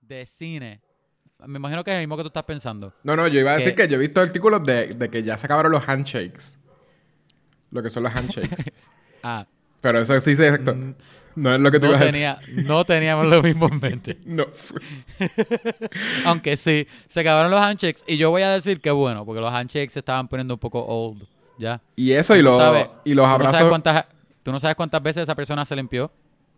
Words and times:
de 0.00 0.26
cine. 0.26 0.80
Me 1.46 1.58
imagino 1.58 1.82
que 1.84 1.90
es 1.90 1.94
el 1.96 2.00
mismo 2.02 2.16
que 2.16 2.22
tú 2.22 2.28
estás 2.28 2.44
pensando. 2.44 2.92
No, 3.02 3.16
no, 3.16 3.26
yo 3.28 3.40
iba 3.40 3.52
a 3.52 3.54
decir 3.56 3.74
Que- 3.74 3.82
que 3.84 3.88
yo 3.88 3.96
he 3.96 3.98
visto 4.00 4.20
artículos 4.20 4.64
de, 4.64 4.88
de 4.94 5.08
que 5.08 5.22
ya 5.22 5.38
se 5.38 5.46
acabaron 5.46 5.72
los 5.72 5.88
handshakes. 5.88 6.58
Lo 7.70 7.82
que 7.82 7.90
son 7.90 8.02
los 8.02 8.14
handshakes. 8.14 8.72
Ah, 9.22 9.46
Pero 9.82 10.00
eso 10.00 10.18
sí, 10.20 10.34
sí, 10.34 10.42
exacto. 10.42 10.74
No 11.36 11.54
es 11.54 11.60
lo 11.60 11.70
que 11.70 11.78
tú 11.78 11.86
no, 11.86 11.92
ibas 11.92 12.02
a 12.02 12.04
decir. 12.06 12.64
no 12.66 12.84
teníamos 12.86 13.26
lo 13.26 13.42
mismo 13.42 13.68
en 13.68 13.78
mente. 13.80 14.18
No. 14.24 14.46
Aunque 16.24 16.56
sí, 16.56 16.86
se 17.06 17.20
acabaron 17.20 17.50
los 17.50 17.60
handshakes. 17.60 18.02
Y 18.06 18.16
yo 18.16 18.30
voy 18.30 18.42
a 18.42 18.50
decir 18.50 18.80
que 18.80 18.90
bueno, 18.90 19.24
porque 19.24 19.40
los 19.40 19.52
handshakes 19.52 19.90
se 19.92 19.98
estaban 20.00 20.28
poniendo 20.28 20.54
un 20.54 20.60
poco 20.60 20.84
old. 20.84 21.22
¿Ya? 21.58 21.80
Y 21.96 22.12
eso 22.12 22.34
y, 22.36 22.42
sabes- 22.42 22.88
y 23.04 23.12
los 23.14 23.26
tú 23.26 23.30
no 23.30 23.36
sabes 23.38 23.46
abrazos. 23.46 23.68
cuántas- 23.68 24.06
tú 24.42 24.52
no 24.52 24.60
sabes 24.60 24.74
cuántas 24.76 25.02
veces 25.02 25.22
esa 25.24 25.34
persona 25.34 25.64
se 25.66 25.76
limpió 25.76 26.10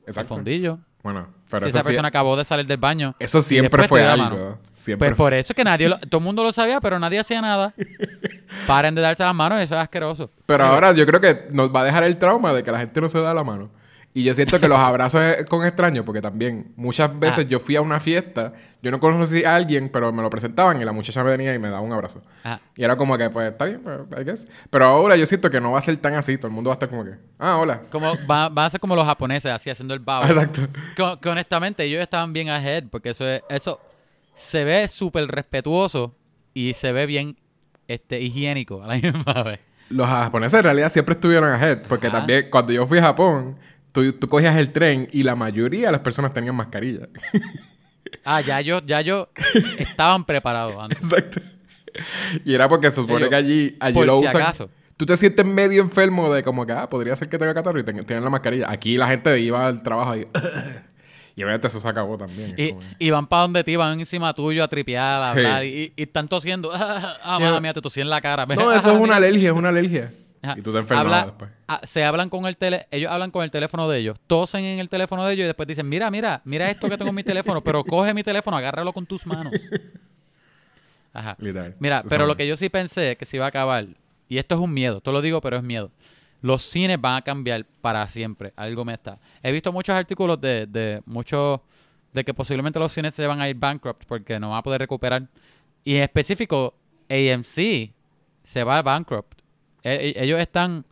el 0.02 0.09
Exacto. 0.11 0.34
fondillo. 0.34 0.79
Bueno, 1.03 1.27
pero 1.50 1.62
si 1.62 1.69
eso, 1.69 1.79
esa 1.79 1.82
sí- 1.82 1.87
persona 1.89 2.09
acabó 2.09 2.37
de 2.37 2.45
salir 2.45 2.64
del 2.66 2.77
baño. 2.79 3.14
eso 3.18 3.43
siempre 3.43 3.89
fue 3.89 4.05
algo. 4.07 4.59
Siempre 4.76 5.09
Pues 5.11 5.17
por 5.17 5.35
eso 5.35 5.53
es 5.53 5.57
que 5.57 5.64
nadie 5.64 5.89
lo- 5.89 5.99
todo 5.99 6.18
el 6.18 6.25
mundo 6.25 6.43
lo 6.43 6.53
sabía, 6.53 6.81
pero 6.81 6.99
nadie 6.99 7.18
hacía 7.18 7.40
nada. 7.40 7.75
Paren 8.67 8.95
de 8.95 9.00
darse 9.00 9.23
las 9.23 9.35
manos, 9.35 9.61
eso 9.61 9.75
es 9.75 9.81
asqueroso. 9.81 10.31
Pero 10.46 10.64
ahora 10.64 10.93
yo 10.93 11.04
creo 11.07 11.21
que 11.21 11.46
nos 11.50 11.75
va 11.75 11.81
a 11.81 11.85
dejar 11.85 12.04
el 12.04 12.18
trauma 12.18 12.53
de 12.53 12.62
que 12.62 12.71
la 12.73 12.79
gente 12.79 13.00
no 13.00 13.09
se 13.09 13.21
da 13.21 13.32
la 13.35 13.43
mano. 13.45 13.71
Y 14.14 14.25
yo 14.25 14.34
siento 14.34 14.61
que 14.61 14.68
los 14.68 14.79
abrazos 14.80 15.22
es 15.22 15.46
con 15.46 15.66
extraños, 15.66 16.04
porque 16.04 16.20
también 16.20 16.72
muchas 16.76 17.18
veces 17.18 17.46
Ah. 17.46 17.48
yo 17.48 17.58
fui 17.61 17.76
a 17.76 17.80
una 17.80 17.98
fiesta, 17.98 18.53
yo 18.82 18.90
no 18.90 19.00
conocí 19.00 19.43
a 19.44 19.54
alguien, 19.54 19.89
pero 19.89 20.12
me 20.12 20.20
lo 20.22 20.29
presentaban 20.29 20.80
y 20.82 20.84
la 20.84 20.93
muchacha 20.93 21.25
me 21.25 21.30
venía 21.30 21.54
y 21.54 21.58
me 21.58 21.68
daba 21.68 21.80
un 21.80 21.93
abrazo. 21.93 22.20
ah, 22.44 22.58
Y 22.76 22.84
era 22.84 22.96
como 22.96 23.17
que, 23.17 23.30
pues, 23.30 23.50
está 23.53 23.64
bien, 23.64 23.80
pues, 23.82 23.98
I 24.20 24.25
guess. 24.25 24.46
Pero 24.70 24.84
ahora 24.86 25.17
yo 25.17 25.25
siento 25.25 25.48
que 25.48 25.61
no 25.61 25.72
va 25.72 25.79
a 25.79 25.82
ser 25.82 25.96
tan 25.96 26.14
así. 26.14 26.36
Todo 26.36 26.48
el 26.48 26.53
mundo 26.53 26.68
va 26.68 26.75
a 26.75 26.76
estar 26.76 26.89
como 26.90 27.04
que, 27.04 27.12
ah, 27.39 27.56
hola. 27.56 27.82
como 27.90 28.12
va- 28.30 28.48
van 28.50 28.67
a 28.67 28.70
ser 28.70 28.80
como 28.80 28.94
los 28.96 29.06
japoneses, 29.06 29.50
así 29.50 29.70
haciendo 29.70 29.94
el 29.94 30.00
bow. 30.00 30.25
Exacto. 30.25 30.62
Que, 30.94 31.17
que 31.20 31.29
honestamente 31.31 31.84
ellos 31.84 32.03
estaban 32.03 32.33
bien 32.34 32.50
ahead, 32.50 32.84
porque 32.91 33.11
eso 33.11 33.27
es, 33.27 33.42
eso 33.48 33.81
se 34.34 34.64
ve 34.64 34.89
súper 34.89 35.27
respetuoso 35.28 36.14
y 36.55 36.75
se 36.75 36.92
ve 36.92 37.06
bien 37.06 37.37
este 37.89 38.20
higiénico 38.20 38.83
a 38.83 38.89
la 38.89 38.94
misma 39.00 39.42
vez. 39.42 39.61
Los 39.89 40.06
japoneses 40.09 40.59
en 40.59 40.65
realidad 40.65 40.89
siempre 40.91 41.15
estuvieron 41.15 41.50
ahead, 41.50 41.83
porque 41.87 42.06
Ajá. 42.06 42.19
también 42.19 42.48
cuando 42.50 42.72
yo 42.72 42.87
fui 42.87 42.98
a 42.98 43.03
Japón, 43.03 43.59
tú, 43.93 44.12
tú 44.15 44.29
cogías 44.29 44.57
el 44.57 44.73
tren 44.73 45.09
y 45.12 45.23
la 45.23 45.37
mayoría 45.37 45.87
de 45.87 45.93
las 45.93 46.01
personas 46.01 46.33
tenían 46.33 46.55
mascarilla. 46.57 47.09
Ah, 48.25 48.41
ya 48.41 48.61
yo, 48.61 48.81
ya 48.84 49.01
yo 49.01 49.31
estaban 49.79 50.25
preparados 50.25 50.77
antes. 50.79 50.99
Exacto. 51.03 51.41
Y 52.45 52.55
era 52.55 52.69
porque 52.69 52.91
se 52.91 52.97
supone 52.97 53.17
Ellos, 53.21 53.31
que 53.31 53.37
allí, 53.37 53.77
allí 53.81 53.95
por 53.95 54.07
lo 54.07 54.19
si 54.21 54.27
usan. 54.27 54.43
acaso. 54.43 54.71
Tú 54.97 55.07
te 55.07 55.17
sientes 55.17 55.45
medio 55.45 55.83
enfermo 55.83 56.33
de 56.33 56.43
como 56.45 56.65
que, 56.67 56.73
ah, 56.73 56.89
podría 56.89 57.17
ser 57.17 57.29
que 57.29 57.39
tenga 57.39 57.55
catarro 57.55 57.81
y 57.81 57.84
ten- 57.84 58.05
tienen 58.05 58.23
la 58.23 58.31
mascarilla. 58.31 58.71
Aquí 58.71 58.97
la 58.97 59.09
gente 59.09 59.41
iba 59.41 59.67
al 59.67 59.83
trabajo 59.83 60.15
y... 60.17 60.21
y 61.37 61.43
obviamente 61.43 61.67
eso 61.69 61.81
se 61.81 61.89
acabó 61.89 62.17
también. 62.19 62.55
Y, 62.56 62.71
como 62.71 62.83
y 62.99 63.11
van 63.11 63.27
para 63.27 63.43
donde 63.43 63.65
ti, 63.65 63.75
van 63.77 63.99
encima 63.99 64.33
tuyo 64.34 64.62
a 64.62 64.69
tripear, 64.69 65.23
a 65.23 65.33
Sí. 65.33 65.39
hablar, 65.39 65.65
y, 65.65 65.93
y 65.97 66.03
están 66.03 66.29
tosiendo. 66.29 66.71
Ah, 66.75 67.17
ah, 67.25 67.39
Ya. 67.41 67.47
mala 67.47 67.61
mía, 67.61 67.73
te 67.73 67.81
tosí 67.81 68.01
en 68.01 68.11
la 68.11 68.21
cara. 68.21 68.47
No, 68.47 68.73
eso 68.73 68.93
es 68.93 69.01
una 69.01 69.17
alergia, 69.17 69.51
es 69.51 69.56
una 69.56 69.71
alergia. 69.71 70.12
Ajá. 70.43 70.55
Y 70.59 70.62
tú 70.62 70.73
te 70.73 70.79
enfermas 70.79 71.05
Habla- 71.07 71.25
después. 71.27 71.51
se 71.89 72.05
hablan 72.05 72.29
con 72.29 72.47
el 72.47 72.57
tele, 72.57 72.87
ellos 72.91 73.11
hablan 73.12 73.31
con 73.31 73.45
el 73.45 73.51
teléfono 73.53 73.89
de 73.89 73.98
ellos, 74.01 74.19
tosen 74.27 74.65
en 74.65 74.81
el 74.81 74.89
teléfono 74.89 75.25
de 75.25 75.34
ellos 75.34 75.45
y 75.45 75.47
después 75.47 75.69
dicen, 75.69 75.89
mira, 75.89 76.11
mira, 76.11 76.43
mira 76.45 76.69
esto 76.69 76.89
que 76.89 76.97
tengo 76.99 77.11
en 77.11 77.15
mi 77.15 77.23
teléfono, 77.23 77.62
pero 77.62 77.84
coge 77.84 78.12
mi 78.12 78.25
teléfono, 78.25 78.57
agárralo 78.57 78.93
con 78.93 79.07
tus 79.07 79.25
manos. 79.25 79.53
Ajá. 81.12 81.37
Literal. 81.39 81.77
Mira, 81.79 81.99
Eso 82.01 82.09
pero 82.09 82.27
lo 82.27 82.37
que 82.37 82.47
yo 82.47 82.57
sí 82.57 82.69
pensé 82.69 83.17
que 83.17 83.25
se 83.25 83.37
iba 83.37 83.45
a 83.45 83.49
acabar, 83.49 83.87
y 84.29 84.39
esto 84.39 84.55
es 84.55 84.61
un 84.61 84.73
miedo, 84.73 85.01
te 85.01 85.12
lo 85.12 85.21
digo, 85.21 85.41
pero 85.41 85.57
es 85.59 85.62
miedo. 85.62 85.91
Los 86.41 86.62
cines 86.62 87.01
van 87.01 87.17
a 87.17 87.23
cambiar 87.23 87.65
para 87.81 88.09
siempre. 88.09 88.53
Algo 88.56 88.84
me 88.84 88.95
está. 88.95 89.19
He 89.43 89.53
visto 89.53 89.71
muchos 89.73 89.95
artículos 89.95 90.41
de, 90.41 90.67
de 90.67 91.01
muchos 91.06 91.61
de 92.12 92.25
que 92.25 92.34
posiblemente 92.34 92.79
los 92.81 92.91
cines 92.93 93.15
se 93.15 93.27
van 93.27 93.41
a 93.41 93.49
ir 93.49 93.55
bankrupt 93.56 94.05
porque 94.06 94.41
no 94.41 94.51
van 94.51 94.59
a 94.59 94.62
poder 94.62 94.81
recuperar. 94.81 95.29
Y 95.84 95.95
en 95.97 96.03
específico, 96.03 96.75
AMC 97.09 97.93
se 98.43 98.65
va 98.65 98.79
a 98.79 98.83
bankrupt. 98.83 99.41
E- 99.84 100.14
e- 100.16 100.25
ellos 100.25 100.38
están 100.41 100.84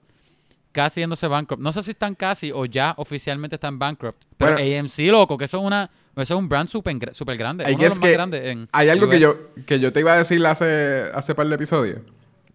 casi 0.73 1.01
yéndose 1.01 1.27
bankrupt. 1.27 1.63
No 1.63 1.73
sé 1.73 1.83
si 1.83 1.91
están 1.93 2.15
casi 2.15 2.53
o 2.53 2.65
ya 2.65 2.95
oficialmente 2.97 3.57
están 3.57 3.79
bankrupt. 3.79 4.23
Pero 4.37 4.53
Bueno. 4.55 4.79
AMC, 4.81 4.99
loco, 5.11 5.37
que 5.39 5.45
eso 5.47 5.59
es 5.59 5.65
una 5.65 5.91
eso 6.17 6.35
es 6.35 6.39
un 6.41 6.49
brand 6.49 6.69
super, 6.69 6.95
gra- 6.97 7.15
super 7.15 7.37
grande. 7.37 7.65
Uno 7.65 7.79
de 7.79 7.89
los 7.89 8.01
más 8.01 8.11
grandes 8.11 8.45
en 8.47 8.69
Hay 8.73 8.89
algo 8.89 9.09
que 9.09 9.21
yo, 9.21 9.53
que 9.65 9.79
yo 9.81 9.93
te 9.93 10.01
iba 10.01 10.13
a 10.13 10.17
decir 10.19 10.45
hace, 10.45 11.05
hace 11.15 11.35
par 11.35 11.49
de 11.49 11.55
episodios. 11.55 12.01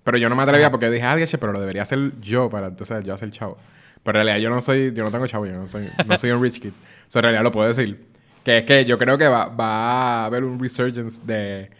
Pero 0.04 0.18
yo 0.20 0.30
no 0.30 0.36
me 0.36 0.44
atrevía 0.44 0.70
porque 0.70 0.90
dije, 0.92 1.04
ah, 1.04 1.16
pero 1.40 1.52
lo 1.52 1.60
debería 1.60 1.82
hacer 1.82 2.12
yo 2.22 2.50
para 2.50 2.68
entonces 2.68 3.04
yo 3.04 3.14
hacer 3.14 3.32
chavo. 3.32 3.58
Pero 4.04 4.20
en 4.20 4.26
realidad 4.26 4.44
yo 4.44 4.50
no 4.54 4.62
soy, 4.62 4.94
yo 4.94 5.04
no 5.04 5.10
tengo 5.10 5.26
chavo, 5.26 5.48
yo 5.48 5.54
no 5.54 5.68
soy, 5.68 5.88
no 6.06 6.18
soy 6.18 6.30
un 6.32 6.44
rich 6.44 6.60
kid. 6.62 6.70
O 6.70 6.74
sea, 7.12 7.22
en 7.22 7.24
realidad 7.24 7.44
lo 7.44 7.52
puedo 7.52 7.68
decir. 7.68 8.06
Que 8.44 8.60
es 8.60 8.64
que 8.66 8.86
yo 8.86 9.00
creo 9.00 9.18
que 9.18 9.28
va, 9.28 9.48
va 9.48 10.22
a 10.22 10.26
haber 10.26 10.44
un 10.44 10.60
resurgence 10.60 11.20
de, 11.26 11.72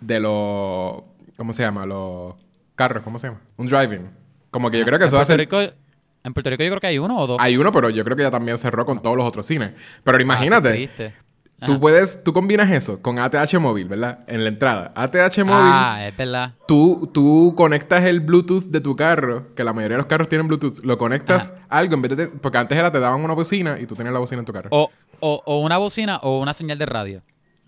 de 0.00 0.20
los, 0.20 1.02
¿cómo 1.36 1.52
se 1.52 1.62
llama? 1.64 1.84
Los 1.84 2.34
carros, 2.74 3.02
¿cómo 3.02 3.18
se 3.18 3.28
llama? 3.28 3.40
Un 3.56 3.66
driving. 3.66 4.10
Como 4.50 4.70
que 4.70 4.78
yo 4.78 4.84
creo 4.84 4.98
que 4.98 5.06
eso 5.06 5.16
va 5.16 5.22
a 5.22 5.26
ser... 5.26 5.38
Rico, 5.38 5.58
en 5.60 6.32
Puerto 6.32 6.50
Rico 6.50 6.62
yo 6.62 6.70
creo 6.70 6.80
que 6.80 6.86
hay 6.86 6.98
uno 6.98 7.18
o 7.18 7.26
dos. 7.26 7.38
Hay 7.40 7.56
uno, 7.56 7.70
pero 7.72 7.90
yo 7.90 8.04
creo 8.04 8.16
que 8.16 8.22
ya 8.22 8.30
también 8.30 8.56
cerró 8.58 8.86
con 8.86 9.02
todos 9.02 9.16
los 9.16 9.26
otros 9.26 9.46
cines. 9.46 9.72
Pero 10.02 10.20
imagínate, 10.20 10.68
Ah, 10.68 10.72
sí, 10.72 10.78
triste. 10.86 11.14
Tú 11.66 11.80
puedes, 11.80 12.22
tú 12.22 12.32
combinas 12.34 12.70
eso 12.70 13.00
con 13.00 13.18
ATH 13.18 13.54
móvil, 13.58 13.88
¿verdad? 13.88 14.18
En 14.26 14.42
la 14.42 14.48
entrada. 14.50 14.92
ATH 14.94 15.38
móvil, 15.38 15.62
Ah, 15.72 16.06
es 16.06 16.14
verdad. 16.16 16.52
tú, 16.68 17.08
tú 17.14 17.54
conectas 17.56 18.04
el 18.04 18.20
Bluetooth 18.20 18.64
de 18.64 18.80
tu 18.82 18.94
carro, 18.96 19.54
que 19.54 19.64
la 19.64 19.72
mayoría 19.72 19.94
de 19.96 20.02
los 20.02 20.06
carros 20.06 20.28
tienen 20.28 20.46
Bluetooth, 20.46 20.80
lo 20.84 20.98
conectas 20.98 21.54
a 21.70 21.78
algo 21.78 21.94
en 21.94 22.02
vez 22.02 22.16
de... 22.16 22.26
Porque 22.28 22.58
antes 22.58 22.76
era, 22.76 22.92
te 22.92 23.00
daban 23.00 23.20
una 23.22 23.32
bocina 23.34 23.78
y 23.80 23.86
tú 23.86 23.94
tenías 23.94 24.12
la 24.12 24.18
bocina 24.18 24.40
en 24.40 24.44
tu 24.46 24.52
carro. 24.52 24.68
O, 24.72 24.90
o, 25.20 25.42
o 25.46 25.60
una 25.60 25.78
bocina 25.78 26.18
o 26.18 26.38
una 26.40 26.52
señal 26.52 26.76
de 26.76 26.84
radio. 26.86 27.22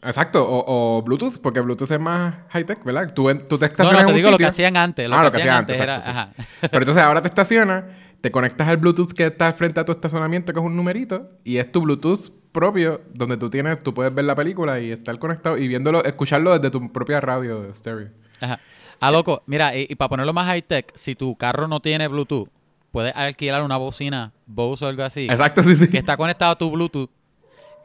Exacto, 0.07 0.47
o, 0.49 0.65
o 0.99 1.03
Bluetooth, 1.03 1.39
porque 1.43 1.61
Bluetooth 1.61 1.91
es 1.91 2.01
más 2.01 2.35
high-tech, 2.49 2.85
¿verdad? 2.85 3.13
Tú, 3.13 3.27
te 3.27 3.35
No, 3.35 3.67
estacionas 3.67 3.93
no, 3.93 3.99
te 3.99 4.01
en 4.03 4.09
un 4.09 4.17
digo 4.17 4.31
lo 4.31 4.39
que 4.39 4.47
hacían 4.47 4.77
antes. 4.77 5.09
Lo 5.09 5.17
ah, 5.17 5.19
que 5.19 5.25
lo 5.25 5.31
que 5.33 5.39
hacían 5.39 5.57
antes 5.57 5.81
antes, 5.81 5.83
era... 5.83 5.97
exacto, 5.97 6.35
sí. 6.35 6.43
Ajá. 6.43 6.69
Pero 6.71 6.83
entonces 6.83 7.03
ahora 7.03 7.23
te 7.23 7.29
estacionas, 7.29 7.85
te 8.21 8.31
conectas 8.31 8.69
al 8.69 8.77
Bluetooth 8.77 9.13
que 9.13 9.27
está 9.27 9.53
frente 9.53 9.81
a 9.81 9.85
tu 9.85 9.93
estacionamiento, 9.93 10.53
que 10.53 10.59
es 10.61 10.65
un 10.65 10.77
numerito, 10.77 11.31
y 11.45 11.59
es 11.59 11.71
tu 11.71 11.83
Bluetooth 11.83 12.31
propio, 12.53 13.03
donde 13.13 13.37
tú 13.37 13.51
tienes, 13.51 13.83
tú 13.83 13.93
puedes 13.93 14.15
ver 14.15 14.25
la 14.25 14.35
película 14.35 14.81
y 14.81 14.91
estar 14.91 15.19
conectado 15.19 15.59
y 15.59 15.69
viéndolo, 15.69 16.03
escucharlo 16.05 16.59
desde 16.59 16.71
tu 16.71 16.91
propia 16.93 17.21
radio 17.21 17.63
de 17.63 17.75
stereo. 17.75 18.09
Ajá. 18.41 18.61
Ah, 18.99 19.11
loco, 19.11 19.43
mira, 19.47 19.77
y, 19.77 19.87
y 19.91 19.95
para 19.95 20.09
ponerlo 20.09 20.33
más 20.33 20.47
high-tech, 20.47 20.93
si 20.95 21.15
tu 21.15 21.37
carro 21.37 21.69
no 21.69 21.81
tiene 21.81 22.09
Bluetooth, 22.09 22.49
puedes 22.93 23.15
alquilar 23.15 23.63
una 23.63 23.77
bocina 23.77 24.33
Bose 24.47 24.85
o 24.85 24.89
algo 24.89 25.03
así. 25.03 25.27
Exacto, 25.29 25.63
sí, 25.63 25.77
sí. 25.77 25.89
Que 25.89 25.99
está 25.99 26.17
conectado 26.17 26.53
a 26.53 26.57
tu 26.57 26.71
Bluetooth. 26.71 27.11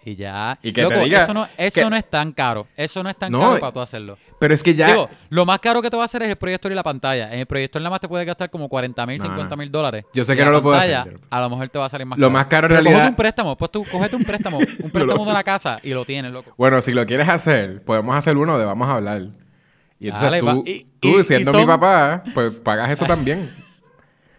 Y 0.03 0.15
ya. 0.15 0.57
Y 0.63 0.73
que 0.73 0.81
Loco, 0.81 0.95
te 0.95 1.01
diga 1.01 1.23
eso, 1.23 1.33
no, 1.33 1.47
eso 1.57 1.75
que- 1.81 1.89
no 1.89 1.95
es 1.95 2.09
tan 2.09 2.31
caro. 2.31 2.67
Eso 2.75 3.03
no 3.03 3.09
es 3.09 3.15
tan 3.17 3.31
No, 3.31 3.39
caro 3.39 3.59
para 3.59 3.71
tú 3.71 3.79
hacerlo. 3.81 4.17
Pero 4.39 4.53
es 4.55 4.63
que 4.63 4.73
ya... 4.73 4.87
Digo, 4.87 5.07
lo 5.29 5.45
más 5.45 5.59
caro 5.59 5.79
que 5.83 5.91
te 5.91 5.95
va 5.95 6.01
a 6.01 6.05
hacer 6.07 6.23
es 6.23 6.29
el 6.29 6.35
proyector 6.37 6.71
y 6.71 6.75
la 6.75 6.81
pantalla. 6.81 7.31
En 7.31 7.39
el 7.41 7.45
proyector 7.45 7.79
nada 7.79 7.91
más 7.91 7.99
te 7.99 8.07
puede 8.07 8.25
gastar 8.25 8.49
como 8.49 8.67
40 8.67 9.05
mil, 9.05 9.19
No, 9.19 9.25
50 9.25 9.49
no. 9.55 9.59
mil 9.59 9.71
dólares. 9.71 10.05
Yo 10.13 10.23
sé 10.23 10.33
que 10.35 10.39
la 10.41 10.45
no 10.47 10.51
lo 10.53 10.63
puedo 10.63 10.75
hacer, 10.75 11.11
yo- 11.11 11.19
A 11.29 11.39
lo 11.41 11.49
mejor 11.51 11.69
te 11.69 11.77
va 11.77 11.85
a 11.85 11.89
salir 11.89 12.07
más 12.07 12.17
Lo 12.17 12.23
caro. 12.27 12.31
más 12.33 12.45
caro 12.47 12.65
en 12.65 12.69
Pero 12.69 12.81
realidad- 12.81 12.93
cógete 12.99 13.09
un 13.11 13.15
préstamo. 13.15 13.57
Pues 13.57 13.71
tú 13.71 13.85
cógete 13.91 14.15
un 14.15 14.23
préstamo. 14.23 14.57
Un 14.83 14.89
préstamo 14.89 15.25
de 15.25 15.31
una 15.31 15.43
casa 15.43 15.79
y 15.83 15.93
lo 15.93 16.03
tienes, 16.05 16.31
loco. 16.31 16.53
Bueno, 16.57 16.81
si 16.81 16.91
lo 16.93 17.05
quieres 17.05 17.29
hacer, 17.29 17.83
podemos 17.83 18.15
hacer 18.15 18.35
uno 18.37 18.57
de 18.57 18.65
vamos 18.65 18.87
a 18.89 18.93
hablar. 18.95 19.21
Y 19.99 20.07
entonces 20.07 20.31
Dale, 20.31 20.39
tú. 20.39 20.63
Y- 20.65 20.87
tú 20.99 21.19
y- 21.19 21.23
siendo 21.23 21.51
y 21.51 21.53
son- 21.53 21.61
mi 21.61 21.67
papá, 21.67 22.23
pues 22.33 22.51
pagas 22.53 22.89
eso 22.89 23.05
también. 23.05 23.47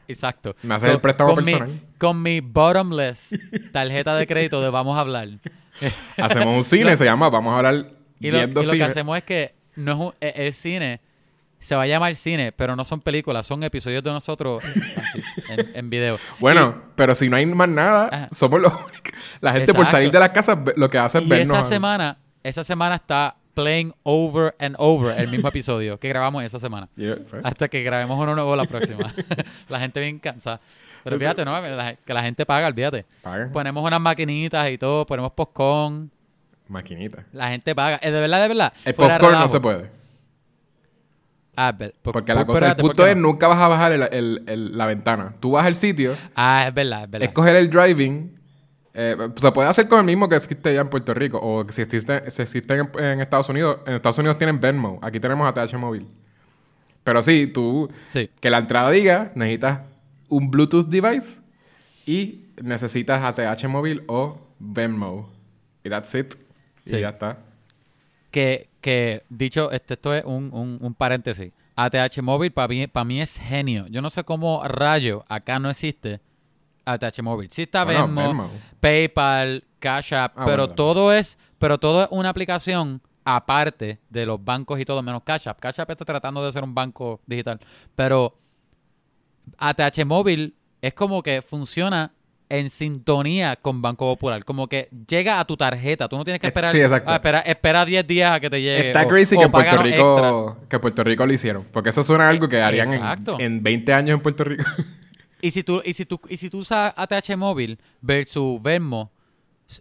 Exacto. 0.09 0.55
Me 0.63 0.75
haces 0.75 0.91
el 0.91 1.01
préstamo 1.01 1.35
con 1.35 1.45
mi- 1.45 1.51
personal. 1.53 1.81
con 1.99 2.23
mi 2.23 2.41
bottomless 2.41 3.39
tarjeta 3.73 4.15
de 4.17 4.27
crédito 4.27 4.61
de 4.63 4.71
Vamos 4.71 4.97
a 4.97 5.01
hablar. 5.01 5.29
Hacemos 6.17 6.57
un 6.57 6.65
cine, 6.65 6.97
se 6.97 7.05
llama 7.05 7.29
Vamos 7.31 7.53
a 7.55 7.57
hablar 7.59 7.91
Y 8.21 8.31
lo, 8.31 8.43
y 8.43 8.47
lo 8.47 8.63
que 8.73 8.85
hacemos 8.85 9.17
es 9.19 9.25
que 9.25 9.55
no 9.77 9.93
es 9.93 9.99
un- 9.99 10.15
e- 10.21 10.47
el 10.47 10.53
cine 10.55 11.01
se 11.59 11.77
va 11.77 11.83
a 11.83 11.87
llamar 11.87 12.13
cine, 12.17 12.51
pero 12.51 12.75
no 12.75 12.85
son 12.85 13.01
películas, 13.01 13.47
son 13.47 13.63
episodios 13.63 14.03
de 14.03 14.11
nosotros 14.11 14.65
así, 14.65 15.23
en, 15.49 15.71
en 15.77 15.91
video. 15.91 16.19
Bueno, 16.41 16.75
pero 16.97 17.15
si 17.15 17.29
no 17.29 17.37
hay 17.37 17.47
más 17.47 17.69
nada, 17.69 18.09
Ajá. 18.11 18.29
somos 18.33 18.61
los. 18.61 18.73
La 19.41 19.53
gente 19.53 19.73
por 19.73 19.87
salir 19.87 20.11
de 20.11 20.19
las 20.19 20.31
casas 20.31 20.59
lo 20.75 20.91
que 20.91 20.99
hace 20.99 21.19
es 21.19 21.25
Y 21.25 21.29
vernos. 21.29 21.57
esa 21.57 21.69
semana, 21.69 22.19
esa 22.43 22.65
semana 22.65 22.97
está 22.97 23.37
playing 23.55 23.93
over 24.03 24.55
and 24.59 24.75
over 24.79 25.19
el 25.19 25.29
mismo 25.29 25.49
episodio 25.49 25.99
que 25.99 26.09
grabamos 26.09 26.43
esa 26.45 26.59
semana. 26.59 26.89
Yeah, 26.97 27.17
right. 27.31 27.45
Hasta 27.45 27.69
que 27.69 27.83
grabemos 27.83 28.19
uno 28.19 28.35
nuevo 28.35 28.55
la 28.57 28.65
próxima. 28.65 29.13
la 29.69 29.81
gente 29.81 30.01
bien 30.01 30.19
cansada. 30.19 30.61
Pero 31.05 31.19
fíjate, 31.19 31.45
¿no? 31.45 31.53
La- 31.61 31.97
que 31.97 32.15
la 32.15 32.23
gente 32.23 32.47
paga, 32.47 32.69
olvídate. 32.69 33.05
Ponemos 33.53 33.85
unas 33.85 34.01
maquinitas 34.01 34.71
y 34.71 34.79
todo, 34.79 35.05
ponemos 35.05 35.33
popcorn. 35.33 36.11
Maquinita. 36.69 37.25
La 37.33 37.49
gente 37.49 37.75
paga. 37.75 37.99
Eh, 38.03 38.11
de 38.11 38.21
verdad, 38.21 38.41
de 38.43 38.49
verdad. 38.49 38.73
El 38.85 38.95
popcorn 38.95 39.33
no 39.39 39.49
se 39.49 39.61
puede. 39.61 39.91
Ah, 41.55 41.75
po- 41.77 42.13
Porque 42.13 42.33
po- 42.33 42.39
la 42.39 42.47
cosa, 42.47 42.59
el 42.59 42.65
espérate, 42.65 42.81
¿por 42.83 42.91
punto 42.93 43.07
es 43.07 43.15
no? 43.17 43.23
nunca 43.23 43.47
vas 43.47 43.59
a 43.59 43.69
bajar 43.69 43.93
el- 43.93 44.03
el- 44.11 44.43
el- 44.47 44.79
la 44.79 44.87
ventana. 44.87 45.33
Tú 45.39 45.51
vas 45.51 45.67
al 45.67 45.75
sitio, 45.75 46.17
Ah, 46.35 46.65
es 46.69 46.73
verdad, 46.75 47.05
es 47.05 47.11
verdad. 47.11 47.29
es 47.29 47.35
coger 47.35 47.57
el 47.57 47.69
driving. 47.69 48.33
Eh, 48.95 49.17
se 49.37 49.53
puede 49.53 49.69
hacer 49.69 49.89
con 49.89 50.01
el 50.01 50.07
mismo 50.07 50.29
que 50.29 50.37
existe 50.37 50.75
ya 50.75 50.81
en 50.83 50.89
Puerto 50.89 51.15
Rico. 51.15 51.39
O 51.39 51.65
que 51.67 51.73
si 51.73 51.83
existe, 51.83 52.31
si 52.31 52.43
existe 52.43 52.75
en, 52.75 52.91
en 52.99 53.21
Estados 53.21 53.49
Unidos. 53.49 53.81
En 53.87 53.95
Estados 53.95 54.19
Unidos 54.19 54.39
tienen 54.39 54.61
Venmo. 54.61 54.99
Aquí 55.03 55.21
tenemos 55.21 55.47
ATH 55.47 55.75
móvil. 55.75 56.07
Pero 57.05 57.23
sí, 57.23 57.47
tú... 57.47 57.89
Sí. 58.09 58.31
Que 58.41 58.51
la 58.51 58.59
entrada 58.59 58.91
diga, 58.91 59.33
necesitas 59.35 59.81
un 60.29 60.51
Bluetooth 60.51 60.87
device 60.87 61.41
y 62.07 62.47
necesitas 62.63 63.23
ATH 63.23 63.65
móvil 63.69 64.05
o 64.07 64.41
Venmo. 64.59 65.33
Y 65.85 65.89
that's 65.89 66.15
it. 66.15 66.35
Sí. 66.85 66.97
Y 66.97 67.01
ya 67.01 67.11
está. 67.11 67.39
Que, 68.31 68.69
que 68.81 69.25
dicho, 69.29 69.71
este, 69.73 69.95
esto 69.95 70.15
es 70.15 70.25
un, 70.25 70.51
un, 70.53 70.79
un 70.81 70.95
paréntesis. 70.95 71.53
ATH 71.75 72.21
Móvil 72.23 72.53
para 72.53 72.69
mí, 72.69 72.87
para 72.87 73.05
mí 73.05 73.21
es 73.21 73.39
genio. 73.39 73.87
Yo 73.89 74.03
no 74.03 74.11
sé 74.11 74.25
cómo 74.25 74.63
rayo 74.65 75.25
acá 75.29 75.59
no 75.59 75.71
existe 75.71 76.21
ATH 76.85 77.23
Móvil. 77.23 77.51
Sí 77.51 77.63
está 77.63 77.85
Bueno, 77.85 78.07
Venmo, 78.07 78.29
Venmo. 78.29 78.51
PayPal, 78.81 79.65
Cash 79.79 80.15
App, 80.15 80.33
Ah, 80.37 80.45
pero 80.47 80.63
bueno, 80.65 80.75
todo 80.75 81.13
es, 81.13 81.39
pero 81.59 81.79
todo 81.79 82.03
es 82.05 82.09
una 82.11 82.29
aplicación 82.29 83.01
aparte 83.25 84.01
de 84.11 84.27
los 84.27 84.45
bancos 84.45 84.81
y 84.81 84.85
todo, 84.85 85.03
menos 85.03 85.23
Cash 85.25 85.49
App. 85.49 85.61
Cash 85.61 85.81
App 85.81 85.91
está 85.91 86.05
tratando 86.05 86.45
de 86.45 86.51
ser 86.53 86.65
un 86.65 86.75
banco 86.75 87.21
digital, 87.27 87.61
pero 87.95 88.37
ATH 89.59 90.05
Móvil 90.05 90.55
es 90.81 90.95
como 90.95 91.23
que 91.23 91.43
funciona 91.43 92.13
en 92.49 92.69
sintonía 92.69 93.57
con 93.57 93.81
Banco 93.81 94.05
Popular, 94.13 94.45
como 94.45 94.69
que 94.69 94.91
llega 95.09 95.41
a 95.41 95.45
tu 95.47 95.57
tarjeta, 95.57 96.07
tú 96.07 96.19
no 96.19 96.25
tienes 96.25 96.39
que 96.39 96.49
Eh, 96.49 96.51
esperar, 96.51 96.71
sí, 96.71 96.81
exacto. 96.83 97.11
ah, 97.11 97.15
espera, 97.15 97.41
espera 97.41 97.85
10 97.87 98.07
días 98.07 98.33
a 98.33 98.41
que 98.41 98.51
te 98.51 98.61
llegue. 98.61 98.89
Está 98.89 99.05
o- 99.05 99.09
crazy 99.09 99.37
o 99.37 99.39
que 99.39 99.45
en 99.47 99.53
Puerto 99.53 99.77
Rico 99.83 100.17
extra. 100.19 100.69
que 100.69 100.77
en 100.77 100.83
Puerto 100.83 101.05
Rico 101.05 101.27
lo 101.27 101.33
hicieron. 101.33 101.65
Porque 101.73 101.89
eso 101.91 102.03
suena 102.03 102.27
a 102.27 102.29
algo 102.29 102.49
que 102.51 102.61
harían 102.61 102.93
en, 102.93 103.41
en 103.41 103.63
20 103.63 103.95
años 103.95 104.17
en 104.17 104.21
Puerto 104.21 104.45
Rico. 104.45 104.65
Y 105.43 105.51
si 105.51 105.63
tú, 105.63 105.83
y 105.85 105.93
si 105.93 106.07
tú, 106.07 106.19
y 106.29 106.37
si 106.39 106.49
tú 106.49 106.59
usas 106.59 106.95
ATH 106.97 107.37
móvil 107.37 107.79
versus 108.01 108.63
Venmo, 108.63 109.11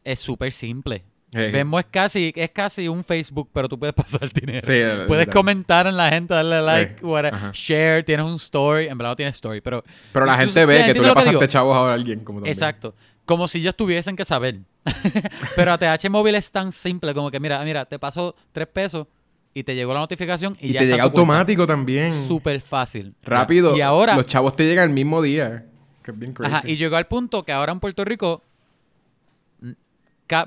es 0.04 0.20
súper 0.20 0.52
simple. 0.52 1.06
Sí. 1.34 1.40
Venmo 1.52 1.80
es 1.80 1.86
casi, 1.90 2.34
es 2.36 2.50
casi 2.50 2.90
un 2.90 3.06
Facebook, 3.06 3.50
pero 3.54 3.70
tú 3.70 3.80
puedes 3.80 3.94
pasar 3.96 4.30
dinero. 4.34 4.66
Sí, 4.68 4.74
es 4.74 5.02
puedes 5.08 5.28
verdad. 5.28 5.32
comentar 5.34 5.88
en 5.88 5.96
la 5.96 6.10
gente, 6.10 6.34
darle 6.34 6.62
like, 6.62 6.96
Sí. 7.00 7.06
whatever, 7.06 7.40
share, 7.54 8.04
tienes 8.04 8.26
un 8.26 8.36
story, 8.36 8.88
en 8.88 8.98
verdad 8.98 9.12
no 9.12 9.16
tienes 9.16 9.36
story, 9.36 9.62
pero... 9.62 9.82
Pero 10.12 10.26
la 10.26 10.34
tú- 10.34 10.40
gente 10.40 10.66
ve 10.66 10.74
que 10.74 10.82
tú 10.82 10.88
¿entiendes 10.90 11.10
le 11.10 11.14
pasaste 11.24 11.48
chavos 11.48 11.78
a 11.78 11.94
alguien. 11.94 12.20
Como 12.26 12.40
también. 12.40 12.54
Exacto. 12.54 12.96
Como 13.24 13.48
si 13.48 13.60
ellos 13.60 13.76
tuviesen 13.78 14.16
que 14.18 14.26
saber. 14.26 14.60
pero 15.56 15.72
ATH 15.74 16.10
móvil 16.10 16.36
es 16.36 16.52
tan 16.52 16.72
simple 16.72 17.14
como 17.14 17.30
que, 17.32 17.40
mira, 17.40 17.64
mira, 17.64 17.86
te 17.86 18.00
paso 18.00 18.36
tres 18.52 18.68
pesos 18.68 19.08
y 19.54 19.64
te 19.64 19.76
llegó 19.76 19.94
la 19.94 20.00
notificación 20.02 20.56
y, 20.62 20.68
Y 20.70 20.74
ya 20.74 20.80
te 20.80 20.86
está 20.86 20.96
llega 20.96 21.04
cuenta. 21.04 21.20
automático 21.20 21.68
también. 21.68 22.28
Súper 22.28 22.62
fácil. 22.62 23.14
Rápido. 23.24 23.76
Y 23.76 23.82
ahora... 23.82 24.16
Los 24.16 24.26
chavos 24.26 24.56
te 24.56 24.66
llegan 24.66 24.90
el 24.90 24.96
mismo 24.96 25.22
día. 25.22 25.66
Que 26.04 26.12
es 26.12 26.18
bien 26.18 26.34
crazy. 26.34 26.54
Ajá, 26.54 26.68
y 26.68 26.78
llegó 26.78 26.96
al 26.96 27.08
punto 27.08 27.44
que 27.44 27.52
ahora 27.52 27.72
en 27.72 27.80
Puerto 27.80 28.04
Rico, 28.06 28.44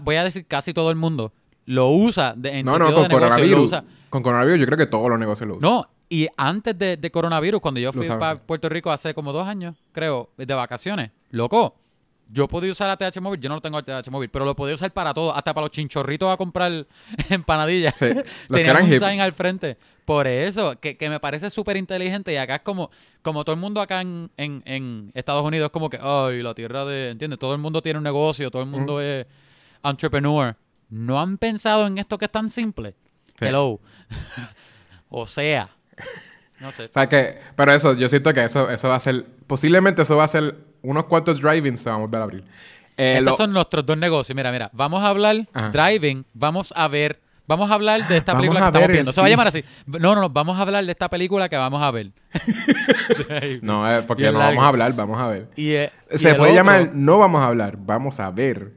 voy 0.01 0.17
a 0.17 0.25
decir 0.25 0.47
casi 0.47 0.73
todo 0.73 0.91
el 0.91 0.97
mundo, 0.97 1.33
lo 1.67 1.91
usa 1.91 2.35
de, 2.37 2.59
en 2.59 2.67
no, 2.67 2.79
no, 2.79 2.87
con 2.87 2.95
de 2.95 2.95
negocio, 2.95 3.19
lo 3.19 3.21
coronavirus. 3.29 3.65
usa. 3.67 3.85
Con 4.11 4.23
coronavirus 4.23 4.61
yo 4.61 4.67
creo 4.67 4.79
que 4.79 4.87
todos 4.87 5.09
los 5.09 5.19
negocios 5.19 5.49
lo 5.49 5.57
usan. 5.57 5.71
No, 5.71 5.89
y 6.09 6.29
antes 6.37 6.79
de, 6.79 6.97
de 6.97 7.11
coronavirus, 7.11 7.61
cuando 7.61 7.81
yo 7.81 7.93
fui 7.93 8.07
para. 8.07 8.37
Puerto 8.37 8.69
Rico 8.69 8.91
hace 8.91 9.15
como 9.15 9.33
dos 9.33 9.47
años, 9.47 9.77
creo, 9.93 10.31
de 10.37 10.53
vacaciones, 10.55 11.11
loco, 11.31 11.77
yo 12.35 12.49
podía 12.49 12.73
usar 12.73 12.91
ATH 12.91 13.21
móvil, 13.21 13.41
yo 13.41 13.49
no 13.49 13.61
tengo 13.61 13.79
ATH 13.79 14.11
móvil, 14.11 14.29
pero 14.29 14.45
lo 14.45 14.57
podía 14.57 14.75
usar 14.75 14.93
para 14.93 15.15
todo, 15.15 15.35
hasta 15.35 15.55
para 15.55 15.67
los 15.67 15.71
chinchorritos 15.71 16.33
a 16.33 16.37
comprar 16.37 16.85
empanadillas. 17.31 17.95
Sí, 17.97 18.07
Tenían 18.51 18.83
un 18.83 18.93
hip. 18.93 19.01
sign 19.01 19.21
al 19.21 19.33
frente. 19.33 19.79
Por 20.05 20.27
eso, 20.27 20.79
que, 20.81 20.97
que 20.97 21.09
me 21.09 21.21
parece 21.21 21.49
súper 21.49 21.77
inteligente. 21.77 22.33
Y 22.33 22.37
acá 22.37 22.57
es 22.57 22.63
como, 22.63 22.91
como 23.23 23.45
todo 23.45 23.55
el 23.55 23.61
mundo 23.61 23.81
acá 23.81 24.01
en, 24.01 24.31
en, 24.37 24.63
en 24.67 25.13
Estados 25.15 25.45
Unidos, 25.45 25.67
es 25.67 25.71
como 25.71 25.89
que, 25.89 25.99
ay, 26.03 26.43
la 26.43 26.55
tierra 26.55 26.85
de. 26.85 27.11
¿Entiendes? 27.11 27.39
Todo 27.39 27.55
el 27.55 27.61
mundo 27.61 27.81
tiene 27.81 27.99
un 27.99 28.05
negocio, 28.05 28.51
todo 28.51 28.63
el 28.63 28.69
mundo 28.69 29.01
es 29.01 29.27
entrepreneur. 29.85 30.57
¿No 30.91 31.21
han 31.21 31.39
pensado 31.39 31.87
en 31.87 31.99
esto 31.99 32.19
que 32.19 32.25
es 32.25 32.33
tan 32.33 32.51
simple? 32.51 32.97
Sí. 33.39 33.47
Hello. 33.47 33.81
o 35.09 35.27
sea. 35.29 35.71
No 36.59 36.73
sé. 36.73 36.87
O 36.87 36.93
sea 36.93 37.09
que, 37.09 37.39
pero 37.55 37.73
eso, 37.73 37.95
yo 37.95 38.09
siento 38.09 38.35
que 38.35 38.45
eso, 38.45 38.69
eso 38.71 38.89
va 38.89 38.97
a 38.97 39.01
ser, 39.01 39.25
posiblemente 39.47 40.03
eso 40.03 40.17
va 40.17 40.25
a 40.25 40.29
ser 40.29 40.74
unos 40.85 41.05
cuantos 41.05 41.41
drive-ins 41.41 41.81
se 41.81 41.89
van 41.91 41.99
a 41.99 42.03
volver 42.03 42.21
a 42.21 42.25
abrir. 42.25 42.45
Eh, 42.97 43.15
Esos 43.15 43.25
lo- 43.25 43.37
son 43.37 43.53
nuestros 43.53 43.85
dos 43.85 43.99
negocios. 43.99 44.37
Mira, 44.37 44.53
mira. 44.53 44.71
Vamos 44.73 45.03
a 45.03 45.09
hablar 45.09 45.49
Ajá. 45.53 45.71
driving. 45.71 46.25
Vamos 46.33 46.73
a 46.77 46.87
ver. 46.87 47.21
Vamos 47.47 47.71
a 47.71 47.75
hablar 47.75 48.07
de 48.09 48.17
esta 48.17 48.33
Vamos 48.33 48.41
película 48.43 48.61
que 48.61 48.67
estamos 48.69 48.89
viendo. 48.89 49.13
Se 49.13 49.21
va 49.21 49.27
a 49.27 49.31
llamar 49.31 49.49
así. 49.49 49.65
No, 49.87 50.15
no, 50.15 50.21
no. 50.23 50.31
Vamos 50.31 50.57
a 50.59 50.63
hablar 50.63 50.85
de 50.87 50.93
esta 50.93 51.11
película 51.11 51.49
que 51.49 51.57
vamos 51.57 51.83
a 51.83 51.91
ver. 51.91 52.11
No, 53.61 53.91
eh, 53.91 54.03
porque 54.03 54.23
no 54.31 54.39
largo. 54.39 54.47
vamos 54.51 54.65
a 54.65 54.69
hablar, 54.69 54.93
vamos 54.95 55.19
a 55.21 55.27
ver. 55.29 55.49
Y, 55.57 55.73
eh, 55.73 55.91
Se 56.15 56.35
puede 56.35 56.53
otro, 56.53 56.55
llamar 56.55 56.91
no 56.95 57.19
vamos 57.19 57.43
a 57.43 57.47
hablar, 57.49 57.77
vamos 57.79 58.19
a 58.21 58.31
ver. 58.31 58.73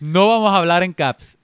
No 0.00 0.28
vamos 0.28 0.52
a 0.52 0.56
hablar 0.58 0.82
en 0.82 0.92
caps. 0.92 1.35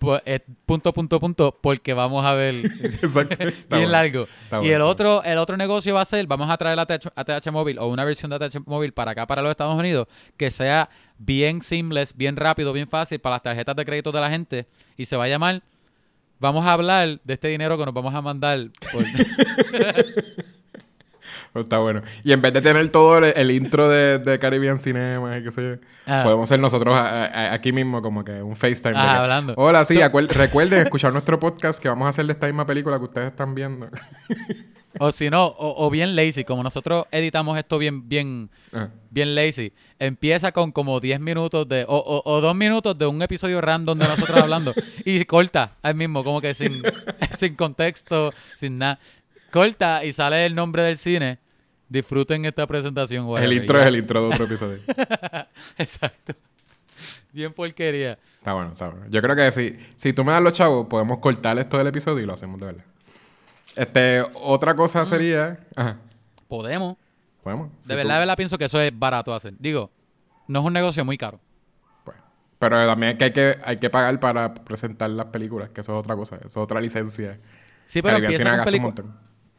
Pu- 0.00 0.22
eh, 0.24 0.40
punto, 0.64 0.92
punto, 0.94 1.20
punto, 1.20 1.58
porque 1.60 1.92
vamos 1.92 2.24
a 2.24 2.32
ver 2.32 2.54
Exacto. 3.02 3.36
Bien 3.38 3.54
bueno. 3.68 3.88
largo. 3.88 4.22
Está 4.44 4.56
y 4.56 4.60
bueno, 4.60 4.74
el 4.76 4.82
otro, 4.82 5.22
el 5.22 5.36
otro 5.38 5.56
negocio 5.58 5.94
va 5.94 6.00
a 6.00 6.04
ser, 6.06 6.26
vamos 6.26 6.48
a 6.50 6.56
traer 6.56 6.76
la 6.76 6.82
ATH, 6.82 7.08
ATH 7.14 7.50
móvil 7.52 7.78
o 7.78 7.86
una 7.86 8.04
versión 8.04 8.30
de 8.30 8.36
ATH 8.36 8.66
móvil 8.66 8.92
para 8.92 9.10
acá, 9.10 9.26
para 9.26 9.42
los 9.42 9.50
Estados 9.50 9.78
Unidos, 9.78 10.08
que 10.38 10.50
sea 10.50 10.88
bien 11.18 11.60
seamless, 11.60 12.16
bien 12.16 12.36
rápido, 12.36 12.72
bien 12.72 12.88
fácil 12.88 13.18
para 13.20 13.34
las 13.36 13.42
tarjetas 13.42 13.76
de 13.76 13.84
crédito 13.84 14.10
de 14.10 14.20
la 14.20 14.30
gente. 14.30 14.66
Y 14.96 15.04
se 15.04 15.16
va 15.18 15.24
a 15.24 15.28
llamar, 15.28 15.62
vamos 16.38 16.64
a 16.64 16.72
hablar 16.72 17.20
de 17.22 17.34
este 17.34 17.48
dinero 17.48 17.76
que 17.76 17.84
nos 17.84 17.92
vamos 17.92 18.14
a 18.14 18.22
mandar. 18.22 18.70
por- 18.90 19.04
Está 21.54 21.78
bueno. 21.78 22.02
Y 22.22 22.32
en 22.32 22.40
vez 22.40 22.52
de 22.52 22.60
tener 22.62 22.88
todo 22.90 23.18
el, 23.18 23.24
el 23.36 23.50
intro 23.50 23.88
de, 23.88 24.18
de 24.18 24.38
Caribbean 24.38 24.78
Cinema 24.78 25.36
y 25.38 25.42
qué 25.42 25.50
sé 25.50 25.62
yo, 25.62 25.76
Ah. 26.06 26.22
podemos 26.24 26.48
ser 26.48 26.60
nosotros 26.60 26.94
a- 26.94 27.24
a- 27.26 27.52
aquí 27.54 27.72
mismo 27.72 28.00
como 28.02 28.24
que 28.24 28.40
un 28.42 28.54
FaceTime. 28.56 28.94
Ah, 28.96 29.02
que, 29.14 29.18
hablando. 29.22 29.54
Hola, 29.56 29.84
sí, 29.84 29.94
So- 29.94 30.10
recuerden 30.28 30.80
escuchar 30.82 31.12
nuestro 31.12 31.38
podcast 31.40 31.80
que 31.82 31.88
vamos 31.88 32.06
a 32.06 32.10
hacer 32.10 32.26
de 32.26 32.32
esta 32.32 32.46
misma 32.46 32.66
película 32.66 32.98
que 32.98 33.04
ustedes 33.04 33.28
están 33.28 33.54
viendo. 33.54 33.88
o 34.98 35.12
si 35.12 35.30
no, 35.30 35.46
o, 35.46 35.86
o 35.86 35.90
bien 35.90 36.16
lazy, 36.16 36.44
como 36.44 36.62
nosotros 36.62 37.04
editamos 37.12 37.56
esto 37.58 37.78
bien, 37.78 38.08
bien, 38.08 38.50
Ah. 38.72 38.88
bien 39.10 39.34
lazy. 39.34 39.72
Empieza 39.98 40.52
con 40.52 40.72
como 40.72 40.98
10 41.00 41.20
minutos 41.20 41.68
de, 41.68 41.84
o, 41.86 41.96
o, 41.96 42.22
o 42.30 42.40
dos 42.40 42.54
minutos 42.56 42.96
de 42.98 43.06
un 43.06 43.20
episodio 43.22 43.60
random 43.60 43.98
de 43.98 44.08
nosotros 44.08 44.38
hablando. 44.40 44.72
y 45.04 45.24
corta 45.24 45.72
al 45.82 45.94
mismo, 45.94 46.24
como 46.24 46.40
que 46.40 46.54
sin, 46.54 46.82
sin 47.38 47.54
contexto, 47.56 48.32
sin 48.56 48.78
nada. 48.78 48.98
Corta 49.50 50.04
y 50.04 50.12
sale 50.12 50.46
el 50.46 50.54
nombre 50.54 50.82
del 50.82 50.98
cine. 50.98 51.38
Disfruten 51.88 52.44
esta 52.44 52.66
presentación. 52.66 53.26
el 53.42 53.52
intro 53.52 53.76
ya. 53.78 53.82
es 53.82 53.88
el 53.88 53.96
intro 53.96 54.20
de 54.22 54.26
otro 54.34 54.44
episodio. 54.44 54.78
Exacto. 55.78 56.34
Bien 57.32 57.52
porquería. 57.52 58.16
Está 58.38 58.52
bueno, 58.54 58.72
está 58.72 58.88
bueno. 58.88 59.06
Yo 59.08 59.20
creo 59.22 59.34
que 59.36 59.50
si, 59.50 59.76
si 59.96 60.12
tú 60.12 60.24
me 60.24 60.32
das 60.32 60.42
los 60.42 60.52
chavos, 60.52 60.86
podemos 60.88 61.18
cortar 61.18 61.58
esto 61.58 61.78
del 61.78 61.88
episodio 61.88 62.20
y 62.22 62.26
lo 62.26 62.34
hacemos 62.34 62.58
de 62.60 62.66
verdad. 62.66 62.84
Este, 63.76 64.22
otra 64.34 64.74
Mm. 64.74 64.76
cosa 64.76 65.04
sería... 65.04 65.58
Ajá. 65.76 65.96
Podemos. 66.48 66.96
Podemos. 67.42 67.70
De 67.86 67.94
verdad, 67.94 68.10
tú- 68.10 68.14
de 68.14 68.18
verdad 68.20 68.36
pienso 68.36 68.58
que 68.58 68.64
eso 68.64 68.80
es 68.80 68.96
barato 68.96 69.32
hacer. 69.34 69.54
Digo, 69.58 69.90
no 70.48 70.60
es 70.60 70.64
un 70.64 70.72
negocio 70.72 71.04
muy 71.04 71.16
caro. 71.16 71.40
Pues, 72.04 72.16
Pero 72.58 72.86
también 72.86 73.12
es 73.12 73.18
que 73.18 73.24
hay, 73.24 73.32
que 73.32 73.56
hay 73.64 73.76
que 73.78 73.90
pagar 73.90 74.18
para 74.20 74.52
presentar 74.54 75.10
las 75.10 75.26
películas, 75.26 75.70
que 75.70 75.80
eso 75.80 75.92
es 75.94 76.00
otra 76.00 76.16
cosa, 76.16 76.36
eso 76.36 76.46
es 76.48 76.56
otra 76.56 76.80
licencia. 76.80 77.38
Sí, 77.86 78.02
pero 78.02 78.14
Caribbean 78.16 78.32
empieza 78.32 78.64
Cinema 78.64 78.64
con, 78.64 79.14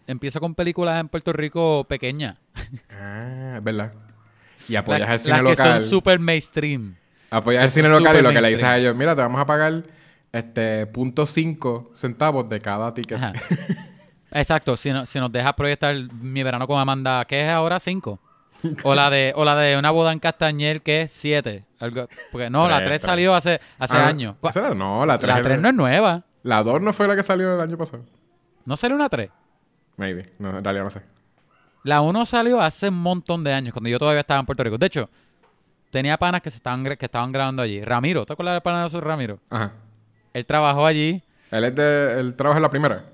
empieza 0.07 0.39
con 0.39 0.55
películas 0.55 0.99
en 0.99 1.07
Puerto 1.09 1.33
Rico 1.33 1.85
pequeñas. 1.87 2.37
Ah, 2.89 3.55
es 3.57 3.63
verdad. 3.63 3.93
Y 4.69 4.75
apoyas 4.75 5.09
el 5.09 5.19
cine 5.19 5.41
las 5.41 5.57
que 5.57 5.63
local. 5.63 5.81
son 5.81 5.89
super 5.89 6.19
mainstream. 6.19 6.95
Apoyas 7.29 7.63
el 7.63 7.67
que 7.67 7.73
cine 7.73 7.89
local 7.89 8.17
y 8.17 8.21
lo 8.21 8.29
que 8.31 8.41
le 8.41 8.49
dices 8.49 8.63
a 8.63 8.77
ellos, 8.77 8.95
mira, 8.95 9.15
te 9.15 9.21
vamos 9.21 9.39
a 9.41 9.45
pagar 9.45 9.83
este 10.31 10.85
punto 10.87 11.25
cinco 11.25 11.91
centavos 11.93 12.47
de 12.49 12.59
cada 12.61 12.93
ticket. 12.93 13.17
Ajá. 13.17 13.33
Exacto, 14.31 14.77
si, 14.77 14.91
no- 14.91 15.05
si 15.05 15.19
nos 15.19 15.31
dejas 15.31 15.53
proyectar 15.55 15.95
mi 16.13 16.41
verano 16.43 16.65
con 16.67 16.79
Amanda, 16.79 17.25
¿qué 17.25 17.43
es 17.45 17.49
ahora? 17.49 17.79
¿Cinco? 17.79 18.19
O 18.83 18.93
la 18.95 19.09
de, 19.09 19.33
o 19.35 19.43
la 19.43 19.55
de 19.55 19.75
una 19.77 19.89
boda 19.91 20.13
en 20.13 20.19
Castañer, 20.19 20.81
que 20.83 21.01
es 21.01 21.11
siete. 21.11 21.65
Algo, 21.79 22.07
porque 22.31 22.49
no, 22.49 22.69
la 22.69 22.77
Tres, 22.77 22.87
tres 22.89 23.01
tres. 23.01 23.09
salió 23.09 23.33
hace, 23.35 23.59
hace 23.79 23.97
Ah, 23.97 24.07
años. 24.07 24.35
¿Cuál- 24.39 24.51
¿esa 24.51 24.59
era? 24.59 24.73
No, 24.75 25.05
la 25.05 25.17
3. 25.17 25.35
La 25.35 25.41
tres 25.41 25.59
no 25.59 25.67
es 25.69 25.73
nueva. 25.73 26.23
La 26.43 26.61
2 26.63 26.81
no 26.81 26.93
fue 26.93 27.07
la 27.07 27.15
que 27.15 27.23
salió 27.23 27.55
el 27.55 27.59
año 27.59 27.77
pasado. 27.77 28.05
¿No 28.65 28.77
salió 28.77 28.95
una 28.95 29.09
tres? 29.09 29.31
Maybe. 30.01 30.25
No, 30.39 30.57
en 30.57 30.63
realidad 30.63 30.83
no 30.83 30.89
sé. 30.89 31.01
La 31.83 32.01
uno 32.01 32.25
salió 32.25 32.59
hace 32.59 32.89
un 32.89 32.99
montón 32.99 33.43
de 33.43 33.53
años, 33.53 33.71
cuando 33.71 33.87
yo 33.87 33.99
todavía 33.99 34.21
estaba 34.21 34.39
en 34.39 34.47
Puerto 34.47 34.63
Rico. 34.63 34.79
De 34.79 34.87
hecho, 34.87 35.11
tenía 35.91 36.17
panas 36.17 36.41
que, 36.41 36.49
se 36.49 36.57
estaban, 36.57 36.83
que 36.83 37.05
estaban 37.05 37.31
grabando 37.31 37.61
allí. 37.61 37.83
Ramiro, 37.83 38.25
¿te 38.25 38.33
acuerdas 38.33 38.55
del 38.55 38.63
pana 38.63 38.83
de 38.83 38.89
su 38.89 38.99
Ramiro? 38.99 39.37
Ajá. 39.51 39.73
Él 40.33 40.43
trabajó 40.47 40.87
allí. 40.87 41.21
Él 41.51 41.65
es 41.65 41.75
de... 41.75 42.19
Él 42.19 42.35
trabaja 42.35 42.57
en 42.57 42.63
la 42.63 42.71
primera. 42.71 43.05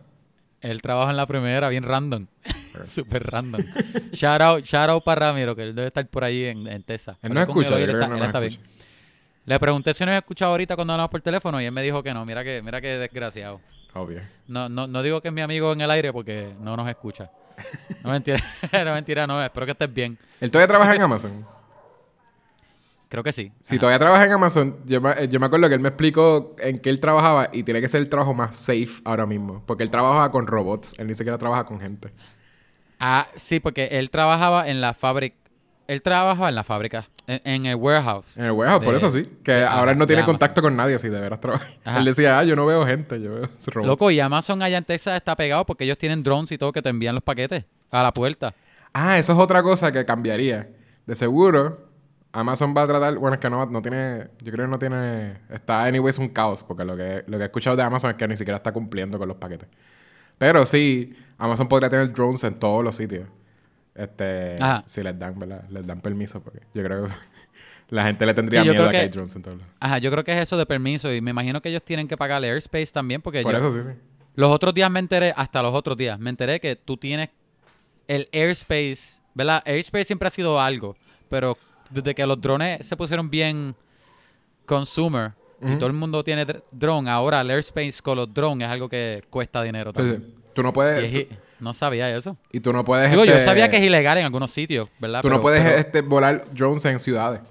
Él 0.61 0.81
trabajó 0.81 1.09
en 1.09 1.17
la 1.17 1.25
primera, 1.25 1.67
bien 1.67 1.83
random. 1.83 2.27
Super 2.87 3.25
random. 3.31 3.65
shout 4.13 4.41
out, 4.41 4.63
shout 4.63 4.89
out 4.89 5.03
para 5.03 5.27
Ramiro, 5.27 5.57
que 5.57 5.63
él 5.63 5.75
debe 5.75 5.87
estar 5.87 6.07
por 6.07 6.23
ahí 6.23 6.45
en, 6.45 6.67
en 6.67 6.83
Tesa. 6.83 7.17
Él 7.21 7.33
no 7.33 7.41
escucha, 7.41 7.77
él 7.77 7.89
está, 7.89 8.07
no 8.07 8.15
él 8.15 8.23
está 8.23 8.39
bien. 8.39 8.57
Le 9.43 9.59
pregunté 9.59 9.93
si 9.93 10.05
nos 10.05 10.15
escuchaba 10.15 10.51
ahorita 10.51 10.75
cuando 10.75 10.93
hablamos 10.93 11.11
por 11.11 11.19
teléfono 11.21 11.59
y 11.61 11.65
él 11.65 11.71
me 11.73 11.81
dijo 11.81 12.01
que 12.01 12.13
no. 12.13 12.25
Mira 12.25 12.45
que, 12.45 12.61
mira 12.61 12.79
que 12.79 12.97
desgraciado. 12.97 13.59
Obvio. 13.97 14.21
No, 14.47 14.69
no, 14.69 14.87
no 14.87 15.01
digo 15.01 15.21
que 15.21 15.29
es 15.29 15.33
mi 15.33 15.41
amigo 15.41 15.73
en 15.73 15.81
el 15.81 15.91
aire 15.91 16.13
porque 16.13 16.53
no 16.59 16.75
nos 16.77 16.87
escucha. 16.87 17.31
No 18.03 18.11
mentira, 18.11 18.39
no 18.85 18.93
mentira, 18.93 19.27
no. 19.27 19.43
Espero 19.43 19.65
que 19.65 19.71
estés 19.71 19.93
bien. 19.93 20.17
Él 20.39 20.51
todavía 20.51 20.67
trabaja 20.67 20.95
en 20.95 21.01
Amazon. 21.01 21.45
Creo 23.09 23.23
que 23.23 23.31
sí. 23.31 23.51
Si 23.61 23.79
todavía 23.79 23.99
trabaja 23.99 24.25
en 24.25 24.33
Amazon, 24.33 24.77
yo 24.85 24.99
me, 24.99 25.27
yo 25.29 25.39
me 25.39 25.45
acuerdo 25.45 25.69
que 25.69 25.75
él 25.75 25.79
me 25.79 25.87
explicó 25.89 26.55
en 26.59 26.79
qué 26.79 26.89
él 26.89 26.99
trabajaba 26.99 27.49
y 27.53 27.63
tiene 27.63 27.79
que 27.79 27.87
ser 27.87 28.01
el 28.01 28.09
trabajo 28.09 28.33
más 28.33 28.55
safe 28.57 29.01
ahora 29.05 29.25
mismo. 29.25 29.63
Porque 29.65 29.83
él 29.83 29.89
trabaja 29.89 30.29
con 30.29 30.45
robots, 30.45 30.93
él 30.99 31.07
ni 31.07 31.15
siquiera 31.15 31.37
trabaja 31.37 31.65
con 31.65 31.79
gente. 31.79 32.11
Ah, 32.99 33.27
sí, 33.35 33.59
porque 33.59 33.85
él 33.91 34.09
trabajaba 34.09 34.67
en 34.67 34.81
la 34.81 34.93
fábrica. 34.93 35.37
Él 35.87 36.01
trabajaba 36.01 36.49
en 36.49 36.55
la 36.55 36.65
fábrica. 36.65 37.07
En, 37.27 37.41
en 37.43 37.65
el 37.65 37.75
warehouse. 37.75 38.37
En 38.37 38.45
el 38.45 38.51
warehouse, 38.51 38.83
por 38.85 38.95
eso 38.95 39.09
sí. 39.09 39.29
Que 39.43 39.51
de- 39.51 39.65
ahora 39.65 39.91
él 39.91 39.97
no 39.97 40.07
tiene 40.07 40.23
contacto 40.23 40.61
con 40.61 40.75
nadie 40.75 40.97
si 40.97 41.09
de 41.09 41.19
veras 41.19 41.39
trabaja. 41.41 41.67
Él 41.97 42.05
decía, 42.05 42.39
ah, 42.39 42.43
yo 42.43 42.55
no 42.55 42.65
veo 42.65 42.85
gente, 42.85 43.21
yo 43.21 43.35
veo 43.35 43.49
robots. 43.67 43.87
Loco, 43.87 44.09
y 44.11 44.19
Amazon 44.19 44.61
allá 44.61 44.77
en 44.77 44.85
Texas 44.85 45.17
está 45.17 45.35
pegado 45.35 45.65
porque 45.65 45.83
ellos 45.83 45.97
tienen 45.97 46.23
drones 46.23 46.51
y 46.51 46.57
todo 46.57 46.71
que 46.71 46.81
te 46.81 46.89
envían 46.89 47.13
los 47.15 47.23
paquetes 47.23 47.65
a 47.91 48.01
la 48.01 48.13
puerta. 48.13 48.53
Ah, 48.93 49.17
eso 49.19 49.33
es 49.33 49.39
otra 49.39 49.61
cosa 49.61 49.91
que 49.91 50.05
cambiaría. 50.05 50.69
De 51.05 51.15
seguro, 51.15 51.85
Amazon 52.31 52.73
va 52.75 52.83
a 52.83 52.87
tratar... 52.87 53.15
Bueno, 53.17 53.33
es 53.35 53.39
que 53.39 53.49
no, 53.49 53.65
no 53.65 53.81
tiene... 53.81 54.27
Yo 54.41 54.51
creo 54.51 54.65
que 54.65 54.71
no 54.71 54.79
tiene... 54.79 55.37
Está, 55.49 55.83
anyways, 55.83 56.17
un 56.17 56.29
caos. 56.29 56.63
Porque 56.63 56.83
lo 56.85 56.95
que, 56.95 57.23
lo 57.27 57.37
que 57.37 57.43
he 57.43 57.47
escuchado 57.47 57.75
de 57.75 57.83
Amazon 57.83 58.11
es 58.11 58.15
que 58.17 58.27
ni 58.27 58.37
siquiera 58.37 58.57
está 58.57 58.71
cumpliendo 58.71 59.19
con 59.19 59.27
los 59.27 59.37
paquetes. 59.37 59.67
Pero 60.37 60.65
sí, 60.65 61.15
Amazon 61.37 61.67
podría 61.67 61.89
tener 61.89 62.11
drones 62.13 62.43
en 62.43 62.55
todos 62.59 62.83
los 62.83 62.95
sitios. 62.95 63.27
Este... 63.97 64.55
Ajá. 64.61 64.83
Si 64.87 65.01
les 65.03 65.17
dan, 65.17 65.37
¿verdad? 65.39 65.63
Les 65.69 65.85
dan 65.85 65.99
permiso. 66.01 66.41
Porque 66.41 66.59
yo 66.73 66.83
creo 66.83 67.05
que 67.07 67.11
la 67.89 68.05
gente 68.05 68.25
le 68.25 68.33
tendría 68.33 68.61
Sí, 68.63 68.69
miedo 68.69 68.85
a 68.87 68.91
que 68.91 68.97
hay 68.97 69.09
drones 69.09 69.35
en 69.35 69.41
lados. 69.43 69.61
Ajá, 69.79 69.97
yo 69.97 70.11
creo 70.11 70.23
que 70.23 70.33
es 70.33 70.39
eso 70.43 70.57
de 70.57 70.65
permiso 70.65 71.13
y 71.13 71.21
me 71.21 71.31
imagino 71.31 71.61
que 71.61 71.69
ellos 71.69 71.83
tienen 71.83 72.07
que 72.07 72.15
pagar 72.17 72.43
el 72.43 72.51
airspace 72.51 72.87
también 72.93 73.21
porque 73.21 73.41
Por 73.41 73.53
yo- 73.53 73.57
eso 73.59 73.71
sí, 73.71 73.79
sí. 73.83 73.97
los 74.35 74.51
otros 74.51 74.73
días 74.73 74.89
me 74.91 74.99
enteré, 74.99 75.33
hasta 75.35 75.61
los 75.61 75.73
otros 75.73 75.97
días, 75.97 76.19
me 76.19 76.29
enteré 76.29 76.59
que 76.59 76.75
tú 76.75 76.97
tienes 76.97 77.29
el 78.07 78.29
airspace, 78.31 79.21
¿verdad? 79.33 79.61
Airspace 79.65 80.05
siempre 80.05 80.27
ha 80.27 80.31
sido 80.31 80.61
algo, 80.61 80.95
pero 81.29 81.57
desde 81.89 82.13
que 82.13 82.25
los 82.25 82.39
drones 82.39 82.85
se 82.85 82.95
pusieron 82.95 83.29
bien 83.29 83.75
consumer 84.65 85.31
y 85.61 85.65
Ujú. 85.65 85.77
todo 85.77 85.87
el 85.87 85.93
mundo 85.93 86.23
tiene 86.23 86.45
dr- 86.45 86.61
drone, 86.71 87.09
ahora 87.09 87.41
el 87.41 87.49
airspace 87.49 87.93
con 88.03 88.17
los 88.17 88.31
drones 88.33 88.67
es 88.67 88.71
algo 88.71 88.87
que 88.89 89.23
cuesta 89.29 89.63
dinero 89.63 89.89
Sí, 89.91 89.95
también. 89.95 90.23
sí. 90.27 90.35
Tú 90.53 90.61
no 90.63 90.71
puedes... 90.73 91.27
No 91.59 91.73
sabía 91.73 92.15
eso. 92.15 92.37
Y 92.51 92.59
tú 92.59 92.71
no 92.73 92.85
puedes... 92.85 93.09
Digo, 93.09 93.25
yo 93.25 93.33
este, 93.33 93.45
sabía 93.45 93.69
que 93.69 93.77
es 93.77 93.83
ilegal 93.83 94.17
en 94.19 94.25
algunos 94.25 94.51
sitios, 94.51 94.89
¿verdad? 94.99 95.21
Tú 95.21 95.27
no 95.29 95.35
Pero- 95.35 95.41
puedes 95.41 95.63
pero- 95.63 95.77
este, 95.77 96.01
volar 96.01 96.45
drones 96.53 96.85
en 96.85 96.99
ciudades. 96.99 97.41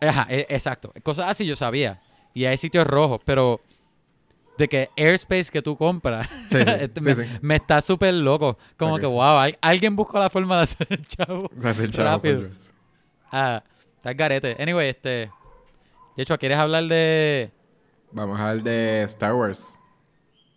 Ajá, 0.00 0.26
e- 0.28 0.46
exacto. 0.50 0.92
Cosas 1.02 1.30
así 1.30 1.46
yo 1.46 1.56
sabía. 1.56 2.00
Y 2.34 2.44
hay 2.44 2.56
sitios 2.58 2.86
rojos, 2.86 3.20
pero 3.24 3.60
de 4.58 4.68
que 4.68 4.90
airspace 4.96 5.50
que 5.52 5.62
tú 5.62 5.76
compras 5.76 6.28
Sí, 6.50 6.58
sí, 6.58 6.64
sí, 6.94 7.00
me, 7.00 7.14
sí. 7.14 7.22
me 7.40 7.56
está 7.56 7.80
súper 7.80 8.12
loco. 8.14 8.58
Como 8.76 8.98
que, 8.98 9.06
wow, 9.06 9.38
al- 9.38 9.58
alguien 9.60 9.96
buscó 9.96 10.18
la 10.18 10.28
forma 10.30 10.56
de 10.58 10.62
hacer 10.64 10.86
el 10.90 11.06
chavo. 11.06 11.50
Hacer 11.64 11.90
chavo 11.90 12.08
rápido. 12.08 12.40
drones. 12.42 12.72
Ah, 13.32 13.62
está 13.96 14.10
el 14.10 14.16
garete. 14.16 14.56
Anyway, 14.60 14.88
este. 14.88 15.30
De 16.16 16.22
hecho, 16.22 16.36
¿quieres 16.38 16.58
hablar 16.58 16.84
de 16.84 17.50
Vamos 18.12 18.38
a 18.38 18.48
hablar 18.50 18.64
de 18.64 19.02
Star 19.04 19.34
Wars. 19.34 19.74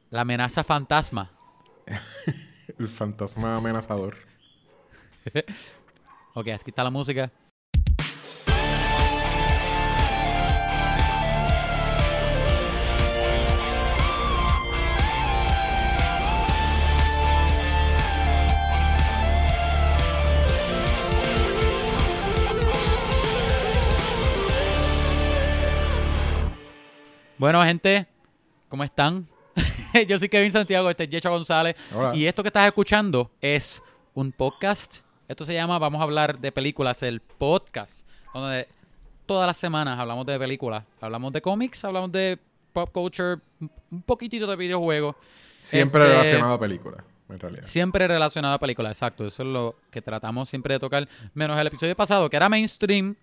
la 0.10 0.22
amenaza 0.22 0.64
fantasma? 0.64 1.32
El 2.82 2.90
fantasma 2.90 3.58
amenazador. 3.58 4.18
Ok, 6.34 6.48
aquí 6.48 6.64
está 6.70 6.84
la 6.84 6.90
música. 6.90 7.30
Bueno, 27.38 27.62
gente, 27.64 28.08
¿cómo 28.70 28.84
están? 28.86 29.31
Yo 30.08 30.18
soy 30.20 30.30
Kevin 30.30 30.52
Santiago, 30.52 30.90
este 30.90 31.04
es 31.04 31.10
Yecho 31.10 31.30
González. 31.30 31.76
Hola. 31.94 32.16
Y 32.16 32.26
esto 32.26 32.44
que 32.44 32.50
estás 32.50 32.66
escuchando 32.68 33.32
es 33.42 33.84
un 34.14 34.32
podcast. 34.32 35.00
Esto 35.28 35.46
se 35.46 35.54
llama 35.54 35.80
Vamos 35.80 36.00
a 36.00 36.04
hablar 36.04 36.40
de 36.40 36.52
películas, 36.52 37.04
el 37.04 37.22
podcast, 37.22 38.06
donde 38.34 38.68
todas 39.26 39.48
las 39.48 39.58
semanas 39.58 40.00
hablamos 40.00 40.26
de 40.26 40.38
películas. 40.40 40.84
Hablamos 41.00 41.32
de 41.34 41.42
cómics, 41.42 41.84
hablamos 41.86 42.12
de 42.12 42.38
pop 42.74 42.90
culture, 42.92 43.40
un- 43.60 43.72
un 43.92 44.02
poquitito 44.02 44.48
de 44.48 44.56
videojuegos. 44.56 45.16
Siempre 45.62 46.04
Este- 46.04 46.14
relacionado 46.16 46.54
a 46.54 46.60
películas, 46.60 47.04
en 47.30 47.40
realidad. 47.40 47.66
Siempre 47.66 48.08
relacionado 48.08 48.56
a 48.56 48.60
películas, 48.60 48.98
exacto. 48.98 49.26
Eso 49.26 49.44
es 49.44 49.50
lo 49.50 49.76
que 49.90 50.02
tratamos 50.02 50.50
siempre 50.50 50.74
de 50.76 50.80
tocar. 50.80 51.08
Menos 51.34 51.60
el 51.60 51.68
episodio 51.68 51.96
pasado, 51.96 52.30
que 52.30 52.36
era 52.38 52.50
mainstream, 52.50 53.16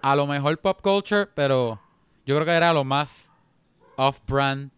a 0.00 0.16
lo 0.16 0.26
mejor 0.26 0.58
pop 0.58 0.80
culture, 0.82 1.26
pero 1.34 1.80
yo 2.26 2.34
creo 2.34 2.44
que 2.46 2.52
era 2.52 2.72
lo 2.72 2.84
más 2.84 3.30
off-brand 3.96 4.70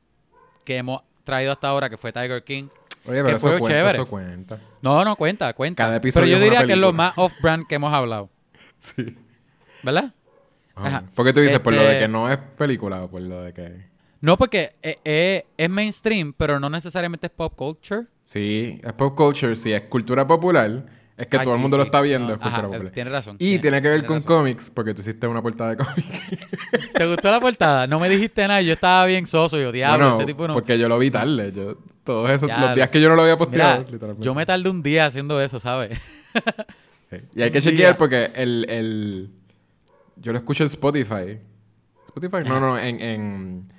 que 0.64 0.76
hemos 0.76 1.02
traído 1.24 1.52
hasta 1.52 1.68
ahora, 1.68 1.88
que 1.90 1.96
fue 1.96 2.12
Tiger 2.12 2.42
King. 2.44 2.64
Oye, 3.06 3.16
pero 3.16 3.26
que 3.26 3.32
eso 3.34 3.48
fue 3.48 3.58
cuenta, 3.58 3.78
chévere. 3.78 3.98
eso 3.98 4.06
cuenta. 4.08 4.58
No, 4.82 5.04
no, 5.04 5.16
cuenta, 5.16 5.52
cuenta. 5.52 5.84
Cada 5.84 5.96
episodio 5.96 6.24
pero 6.26 6.30
yo 6.30 6.36
es 6.38 6.42
diría 6.50 6.66
que 6.66 6.72
es 6.72 6.78
lo 6.78 6.92
más 6.92 7.12
off-brand 7.16 7.66
que 7.66 7.74
hemos 7.74 7.92
hablado, 7.92 8.30
Sí. 8.78 9.16
¿verdad? 9.82 10.12
Ajá. 10.74 10.86
Ajá. 10.88 11.04
¿Por 11.14 11.24
qué 11.26 11.32
tú 11.32 11.40
dices? 11.40 11.60
¿Por 11.60 11.72
lo 11.74 11.82
de 11.82 11.88
Este- 11.88 12.00
que 12.00 12.08
no 12.08 12.30
es 12.30 12.38
película 12.38 13.02
o 13.04 13.10
por 13.10 13.20
lo 13.22 13.42
de 13.42 13.52
que...? 13.52 13.94
No, 14.20 14.38
porque 14.38 14.74
eh, 14.82 14.98
eh, 15.04 15.46
es 15.58 15.68
mainstream, 15.70 16.32
pero 16.36 16.58
no 16.58 16.70
necesariamente 16.70 17.26
es 17.26 17.32
pop 17.32 17.54
culture. 17.54 18.04
Sí, 18.24 18.80
es 18.82 18.92
pop 18.94 19.14
culture, 19.14 19.54
sí, 19.54 19.70
es 19.72 19.82
cultura 19.82 20.26
popular. 20.26 20.86
Es 21.16 21.28
que 21.28 21.36
Ay, 21.36 21.44
todo 21.44 21.54
el 21.54 21.58
sí, 21.58 21.62
mundo 21.62 21.76
lo 21.76 21.84
está 21.84 22.00
viendo, 22.00 22.36
No, 22.36 22.42
ajá, 22.44 22.66
eh, 22.72 22.90
Tienes 22.92 23.12
razón. 23.12 23.36
Y 23.38 23.58
tiene 23.60 23.80
que 23.80 23.88
ver 23.88 24.04
con 24.04 24.16
razón. 24.16 24.26
cómics, 24.38 24.68
porque 24.70 24.94
tú 24.94 25.00
hiciste 25.00 25.26
una 25.28 25.40
portada 25.42 25.70
de 25.70 25.76
cómics. 25.76 26.20
¿Te 26.94 27.06
gustó 27.06 27.30
la 27.30 27.40
portada? 27.40 27.86
No 27.86 28.00
me 28.00 28.08
dijiste 28.08 28.46
nada, 28.48 28.60
yo 28.62 28.72
estaba 28.72 29.06
bien 29.06 29.24
soso, 29.26 29.56
yo 29.60 29.70
diablo, 29.70 29.98
Bueno, 30.06 30.20
este 30.20 30.32
tipo 30.32 30.48
no. 30.48 30.54
porque 30.54 30.76
yo 30.76 30.88
lo 30.88 30.98
vi 30.98 31.10
tarde. 31.12 31.52
Yo, 31.52 31.76
todos 32.02 32.28
esos, 32.30 32.48
Ya, 32.48 32.60
los 32.60 32.74
días 32.74 32.88
que 32.90 33.00
yo 33.00 33.08
no 33.08 33.14
lo 33.14 33.22
había 33.22 33.36
posteado, 33.38 33.78
Mira, 33.78 33.90
literalmente. 33.92 34.24
yo 34.24 34.34
me 34.34 34.44
tardé 34.44 34.68
un 34.68 34.82
día 34.82 35.06
haciendo 35.06 35.40
eso, 35.40 35.60
¿sabes? 35.60 35.98
Y 37.34 37.42
hay 37.42 37.50
que 37.52 37.60
chequear 37.62 37.96
porque 37.96 38.30
el, 38.34 38.66
el... 38.68 39.30
Yo 40.16 40.32
lo 40.32 40.38
escucho 40.38 40.64
en 40.64 40.68
Spotify. 40.68 41.38
¿Spotify? 42.06 42.48
No, 42.48 42.58
no, 42.58 42.76
en, 42.76 43.00
en, 43.00 43.72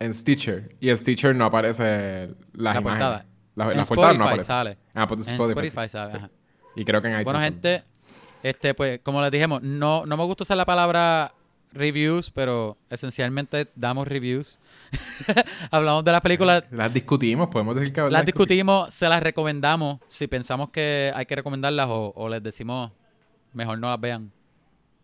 en 0.00 0.14
Stitcher. 0.14 0.74
Y 0.80 0.90
en 0.90 0.98
Stitcher 0.98 1.34
no 1.36 1.44
aparece 1.44 2.30
las 2.54 2.74
La 2.74 2.80
imágenes. 2.80 2.82
portada. 2.82 3.26
La, 3.54 3.70
En 3.70 3.76
la 3.76 3.84
portada 3.84 4.14
no 4.14 4.24
aparece. 4.24 4.46
sale. 4.46 4.78
Ah, 4.94 5.06
pues 5.06 5.28
En 5.28 5.34
Spotify. 5.34 5.66
Spotify. 5.68 5.88
Sí. 5.88 5.98
Ajá. 6.16 6.30
Y 6.74 6.84
creo 6.84 7.02
que 7.02 7.08
en 7.08 7.14
iTunes. 7.14 7.24
Bueno, 7.24 7.40
gente, 7.40 7.84
este, 8.42 8.74
pues, 8.74 9.00
como 9.00 9.20
les 9.22 9.30
dijimos, 9.30 9.62
no, 9.62 10.04
no 10.06 10.16
me 10.16 10.24
gusta 10.24 10.44
usar 10.44 10.56
la 10.56 10.66
palabra 10.66 11.32
reviews, 11.72 12.30
pero 12.30 12.76
esencialmente 12.90 13.68
damos 13.74 14.06
reviews. 14.06 14.58
Hablamos 15.70 16.04
de 16.04 16.12
las 16.12 16.20
películas, 16.20 16.64
Las 16.70 16.92
discutimos, 16.92 17.48
podemos 17.48 17.74
decir 17.74 17.92
que 17.92 18.02
las 18.10 18.26
discutimos, 18.26 18.92
se 18.92 19.08
las 19.08 19.22
recomendamos 19.22 20.00
si 20.08 20.26
pensamos 20.26 20.70
que 20.70 21.12
hay 21.14 21.26
que 21.26 21.36
recomendarlas 21.36 21.88
o, 21.88 22.12
o 22.14 22.28
les 22.28 22.42
decimos 22.42 22.92
mejor 23.52 23.78
no 23.78 23.88
las 23.88 24.00
vean. 24.00 24.32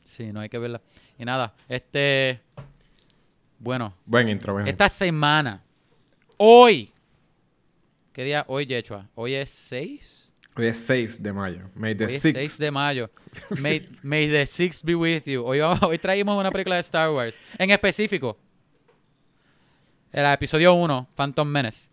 Sí, 0.05 0.33
no 0.33 0.41
hay 0.41 0.49
que 0.49 0.59
verlas. 0.59 0.81
Y 1.19 1.25
nada, 1.25 1.55
este, 1.69 2.41
bueno, 3.59 3.95
Buen 4.07 4.29
intro, 4.29 4.53
buen 4.53 4.69
esta 4.69 4.89
semana, 4.89 5.63
hoy, 6.37 6.93
¿qué 8.13 8.25
día? 8.25 8.45
Hoy, 8.49 8.67
Yechua, 8.67 9.09
hoy 9.15 9.35
es 9.35 9.51
6. 9.51 10.28
Hoy 10.59 10.67
es 10.67 10.79
6 10.87 11.23
de 11.23 11.33
mayo. 11.33 11.71
May 11.77 11.95
the 11.95 12.07
Hoy 12.07 12.15
es 12.15 12.25
6th. 12.25 12.35
6 12.35 12.59
de 12.59 12.71
mayo. 12.73 13.11
May, 13.61 13.89
may 14.03 14.29
the 14.29 14.45
6 14.45 14.83
be 14.83 14.97
with 14.97 15.23
you. 15.25 15.45
Hoy, 15.45 15.61
vamos, 15.61 15.81
hoy 15.85 15.99
traímos 15.99 16.37
una 16.37 16.51
película 16.51 16.75
de 16.75 16.81
Star 16.81 17.11
Wars. 17.11 17.39
En 17.57 17.71
específico, 17.71 18.37
el 20.11 20.27
episodio 20.27 20.75
1, 20.75 21.09
Phantom 21.15 21.47
Menace. 21.47 21.89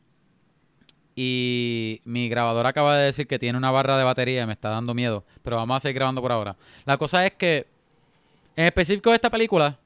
Y 1.16 2.02
mi 2.06 2.28
grabadora 2.28 2.70
acaba 2.70 2.98
de 2.98 3.06
decir 3.06 3.28
que 3.28 3.38
tiene 3.38 3.56
una 3.56 3.70
barra 3.70 4.00
de 4.00 4.04
batería 4.04 4.42
y 4.42 4.48
me 4.48 4.54
está 4.54 4.70
dando 4.70 4.96
miedo. 4.96 5.24
Pero 5.44 5.58
vamos 5.58 5.78
a 5.78 5.80
seguir 5.82 5.98
grabando 5.98 6.22
por 6.24 6.32
ahora. 6.32 6.56
La 6.86 6.98
cosa 6.98 7.24
es 7.24 7.34
que, 7.34 7.68
en 8.56 8.66
específico 8.66 9.12
de 9.12 9.18
esta 9.18 9.30
película, 9.30 9.78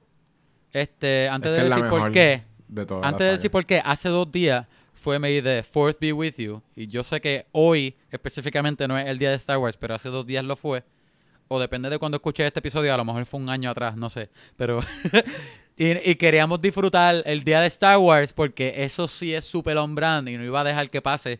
este, 0.71 1.27
antes 1.27 1.51
Es 1.51 1.57
de 1.57 1.69
decir 1.69 1.89
por 1.89 2.11
qué, 2.13 2.43
De 2.69 2.87
antes 3.01 3.27
de 3.27 3.31
decir 3.33 3.51
por 3.51 3.65
qué, 3.65 3.81
hace 3.83 4.07
dos 4.07 4.31
días 4.31 4.65
fue 4.99 5.17
May 5.19 5.41
the 5.41 5.63
Fourth 5.63 5.97
Be 5.99 6.11
With 6.13 6.35
You. 6.37 6.61
Y 6.75 6.87
yo 6.87 7.03
sé 7.03 7.19
que 7.21 7.45
hoy 7.51 7.95
específicamente 8.11 8.87
no 8.87 8.97
es 8.97 9.07
el 9.07 9.17
día 9.17 9.29
de 9.29 9.35
Star 9.37 9.57
Wars, 9.57 9.77
pero 9.77 9.95
hace 9.95 10.09
dos 10.09 10.25
días 10.25 10.43
lo 10.43 10.55
fue. 10.55 10.83
O 11.47 11.59
depende 11.59 11.89
de 11.89 11.97
cuando 11.97 12.17
escuché 12.17 12.45
este 12.45 12.59
episodio, 12.59 12.93
a 12.93 12.97
lo 12.97 13.05
mejor 13.05 13.25
fue 13.25 13.39
un 13.39 13.49
año 13.49 13.69
atrás, 13.71 13.95
no 13.95 14.09
sé. 14.09 14.29
Pero. 14.55 14.81
y, 15.77 16.09
y 16.11 16.15
queríamos 16.15 16.61
disfrutar 16.61 17.23
el 17.25 17.43
día 17.43 17.61
de 17.61 17.67
Star 17.67 17.97
Wars 17.97 18.33
porque 18.33 18.83
eso 18.83 19.07
sí 19.07 19.33
es 19.33 19.45
super 19.45 19.77
on 19.77 19.95
brand 19.95 20.27
y 20.29 20.37
no 20.37 20.43
iba 20.43 20.61
a 20.61 20.63
dejar 20.63 20.89
que 20.89 21.01
pase 21.01 21.39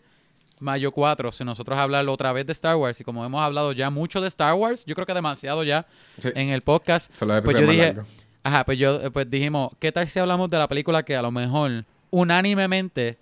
mayo 0.60 0.92
4 0.92 1.32
si 1.32 1.44
nosotros 1.46 1.78
hablarlo 1.78 2.12
otra 2.12 2.34
vez 2.34 2.46
de 2.46 2.54
Star 2.54 2.75
Wars. 2.75 3.00
Y 3.00 3.04
como 3.04 3.24
hemos 3.25 3.42
hablado 3.42 3.72
ya 3.72 3.89
mucho 3.89 4.20
de 4.20 4.28
Star 4.30 4.54
Wars, 4.56 4.84
yo 4.86 4.96
creo 4.96 5.06
que 5.06 5.13
demasiado 5.13 5.63
ya 5.63 5.86
Sí. 6.22 6.30
en 6.36 6.50
el 6.50 6.62
podcast. 6.63 7.16
Son 7.16 7.28
los 7.28 7.42
Pues 7.42 7.56
yo 7.58 7.68
dije, 7.68 7.94
largos. 7.94 8.08
ajá, 8.44 8.66
pues 8.66 8.78
yo 8.80 9.12
pues 9.12 9.30
dijimos, 9.30 9.72
¿qué 9.80 9.92
tal 9.92 10.08
si 10.08 10.18
hablamos 10.20 10.50
de 10.50 10.58
la 10.58 10.68
película 10.68 11.04
que 11.04 11.16
a 11.16 11.22
lo 11.22 11.32
mejor 11.32 11.86
unánimemente 12.10 13.18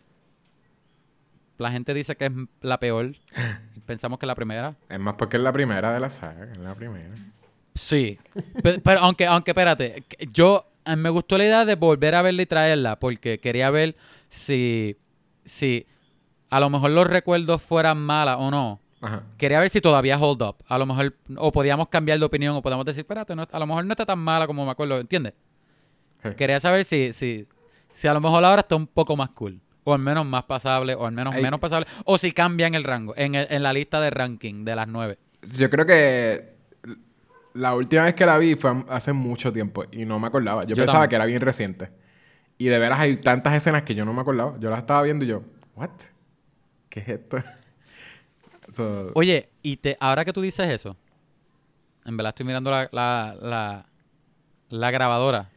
la 1.58 1.72
gente 1.72 1.94
dice 1.94 2.16
que 2.16 2.26
es 2.26 2.32
la 2.62 2.80
peor? 2.80 3.16
Pensamos 3.86 4.20
que 4.20 4.26
es 4.26 4.28
la 4.28 4.36
primera. 4.36 4.76
Es 4.90 5.00
más 5.00 5.16
porque 5.16 5.38
es 5.38 5.44
la 5.44 5.52
primera 5.54 5.94
de 5.94 6.00
la 6.00 6.10
saga. 6.10 6.52
Es 6.52 6.58
la 6.58 6.76
primera. 6.76 7.10
Sí. 7.76 8.18
Pe- 8.64 8.80
Pero, 8.80 9.00
aunque, 9.02 9.26
aunque 9.28 9.52
espérate, 9.52 10.04
yo 10.34 10.66
me 10.98 11.10
gustó 11.10 11.38
la 11.38 11.46
idea 11.46 11.66
de 11.66 11.76
volver 11.76 12.16
a 12.16 12.22
verla 12.22 12.42
y 12.42 12.46
traerla 12.46 12.98
porque 13.00 13.40
quería 13.40 13.70
ver 13.70 13.96
si, 14.30 14.98
si 15.46 15.86
a 16.50 16.60
lo 16.60 16.70
mejor 16.70 16.92
los 16.92 17.08
recuerdos 17.08 17.62
fueran 17.62 17.98
malas 18.00 18.38
o 18.40 18.50
no. 18.52 18.80
Ajá. 19.00 19.24
Quería 19.38 19.60
ver 19.60 19.70
si 19.70 19.80
todavía 19.80 20.18
hold 20.18 20.42
up. 20.42 20.56
A 20.68 20.78
lo 20.78 20.86
mejor, 20.88 21.16
o 21.38 21.52
podíamos 21.52 21.88
cambiar 21.90 22.18
de 22.20 22.26
opinión, 22.26 22.56
o 22.56 22.62
podíamos 22.62 22.86
decir, 22.86 23.02
espérate, 23.02 23.36
no- 23.36 23.48
a 23.52 23.60
lo 23.60 23.68
mejor 23.68 23.86
no 23.86 23.94
está 23.94 24.06
tan 24.06 24.20
mala 24.20 24.48
como 24.48 24.66
me 24.66 24.72
acuerdo, 24.72 25.00
¿entiendes? 25.00 25.34
Sí. 26.24 26.30
Quería 26.36 26.60
saber 26.60 26.84
si, 26.84 27.14
si, 27.14 27.48
si 27.94 28.08
a 28.08 28.14
lo 28.14 28.20
mejor 28.20 28.44
ahora 28.44 28.62
está 28.62 28.76
un 28.76 28.88
poco 28.88 29.16
más 29.16 29.30
cool. 29.30 29.62
O 29.90 29.94
al 29.94 30.00
menos 30.02 30.26
más 30.26 30.44
pasable, 30.44 30.96
o 30.96 31.06
al 31.06 31.14
menos 31.14 31.34
menos 31.36 31.62
pasable. 31.62 31.88
O 32.04 32.18
si 32.18 32.34
cambian 32.34 32.76
el 32.76 32.84
rango, 32.84 33.14
en, 33.16 33.36
el- 33.36 33.48
en 33.50 33.64
la 33.64 33.72
lista 33.72 34.02
de 34.02 34.10
ranking 34.10 34.66
de 34.66 34.76
las 34.76 34.86
nueve. 34.90 35.18
Yo 35.58 35.70
creo 35.70 35.86
que 35.86 36.56
la 37.54 37.74
última 37.74 38.04
vez 38.04 38.14
que 38.14 38.26
la 38.26 38.38
vi 38.38 38.56
fue 38.56 38.84
hace 38.90 39.14
mucho 39.14 39.54
tiempo 39.54 39.86
y 39.90 40.04
no 40.04 40.20
me 40.20 40.28
acordaba. 40.28 40.64
Yo, 40.64 40.70
Yo 40.70 40.76
pensaba 40.76 41.00
también. 41.06 41.10
que 41.10 41.16
era 41.16 41.26
bien 41.26 41.40
reciente. 41.40 41.90
Y 42.58 42.66
de 42.66 42.80
veras 42.80 43.00
hay 43.00 43.16
tantas 43.16 43.54
escenas 43.54 43.84
que 43.84 43.96
yo 43.96 44.04
no 44.04 44.12
me 44.12 44.20
acordaba. 44.20 44.58
Yo 44.60 44.70
las 44.70 44.80
estaba 44.80 45.02
viendo 45.04 45.24
y 45.24 45.30
yo, 45.30 45.44
¿what? 45.76 45.90
¿Qué 46.90 47.00
es 47.00 47.08
esto? 47.08 47.38
So, 48.74 49.12
Oye, 49.16 49.48
y 49.64 49.78
te, 49.78 49.96
ahora 50.02 50.26
que 50.26 50.34
tú 50.34 50.42
dices 50.42 50.68
eso, 50.68 50.98
en 52.04 52.18
verdad 52.18 52.32
estoy 52.32 52.46
mirando 52.46 52.70
la, 52.70 52.90
la, 52.92 53.36
la, 53.42 53.86
la 54.70 54.92
grabadora. 54.92 55.50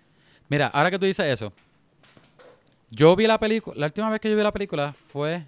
Mira, 0.49 0.69
ahora 0.69 0.93
que 0.93 0.99
tú 1.01 1.07
dices 1.07 1.27
eso, 1.27 1.53
yo 2.91 3.17
vi 3.17 3.27
la 3.27 3.39
película, 3.39 3.77
la 3.79 3.87
última 3.87 4.11
vez 4.11 4.21
que 4.21 4.31
yo 4.31 4.37
vi 4.37 4.43
la 4.43 4.53
película 4.53 4.93
fue, 4.93 5.47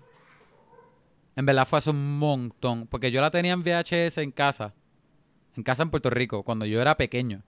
en 1.37 1.47
verdad 1.47 1.67
fue 1.67 1.79
hace 1.79 1.91
un 1.91 2.19
montón, 2.19 2.87
porque 2.87 3.11
yo 3.11 3.21
la 3.21 3.31
tenía 3.31 3.53
en 3.53 3.63
VHS 3.63 4.19
en 4.19 4.31
casa, 4.31 4.75
en 5.57 5.63
casa 5.63 5.83
en 5.83 5.91
Puerto 5.91 6.11
Rico, 6.11 6.43
cuando 6.43 6.65
yo 6.65 6.81
era 6.81 6.97
pequeño. 6.97 7.43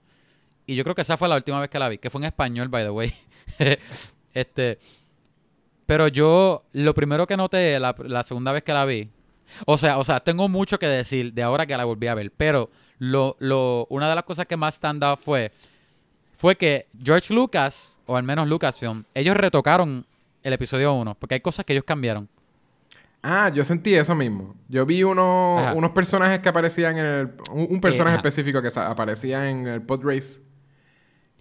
Y 0.67 0.75
yo 0.75 0.83
creo 0.83 0.95
que 0.95 1.03
esa 1.03 1.17
fue 1.17 1.29
la 1.29 1.35
última 1.35 1.59
vez 1.59 1.69
que 1.69 1.79
la 1.79 1.89
vi, 1.89 1.97
que 1.97 2.09
fue 2.09 2.19
en 2.19 2.25
español, 2.25 2.69
by 2.69 2.83
the 2.83 2.89
way. 2.89 3.13
este, 4.33 4.79
pero 5.85 6.07
yo, 6.07 6.65
lo 6.73 6.93
primero 6.95 7.27
que 7.27 7.37
noté 7.37 7.79
la, 7.79 7.95
la 7.99 8.23
segunda 8.23 8.51
vez 8.51 8.63
que 8.63 8.73
la 8.73 8.85
vi, 8.85 9.09
o 9.65 9.77
sea, 9.77 9.97
o 9.97 10.03
sea, 10.03 10.19
tengo 10.19 10.49
mucho 10.49 10.79
que 10.79 10.87
decir 10.87 11.33
de 11.33 11.43
ahora 11.43 11.65
que 11.65 11.77
la 11.77 11.85
volví 11.85 12.07
a 12.07 12.15
ver, 12.15 12.31
pero 12.35 12.69
lo, 12.97 13.35
lo, 13.39 13.87
una 13.89 14.09
de 14.09 14.15
las 14.15 14.23
cosas 14.23 14.47
que 14.47 14.57
más 14.57 14.75
stand 14.75 15.03
out 15.03 15.19
fue, 15.19 15.51
fue 16.33 16.55
que 16.55 16.87
George 17.01 17.33
Lucas, 17.33 17.94
o 18.05 18.15
al 18.17 18.23
menos 18.23 18.47
Lucasfilm, 18.47 19.03
ellos 19.13 19.35
retocaron 19.37 20.05
el 20.43 20.53
episodio 20.53 20.93
1, 20.93 21.15
porque 21.15 21.35
hay 21.35 21.41
cosas 21.41 21.65
que 21.65 21.73
ellos 21.73 21.85
cambiaron. 21.85 22.27
Ah, 23.23 23.49
yo 23.53 23.63
sentí 23.63 23.95
eso 23.95 24.13
mismo. 24.13 24.55
Yo 24.69 24.85
vi 24.85 25.01
unos, 25.03 25.61
Ajá. 25.61 25.73
unos 25.73 25.91
personajes 25.91 26.39
que 26.41 26.49
aparecían 26.49 26.97
en 26.97 27.05
el... 27.05 27.29
Un, 27.51 27.67
un 27.71 27.81
personaje 27.81 28.17
ajá. 28.17 28.27
específico 28.27 28.61
que 28.61 28.69
aparecía 28.79 29.49
en 29.49 29.65
el 29.67 29.81
pod 29.81 30.01
race. 30.03 30.41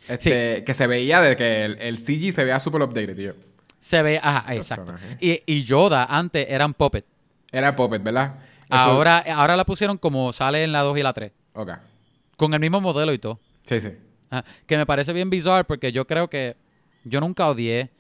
Este, 0.09 0.65
Que 0.65 0.75
se 0.75 0.87
veía 0.87 1.21
de 1.21 1.37
que 1.37 1.65
el, 1.65 1.79
el 1.81 1.99
CG 1.99 2.33
se 2.33 2.45
veía 2.45 2.59
super 2.61 2.81
updated, 2.83 3.17
tío. 3.17 3.35
Se 3.79 4.03
ve, 4.03 4.19
ajá, 4.23 4.55
exacto. 4.55 4.95
Y, 5.21 5.43
y 5.45 5.65
Yoda 5.65 6.05
antes 6.07 6.47
eran 6.49 6.73
puppet. 6.73 7.05
Era 7.53 7.77
Puppet, 7.77 8.03
¿verdad? 8.03 8.35
Eso- 8.63 8.75
Ahora, 8.79 9.19
ahora 9.19 9.57
la 9.57 9.65
pusieron 9.65 9.99
como 9.99 10.33
sale 10.33 10.65
en 10.65 10.73
la 10.73 10.81
2 10.81 10.99
y 10.99 11.03
la 11.03 11.13
3. 11.13 11.31
Ok. 11.53 11.71
Con 12.37 12.53
el 12.55 12.61
mismo 12.61 12.81
modelo 12.81 13.13
y 13.13 13.19
todo. 13.19 13.39
Sí, 13.63 13.81
sí. 13.81 13.93
Que 14.67 14.77
me 14.77 14.87
parece 14.87 15.13
bien 15.13 15.31
bizarro 15.31 15.65
porque 15.67 15.93
yo 15.93 16.07
creo 16.07 16.29
que 16.29 16.57
yo 17.05 17.21
nunca 17.21 17.49
odié 17.49 17.91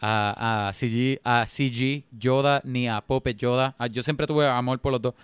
a, 0.00 0.68
a 0.68 0.72
CG, 0.72 1.20
a 1.24 1.46
CG 1.46 2.04
Yoda 2.10 2.60
ni 2.64 2.88
a 2.88 3.00
Puppet 3.00 3.36
Yoda. 3.36 3.74
Ah, 3.78 3.86
Yo 3.86 4.02
siempre 4.02 4.26
tuve 4.26 4.48
amor 4.48 4.80
por 4.80 4.92
los 4.92 5.02
dos. 5.02 5.14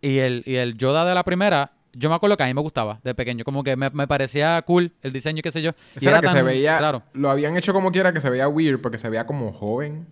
Y 0.00 0.18
el, 0.18 0.42
y 0.46 0.56
el 0.56 0.76
Yoda 0.76 1.04
de 1.04 1.14
la 1.14 1.24
primera, 1.24 1.72
yo 1.92 2.08
me 2.08 2.14
acuerdo 2.14 2.36
que 2.36 2.44
a 2.44 2.46
mí 2.46 2.54
me 2.54 2.60
gustaba 2.60 3.00
de 3.02 3.14
pequeño. 3.14 3.44
Como 3.44 3.64
que 3.64 3.76
me, 3.76 3.90
me 3.90 4.06
parecía 4.06 4.60
cool 4.62 4.92
el 5.02 5.12
diseño 5.12 5.40
y 5.40 5.42
qué 5.42 5.50
sé 5.50 5.60
yo. 5.60 5.72
Y 6.00 6.06
era, 6.06 6.20
que 6.20 6.28
se 6.28 6.42
veía... 6.42 6.78
raro. 6.78 7.02
Lo 7.14 7.30
habían 7.30 7.56
hecho 7.56 7.72
como 7.72 7.90
quiera 7.90 8.12
que 8.12 8.20
se 8.20 8.30
veía 8.30 8.48
weird 8.48 8.80
porque 8.80 8.98
se 8.98 9.08
veía 9.08 9.26
como 9.26 9.52
joven. 9.52 10.06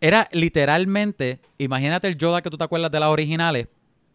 Era 0.00 0.28
literalmente, 0.32 1.40
imagínate 1.58 2.06
el 2.06 2.16
Yoda 2.16 2.42
que 2.42 2.50
tú 2.50 2.58
te 2.58 2.64
acuerdas 2.64 2.90
de 2.92 3.00
las 3.00 3.08
originales. 3.08 3.68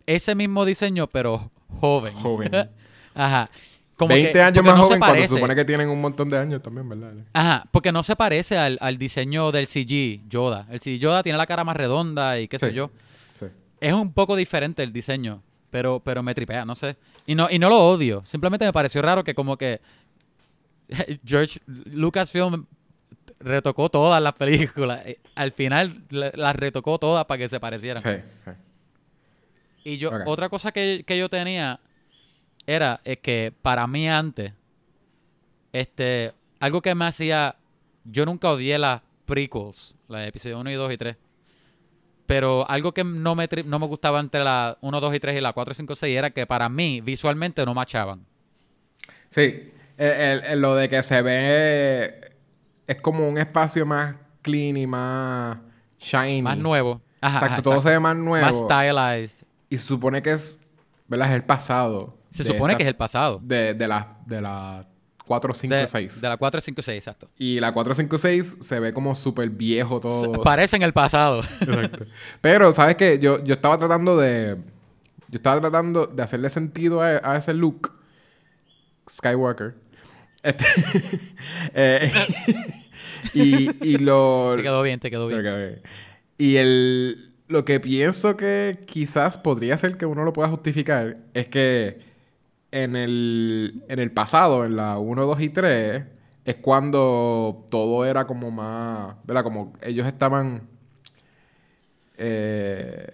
Ese 0.05 0.33
mismo 0.35 0.63
diseño, 0.63 1.07
pero 1.07 1.51
joven. 1.81 2.13
Joven. 2.13 2.51
Ajá. 3.13 3.49
Como 3.99 4.13
20 4.15 4.31
que- 4.31 4.41
años 4.41 4.63
más 4.65 4.77
no 4.77 4.83
joven 4.85 4.99
cuando 4.99 5.21
se 5.21 5.27
supone 5.27 5.53
que 5.55 5.65
tienen 5.65 5.89
un 5.89 6.01
montón 6.01 6.29
de 6.29 6.37
años 6.39 6.61
también, 6.63 6.87
¿verdad? 6.89 7.11
Ajá, 7.33 7.65
porque 7.71 7.91
no 7.91 8.01
se 8.01 8.15
parece 8.15 8.57
al, 8.57 8.77
al 8.81 8.97
diseño 8.97 9.51
del 9.51 9.67
CG 9.67 10.27
Yoda. 10.27 10.65
El 10.71 10.79
CG 10.79 10.97
Yoda 10.99 11.21
tiene 11.21 11.37
la 11.37 11.45
cara 11.45 11.63
más 11.63 11.75
redonda 11.77 12.39
y 12.39 12.47
qué 12.47 12.57
sé 12.57 12.73
yo. 12.73 12.89
Sí. 13.39 13.45
Es 13.81 13.93
un 13.93 14.11
poco 14.13 14.35
diferente 14.35 14.81
el 14.83 14.91
diseño, 14.93 15.43
pero, 15.69 15.99
pero 15.99 16.23
me 16.23 16.33
tripea, 16.33 16.63
no 16.65 16.73
sé. 16.75 16.95
Y 17.27 17.35
no, 17.35 17.47
y 17.51 17.59
no 17.59 17.67
lo 17.69 17.77
odio. 17.77 18.23
Simplemente 18.25 18.65
me 18.65 18.73
pareció 18.73 19.01
raro 19.01 19.23
que 19.23 19.35
como 19.35 19.57
que 19.57 19.81
George 21.25 21.59
Lucasfilm 21.67 22.65
retocó 23.39 23.89
todas 23.89 24.21
las 24.23 24.33
películas. 24.33 25.05
Eh, 25.05 25.19
Al 25.35 25.51
final 25.51 26.03
la- 26.09 26.31
las 26.33 26.55
retocó 26.55 26.97
todas 26.99 27.25
para 27.25 27.37
que 27.37 27.49
se 27.49 27.59
parecieran. 27.59 28.01
Sí. 28.01 28.23
sí. 28.45 28.51
Y 29.83 29.97
yo, 29.97 30.11
otra 30.25 30.49
cosa 30.49 30.71
que, 30.71 31.03
que 31.07 31.17
yo 31.17 31.29
tenía 31.29 31.79
era 32.75 33.01
es 33.03 33.17
que 33.19 33.53
para 33.61 33.85
mí 33.87 34.07
antes, 34.09 34.53
este, 35.73 36.33
algo 36.59 36.81
que 36.81 36.95
me 36.95 37.05
hacía, 37.05 37.55
yo 38.05 38.25
nunca 38.25 38.49
odié 38.51 38.77
las 38.77 39.01
prequels, 39.25 39.95
la 40.07 40.19
de 40.19 40.27
episodio 40.27 40.59
1 40.59 40.71
y 40.71 40.73
2 40.75 40.93
y 40.93 40.97
3. 40.97 41.17
Pero 42.25 42.69
algo 42.69 42.91
que 42.93 43.03
no 43.03 43.33
me, 43.35 43.49
no 43.65 43.79
me 43.79 43.87
gustaba 43.87 44.19
entre 44.19 44.43
la 44.43 44.77
1, 44.81 44.99
2 45.01 45.15
y 45.15 45.19
3 45.19 45.37
y 45.37 45.41
la 45.41 45.53
4, 45.53 45.73
5, 45.73 45.95
6 45.95 46.17
era 46.17 46.29
que 46.29 46.45
para 46.45 46.69
mí 46.69 47.01
visualmente 47.01 47.65
no 47.65 47.73
machaban. 47.73 48.25
Sí, 49.29 49.71
el- 49.97 50.11
el- 50.11 50.43
el- 50.43 50.61
lo 50.61 50.75
de 50.75 50.89
que 50.89 51.01
se 51.03 51.21
ve 51.21 52.31
es 52.87 52.95
como 53.01 53.27
un 53.27 53.37
espacio 53.37 53.85
más 53.85 54.15
clean 54.41 54.77
y 54.77 54.85
más 54.87 55.57
shiny. 55.99 56.41
Más 56.43 56.57
nuevo. 56.57 57.01
Ajá, 57.21 57.37
Exacto, 57.37 57.53
ajá, 57.53 57.61
todo 57.63 57.73
exacto. 57.73 57.81
se 57.89 57.93
ve 57.95 57.99
más 57.99 58.15
nuevo. 58.15 58.45
Más 58.45 58.55
stylized. 58.55 59.45
y 59.71 59.77
se 59.77 59.85
supone 59.85 60.21
que 60.21 60.31
es, 60.31 60.59
¿verdad? 61.07 61.27
Es 61.29 61.33
el 61.35 61.43
pasado. 61.43 62.17
Se 62.29 62.43
supone 62.43 62.73
esta- 62.73 62.77
que 62.77 62.83
es 62.83 62.87
el 62.89 62.95
pasado. 62.95 63.39
De, 63.43 63.73
de 63.73 63.87
la, 63.87 64.17
de 64.25 64.41
la 64.41 64.85
4, 65.25 65.53
5, 65.53 65.75
De, 65.75 65.87
6. 65.87 66.21
de 66.21 66.29
la 66.29 66.37
4, 66.37 66.61
5, 66.61 66.81
6, 66.81 66.97
exacto. 66.97 67.29
Y 67.37 67.59
la 67.59 67.71
4, 67.73 67.93
5, 67.93 68.17
6 68.17 68.57
se 68.61 68.79
ve 68.79 68.93
como 68.93 69.13
súper 69.15 69.49
viejo 69.49 69.99
todo. 69.99 70.41
Parece 70.43 70.75
en 70.75 70.81
el 70.83 70.93
pasado. 70.93 71.41
Exacto. 71.61 72.05
Pero, 72.41 72.71
¿sabes 72.71 72.95
qué? 72.95 73.19
Yo, 73.19 73.43
yo 73.43 73.53
estaba 73.53 73.77
tratando 73.77 74.17
de... 74.17 74.57
Yo 75.27 75.35
estaba 75.35 75.59
tratando 75.61 76.07
de 76.07 76.23
hacerle 76.23 76.49
sentido 76.49 77.01
a, 77.01 77.21
a 77.23 77.37
ese 77.37 77.53
look. 77.53 77.91
Skywalker. 79.09 79.75
Este, 80.43 80.65
eh, 81.73 82.11
y, 83.33 83.87
y 83.87 83.97
lo... 83.97 84.53
te 84.55 84.63
quedó 84.63 84.81
bien, 84.81 84.99
te 84.99 85.09
quedó 85.11 85.27
bien. 85.27 85.81
Y 86.37 86.55
el... 86.57 87.25
Lo 87.47 87.65
que 87.65 87.79
pienso 87.79 88.37
que 88.37 88.79
quizás 88.85 89.37
podría 89.37 89.75
ser 89.77 89.97
que 89.97 90.05
uno 90.05 90.23
lo 90.23 90.33
pueda 90.33 90.49
justificar 90.49 91.17
es 91.33 91.47
que 91.47 91.99
en 92.71 92.95
el, 92.95 93.83
en 93.89 93.99
el 93.99 94.11
pasado, 94.11 94.65
en 94.65 94.75
la 94.75 94.97
1, 94.99 95.25
2 95.25 95.41
y 95.41 95.49
3, 95.49 96.03
es 96.45 96.55
cuando 96.57 97.65
todo 97.69 98.05
era 98.05 98.25
como 98.27 98.51
más... 98.51 99.15
¿Verdad? 99.25 99.43
Como 99.43 99.73
ellos 99.81 100.05
estaban... 100.07 100.67
Eh, 102.17 103.07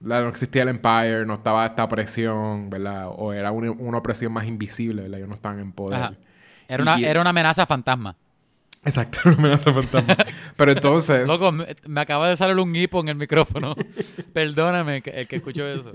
no 0.00 0.28
existía 0.28 0.62
el 0.62 0.68
Empire, 0.68 1.24
no 1.26 1.34
estaba 1.34 1.64
esta 1.66 1.84
opresión, 1.84 2.70
¿verdad? 2.70 3.08
O 3.14 3.32
era 3.32 3.52
una, 3.52 3.70
una 3.70 3.98
opresión 3.98 4.32
más 4.32 4.46
invisible, 4.46 5.02
¿verdad? 5.02 5.18
Ellos 5.18 5.28
no 5.28 5.34
estaban 5.34 5.60
en 5.60 5.72
poder. 5.72 6.16
Era 6.68 6.78
Y- 6.78 6.82
una, 6.82 6.98
y- 7.00 7.04
era 7.04 7.20
una 7.20 7.30
amenaza 7.30 7.66
fantasma. 7.66 8.16
Exacto, 8.84 9.20
una 9.26 9.34
amenaza 9.34 9.72
fantasma. 9.72 10.16
Pero 10.56 10.72
entonces... 10.76 11.26
Loco, 11.26 11.52
me, 11.52 11.76
me 11.86 12.00
acaba 12.00 12.28
de 12.28 12.36
salir 12.36 12.56
un 12.58 12.74
hipo 12.74 13.00
en 13.00 13.08
el 13.08 13.16
micrófono. 13.16 13.74
Perdóname 14.32 15.02
que- 15.02 15.10
el 15.10 15.28
que 15.28 15.36
escuchó 15.36 15.66
eso. 15.66 15.92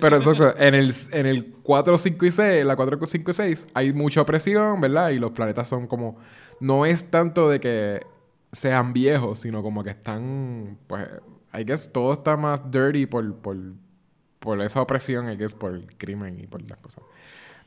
Pero 0.00 0.16
eso, 0.16 0.58
en 0.58 0.74
el, 0.74 0.92
en 1.12 1.26
el 1.26 1.52
4, 1.62 1.96
5 1.96 2.26
y 2.26 2.30
6, 2.30 2.64
la 2.66 2.76
4, 2.76 3.06
5 3.06 3.30
y 3.30 3.34
6, 3.34 3.66
hay 3.74 3.92
mucha 3.92 4.20
opresión, 4.22 4.80
¿verdad? 4.80 5.10
Y 5.10 5.18
los 5.18 5.30
planetas 5.32 5.68
son 5.68 5.86
como... 5.86 6.18
No 6.60 6.84
es 6.84 7.10
tanto 7.10 7.48
de 7.48 7.60
que 7.60 8.00
sean 8.52 8.92
viejos, 8.92 9.38
sino 9.40 9.62
como 9.62 9.82
que 9.84 9.90
están... 9.90 10.78
Pues, 10.86 11.08
I 11.54 11.64
guess 11.64 11.92
todo 11.92 12.12
está 12.12 12.36
más 12.36 12.70
dirty 12.70 13.06
por, 13.06 13.34
por, 13.36 13.56
por 14.38 14.60
esa 14.62 14.82
opresión, 14.82 15.30
I 15.30 15.36
guess, 15.36 15.54
por 15.54 15.74
el 15.74 15.86
crimen 15.96 16.40
y 16.40 16.46
por 16.46 16.62
las 16.68 16.78
cosas. 16.78 17.04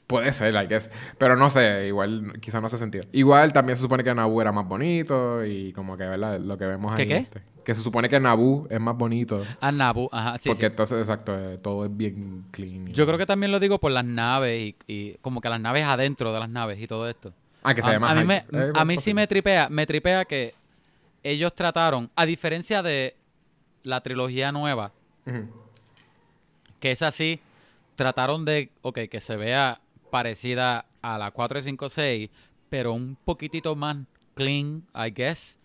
Puede 0.08 0.32
ser, 0.34 0.54
I 0.54 0.68
guess. 0.68 0.92
Pero 1.18 1.36
no 1.36 1.50
sé, 1.50 1.88
igual 1.88 2.34
quizás 2.40 2.62
no 2.62 2.68
hace 2.68 2.78
sentido. 2.78 3.06
Igual 3.12 3.54
también 3.54 3.76
se 3.76 3.82
supone 3.82 4.04
que 4.04 4.14
Naboo 4.14 4.42
era 4.42 4.52
más 4.52 4.68
bonito 4.68 5.44
y 5.44 5.74
como 5.74 5.98
que, 5.98 6.04
¿verdad? 6.06 6.40
Lo 6.40 6.58
que 6.58 6.66
vemos 6.66 6.96
¿Qué, 6.96 7.02
ahí. 7.04 7.08
qué? 7.08 7.18
este, 7.18 7.42
que 7.64 7.74
se 7.74 7.82
supone 7.82 8.08
que 8.08 8.20
Naboo 8.20 8.68
es 8.70 8.80
más 8.80 8.96
bonito. 8.96 9.42
A 9.60 9.72
Nabu, 9.72 10.08
ajá, 10.12 10.38
sí, 10.38 10.50
porque 10.50 10.62
sí. 10.62 10.66
entonces, 10.68 11.00
exacto, 11.00 11.36
eh, 11.38 11.58
todo 11.58 11.86
es 11.86 11.98
bien 11.98 12.46
clean. 12.52 12.88
Yo 12.94 13.08
creo 13.08 13.18
que 13.18 13.26
también 13.26 13.52
lo 13.52 13.60
digo 13.60 13.80
por 13.80 13.92
las 13.92 14.06
naves 14.06 14.62
y, 14.62 14.76
y 14.88 15.14
como 15.22 15.42
que 15.42 15.50
las 15.50 15.60
naves 15.60 15.84
adentro 15.84 16.32
de 16.32 16.40
las 16.40 16.50
naves 16.50 16.80
y 16.80 16.86
todo 16.88 17.10
esto. 17.10 17.34
Ah, 17.64 17.74
que 17.74 17.82
se 17.82 17.90
a, 17.90 17.94
ve 17.94 18.00
más 18.00 18.12
a 18.12 18.16
mí, 18.16 18.26
me. 18.26 18.46
Eh, 18.52 18.72
a 18.76 18.86
mí 18.86 18.98
sí 18.98 19.16
me 19.16 19.26
tripea, 19.26 19.70
me 19.70 19.88
tripea 19.88 20.26
que 20.26 20.54
ellos 21.24 21.56
trataron, 21.56 22.12
a 22.16 22.28
diferencia 22.28 22.84
de 22.84 23.16
la 23.82 24.02
trilogía 24.02 24.52
nueva, 24.52 24.92
que 26.80 26.92
es 26.92 27.02
así, 27.02 27.40
trataron 27.96 28.46
de, 28.46 28.70
ok, 28.84 29.00
que 29.10 29.20
se 29.20 29.36
vea 29.36 29.80
parecida 30.16 30.86
a 31.02 31.18
la 31.18 31.30
4, 31.32 31.60
5, 31.62 31.90
6, 31.90 32.30
pero 32.70 32.94
un 32.94 33.18
poquitito 33.26 33.76
más 33.76 33.98
clean, 34.34 34.82
I 34.96 35.12
guess. 35.14 35.60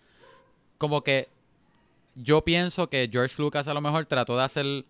Como 0.76 1.02
que 1.04 1.28
yo 2.16 2.42
pienso 2.42 2.88
que 2.90 3.08
George 3.12 3.36
Lucas 3.40 3.68
a 3.68 3.74
lo 3.74 3.80
mejor 3.80 4.06
trató 4.06 4.36
de 4.36 4.42
hacer, 4.42 4.84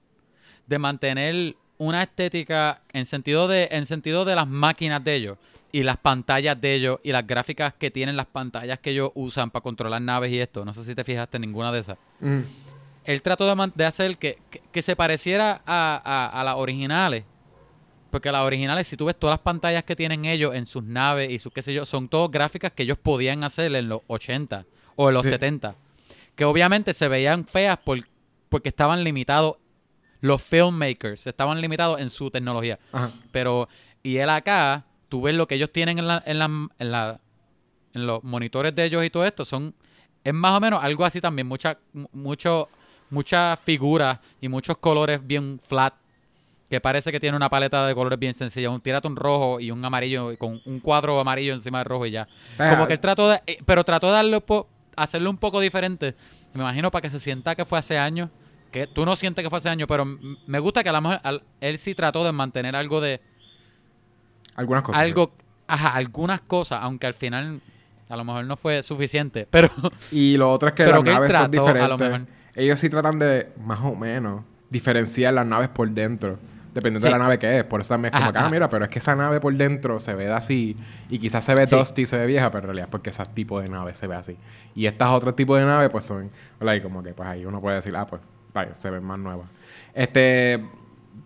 de 0.66 0.78
mantener 0.78 1.56
una 1.76 2.02
estética 2.02 2.80
en 2.94 3.04
sentido 3.04 3.48
de, 3.48 3.68
en 3.70 3.84
sentido 3.84 4.24
de 4.24 4.34
las 4.34 4.48
máquinas 4.48 5.04
de 5.04 5.14
ellos 5.14 5.36
y 5.72 5.82
las 5.82 5.98
pantallas 5.98 6.58
de 6.58 6.74
ellos 6.76 6.98
y 7.02 7.12
las 7.12 7.26
gráficas 7.26 7.74
que 7.74 7.90
tienen 7.90 8.16
las 8.16 8.26
pantallas 8.26 8.78
que 8.78 8.92
ellos 8.92 9.10
usan 9.14 9.50
para 9.50 9.62
controlar 9.62 10.00
naves 10.00 10.32
y 10.32 10.38
esto. 10.40 10.64
No 10.64 10.72
sé 10.72 10.84
si 10.84 10.94
te 10.94 11.04
fijaste 11.04 11.36
en 11.36 11.42
ninguna 11.42 11.70
de 11.70 11.80
esas. 11.80 11.98
Mm. 12.20 12.40
Él 13.04 13.20
trató 13.20 13.44
de, 13.76 13.84
hacer 13.84 14.16
que, 14.16 14.38
que, 14.48 14.62
que 14.72 14.80
se 14.80 14.96
pareciera 14.96 15.60
a, 15.66 16.00
a- 16.02 16.40
a 16.40 16.44
las 16.44 16.54
originales. 16.56 17.24
Porque 18.10 18.32
las 18.32 18.42
originales, 18.44 18.86
si 18.88 18.96
tú 18.96 19.06
ves 19.06 19.16
todas 19.18 19.34
las 19.34 19.40
pantallas 19.40 19.84
que 19.84 19.94
tienen 19.96 20.24
ellos 20.24 20.54
en 20.54 20.66
sus 20.66 20.82
naves 20.82 21.30
y 21.30 21.38
sus 21.38 21.52
qué 21.52 21.62
sé 21.62 21.72
yo, 21.72 21.84
son 21.84 22.08
todas 22.08 22.30
gráficas 22.30 22.72
que 22.72 22.82
ellos 22.82 22.98
podían 22.98 23.44
hacer 23.44 23.74
en 23.74 23.88
los 23.88 24.00
80 24.08 24.64
o 24.96 25.08
en 25.08 25.14
los 25.14 25.24
Sí. 25.24 25.30
70. 25.30 25.74
Que 26.34 26.44
obviamente 26.44 26.92
se 26.92 27.06
veían 27.08 27.44
feas 27.46 27.78
por, 27.78 27.98
porque 28.48 28.68
estaban 28.68 29.04
limitados. 29.04 29.56
Los 30.20 30.42
filmmakers 30.42 31.26
estaban 31.26 31.60
limitados 31.60 32.00
en 32.00 32.10
su 32.10 32.30
tecnología. 32.30 32.78
Ajá. 32.92 33.10
Pero, 33.32 33.68
y 34.02 34.16
él 34.16 34.28
acá, 34.28 34.84
tú 35.08 35.22
ves 35.22 35.34
lo 35.34 35.46
que 35.46 35.54
ellos 35.54 35.70
tienen 35.72 35.98
en, 35.98 36.06
la, 36.08 36.22
en, 36.26 36.38
la, 36.38 36.44
en, 36.78 36.90
la- 36.92 37.20
en 37.94 38.06
los 38.06 38.22
monitores 38.22 38.74
de 38.74 38.84
ellos 38.84 39.04
y 39.04 39.10
todo 39.10 39.24
esto, 39.24 39.44
son, 39.44 39.74
es 40.22 40.34
más 40.34 40.56
o 40.56 40.60
menos 40.60 40.82
algo 40.84 41.04
así 41.04 41.20
también, 41.20 41.46
mucha, 41.48 41.78
mu- 41.92 42.06
mucho, 42.12 42.68
muchas 43.08 43.58
figuras 43.60 44.18
y 44.40 44.48
muchos 44.48 44.76
colores 44.78 45.26
bien 45.26 45.58
flat, 45.66 45.94
que 46.70 46.80
parece 46.80 47.10
que 47.10 47.18
tiene 47.18 47.36
una 47.36 47.50
paleta 47.50 47.84
de 47.86 47.94
colores 47.96 48.18
bien 48.18 48.32
sencilla, 48.32 48.70
un 48.70 48.80
tírate 48.80 49.08
un 49.08 49.16
rojo 49.16 49.58
y 49.58 49.72
un 49.72 49.84
amarillo, 49.84 50.38
con 50.38 50.60
un 50.64 50.78
cuadro 50.80 51.18
amarillo 51.18 51.52
encima 51.52 51.78
del 51.78 51.86
rojo 51.86 52.06
y 52.06 52.12
ya. 52.12 52.28
Como 52.56 52.86
que 52.86 52.92
él 52.92 53.00
trató 53.00 53.28
de, 53.28 53.40
eh, 53.46 53.58
pero 53.66 53.82
trató 53.84 54.06
de 54.06 54.12
darle, 54.12 54.42
hacerlo 54.96 55.30
un 55.30 55.36
poco 55.36 55.58
diferente, 55.60 56.14
me 56.54 56.60
imagino 56.60 56.90
para 56.92 57.02
que 57.02 57.10
se 57.10 57.18
sienta 57.18 57.56
que 57.56 57.64
fue 57.64 57.78
hace 57.80 57.98
años, 57.98 58.30
que 58.70 58.86
tú 58.86 59.04
no 59.04 59.16
sientes 59.16 59.42
que 59.42 59.50
fue 59.50 59.58
hace 59.58 59.68
años, 59.68 59.88
pero 59.88 60.04
me 60.46 60.58
gusta 60.60 60.84
que 60.84 60.90
a 60.90 60.92
lo 60.92 61.00
mejor 61.00 61.20
al- 61.24 61.42
él 61.60 61.76
sí 61.76 61.94
trató 61.96 62.24
de 62.24 62.30
mantener 62.30 62.76
algo 62.76 63.00
de, 63.00 63.20
Algunas 64.54 64.82
cosas. 64.84 65.00
algo, 65.02 65.32
ajá, 65.66 65.94
algunas 65.94 66.40
cosas, 66.42 66.78
aunque 66.82 67.06
al 67.06 67.14
final 67.14 67.60
a 68.08 68.16
lo 68.16 68.24
mejor 68.24 68.44
no 68.44 68.56
fue 68.56 68.82
suficiente, 68.84 69.46
pero 69.50 69.70
Y 70.12 70.36
lo 70.36 70.50
otro 70.50 70.68
es 70.68 70.74
que 70.76 70.84
las 70.86 71.02
que 71.02 71.10
naves 71.10 71.32
son 71.32 71.50
trató, 71.50 71.68
a 71.68 71.72
lo 71.88 71.96
diferentes. 71.96 72.10
mejor. 72.10 72.26
Ellos 72.54 72.78
sí 72.78 72.88
tratan 72.90 73.18
de, 73.18 73.48
más 73.64 73.80
o 73.82 73.94
menos, 73.94 74.42
diferenciar 74.68 75.34
las 75.34 75.46
naves 75.46 75.68
por 75.68 75.88
dentro. 75.90 76.38
Dependiendo 76.74 77.00
Sí. 77.00 77.04
de 77.06 77.10
la 77.10 77.18
nave 77.18 77.38
que 77.38 77.58
es. 77.58 77.64
Por 77.64 77.80
eso 77.80 77.88
también 77.88 78.14
es 78.14 78.18
como 78.20 78.30
Ajá, 78.30 78.38
ah, 78.38 78.42
ajá. 78.42 78.50
mira, 78.50 78.70
pero 78.70 78.84
es 78.84 78.90
que 78.90 78.98
esa 79.00 79.16
nave 79.16 79.40
por 79.40 79.52
dentro 79.54 79.98
se 80.00 80.14
ve 80.14 80.30
así. 80.32 80.76
Y 81.08 81.18
quizás 81.18 81.44
se 81.44 81.54
ve 81.54 81.66
Sí. 81.66 81.74
dusty, 81.76 82.06
se 82.06 82.16
ve 82.16 82.26
vieja, 82.26 82.50
pero 82.50 82.60
en 82.60 82.66
realidad 82.66 82.86
es 82.86 82.90
porque 82.90 83.10
ese 83.10 83.24
tipo 83.34 83.60
de 83.60 83.68
nave 83.68 83.94
se 83.94 84.06
ve 84.06 84.14
así. 84.14 84.36
Y 84.74 84.86
estas 84.86 85.10
otros 85.10 85.34
tipos 85.36 85.58
de 85.58 85.64
naves, 85.66 85.90
pues 85.90 86.04
son, 86.04 86.30
like, 86.60 86.82
como 86.82 87.02
que, 87.02 87.12
pues 87.12 87.28
ahí 87.28 87.44
uno 87.44 87.60
puede 87.60 87.76
decir, 87.76 87.94
ah, 87.96 88.06
pues, 88.06 88.22
vaya, 88.54 88.74
se 88.74 88.88
ven 88.90 89.02
más 89.02 89.18
nuevas. 89.18 89.48
Este, 89.94 90.64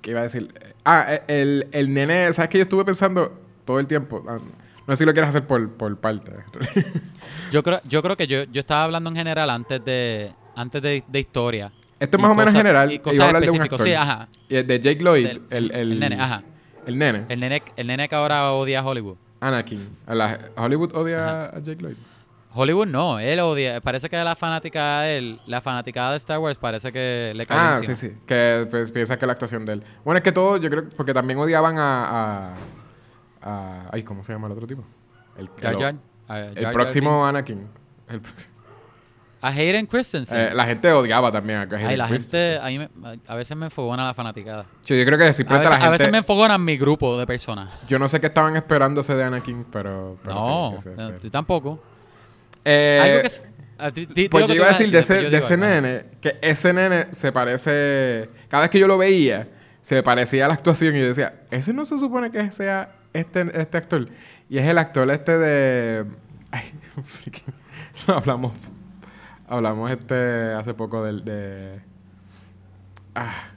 ¿qué 0.01 0.11
iba 0.13 0.21
a 0.21 0.25
decir? 0.25 0.49
Ah, 0.85 1.07
el, 1.29 1.69
el 1.73 1.93
nene, 1.93 2.33
¿sabes 2.33 2.49
que 2.49 2.59
Yo 2.59 2.63
estuve 2.63 2.85
pensando 2.85 3.39
todo 3.65 3.79
el 3.81 3.87
tiempo. 3.87 4.25
ah, 4.29 4.39
no 4.87 4.95
sé 4.97 5.01
si 5.01 5.05
lo 5.07 5.13
quieres 5.13 5.29
hacer 5.31 5.47
por, 5.47 5.71
por 5.73 5.97
parte. 5.99 6.33
yo 7.51 7.63
creo, 7.63 7.81
yo 7.85 8.03
creo 8.03 8.17
que 8.17 8.27
yo, 8.27 8.45
yo 8.45 8.61
estaba 8.61 8.85
hablando 8.85 9.11
en 9.11 9.17
general 9.17 9.49
antes 9.51 9.83
de, 9.85 10.33
antes 10.57 10.83
de, 10.83 11.05
de 11.07 11.21
historia. 11.21 11.73
Esto 12.01 12.17
es 12.17 12.21
más 12.23 12.31
o 12.31 12.35
menos 12.35 12.55
general. 12.55 12.93
y 12.93 12.99
cosas 12.99 13.21
hablar 13.27 13.43
de 13.43 13.51
un 13.51 13.63
actor. 13.63 13.81
Sí, 13.81 13.93
ajá. 13.95 14.29
De 14.49 14.81
Jake 14.81 15.03
Lloyd, 15.03 15.27
Del- 15.27 15.43
el, 15.51 15.71
el, 15.73 15.93
el 15.93 16.01
nene, 16.01 16.21
ajá. 16.21 16.43
El 16.87 16.99
nene. 16.99 17.25
El 17.29 17.41
nene, 17.41 17.63
el 17.77 17.87
nene 17.87 18.09
que 18.09 18.15
ahora 18.15 18.53
odia 18.53 18.81
a 18.81 18.85
Hollywood. 18.87 19.17
Anakin. 19.41 19.97
A 20.07 20.15
la- 20.15 20.39
Hollywood 20.57 20.95
odia 20.95 21.45
a 21.47 21.59
Jake 21.61 21.81
Lloyd. 21.83 21.97
Hollywood 22.57 22.87
no, 22.87 23.19
él 23.19 23.41
odia. 23.41 23.81
Parece 23.81 24.09
que 24.09 24.17
la 24.23 24.37
fanática 24.37 25.01
de 25.01 25.19
él, 25.19 25.41
la 25.47 25.61
fanaticada 25.61 26.13
de 26.13 26.19
Star 26.19 26.39
Wars 26.39 26.57
parece 26.57 26.93
que 26.93 27.33
le 27.35 27.47
cae 27.47 27.59
Ah, 27.59 27.77
encima. 27.79 27.95
sí, 27.97 28.09
sí. 28.09 28.15
Que 28.27 28.67
pues, 28.71 28.93
piensa 28.93 29.19
que 29.19 29.27
la 29.27 29.33
actuación 29.33 29.65
de 29.65 29.73
él. 29.75 29.83
Bueno, 30.05 30.19
es 30.19 30.23
que 30.23 30.31
todo, 30.31 30.57
yo 30.59 30.71
creo, 30.71 30.89
porque 30.97 31.13
también 31.13 31.39
odiaban 31.39 31.79
a. 31.79 32.05
a, 32.05 32.55
a- 33.43 33.89
ay, 33.93 34.03
¿cómo 34.05 34.23
se 34.23 34.33
llama 34.33 34.47
el 34.47 34.53
otro 34.53 34.67
tipo? 34.69 34.85
El, 35.37 35.49
Jar 35.61 35.77
Jar, 35.77 35.95
Jar 36.29 36.39
el 36.57 36.63
Jar 36.65 36.73
próximo 36.73 37.27
Anakin. 37.27 37.67
El 38.09 38.21
próximo. 38.21 38.54
A 39.47 39.49
Hayden 39.49 39.87
Christensen. 39.87 40.41
Eh, 40.41 40.55
la 40.55 40.65
gente 40.65 40.91
odiaba 40.93 41.31
también 41.31 41.59
a 41.59 41.63
Hayden 41.63 41.87
Ay, 41.87 41.97
la 41.97 42.09
gente, 42.09 42.59
a, 42.59 42.67
mí 42.69 42.79
me- 42.79 42.89
a 43.27 43.35
veces 43.35 43.57
me 43.57 43.67
enfogona 43.67 44.05
la 44.05 44.15
fanaticada. 44.15 44.65
Yo, 44.87 44.97
yo 44.97 45.05
creo 45.05 45.19
que 45.19 45.25
A 45.25 45.33
simplemente 45.35 45.69
veces, 45.69 45.83
la 45.83 45.87
a 45.87 45.91
veces 45.91 46.07
me 46.07 46.07
gente. 46.07 46.19
enfogona 46.19 46.57
mi 46.59 46.77
grupo 46.79 47.19
de 47.19 47.27
personas. 47.27 47.71
Yo 47.87 47.99
no 47.99 48.09
sé 48.09 48.21
qué 48.21 48.29
estaban 48.29 48.57
esperándose 48.57 49.15
de 49.15 49.23
Anakin, 49.25 49.65
pero. 49.71 50.19
pero 50.23 50.35
no, 50.37 50.79
sí, 50.83 50.89
no, 50.97 51.11
tú 51.13 51.29
tampoco. 51.31 51.83
Eh, 52.65 53.01
Algo 53.03 53.29
que... 53.29 53.85
a 53.85 53.91
ti- 54.15 54.29
Pues 54.29 54.47
yo 54.49 54.55
iba 54.55 54.65
a 54.67 54.69
decir 54.69 54.91
de 54.91 54.99
ese, 55.01 55.15
de 55.29 55.37
ese 55.37 55.57
nene, 55.59 56.05
que 56.21 56.39
ese 56.41 56.73
nene 56.73 57.09
se 57.13 57.31
parece. 57.33 58.31
Cada 58.49 58.63
vez 58.63 58.71
que 58.71 58.79
yo 58.79 58.87
lo 58.87 58.97
veía, 58.97 59.47
se 59.83 60.03
parecía 60.03 60.47
a 60.47 60.49
la 60.49 60.55
actuación 60.55 60.97
y 60.97 61.01
yo 61.01 61.07
decía, 61.09 61.43
ese 61.51 61.73
no 61.75 61.85
se 61.85 61.99
supone 61.99 62.31
que 62.31 62.51
sea 62.51 62.95
este, 63.13 63.45
este 63.61 63.77
actor. 63.77 64.09
Y 64.49 64.57
es 64.57 64.65
el 64.67 64.79
actor 64.79 65.11
este 65.11 65.37
de. 65.37 66.07
Ay, 66.51 66.63
freaking- 66.97 67.53
hablamos. 68.07 68.53
Hablamos 69.47 69.91
este 69.91 70.53
hace 70.53 70.75
poco 70.75 71.05
del 71.05 71.25
de. 71.25 71.81
Ah, 73.15 73.51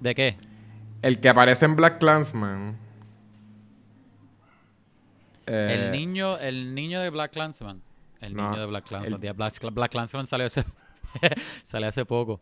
¿De 0.00 0.14
qué? 0.14 0.36
el 1.02 1.18
que 1.20 1.28
aparece 1.30 1.64
en 1.64 1.76
Black 1.76 1.98
Clansman. 1.98 2.76
Eh, 5.46 5.86
el 5.86 5.92
niño, 5.92 6.36
el 6.38 6.74
niño 6.74 7.00
de 7.00 7.10
Black 7.10 7.32
Clansman. 7.32 7.82
El 8.20 8.34
no, 8.36 8.50
niño 8.50 8.60
de 8.60 8.66
Black 8.66 8.84
Clansman. 8.86 9.24
el- 9.24 9.32
Black, 9.34 9.54
Black 9.72 9.90
Clansman 9.90 10.26
salió 10.26 10.46
hace, 10.46 10.64
salió 11.64 11.88
hace 11.88 12.04
poco. 12.04 12.40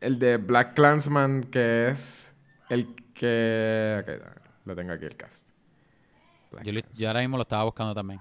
El 0.00 0.18
de 0.18 0.38
Black 0.38 0.74
Clansman, 0.74 1.44
que 1.44 1.88
es 1.88 2.34
el 2.70 2.94
que. 3.14 4.02
ok, 4.02 4.36
lo 4.64 4.74
tengo 4.74 4.92
aquí 4.92 5.04
el 5.04 5.16
cast. 5.16 5.46
Yo, 6.62 6.72
yo 6.72 7.08
ahora 7.08 7.20
mismo 7.20 7.36
lo 7.36 7.42
estaba 7.42 7.64
buscando 7.64 7.94
también. 7.94 8.20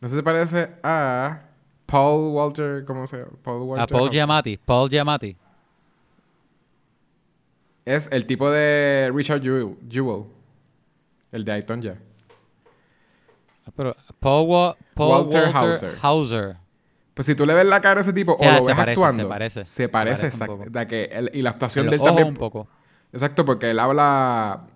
No 0.00 0.08
sé 0.08 0.16
si 0.16 0.22
parece 0.22 0.70
a 0.82 1.40
Paul 1.90 2.32
Walter. 2.34 2.84
¿Cómo 2.84 3.06
se 3.06 3.16
llama? 3.18 3.30
Paul 3.42 3.62
Walter. 3.62 3.82
A 3.82 3.86
Paul. 3.98 4.10
Giamatti. 4.10 4.58
Paul 4.58 4.90
Giamatti. 4.90 5.36
Es 7.84 8.08
el 8.12 8.26
tipo 8.26 8.50
de 8.50 9.10
Richard 9.14 9.42
Jewell. 9.42 9.76
Jewell 9.88 10.24
el 11.32 11.44
de 11.44 11.52
Ayton 11.52 11.82
ya. 11.82 11.98
Ah, 13.66 13.70
Pero 13.76 13.94
Paul, 14.18 14.48
Wa- 14.48 14.76
Paul 14.94 15.10
Walter 15.24 15.42
Walter, 15.44 15.56
Hauser. 15.56 15.94
Hauser. 16.00 16.56
Pues 17.14 17.26
si 17.26 17.34
tú 17.34 17.44
le 17.44 17.52
ves 17.54 17.66
la 17.66 17.80
cara 17.80 18.00
a 18.00 18.02
ese 18.02 18.12
tipo 18.12 18.32
o 18.32 18.44
lo 18.44 18.50
ves 18.64 18.74
parece, 18.76 18.90
actuando, 18.92 19.22
se 19.24 19.28
parece. 19.28 19.64
se 19.64 19.88
parece, 19.88 20.30
Se 20.30 20.38
parece 20.38 20.44
exacto. 20.62 20.88
que 20.88 21.04
él- 21.04 21.30
y 21.34 21.42
la 21.42 21.50
actuación 21.50 21.88
de 21.88 21.96
él 21.96 22.02
también. 22.02 22.28
un 22.28 22.34
poco. 22.34 22.68
Exacto, 23.12 23.44
porque 23.44 23.70
él 23.70 23.78
habla 23.78 24.66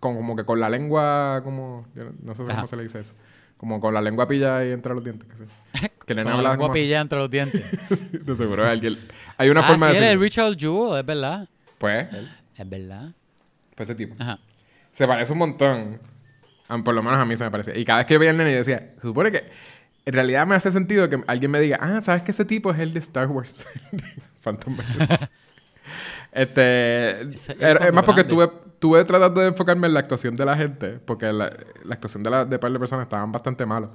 con, 0.00 0.16
como 0.16 0.34
que 0.36 0.44
con 0.44 0.58
la 0.60 0.68
lengua, 0.68 1.40
como. 1.44 1.86
yo 1.94 2.04
no- 2.22 2.34
sé 2.34 2.42
Ajá. 2.44 2.54
cómo 2.56 2.66
se 2.66 2.76
le 2.76 2.82
dice 2.84 3.00
eso. 3.00 3.14
Como 3.56 3.80
con 3.80 3.94
la 3.94 4.00
lengua 4.00 4.26
pilla 4.26 4.56
ahí 4.58 4.70
entre 4.72 4.92
los 4.94 5.04
dientes. 5.04 5.28
Que, 5.28 5.36
sí. 5.36 5.44
que 6.04 6.12
el 6.12 6.16
nene 6.18 6.30
Con 6.30 6.32
la 6.32 6.38
habla 6.38 6.50
lengua 6.50 6.68
como. 6.68 6.74
pillada 6.74 7.02
entre 7.02 7.18
los 7.18 7.30
dientes. 7.30 7.62
De 8.26 8.36
seguro 8.36 8.66
alguien. 8.66 8.98
Hay 9.36 9.50
una 9.50 9.60
ah, 9.60 9.64
forma 9.64 9.86
sí, 9.86 9.92
de 9.92 9.98
es 9.98 10.02
decirlo. 10.04 10.22
Richard 10.22 10.56
Jewell, 10.58 10.98
es 11.00 11.06
verdad. 11.06 11.48
Pues, 11.78 12.06
Es 12.56 12.68
verdad. 12.70 13.10
pues 13.74 13.88
ese 13.88 13.96
tipo. 13.96 14.14
Ajá. 14.18 14.38
Se 14.92 15.06
parece 15.06 15.32
un 15.32 15.38
montón. 15.38 16.00
Ah, 16.68 16.78
Por 16.84 16.94
lo 16.94 17.02
menos 17.02 17.18
a 17.18 17.24
mí 17.24 17.36
se 17.36 17.44
me 17.44 17.50
parece. 17.50 17.78
Y 17.78 17.84
cada 17.84 17.98
vez 17.98 18.06
que 18.06 18.14
yo 18.14 18.20
veía 18.20 18.30
al 18.30 18.36
nene, 18.36 18.50
yo 18.52 18.58
decía, 18.58 18.92
se 18.96 19.02
supone 19.02 19.32
que. 19.32 19.44
En 20.04 20.14
realidad 20.14 20.46
me 20.48 20.54
hace 20.56 20.70
sentido 20.72 21.08
que 21.08 21.22
alguien 21.28 21.50
me 21.50 21.60
diga, 21.60 21.78
ah, 21.80 22.00
¿sabes 22.02 22.22
que 22.22 22.32
ese 22.32 22.44
tipo 22.44 22.72
es 22.72 22.78
el 22.80 22.92
de 22.92 22.98
Star 22.98 23.28
Wars? 23.28 23.64
Phantom 24.42 24.76
Menace. 24.76 25.28
este. 26.32 27.20
Es 27.22 27.92
más 27.92 28.04
porque 28.04 28.22
grande. 28.22 28.24
tuve, 28.24 28.50
tuve 28.80 29.04
tratando 29.04 29.40
de 29.40 29.48
enfocarme 29.48 29.86
en 29.86 29.94
la 29.94 30.00
actuación 30.00 30.36
de 30.36 30.44
la 30.44 30.56
gente. 30.56 30.98
Porque 31.04 31.32
la, 31.32 31.52
la 31.84 31.94
actuación 31.94 32.22
de, 32.22 32.30
la, 32.30 32.44
de 32.44 32.58
par 32.58 32.72
de 32.72 32.78
personas 32.78 33.04
estaban 33.04 33.30
bastante 33.32 33.64
malos. 33.66 33.90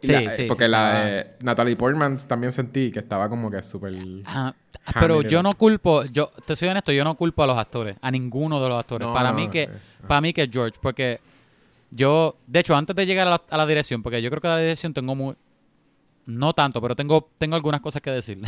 Sí, 0.00 0.12
la- 0.12 0.30
sí, 0.30 0.44
Porque 0.46 0.64
sí, 0.64 0.70
la 0.70 0.90
de 1.04 1.26
Natalie 1.40 1.76
Portman 1.76 2.18
también 2.28 2.52
sentí 2.52 2.90
que 2.90 2.98
estaba 3.00 3.28
como 3.28 3.50
que 3.50 3.62
súper. 3.62 3.94
Ah, 4.24 4.54
Pero 5.00 5.22
yo 5.22 5.42
no 5.42 5.54
culpo, 5.54 6.04
yo 6.04 6.30
te 6.46 6.54
soy 6.54 6.68
honesto, 6.68 6.92
yo 6.92 7.02
no 7.04 7.14
culpo 7.14 7.42
a 7.42 7.46
los 7.46 7.58
actores, 7.58 7.96
a 8.00 8.10
ninguno 8.10 8.62
de 8.62 8.68
los 8.68 8.78
actores. 8.78 9.06
No, 9.06 9.12
para 9.14 9.30
no, 9.30 9.36
mí 9.36 9.48
que, 9.48 9.68
para 10.06 10.20
mí 10.20 10.32
que 10.32 10.42
es 10.44 10.50
George, 10.52 10.78
porque 10.80 11.18
yo, 11.90 12.36
de 12.46 12.60
hecho, 12.60 12.76
antes 12.76 12.94
de 12.94 13.06
llegar 13.06 13.26
a 13.26 13.30
la, 13.30 13.42
a 13.48 13.56
la 13.56 13.66
dirección, 13.66 14.02
porque 14.02 14.20
yo 14.20 14.30
creo 14.30 14.40
que 14.40 14.48
la 14.48 14.58
dirección 14.58 14.92
tengo 14.92 15.14
muy, 15.14 15.34
no 16.26 16.52
tanto, 16.52 16.80
pero 16.82 16.94
tengo, 16.94 17.30
tengo 17.38 17.56
algunas 17.56 17.80
cosas 17.80 18.02
que 18.02 18.10
decir. 18.10 18.38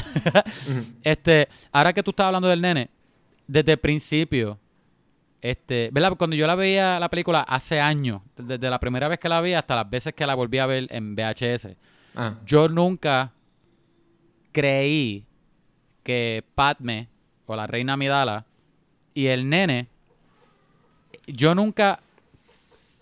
este, 1.03 1.49
ahora 1.73 1.93
que 1.93 2.03
tú 2.03 2.11
estás 2.11 2.27
hablando 2.27 2.49
del 2.49 2.61
nene, 2.61 2.91
desde 3.47 3.73
el 3.73 3.79
principio, 3.79 4.59
este, 5.40 5.90
¿verdad? 5.92 6.14
Cuando 6.16 6.35
yo 6.37 6.46
la 6.46 6.55
veía 6.55 6.98
la 6.98 7.09
película 7.09 7.40
hace 7.42 7.81
años, 7.81 8.22
desde 8.37 8.68
la 8.70 8.81
primera 8.81 9.09
vez 9.09 9.18
que 9.18 9.29
la 9.29 9.40
vi 9.40 9.55
hasta 9.55 9.77
las 9.77 9.88
veces 9.88 10.12
que 10.14 10.27
la 10.27 10.35
volví 10.35 10.59
a 10.59 10.66
ver 10.66 10.87
en 10.90 11.14
VHS, 11.14 11.77
Ah, 12.16 12.35
yo 12.44 12.68
nunca 12.68 13.33
creí 14.53 15.24
que 16.03 16.42
Padme 16.55 17.09
o 17.46 17.55
la 17.55 17.66
reina 17.66 17.92
Amidala 17.94 18.44
y 19.14 19.27
el 19.27 19.48
nene, 19.48 19.87
yo 21.27 21.55
nunca, 21.55 22.01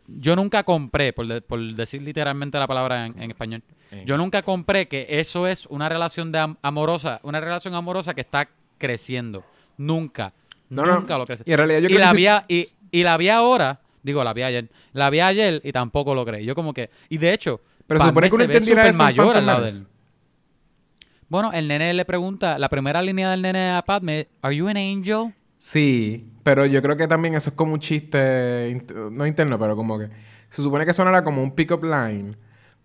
yo 0.07 0.37
nunca 0.37 0.62
compré, 0.64 1.12
por, 1.12 1.27
de- 1.27 1.40
por 1.40 1.61
decir 1.75 2.03
literalmente 2.03 2.59
la 2.59 2.66
palabra 2.66 3.07
en, 3.07 3.20
en 3.22 3.31
español, 3.31 3.62
Eh. 3.92 4.03
yo 4.05 4.16
nunca 4.18 4.42
compré 4.42 4.88
que 4.88 5.07
eso 5.09 5.46
es 5.46 5.64
una 5.66 5.88
relación 5.88 6.33
de 6.33 6.40
am- 6.40 6.57
amorosa, 6.61 7.20
una 7.22 7.40
relación 7.40 7.75
amorosa 7.75 8.14
que 8.14 8.20
está 8.22 8.49
creciendo. 8.79 9.44
Nunca. 9.79 10.33
No, 10.70 10.85
no. 10.87 10.96
nunca 11.00 11.16
lo 11.18 11.26
crees. 11.26 11.42
Y 11.46 11.52
en 11.52 11.59
realidad 11.59 11.79
yo 11.81 11.87
y 11.87 11.92
creo 11.94 12.00
la 12.05 12.11
que 12.12 12.16
vi 12.16 12.26
a- 12.26 12.44
y, 12.48 12.66
y 12.90 13.02
la 13.02 13.16
vi 13.16 13.29
ahora, 13.29 13.81
digo, 14.02 14.22
la 14.24 14.33
vi 14.33 14.42
ayer. 14.42 14.68
La 14.92 15.11
vi 15.11 15.20
ayer 15.20 15.61
y 15.64 15.72
tampoco 15.72 16.14
lo 16.14 16.24
creí. 16.24 16.44
Yo 16.44 16.55
como 16.55 16.72
que... 16.74 16.90
Y 17.09 17.18
de 17.18 17.33
hecho, 17.33 17.61
Pero 17.87 18.00
se 18.00 18.07
supone 18.09 18.29
que 18.29 18.35
uno 18.35 18.44
entendiera 18.44 18.87
eso 18.88 18.98
mayor 19.02 19.37
al 19.37 19.46
lado 19.46 19.62
de 19.62 19.70
él. 19.70 19.87
Bueno, 21.29 21.52
el 21.52 21.66
nene 21.66 21.92
le 21.92 22.05
pregunta, 22.05 22.59
la 22.59 22.68
primera 22.68 23.02
línea 23.02 23.31
del 23.31 23.42
nene 23.42 23.70
a 23.72 23.83
Padme, 23.83 24.29
¿Are 24.42 24.55
you 24.55 24.68
an 24.68 24.76
angel? 24.76 25.35
Sí, 25.59 26.29
pero 26.44 26.66
yo 26.66 26.81
creo 26.83 26.96
que 26.96 27.09
también 27.09 27.35
eso 27.35 27.50
es 27.50 27.57
como 27.57 27.72
un 27.72 27.81
chiste, 27.81 28.81
no 29.11 29.26
interno, 29.26 29.59
pero 29.59 29.74
como 29.74 29.98
que 29.98 30.09
se 30.50 30.62
supone 30.62 30.87
que 30.87 30.92
sonara 30.94 31.24
como 31.24 31.42
un 31.42 31.50
pick-up 31.52 31.83
line. 31.83 32.37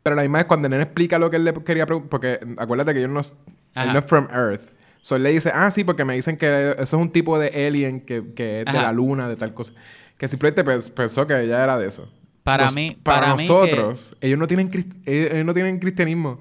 Pero 0.02 0.16
la 0.16 0.24
misma 0.24 0.40
es 0.40 0.46
cuando 0.46 0.66
el 0.68 0.72
nene 0.72 0.84
explica 0.84 1.20
lo 1.20 1.30
que 1.30 1.36
él 1.36 1.44
le 1.46 1.54
quería 1.54 1.86
preguntar, 1.86 2.10
porque 2.10 2.40
acuérdate 2.58 2.96
que 2.96 3.02
yo 3.02 3.08
no, 3.08 3.20
él 3.20 3.94
no 3.94 4.00
es 4.00 4.06
from 4.06 4.28
Earth. 4.32 4.72
So 5.02 5.16
él 5.16 5.24
le 5.24 5.32
dice, 5.32 5.52
ah, 5.54 5.70
sí, 5.72 5.84
porque 5.84 6.06
me 6.06 6.14
dicen 6.14 6.38
que 6.38 6.72
eso 6.72 6.82
es 6.84 6.94
un 6.94 7.12
tipo 7.12 7.38
de 7.40 7.48
alien 7.68 8.02
que, 8.02 8.34
que 8.36 8.62
es 8.62 8.66
de 8.66 8.74
la 8.84 8.92
luna, 8.92 9.28
de 9.28 9.36
tal 9.36 9.54
cosa. 9.54 9.74
Que 10.18 10.28
simplemente 10.28 10.64
pens- 10.64 10.92
pensó 10.94 11.26
que 11.26 11.34
ella 11.42 11.64
era 11.64 11.78
de 11.78 11.88
eso. 11.88 12.08
Para 12.44 12.70
mí- 12.72 12.98
para, 13.04 13.22
para 13.22 13.36
mí 13.36 13.44
nosotros, 13.48 14.16
ellos 14.22 14.38
no 14.40 14.48
tienen 14.48 14.70
crist- 14.72 14.94
ellos, 15.06 15.46
no 15.46 15.54
tienen 15.54 15.80
cristianismo. 15.80 16.40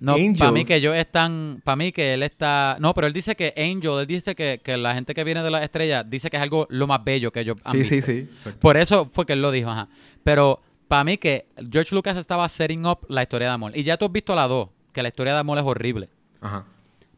No, 0.00 0.14
Angels, 0.14 0.38
para 0.38 0.50
mí 0.50 0.64
que 0.64 0.74
ellos 0.76 0.96
están, 0.96 1.60
para 1.64 1.76
mí 1.76 1.92
que 1.92 2.14
él 2.14 2.22
está, 2.24 2.76
no, 2.80 2.92
pero 2.94 3.06
él 3.06 3.12
dice 3.12 3.36
que 3.36 3.54
Angel, 3.56 4.00
él 4.00 4.06
dice 4.08 4.34
que, 4.34 4.60
que 4.62 4.76
la 4.76 4.94
gente 4.94 5.14
que 5.14 5.22
viene 5.22 5.42
de 5.44 5.50
las 5.50 5.62
estrellas 5.62 6.04
dice 6.08 6.28
que 6.28 6.36
es 6.36 6.42
algo 6.42 6.66
lo 6.70 6.88
más 6.88 7.04
bello 7.04 7.30
que 7.30 7.40
ellos 7.40 7.56
han 7.64 7.72
Sí, 7.72 7.84
sí, 7.84 8.02
sí. 8.02 8.28
Por 8.60 8.76
eso 8.76 9.04
fue 9.12 9.26
que 9.26 9.34
él 9.34 9.42
lo 9.42 9.52
dijo, 9.52 9.70
ajá. 9.70 9.88
Pero 10.24 10.60
para 10.88 11.04
mí 11.04 11.16
que 11.18 11.46
George 11.70 11.94
Lucas 11.94 12.16
estaba 12.16 12.48
setting 12.48 12.84
up 12.84 12.98
la 13.08 13.22
historia 13.22 13.46
de 13.48 13.54
amor. 13.54 13.72
Y 13.76 13.84
ya 13.84 13.96
tú 13.96 14.06
has 14.06 14.12
visto 14.12 14.34
la 14.34 14.48
2, 14.48 14.68
que 14.92 15.02
la 15.02 15.08
historia 15.08 15.34
de 15.34 15.38
amor 15.40 15.58
es 15.58 15.64
horrible. 15.64 16.08
Ajá. 16.40 16.64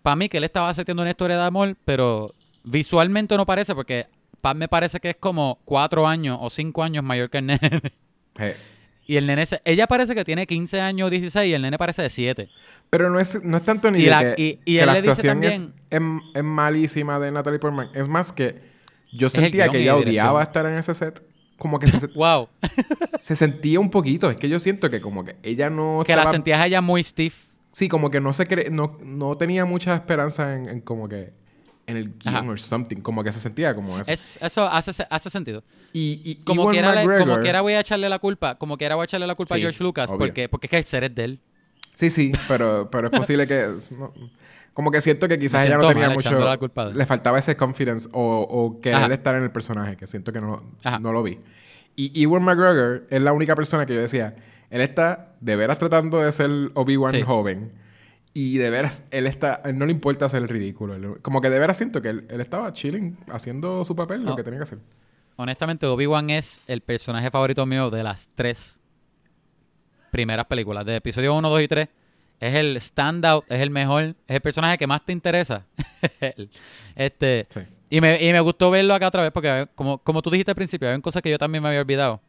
Para 0.09 0.17
mí 0.17 0.31
que 0.31 0.39
él 0.39 0.45
estaba 0.45 0.71
haciendo 0.71 1.03
una 1.03 1.11
historia 1.11 1.37
de 1.37 1.45
amor, 1.45 1.77
pero 1.85 2.35
visualmente 2.65 3.37
no 3.37 3.45
parece, 3.45 3.75
porque 3.75 4.07
pa- 4.41 4.55
me 4.55 4.67
parece 4.67 5.01
que 5.01 5.11
es 5.11 5.17
como 5.17 5.59
cuatro 5.67 6.09
años 6.09 6.39
o 6.41 6.49
cinco 6.49 6.83
años 6.83 7.05
mayor 7.05 7.29
que 7.29 7.37
el 7.39 7.47
nene. 7.47 7.61
Eh, 8.41 8.57
y 9.07 9.17
el 9.19 9.27
nene, 9.27 9.45
se- 9.45 9.61
ella 9.67 9.87
parece 9.87 10.15
que 10.15 10.25
tiene 10.25 10.47
15 10.47 10.81
años, 10.81 11.11
16, 11.11 11.51
y 11.51 11.53
el 11.53 11.61
nene 11.61 11.77
parece 11.77 12.01
de 12.01 12.09
7. 12.09 12.49
Pero 12.89 13.11
no 13.11 13.21
es, 13.21 13.43
no 13.45 13.59
es 13.59 13.65
tanto 13.65 13.91
ni 13.91 13.99
Y 13.99 14.05
de 14.05 14.11
la- 14.11 14.35
que, 14.35 14.43
y- 14.43 14.61
y 14.65 14.75
que 14.77 14.81
él 14.81 14.87
la 14.87 14.93
le 14.95 14.99
actuación 15.01 15.45
es, 15.45 15.57
también- 15.91 16.23
es, 16.33 16.37
es 16.37 16.43
malísima 16.45 17.19
de 17.19 17.31
Natalie 17.31 17.59
Portman. 17.59 17.91
Es 17.95 18.09
más 18.09 18.33
que 18.33 18.63
yo 19.13 19.29
sentía 19.29 19.69
que 19.69 19.83
ella 19.83 19.93
la 19.93 19.99
odiaba 19.99 20.43
estar 20.43 20.65
en 20.65 20.79
ese 20.79 20.95
set. 20.95 21.23
Como 21.59 21.79
que 21.79 21.87
se, 21.89 22.07
Wow. 22.15 22.49
se 23.21 23.37
sentía 23.37 23.79
un 23.79 23.91
poquito. 23.91 24.31
Es 24.31 24.39
que 24.39 24.49
yo 24.49 24.59
siento 24.59 24.89
que 24.89 25.03
como 25.03 25.23
que 25.27 25.37
ella 25.43 25.69
no 25.69 26.03
que 26.07 26.17
la 26.17 26.31
sentías 26.31 26.61
a 26.61 26.67
ella 26.67 26.81
muy 26.81 27.03
stiff. 27.05 27.48
Sí, 27.73 27.89
como 27.89 28.11
que 28.11 28.21
no 28.21 28.33
se 28.33 28.49
cre- 28.49 28.71
no, 28.71 28.99
no 29.05 29.37
tenía 29.37 29.65
mucha 29.65 29.95
esperanza 29.95 30.55
en, 30.55 30.69
en 30.69 30.81
como 30.81 31.09
que... 31.09 31.33
En 31.87 31.97
el 31.97 32.19
guion 32.19 32.35
Ajá. 32.37 32.51
o 32.51 32.57
something. 32.59 32.97
Como 32.99 33.25
que 33.25 33.33
se 33.33 33.41
sentía 33.41 33.75
como 33.75 33.99
eso. 33.99 34.11
Es, 34.11 34.39
eso 34.43 34.67
hace, 34.69 35.07
hace 35.09 35.31
sentido. 35.31 35.65
y, 35.93 36.21
y 36.23 36.35
Como 36.45 36.69
quiera, 36.71 36.95
le- 36.95 37.03
como 37.19 37.35
McGregor- 37.37 37.43
quiera 37.43 37.61
voy 37.63 37.73
a 37.73 37.81
echarle 37.81 38.09
la 38.11 38.19
culpa, 38.19 38.57
como 38.59 38.77
quiera 38.77 38.95
voy 38.95 39.03
a 39.03 39.07
echarle 39.07 39.27
la 39.27 39.35
culpa 39.35 39.55
Sí, 39.55 39.61
a 39.61 39.65
George 39.65 39.83
Lucas, 39.83 40.11
obvio. 40.11 40.19
porque, 40.19 40.49
porque 40.51 40.67
es 40.67 40.71
que 40.71 40.77
el 40.77 40.85
ser 40.85 41.05
es 41.05 41.15
de 41.15 41.25
él. 41.25 41.41
Sí, 41.95 42.11
sí, 42.11 42.33
pero, 42.47 42.91
pero 42.91 43.09
es 43.11 43.19
posible 43.19 43.47
que... 43.47 43.69
no- 43.99 44.13
como 44.75 44.91
que 44.93 45.01
siento 45.01 45.27
que 45.29 45.39
quizás 45.39 45.63
Me 45.63 45.67
ella 45.69 45.77
no 45.79 45.83
siento 45.85 46.01
tenía 46.01 46.15
mucho... 46.15 46.39
la 46.39 46.57
culpa. 46.59 46.91
Le 46.91 47.05
faltaba 47.07 47.39
ese 47.39 47.57
confidence 47.57 48.09
o, 48.13 48.43
o 48.49 48.81
querer 48.81 48.99
Ajá. 49.05 49.15
estar 49.15 49.35
en 49.35 49.43
el 49.43 49.51
personaje, 49.51 49.97
que 49.97 50.07
siento 50.07 50.31
que 50.33 50.41
no, 50.43 50.63
Ajá. 50.85 50.99
no 51.01 51.13
lo 51.13 51.23
vi. 51.23 51.39
Y 51.97 52.23
Ewan 52.23 52.43
McGregor 52.45 53.07
es 53.11 53.21
la 53.23 53.33
única 53.33 53.57
persona 53.57 53.87
que 53.87 53.95
yo 53.95 54.01
decía, 54.01 54.37
él 54.71 54.81
está 54.81 55.35
de 55.41 55.57
veras 55.57 55.79
tratando 55.79 56.19
de 56.21 56.31
ser 56.33 56.51
Obi-Wan 56.75 57.13
Sí. 57.15 57.23
joven. 57.23 57.73
Y 58.35 58.59
de 58.59 58.71
veras, 58.71 59.07
él 59.11 59.27
está... 59.27 59.63
Él 59.65 59.79
no 59.79 59.87
le 59.87 59.93
importa 59.93 60.27
hacer 60.27 60.43
el 60.43 60.49
ridículo. 60.49 60.95
Él- 60.95 61.21
como 61.23 61.41
que 61.41 61.51
de 61.51 61.59
veras 61.59 61.77
siento 61.77 62.01
que 62.03 62.11
él, 62.11 62.27
él 62.29 62.41
estaba 62.41 62.73
chilling, 62.73 63.17
haciendo 63.33 63.85
su 63.85 63.97
papel, 63.97 64.25
lo 64.25 64.37
que 64.37 64.43
tenía 64.45 64.59
que 64.61 64.65
hacer. 64.65 64.79
Honestamente, 65.37 65.87
Obi-Wan 65.87 66.31
es 66.31 66.61
el 66.67 66.81
personaje 66.83 67.31
favorito 67.31 67.65
mío 67.67 67.91
de 67.91 68.03
las 68.05 68.29
tres 68.35 68.79
primeras 70.11 70.47
películas. 70.47 70.85
De 70.87 70.97
episodio 70.97 71.35
1, 71.35 71.49
2 71.49 71.63
y 71.63 71.69
3. 71.69 71.89
Es 72.41 72.55
el 72.55 72.81
standout, 72.81 73.45
es 73.51 73.61
el 73.61 73.71
mejor, 73.71 74.03
es 74.05 74.15
el 74.29 74.41
personaje 74.41 74.79
que 74.79 74.87
más 74.87 75.05
te 75.05 75.13
interesa. 75.13 75.65
este, 76.95 77.47
Sí. 77.51 77.61
y, 77.91 78.01
me, 78.01 78.23
y 78.23 78.33
me 78.33 78.41
gustó 78.41 78.71
verlo 78.71 78.95
acá 78.95 79.09
otra 79.09 79.23
vez 79.23 79.33
porque, 79.33 79.67
como, 79.75 79.99
como 79.99 80.23
tú 80.23 80.31
dijiste 80.31 80.51
al 80.53 80.55
principio, 80.57 80.89
hay 80.89 81.01
cosas 81.01 81.23
que 81.23 81.31
yo 81.31 81.39
también 81.39 81.63
me 81.63 81.69
había 81.71 81.81
olvidado. 81.81 82.21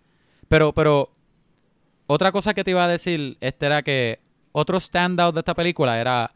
Pero, 0.47 0.73
pero, 0.73 1.11
otra 2.11 2.31
cosa 2.31 2.55
que 2.55 2.63
te 2.63 2.71
iba 2.71 2.83
a 2.83 2.87
decir 2.87 3.37
este 3.39 3.67
era 3.67 3.83
que 3.83 4.19
otro 4.51 4.79
standout 4.79 5.35
de 5.35 5.41
esta 5.41 5.53
película 5.53 6.01
era 6.01 6.31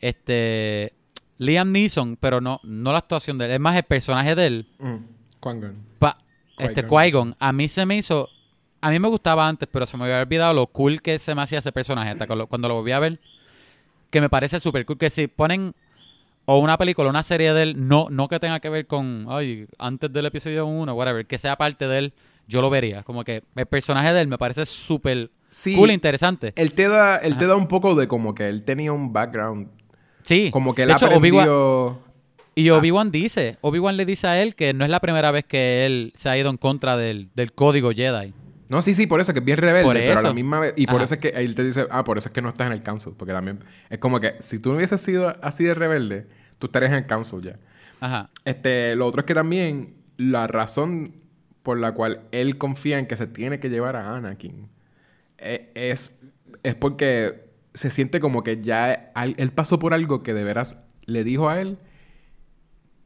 este 0.00 0.92
Liam 1.38 1.70
Neeson, 1.70 2.16
pero 2.16 2.40
no, 2.40 2.60
no 2.64 2.90
la 2.90 2.98
actuación 2.98 3.38
de 3.38 3.46
él, 3.46 3.52
es 3.52 3.60
más 3.60 3.76
el 3.76 3.84
personaje 3.84 4.34
de 4.34 4.46
él. 4.46 4.66
Mm. 4.78 4.96
Pa- 6.00 6.18
este 6.58 6.82
Qui-Gon. 6.84 6.88
Qui-Gon, 6.88 7.36
a 7.38 7.52
mí 7.52 7.68
se 7.68 7.86
me 7.86 7.96
hizo. 7.96 8.28
A 8.80 8.90
mí 8.90 8.98
me 8.98 9.08
gustaba 9.08 9.46
antes, 9.46 9.68
pero 9.70 9.86
se 9.86 9.96
me 9.96 10.04
había 10.04 10.20
olvidado 10.20 10.52
lo 10.52 10.66
cool 10.66 11.00
que 11.00 11.18
se 11.20 11.34
me 11.34 11.42
hacía 11.42 11.60
ese 11.60 11.70
personaje. 11.72 12.10
Hasta 12.10 12.26
cuando, 12.26 12.46
cuando 12.48 12.66
lo 12.68 12.74
volví 12.74 12.90
a 12.92 12.98
ver, 12.98 13.20
que 14.10 14.20
me 14.20 14.28
parece 14.28 14.58
súper 14.58 14.84
cool. 14.84 14.98
Que 14.98 15.10
si 15.10 15.28
ponen 15.28 15.74
o 16.44 16.58
una 16.58 16.76
película, 16.76 17.08
una 17.10 17.22
serie 17.22 17.52
de 17.52 17.62
él, 17.62 17.88
no, 17.88 18.08
no 18.10 18.28
que 18.28 18.40
tenga 18.40 18.58
que 18.60 18.68
ver 18.68 18.86
con, 18.86 19.26
ay, 19.28 19.66
antes 19.78 20.12
del 20.12 20.26
episodio 20.26 20.66
1, 20.66 20.92
whatever, 20.94 21.26
que 21.26 21.38
sea 21.38 21.56
parte 21.56 21.86
de 21.88 21.98
él, 21.98 22.12
yo 22.46 22.60
lo 22.60 22.70
vería. 22.70 23.02
Como 23.02 23.24
que 23.24 23.42
el 23.54 23.66
personaje 23.66 24.12
de 24.12 24.20
él 24.20 24.28
me 24.28 24.38
parece 24.38 24.66
súper 24.66 25.30
Sí. 25.50 25.74
cool 25.74 25.90
e 25.90 25.94
interesante. 25.94 26.52
Él 26.56 26.72
te 26.74 26.88
da, 26.88 27.16
él 27.16 27.38
te 27.38 27.46
da 27.46 27.56
un 27.56 27.66
poco 27.68 27.94
de 27.94 28.08
como 28.08 28.34
que 28.34 28.48
él 28.48 28.62
tenía 28.64 28.92
un 28.92 29.12
background. 29.12 29.68
Sí. 30.22 30.50
Como 30.50 30.74
que 30.74 30.82
él 30.82 30.88
de 30.88 30.94
hecho, 30.94 31.06
aprendió... 31.06 32.00
y 32.54 32.70
Obi-Wan 32.70 33.10
dice, 33.10 33.56
Obi-Wan 33.60 33.96
le 33.96 34.04
dice 34.04 34.26
a 34.26 34.42
él 34.42 34.54
que 34.54 34.74
no 34.74 34.84
es 34.84 34.90
la 34.90 35.00
primera 35.00 35.30
vez 35.30 35.44
que 35.44 35.86
él 35.86 36.12
se 36.16 36.28
ha 36.28 36.36
ido 36.36 36.50
en 36.50 36.56
contra 36.56 36.96
del, 36.96 37.30
del 37.34 37.52
código 37.52 37.92
Jedi. 37.92 38.34
No, 38.68 38.82
sí, 38.82 38.94
sí, 38.94 39.06
por 39.06 39.20
eso 39.20 39.32
que 39.32 39.38
es 39.38 39.44
bien 39.44 39.58
rebelde, 39.58 39.84
Por 39.84 39.94
pero 39.94 40.18
a 40.18 40.22
la 40.22 40.32
misma 40.34 40.58
vez... 40.58 40.74
Y 40.76 40.86
por 40.86 40.96
Ajá. 40.96 41.04
eso 41.04 41.14
es 41.14 41.20
que 41.20 41.28
él 41.28 41.54
te 41.54 41.62
dice, 41.64 41.86
ah, 41.90 42.02
por 42.02 42.18
eso 42.18 42.28
es 42.28 42.32
que 42.34 42.42
no 42.42 42.48
estás 42.48 42.66
en 42.66 42.72
el 42.72 42.82
council. 42.82 43.12
Porque 43.16 43.32
también 43.32 43.60
es 43.88 43.98
como 43.98 44.18
que 44.18 44.34
si 44.40 44.58
tú 44.58 44.70
no 44.70 44.76
hubieses 44.76 45.00
sido 45.00 45.34
así 45.40 45.62
de 45.62 45.74
rebelde, 45.74 46.26
tú 46.58 46.66
estarías 46.66 46.90
en 46.90 46.98
el 46.98 47.06
council 47.06 47.40
ya. 47.42 47.56
Ajá. 48.00 48.28
Este, 48.44 48.96
lo 48.96 49.06
otro 49.06 49.20
es 49.20 49.26
que 49.26 49.34
también 49.34 49.94
la 50.16 50.48
razón 50.48 51.14
por 51.66 51.80
la 51.80 51.90
cual 51.90 52.20
él 52.30 52.58
confía 52.58 53.00
en 53.00 53.06
que 53.06 53.16
se 53.16 53.26
tiene 53.26 53.58
que 53.58 53.68
llevar 53.70 53.96
a 53.96 54.14
Anakin 54.14 54.68
eh, 55.38 55.72
es, 55.74 56.16
es 56.62 56.76
porque 56.76 57.44
se 57.74 57.90
siente 57.90 58.20
como 58.20 58.44
que 58.44 58.62
ya 58.62 59.10
él 59.36 59.50
pasó 59.50 59.80
por 59.80 59.92
algo 59.92 60.22
que 60.22 60.32
de 60.32 60.44
veras 60.44 60.78
le 61.06 61.24
dijo 61.24 61.48
a 61.48 61.60
él 61.60 61.76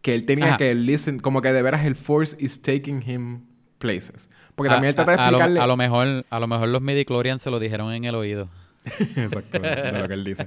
que 0.02 0.14
él 0.14 0.26
tenía 0.26 0.48
Ajá. 0.48 0.56
que 0.58 0.74
listen, 0.74 1.20
como 1.20 1.40
que 1.40 1.54
de 1.54 1.62
veras 1.62 1.86
el 1.86 1.96
Force 1.96 2.36
is 2.38 2.60
taking 2.60 3.02
him 3.08 3.40
places. 3.78 4.28
Porque 4.54 4.68
A- 4.70 4.74
también 4.74 4.90
él 4.90 4.94
trata 4.94 5.12
de 5.12 5.16
a- 5.18 5.26
a 5.26 5.30
lo- 5.30 5.36
explicarle... 5.38 5.60
A 5.60 5.66
lo, 5.66 5.76
mejor, 5.78 6.26
a 6.28 6.38
lo 6.40 6.46
mejor 6.46 6.68
los 6.68 6.82
midichlorians 6.82 7.40
se 7.40 7.50
lo 7.50 7.58
dijeron 7.58 7.92
en 7.94 8.04
el 8.04 8.14
oído. 8.14 8.48
Exacto, 9.16 9.58
de 9.58 9.92
lo 9.98 10.06
que 10.08 10.14
él 10.14 10.24
dice. 10.24 10.46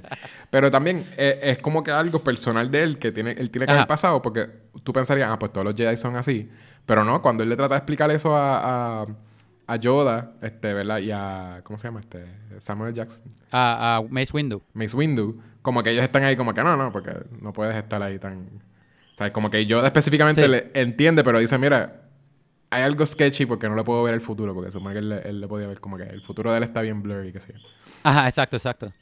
Pero 0.50 0.70
también 0.70 1.04
eh, 1.16 1.40
es 1.42 1.58
como 1.58 1.82
que 1.84 1.90
algo 1.90 2.20
personal 2.24 2.70
de 2.70 2.82
él 2.82 2.98
que 2.98 3.10
tiene, 3.12 3.32
él 3.32 3.50
tiene 3.50 3.66
que 3.66 3.72
Ajá. 3.72 3.80
haber 3.82 3.88
pasado 3.88 4.22
porque 4.22 4.46
tú 4.84 4.92
pensarías, 4.92 5.28
ah, 5.30 5.38
pues 5.38 5.52
todos 5.52 5.64
los 5.64 5.74
Jedi 5.76 5.96
son 5.96 6.16
así. 6.16 6.48
Pero 6.86 7.04
no, 7.04 7.22
cuando 7.22 7.42
él 7.42 7.48
le 7.48 7.56
trata 7.56 7.74
de 7.74 7.78
explicar 7.78 8.10
eso 8.10 8.36
a, 8.36 9.02
a, 9.02 9.06
a 9.66 9.76
Yoda, 9.76 10.32
este, 10.42 10.74
¿verdad? 10.74 10.98
Y 10.98 11.10
a, 11.10 11.60
¿cómo 11.64 11.78
se 11.78 11.88
llama? 11.88 12.00
Este, 12.00 12.26
Samuel 12.60 12.92
Jackson, 12.94 13.22
A, 13.50 13.96
a 13.96 14.02
Mace 14.10 14.32
Windu. 14.32 14.62
Mace 14.74 14.94
Windu, 14.96 15.40
como 15.62 15.82
que 15.82 15.90
ellos 15.90 16.02
están 16.04 16.24
ahí 16.24 16.36
como 16.36 16.52
que 16.52 16.62
no, 16.62 16.76
no, 16.76 16.92
porque 16.92 17.12
no 17.40 17.52
puedes 17.52 17.74
estar 17.74 18.02
ahí 18.02 18.18
tan... 18.18 18.48
¿Sabes? 19.16 19.32
Como 19.32 19.48
que 19.48 19.64
Yoda 19.64 19.86
específicamente 19.86 20.42
Sí. 20.42 20.48
le 20.48 20.70
entiende, 20.74 21.22
pero 21.22 21.38
dice, 21.38 21.56
mira, 21.56 22.02
hay 22.68 22.82
algo 22.82 23.06
sketchy 23.06 23.46
porque 23.46 23.68
no 23.68 23.76
le 23.76 23.84
puedo 23.84 24.02
ver 24.02 24.12
el 24.14 24.20
futuro, 24.20 24.52
porque 24.52 24.70
se 24.72 24.78
supone 24.78 24.92
que 24.92 24.98
él, 24.98 25.08
le- 25.08 25.28
él 25.28 25.40
le 25.40 25.46
podía 25.48 25.68
ver 25.68 25.80
como 25.80 25.96
que 25.96 26.02
el 26.02 26.20
futuro 26.20 26.50
de 26.50 26.58
él 26.58 26.64
está 26.64 26.80
bien 26.82 27.00
blurry, 27.00 27.32
que 27.32 27.38
sí. 27.40 27.52
Ajá, 28.02 28.26
exacto, 28.28 28.56
exacto. 28.56 28.92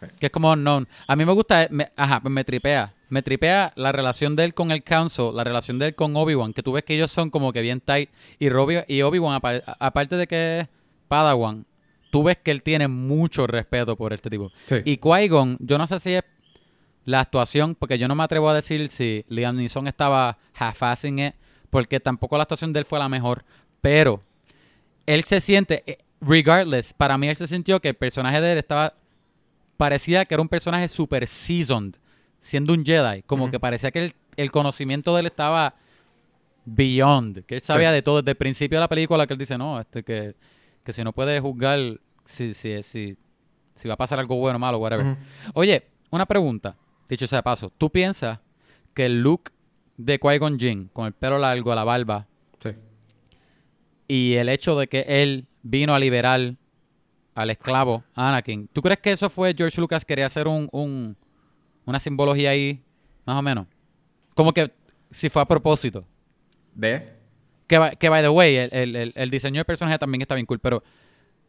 Sí. 0.00 0.06
Que 0.18 0.26
es 0.26 0.32
como 0.32 0.52
unknown. 0.52 0.88
A 1.06 1.14
mí 1.14 1.24
me 1.24 1.32
gusta, 1.32 1.68
me- 1.70 1.90
ajá, 1.96 2.20
pues 2.20 2.34
me 2.34 2.42
tripea. 2.44 2.92
Me 3.14 3.22
tripea 3.22 3.72
la 3.76 3.92
relación 3.92 4.34
de 4.34 4.42
él 4.44 4.54
con 4.54 4.72
el 4.72 4.82
Council, 4.82 5.26
la 5.34 5.44
relación 5.44 5.78
de 5.78 5.86
él 5.86 5.94
con 5.94 6.16
Obi-Wan, 6.16 6.52
que 6.52 6.64
tú 6.64 6.72
ves 6.72 6.82
que 6.82 6.96
ellos 6.96 7.12
son 7.12 7.30
como 7.30 7.52
que 7.52 7.60
bien 7.62 7.80
tight. 7.80 8.10
Y, 8.40 8.48
Robi- 8.48 8.84
y 8.88 9.02
Obi-Wan, 9.02 9.36
apa- 9.36 9.62
aparte 9.78 10.16
de 10.16 10.26
que 10.26 10.58
es 10.60 10.68
Padawan, 11.06 11.64
tú 12.10 12.24
ves 12.24 12.38
que 12.42 12.50
él 12.50 12.60
tiene 12.64 12.88
mucho 12.88 13.46
respeto 13.46 13.94
por 13.96 14.12
este 14.12 14.28
tipo. 14.30 14.50
Sí. 14.66 14.76
Y 14.84 14.96
Qui-Gon, 14.96 15.58
yo 15.60 15.78
no 15.78 15.86
sé 15.86 16.00
si 16.00 16.14
es 16.14 16.24
la 17.04 17.20
actuación, 17.20 17.76
porque 17.76 17.98
yo 17.98 18.08
no 18.08 18.16
me 18.16 18.24
atrevo 18.24 18.48
a 18.48 18.54
decir 18.54 18.88
si 18.88 19.24
Liam 19.28 19.54
Neeson 19.58 19.86
estaba 19.86 20.36
half-assing 20.58 21.20
it, 21.28 21.34
porque 21.70 22.00
tampoco 22.00 22.36
la 22.36 22.42
actuación 22.42 22.72
de 22.72 22.80
él 22.80 22.84
fue 22.84 22.98
la 22.98 23.08
mejor. 23.08 23.44
Pero 23.80 24.22
él 25.06 25.22
se 25.22 25.40
siente, 25.40 25.84
eh, 25.86 25.98
regardless, 26.20 26.92
para 26.92 27.16
mí 27.16 27.28
él 27.28 27.36
se 27.36 27.46
sintió 27.46 27.78
que 27.80 27.90
el 27.90 27.94
personaje 27.94 28.40
de 28.40 28.52
él 28.54 28.58
estaba, 28.58 28.94
parecía 29.76 30.24
que 30.24 30.34
era 30.34 30.42
un 30.42 30.48
personaje 30.48 30.88
super 30.88 31.24
seasoned, 31.28 31.94
siendo 32.44 32.72
un 32.74 32.84
Jedi. 32.84 33.22
Como 33.22 33.50
que 33.50 33.58
parecía 33.58 33.90
que 33.90 34.04
el, 34.04 34.14
el 34.36 34.50
conocimiento 34.52 35.14
de 35.14 35.20
él 35.20 35.26
estaba 35.26 35.74
beyond, 36.66 37.44
que 37.46 37.56
él 37.56 37.60
sabía 37.60 37.88
Sí. 37.90 37.94
de 37.94 38.02
todo 38.02 38.22
desde 38.22 38.32
el 38.32 38.36
principio 38.36 38.76
de 38.78 38.80
la 38.80 38.88
película, 38.88 39.26
que 39.26 39.32
él 39.34 39.38
dice, 39.38 39.56
no, 39.58 39.80
este 39.80 40.02
que, 40.02 40.34
que 40.84 40.92
si 40.92 41.02
no 41.02 41.12
puede 41.12 41.40
juzgar 41.40 41.78
si, 42.24 42.54
si, 42.54 42.82
si, 42.82 43.16
si 43.74 43.88
va 43.88 43.94
a 43.94 43.96
pasar 43.98 44.18
algo 44.18 44.36
bueno 44.36 44.56
o 44.56 44.58
malo, 44.58 44.78
whatever. 44.78 45.16
Oye, 45.54 45.86
una 46.10 46.26
pregunta, 46.26 46.76
dicho 47.08 47.26
sea 47.26 47.38
de 47.38 47.42
paso, 47.42 47.70
¿tú 47.76 47.90
piensas 47.90 48.38
que 48.94 49.06
el 49.06 49.20
look 49.22 49.50
de 49.96 50.18
Qui-Gon 50.20 50.58
Jinn, 50.58 50.90
con 50.92 51.06
el 51.06 51.12
pelo 51.12 51.38
largo, 51.38 51.74
la 51.74 51.84
barba, 51.84 52.26
Sí. 52.60 52.70
y 54.08 54.34
el 54.34 54.48
hecho 54.48 54.78
de 54.78 54.86
que 54.88 55.04
él 55.06 55.46
vino 55.62 55.94
a 55.94 55.98
liberar 55.98 56.54
al 57.34 57.50
esclavo 57.50 58.04
Anakin, 58.14 58.68
¿tú 58.68 58.80
crees 58.82 59.00
que 59.00 59.12
eso 59.12 59.28
fue 59.28 59.54
George 59.56 59.80
Lucas 59.80 60.04
quería 60.04 60.26
hacer 60.26 60.46
un, 60.48 60.68
un- 60.72 61.16
una 61.86 61.98
simbología 62.00 62.50
ahí, 62.50 62.82
más 63.26 63.38
o 63.38 63.42
menos? 63.42 63.66
Como 64.34 64.52
que 64.52 64.70
si 65.10 65.28
fue 65.28 65.42
a 65.42 65.46
propósito. 65.46 66.04
¿De? 66.74 67.12
Que, 67.66 67.96
que 67.98 68.08
by 68.08 68.22
the 68.22 68.28
way, 68.28 68.56
el, 68.56 68.68
el- 68.72 68.96
el- 68.96 69.12
el 69.14 69.30
diseño 69.30 69.58
del 69.58 69.64
personaje 69.64 69.98
también 69.98 70.22
está 70.22 70.34
bien 70.34 70.46
cool, 70.46 70.58
pero 70.58 70.82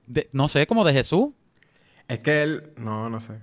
de- 0.07 0.29
no 0.31 0.47
sé, 0.47 0.65
como 0.67 0.85
de 0.85 0.93
Jesús. 0.93 1.29
Es 2.07 2.19
que 2.19 2.43
él... 2.43 2.71
No, 2.77 3.09
no 3.09 3.19
sé. 3.19 3.33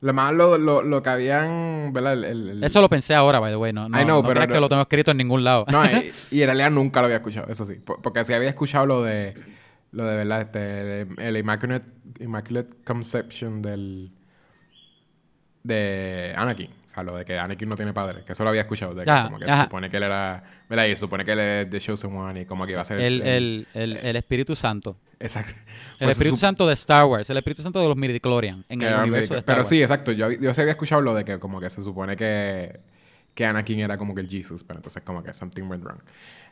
Lo 0.00 0.12
más 0.14 0.32
lo, 0.32 0.56
lo, 0.58 0.82
lo 0.82 1.02
que 1.02 1.10
habían... 1.10 1.92
¿Verdad? 1.92 2.24
El, 2.24 2.62
Eso 2.64 2.80
lo 2.80 2.88
pensé 2.88 3.14
ahora, 3.14 3.40
by 3.40 3.52
the 3.52 3.56
way. 3.56 3.72
No, 3.72 3.88
no, 3.88 4.00
I 4.00 4.04
know, 4.04 4.22
no 4.22 4.22
pero 4.22 4.34
creas 4.34 4.48
no- 4.48 4.54
que 4.54 4.60
lo 4.60 4.68
tengo 4.68 4.82
escrito 4.82 5.10
en 5.10 5.16
ningún 5.18 5.44
lado. 5.44 5.66
No, 5.70 5.84
y, 5.84 6.10
y 6.30 6.40
en 6.40 6.46
realidad 6.46 6.70
nunca 6.70 7.00
lo 7.00 7.06
había 7.06 7.18
escuchado, 7.18 7.48
eso 7.52 7.64
sí. 7.66 7.74
Por- 7.74 8.00
Porque 8.00 8.24
sí 8.24 8.32
había 8.32 8.48
escuchado 8.48 8.86
lo 8.86 9.02
de... 9.02 9.34
Lo 9.90 10.04
de, 10.04 10.16
¿verdad? 10.16 10.40
Este... 10.42 11.00
El, 11.02 11.18
el 11.18 11.36
Immaculate, 11.36 11.86
Immaculate 12.20 12.70
Conception 12.84 13.60
del... 13.62 14.12
De 15.68 16.34
Anakin. 16.36 16.70
O 16.86 16.90
sea, 16.90 17.02
lo 17.02 17.14
de 17.16 17.24
que 17.24 17.38
Anakin 17.38 17.68
no 17.68 17.76
tiene 17.76 17.92
padre. 17.92 18.24
Que 18.24 18.32
eso 18.32 18.42
lo 18.42 18.48
había 18.50 18.62
escuchado. 18.62 18.94
De 18.94 19.04
que 19.04 19.10
Ajá, 19.10 19.24
como 19.26 19.38
que 19.38 19.46
se 19.46 19.62
supone 19.64 19.90
que 19.90 19.96
él 19.98 20.02
era... 20.04 20.42
¿Verdad? 20.68 20.86
Y 20.86 20.94
se 20.94 21.00
supone 21.00 21.24
que 21.24 21.32
él 21.32 21.38
es 21.38 21.70
The 21.70 21.80
Chosen 21.80 22.16
One 22.16 22.40
y 22.40 22.44
como 22.46 22.64
que 22.66 22.72
iba 22.72 22.80
a 22.80 22.84
ser... 22.84 22.98
el, 23.00 23.20
el, 23.22 23.66
el, 23.74 23.96
el 23.98 24.16
Espíritu 24.16 24.56
Santo. 24.56 24.96
Exacto. 25.20 25.52
El 25.52 25.58
Pues 25.98 26.16
se 26.16 26.22
Espíritu 26.22 26.36
Santo 26.38 26.66
de 26.66 26.72
Star 26.74 27.04
Wars. 27.04 27.28
El 27.28 27.36
Espíritu 27.36 27.60
Santo 27.62 27.80
de 27.80 27.88
los 27.88 27.96
Midichlorian. 27.96 28.64
En 28.68 28.80
el 28.82 28.94
universo 28.94 29.34
de 29.34 29.40
Star 29.40 29.54
Pero 29.54 29.58
Wars. 29.58 29.68
sí, 29.68 29.82
exacto. 29.82 30.12
Yo, 30.12 30.30
yo 30.32 30.54
sí 30.54 30.60
había 30.62 30.72
escuchado 30.72 31.02
lo 31.02 31.14
de 31.14 31.24
que 31.24 31.38
como 31.38 31.60
que 31.60 31.68
se 31.70 31.82
supone 31.84 32.16
que, 32.16 32.80
que 33.34 33.44
Anakin 33.44 33.80
era 33.80 33.98
como 33.98 34.14
que 34.14 34.22
el 34.22 34.28
Jesus, 34.28 34.64
pero 34.64 34.78
entonces 34.78 35.02
como 35.04 35.22
que 35.22 35.32
something 35.34 35.64
went 35.64 35.84
wrong. 35.84 35.98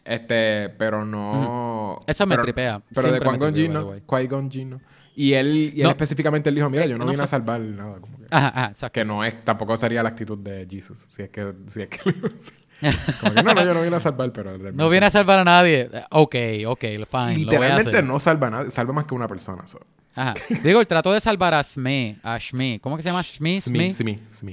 Este, 0.04 0.68
pero 0.78 1.04
no... 1.04 1.98
Esa 2.06 2.26
me 2.26 2.34
pero- 2.34 2.44
tripea. 2.44 2.82
Pero 2.94 3.08
de 3.12 3.18
Siempre 3.18 3.38
Qui-Gon 3.38 3.54
Jinn. 3.54 3.72
Qui-Gon 4.06 4.50
Jinn, 4.50 4.70
¿no? 4.70 4.80
Y 5.18 5.32
él, 5.32 5.72
y 5.74 5.80
él 5.80 5.84
No. 5.84 5.88
específicamente 5.90 6.50
él 6.50 6.54
dijo, 6.56 6.68
mira, 6.68 6.84
Eh, 6.84 6.90
yo 6.90 6.98
no 6.98 7.06
no 7.06 7.10
vine 7.10 7.22
a 7.22 7.26
salvar 7.26 7.58
nada. 7.60 7.98
Como 8.00 8.18
que, 8.18 8.24
Ajá, 8.30 8.48
ajá, 8.48 8.66
exacto. 8.66 8.92
que 8.92 9.04
no 9.04 9.24
es, 9.24 9.42
tampoco 9.44 9.74
sería 9.78 10.02
la 10.02 10.10
actitud 10.10 10.36
de 10.38 10.66
Jesus, 10.70 10.98
si 11.08 11.22
es 11.22 11.30
que... 11.30 11.52
Si 11.68 11.80
es 11.82 11.88
que 11.88 11.98
como 13.20 13.34
que 13.34 13.42
no, 13.42 13.54
no, 13.54 13.64
yo 13.64 13.72
no 13.72 13.80
vine 13.82 13.96
a 13.96 14.00
salvar, 14.00 14.30
pero... 14.32 14.58
No 14.72 14.88
viene 14.90 15.06
a 15.06 15.10
salvar 15.10 15.38
a 15.38 15.44
nadie. 15.44 15.88
Ok, 16.10 16.34
ok, 16.66 16.80
fine. 16.80 16.98
Lo 17.00 17.06
voy 17.06 17.32
a 17.32 17.36
Literalmente 17.38 18.02
no 18.02 18.18
salva 18.18 18.48
a 18.48 18.50
nadie, 18.50 18.70
salva 18.70 18.92
más 18.92 19.06
que 19.06 19.14
una 19.14 19.26
persona. 19.26 19.66
so. 19.66 19.80
Ajá. 20.14 20.34
Digo, 20.62 20.80
él 20.80 20.86
trató 20.86 21.12
de 21.12 21.20
salvar 21.20 21.54
a 21.54 21.62
Sme, 21.62 22.16
a 22.22 22.38
Shmi. 22.38 22.78
¿Cómo 22.80 22.96
que 22.96 23.02
se 23.02 23.08
llama? 23.10 23.22
Shmi, 23.22 23.60
Sme. 23.60 23.92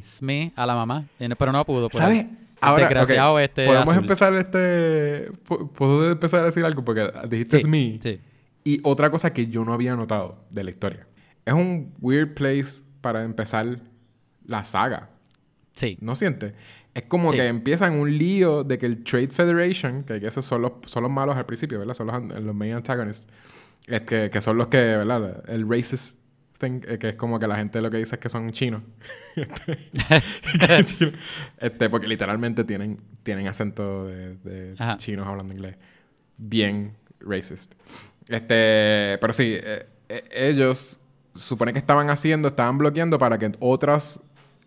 Sme, 0.01 0.51
a 0.55 0.65
la 0.65 0.75
mamá. 0.75 1.05
No- 1.19 1.35
Pero 1.35 1.51
no 1.51 1.65
pudo. 1.65 1.89
por 1.89 1.99
¿Sabes? 2.01 2.19
el- 2.19 2.25
el 2.25 2.37
Ahora, 2.61 2.83
desgraciado 2.85 3.39
este 3.39 3.65
Podemos 3.65 3.89
azul. 3.89 4.03
empezar 4.03 4.33
este... 4.35 5.31
¿Puedo 5.75 6.11
empezar 6.11 6.39
a 6.41 6.43
decir 6.45 6.63
algo? 6.63 6.83
Porque 6.85 7.11
dijiste 7.29 7.59
Sí, 7.59 7.99
sí. 8.01 8.19
Y 8.63 8.79
otra 8.83 9.09
cosa 9.09 9.33
que 9.33 9.47
yo 9.47 9.65
no 9.65 9.73
había 9.73 9.95
notado 9.95 10.45
de 10.49 10.63
la 10.63 10.69
historia. 10.69 11.07
Es 11.45 11.53
un 11.53 11.93
weird 11.99 12.33
place 12.33 12.81
para 13.01 13.23
empezar 13.23 13.79
la 14.47 14.63
saga. 14.65 15.09
Sí. 15.73 15.97
¿No 16.01 16.15
sientes? 16.15 16.53
Es 16.93 17.03
como 17.03 17.31
Sí. 17.31 17.37
que 17.37 17.47
empieza 17.47 17.87
en 17.87 17.93
un 17.99 18.17
lío 18.17 18.63
de 18.63 18.77
que 18.77 18.85
el 18.85 19.03
Trade 19.03 19.27
Federation, 19.27 20.03
que 20.03 20.17
esos 20.25 20.45
son 20.45 20.61
los, 20.61 20.73
son 20.85 21.03
los 21.03 21.11
malos 21.11 21.35
al 21.35 21.45
principio, 21.45 21.79
¿verdad? 21.79 21.95
Son 21.95 22.07
los, 22.07 22.41
los 22.43 22.55
main 22.55 22.73
antagonists. 22.73 23.27
Es 23.87 24.01
que, 24.03 24.29
que 24.31 24.41
son 24.41 24.57
los 24.57 24.67
que, 24.67 24.77
¿verdad? 24.77 25.43
El 25.49 25.67
racist 25.67 26.19
thing, 26.59 26.81
eh, 26.87 26.97
que 26.99 27.09
es 27.09 27.15
como 27.15 27.39
que 27.39 27.47
la 27.47 27.55
gente 27.57 27.81
lo 27.81 27.89
que 27.89 27.97
dice 27.97 28.15
es 28.15 28.21
que 28.21 28.29
son 28.29 28.51
chinos. 28.51 28.83
Chino. 29.35 29.47
este, 31.59 31.89
porque 31.89 32.07
literalmente 32.07 32.63
tienen, 32.63 32.99
tienen 33.23 33.47
acento 33.47 34.05
de, 34.05 34.35
de 34.37 34.75
chinos 34.97 35.27
hablando 35.27 35.53
inglés. 35.53 35.75
Bien 36.37 36.93
racist. 37.19 37.73
Este, 38.29 39.17
pero 39.19 39.33
sí, 39.33 39.53
eh, 39.55 39.85
eh, 40.09 40.23
ellos 40.31 40.99
supone 41.35 41.73
que 41.73 41.79
estaban 41.79 42.09
haciendo, 42.09 42.47
estaban 42.47 42.77
bloqueando 42.77 43.17
para 43.17 43.37
que 43.37 43.51
otras, 43.59 44.21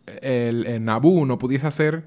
el, 0.07 0.66
el 0.66 0.85
Naboo 0.85 1.25
no 1.27 1.38
pudiese 1.38 1.66
hacer 1.66 2.05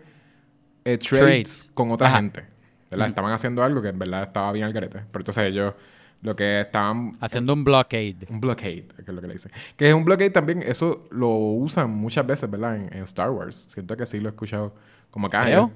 eh, 0.85 0.97
trades, 0.97 1.19
Trades. 1.19 1.71
con 1.73 1.91
otra 1.91 2.07
Ajá. 2.07 2.17
gente. 2.17 2.45
¿verdad? 2.89 3.09
Estaban 3.09 3.31
haciendo 3.31 3.63
algo 3.63 3.81
que 3.81 3.89
en 3.89 3.99
verdad 3.99 4.23
estaba 4.23 4.51
bien 4.51 4.65
al 4.65 4.73
garete. 4.73 4.99
Pero 5.11 5.21
entonces 5.21 5.43
ellos 5.43 5.73
lo 6.21 6.35
que 6.35 6.61
estaban 6.61 7.17
Haciendo 7.21 7.53
un 7.53 7.63
blockade. 7.63 8.17
un 8.29 8.41
blockade, 8.41 8.87
que 8.95 9.01
es 9.03 9.07
lo 9.09 9.21
que 9.21 9.27
le 9.27 9.33
dicen. 9.33 9.51
Que 9.77 9.89
es 9.89 9.93
un 9.95 10.03
blockade 10.03 10.31
también, 10.31 10.63
eso 10.63 11.07
lo 11.11 11.29
usan 11.29 11.91
muchas 11.91 12.25
veces, 12.25 12.49
¿verdad? 12.49 12.75
En, 12.77 12.93
en 12.93 13.03
Star 13.03 13.29
Wars. 13.29 13.67
Siento 13.71 13.95
que 13.95 14.05
sí 14.05 14.19
lo 14.19 14.29
he 14.29 14.31
escuchado 14.31 14.73
como 15.11 15.29
que... 15.29 15.37
ah, 15.37 15.69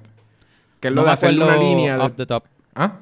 Que 0.80 0.88
es 0.88 0.94
lo 0.94 1.02
No 1.02 1.06
de 1.06 1.12
hacer 1.12 1.34
una 1.34 1.56
línea 1.56 1.96
de... 1.96 2.02
off 2.02 2.14
the 2.16 2.26
top. 2.26 2.44
¿Ah? 2.74 2.98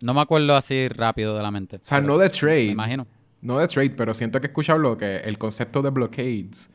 No 0.00 0.14
me 0.14 0.20
acuerdo 0.20 0.54
así 0.56 0.88
rápido 0.88 1.36
de 1.36 1.42
la 1.42 1.50
mente. 1.50 1.76
O 1.76 1.80
sea, 1.82 2.00
no 2.00 2.16
de 2.18 2.26
Me 2.26 2.30
trade. 2.30 2.64
imagino. 2.66 3.06
No 3.42 3.58
de 3.58 3.68
trade, 3.68 3.90
pero 3.90 4.12
siento 4.14 4.40
que 4.40 4.46
he 4.46 4.50
escuchado 4.50 4.78
lo 4.78 4.96
que... 4.96 5.18
El 5.18 5.38
concepto 5.38 5.82
de 5.82 5.90
blockades. 5.90 6.70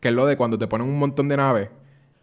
Que 0.00 0.08
es 0.08 0.14
lo 0.14 0.26
de 0.26 0.36
cuando 0.36 0.58
te 0.58 0.66
ponen 0.66 0.86
un 0.88 0.98
montón 0.98 1.28
de 1.28 1.36
naves. 1.36 1.68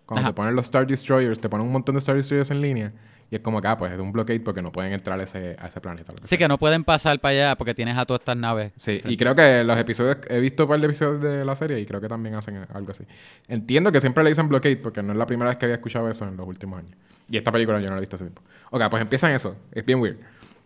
Cuando 0.05 0.21
Ajá. 0.21 0.29
te 0.29 0.33
ponen 0.35 0.55
los 0.55 0.65
Star 0.65 0.85
Destroyers, 0.87 1.39
te 1.39 1.49
ponen 1.49 1.65
un 1.67 1.73
montón 1.73 1.95
de 1.95 1.99
Star 1.99 2.15
Destroyers 2.15 2.49
en 2.51 2.61
línea. 2.61 2.93
Y 3.29 3.35
es 3.35 3.41
como 3.41 3.59
que, 3.61 3.67
ah, 3.67 3.77
pues 3.77 3.91
es 3.91 3.99
un 3.99 4.13
blockade 4.13 4.39
porque 4.39 4.61
no 4.61 4.71
pueden 4.71 4.93
entrar 4.93 5.19
a 5.19 5.23
ese, 5.23 5.57
a 5.59 5.67
ese 5.67 5.81
planeta. 5.81 6.13
que 6.13 6.21
Sí, 6.21 6.27
sea. 6.29 6.37
que 6.37 6.47
no 6.47 6.57
pueden 6.57 6.83
pasar 6.85 7.19
para 7.19 7.31
allá 7.33 7.55
porque 7.57 7.73
tienes 7.73 7.97
a 7.97 8.05
todas 8.05 8.21
estas 8.21 8.37
naves. 8.37 8.71
Sí, 8.77 9.01
y 9.03 9.17
creo 9.17 9.35
que 9.35 9.63
los 9.65 9.77
episodios, 9.77 10.17
he 10.29 10.39
visto 10.39 10.63
un 10.63 10.69
par 10.69 10.79
de 10.79 10.85
episodios 10.85 11.21
de 11.21 11.43
la 11.43 11.55
serie 11.57 11.77
y 11.81 11.85
creo 11.85 11.99
que 11.99 12.07
también 12.07 12.35
hacen 12.35 12.65
algo 12.73 12.91
así. 12.91 13.03
Entiendo 13.49 13.91
que 13.91 13.99
siempre 13.99 14.23
le 14.23 14.29
dicen 14.29 14.47
blockade 14.47 14.77
porque 14.77 15.01
no 15.03 15.11
es 15.11 15.17
la 15.17 15.25
primera 15.25 15.49
vez 15.49 15.57
que 15.57 15.65
había 15.65 15.75
escuchado 15.75 16.09
eso 16.09 16.25
en 16.25 16.37
los 16.37 16.47
últimos 16.47 16.79
años. 16.79 16.91
Y 17.29 17.35
esta 17.35 17.51
película 17.51 17.79
yo 17.81 17.87
no 17.87 17.91
la 17.95 17.97
he 17.97 18.01
visto 18.01 18.15
hace 18.15 18.23
tiempo. 18.25 18.41
Ok, 18.71 18.83
pues 18.89 19.01
empiezan 19.01 19.31
eso. 19.31 19.57
Es 19.73 19.85
bien 19.85 19.99
weird. 19.99 20.17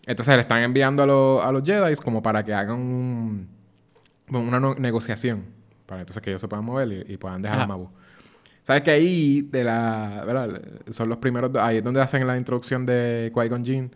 Entonces 0.05 0.35
le 0.35 0.41
están 0.41 0.61
enviando 0.63 1.03
a, 1.03 1.05
los- 1.05 1.43
a 1.43 1.51
los 1.51 1.63
Jedi 1.63 1.95
como 1.97 2.21
para 2.23 2.43
que 2.43 2.53
hagan 2.53 2.77
un, 2.79 3.47
una 4.29 4.59
no- 4.59 4.75
negociación. 4.75 5.45
Para 5.85 6.01
entonces 6.01 6.21
que 6.23 6.29
ellos 6.31 6.41
se 6.41 6.47
puedan 6.47 6.65
mover 6.65 7.05
y, 7.07 7.13
y 7.13 7.17
puedan 7.17 7.41
dejar 7.41 7.57
Ajá. 7.57 7.63
a 7.65 7.67
Mabu. 7.67 7.89
¿Sabes 8.63 8.83
que 8.83 8.91
ahí 8.91 9.41
de 9.41 9.63
la, 9.63 10.23
¿verdad? 10.25 10.61
Son 10.91 11.09
los 11.09 11.17
primeros, 11.17 11.51
ahí 11.55 11.77
es 11.77 11.83
donde 11.83 11.99
hacen 12.01 12.25
la 12.27 12.37
introducción 12.37 12.85
de 12.85 13.31
Qui-Gon 13.33 13.65
Jinn 13.65 13.91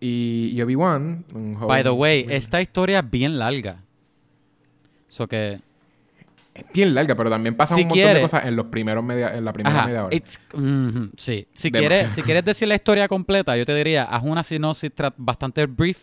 y, 0.00 0.52
y 0.54 0.62
Obi-Wan. 0.62 1.24
By 1.66 1.82
the 1.82 1.90
way, 1.90 2.26
esta 2.30 2.60
historia 2.62 3.00
es 3.00 3.10
bien 3.10 3.38
larga. 3.38 3.82
So 5.08 5.26
que... 5.28 5.60
Es 6.54 6.64
bien 6.72 6.94
larga, 6.94 7.16
pero 7.16 7.28
también 7.30 7.56
pasan 7.56 7.76
Si 7.78 7.82
un 7.82 7.88
montón 7.88 8.14
de 8.14 8.20
cosas 8.20 8.44
en 8.46 8.54
los 8.54 8.66
primeros 8.66 9.02
media, 9.02 9.34
en 9.36 9.44
la 9.44 9.52
primera 9.52 9.76
Ajá, 9.76 9.86
media 9.88 10.04
hora. 10.04 10.16
mhm, 10.54 11.10
sí. 11.16 11.48
Si 11.52 11.70
Demasiado. 11.70 11.94
quieres, 11.96 12.12
si 12.12 12.22
quieres 12.22 12.44
decir 12.44 12.68
la 12.68 12.76
historia 12.76 13.08
completa, 13.08 13.56
yo 13.56 13.66
te 13.66 13.74
diría, 13.74 14.04
haz 14.04 14.22
una 14.22 14.42
sinopsis 14.44 14.92
bastante 15.16 15.66
brief. 15.66 15.98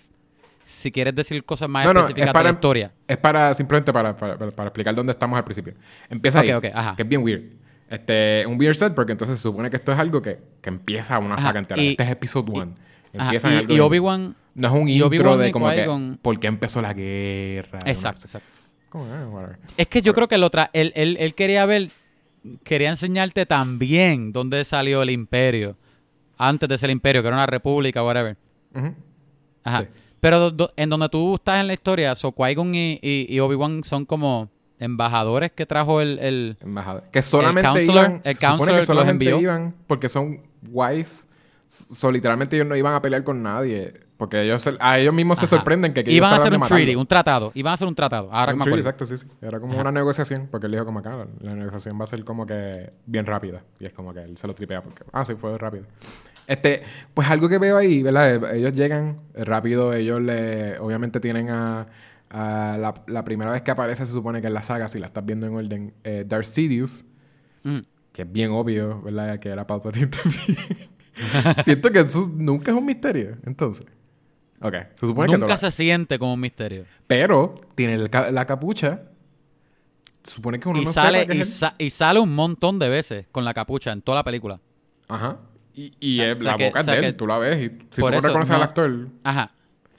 Si 0.63 0.91
quieres 0.91 1.15
decir 1.15 1.43
cosas 1.45 1.69
más 1.69 1.85
No, 1.85 1.93
no, 1.93 1.99
específicas 2.01 2.27
es 2.27 2.33
para- 2.33 2.43
de 2.43 2.49
la 2.53 2.57
historia. 2.57 2.91
Es 3.07 3.17
para 3.17 3.53
simplemente 3.53 3.91
para, 3.93 4.15
para, 4.15 4.37
para- 4.37 4.51
para 4.51 4.67
explicar 4.67 4.93
dónde 4.93 5.11
estamos 5.13 5.37
al 5.37 5.43
principio. 5.43 5.73
Empieza 6.09 6.41
ahí, 6.41 6.51
ajá. 6.51 6.95
que 6.95 7.01
es 7.01 7.07
bien 7.07 7.23
weird. 7.23 7.43
Este, 7.89 8.45
un 8.45 8.57
weird 8.59 8.75
set 8.75 8.93
porque 8.93 9.11
entonces 9.13 9.37
se 9.37 9.43
supone 9.43 9.69
que 9.69 9.77
esto 9.77 9.91
es 9.91 9.99
algo 9.99 10.21
que, 10.21 10.37
que 10.61 10.69
empieza 10.69 11.17
una 11.19 11.35
Ajá, 11.35 11.43
saga 11.47 11.59
entera. 11.59 11.81
y- 11.81 11.89
este 11.91 12.03
es 12.03 12.09
episodio 12.09 12.53
1. 12.53 12.75
Ajá, 13.17 13.23
Empieza 13.25 13.47
en 13.49 13.53
y, 13.53 13.57
algo 13.57 13.71
y 13.71 13.75
bien- 13.75 13.85
Obi-Wan... 13.87 14.35
No 14.53 14.67
es 14.67 14.73
un 14.73 14.89
intro 14.89 15.37
de 15.37 15.49
como 15.51 15.69
que 15.69 16.17
por 16.21 16.37
qué 16.39 16.47
empezó 16.47 16.81
la 16.81 16.93
guerra. 16.93 17.79
Exacto, 17.85 18.23
exacto. 18.25 18.47
Es 19.77 19.87
que 19.87 20.01
yo 20.01 20.13
creo 20.13 20.27
que 20.27 20.37
lo 20.37 20.49
tra- 20.51 20.69
él, 20.73 20.91
él, 20.95 21.17
él 21.19 21.33
quería 21.35 21.65
ver, 21.65 21.89
quería 22.63 22.89
enseñarte 22.89 23.45
también 23.45 24.31
dónde 24.31 24.63
salió 24.65 25.01
el 25.01 25.09
imperio. 25.09 25.77
Antes 26.37 26.67
de 26.69 26.77
ser 26.77 26.89
el 26.89 26.93
imperio, 26.95 27.21
que 27.21 27.27
era 27.27 27.37
una 27.37 27.45
república, 27.45 28.03
whatever. 28.03 28.35
Ajá. 29.63 29.81
Sí. 29.83 29.87
Pero 30.19 30.39
do- 30.39 30.51
do- 30.51 30.73
en 30.75 30.89
donde 30.89 31.09
tú 31.09 31.35
estás 31.35 31.59
en 31.61 31.67
la 31.67 31.73
historia, 31.73 32.13
so 32.15 32.31
Qui-Gon 32.31 32.73
y, 32.75 32.99
y- 33.01 33.25
y 33.29 33.39
Obi-Wan 33.39 33.83
son 33.83 34.05
como 34.05 34.49
embajadores 34.79 35.51
que 35.51 35.65
trajo 35.65 36.01
el... 36.01 36.17
el-. 36.19 36.57
Que 37.11 37.21
solamente 37.21 37.69
counselor- 37.69 38.05
iban. 38.05 38.21
el 38.23 38.37
counselor 38.39 38.67
que 38.73 38.77
los 38.77 38.85
solamente 38.85 39.25
envió. 39.25 39.39
iban 39.39 39.75
porque 39.87 40.09
son 40.09 40.41
wise. 40.69 41.25
So, 41.67 42.11
literalmente 42.11 42.55
ellos 42.55 42.67
no 42.67 42.75
iban 42.75 42.93
a 42.93 43.01
pelear 43.01 43.23
con 43.23 43.41
nadie. 43.41 43.93
Porque 44.21 44.39
ellos 44.43 44.69
a 44.79 44.99
ellos 44.99 45.15
mismos 45.15 45.39
se 45.39 45.47
sorprenden 45.47 45.93
que, 45.95 46.03
Iban 46.05 46.31
a 46.31 46.35
hacer 46.35 46.53
un 46.53 46.61
treaty, 46.61 46.93
un 46.95 47.07
tratado. 47.07 47.51
Iban 47.55 47.71
a 47.71 47.73
hacer 47.73 47.87
un 47.87 47.95
tratado. 47.95 48.29
Ahora 48.31 48.51
que 48.51 48.53
Un 48.53 48.59
me 48.59 48.65
treaty, 48.65 48.81
acuerdo. 48.81 48.89
exacto, 49.03 49.05
sí, 49.05 49.17
sí. 49.17 49.25
Era 49.41 49.59
como 49.59 49.73
Ajá. 49.73 49.81
una 49.81 49.91
negociación, 49.91 50.47
porque 50.51 50.67
él 50.67 50.73
dijo 50.73 50.85
como 50.85 50.99
acá, 50.99 51.25
la 51.39 51.55
negociación 51.55 51.99
va 51.99 52.03
a 52.03 52.07
ser 52.07 52.23
como 52.23 52.45
que 52.45 52.93
bien 53.07 53.25
rápida. 53.25 53.63
Y 53.79 53.87
es 53.87 53.93
como 53.93 54.13
que 54.13 54.19
él 54.21 54.37
se 54.37 54.45
lo 54.45 54.53
tripea 54.53 54.83
porque, 54.83 55.03
ah, 55.11 55.25
sí, 55.25 55.33
fue 55.33 55.57
rápido. 55.57 55.85
Este, 56.45 56.83
pues 57.15 57.31
algo 57.31 57.49
que 57.49 57.57
veo 57.57 57.77
ahí, 57.77 58.03
¿verdad? 58.03 58.53
Ellos 58.53 58.73
llegan 58.75 59.17
eh, 59.33 59.43
rápido, 59.43 59.91
ellos 59.91 60.21
le, 60.21 60.77
obviamente 60.77 61.19
tienen 61.19 61.49
a, 61.49 61.87
a 62.29 62.77
la, 62.79 62.93
la 63.07 63.23
primera 63.25 63.49
vez 63.49 63.63
que 63.63 63.71
aparece, 63.71 64.05
se 64.05 64.11
supone 64.11 64.39
que 64.39 64.47
en 64.47 64.53
la 64.53 64.61
saga, 64.61 64.87
si 64.87 64.99
la 64.99 65.07
estás 65.07 65.25
viendo 65.25 65.47
en 65.47 65.55
orden, 65.55 65.93
eh, 66.03 66.25
Darth 66.27 66.45
Sidious, 66.45 67.05
Mm. 67.63 67.79
que 68.13 68.21
es 68.21 68.31
bien 68.31 68.51
obvio, 68.51 69.01
¿verdad? 69.01 69.39
Que 69.39 69.49
era 69.49 69.65
Palpatine 69.65 70.07
también. 70.23 70.57
Siento 71.63 71.91
que 71.91 72.01
eso 72.01 72.29
nunca 72.35 72.69
es 72.71 72.77
un 72.77 72.85
misterio, 72.85 73.37
entonces. 73.47 73.87
Ok, 74.61 74.73
se 74.95 75.07
supone 75.07 75.31
que 75.31 75.37
Nunca 75.39 75.57
se 75.57 75.71
siente 75.71 76.19
como 76.19 76.33
un 76.35 76.39
misterio. 76.39 76.85
pero 77.07 77.55
tiene 77.75 77.95
el 77.95 78.09
ca- 78.09 78.31
la 78.31 78.45
capucha. 78.45 79.01
Se 80.23 80.33
supone 80.35 80.59
que 80.59 80.69
uno 80.69 80.79
Y 80.81 80.85
no 80.85 80.93
sale, 80.93 81.21
sepa 81.21 81.31
que 81.31 81.37
y, 81.37 81.41
es 81.41 81.47
él. 81.47 81.53
sa- 81.53 81.75
y 81.79 81.89
sale 81.89 82.19
un 82.19 82.35
montón 82.35 82.77
de 82.77 82.89
veces 82.89 83.25
con 83.31 83.43
la 83.43 83.53
capucha 83.55 83.91
en 83.91 84.01
toda 84.03 84.17
la 84.17 84.23
película. 84.23 84.59
Ajá. 85.07 85.37
Y, 85.73 85.91
y 85.99 86.19
Ah, 86.21 86.31
es- 86.31 86.37
o 86.37 86.39
sea 86.41 86.51
la 86.51 86.57
que- 86.59 86.65
boca 86.67 86.79
o 86.79 86.81
es 86.81 86.85
de 86.85 86.93
él, 86.97 87.01
que 87.01 87.13
tú 87.13 87.25
la 87.27 87.37
ves 87.39 87.57
y 87.57 87.69
si 87.89 88.01
por 88.01 88.11
tú 88.11 88.11
no 88.11 88.17
eso, 88.19 88.27
reconoces 88.27 88.51
al 88.51 88.59
no- 88.59 88.63
actor... 88.65 89.07
Ajá. 89.23 89.51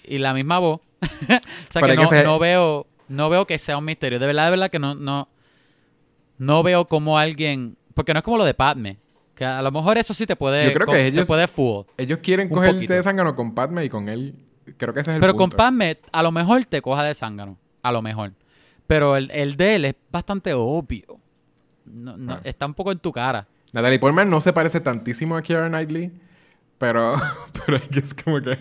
Y 0.04 0.18
la 0.18 0.32
misma 0.34 0.58
voz. 0.60 0.80
o 1.02 1.06
sea 1.26 1.40
Pero 1.72 1.86
que 1.88 1.94
no, 1.96 2.22
no 2.22 2.38
veo, 2.38 2.86
no 3.08 3.30
veo 3.30 3.46
que 3.46 3.58
sea 3.58 3.78
un 3.78 3.84
misterio. 3.84 4.20
De 4.20 4.26
verdad, 4.26 4.44
de 4.44 4.50
verdad 4.50 4.70
que 4.70 4.78
no, 4.78 4.94
no, 4.94 5.28
no 6.38 6.62
veo 6.62 6.86
como 6.86 7.18
alguien. 7.18 7.76
Porque 7.94 8.12
no 8.14 8.18
es 8.18 8.24
como 8.24 8.38
lo 8.38 8.44
de 8.44 8.54
Padme. 8.54 8.98
Que 9.34 9.44
a 9.44 9.60
lo 9.62 9.72
mejor 9.72 9.98
eso 9.98 10.14
sí 10.14 10.24
te 10.26 10.36
puede. 10.36 10.66
Yo 10.66 10.72
creo 10.74 10.86
que 10.86 11.06
ellos- 11.06 11.26
Te 11.26 11.26
puede 11.26 11.48
fool. 11.48 11.86
Ellos 11.96 12.20
quieren 12.22 12.46
Un 12.48 12.54
coger 12.54 12.74
poquito. 12.74 12.92
de 12.92 13.02
zángano 13.02 13.34
con 13.34 13.54
Padme 13.54 13.84
y 13.84 13.88
con 13.88 14.08
él. 14.08 14.34
Creo 14.76 14.94
que 14.94 15.00
ese 15.00 15.10
es 15.10 15.14
el 15.16 15.20
Pero 15.20 15.34
con 15.34 15.44
punto. 15.50 15.56
Padme, 15.56 15.98
a 16.12 16.22
lo 16.22 16.30
mejor 16.32 16.64
te 16.64 16.80
coja 16.82 17.02
de 17.04 17.14
zángano. 17.14 17.58
A 17.82 17.90
lo 17.92 18.00
mejor. 18.02 18.32
Pero 18.86 19.16
el, 19.16 19.30
el 19.32 19.56
de 19.56 19.74
él 19.76 19.84
es 19.86 19.94
bastante 20.10 20.54
obvio. 20.54 21.18
No, 21.84 22.16
no, 22.16 22.34
Ah. 22.34 22.40
Está 22.44 22.66
un 22.66 22.74
poco 22.74 22.92
en 22.92 22.98
tu 22.98 23.10
cara. 23.12 23.46
Natalie 23.72 23.98
Portman 23.98 24.28
no 24.30 24.40
se 24.40 24.52
parece 24.52 24.80
tantísimo 24.80 25.36
a 25.36 25.42
Keira 25.42 25.68
Knightley, 25.68 26.12
pero, 26.78 27.14
pero 27.66 27.76
es 27.78 27.88
que 27.88 27.98
es 28.00 28.14
como 28.14 28.40
que 28.40 28.58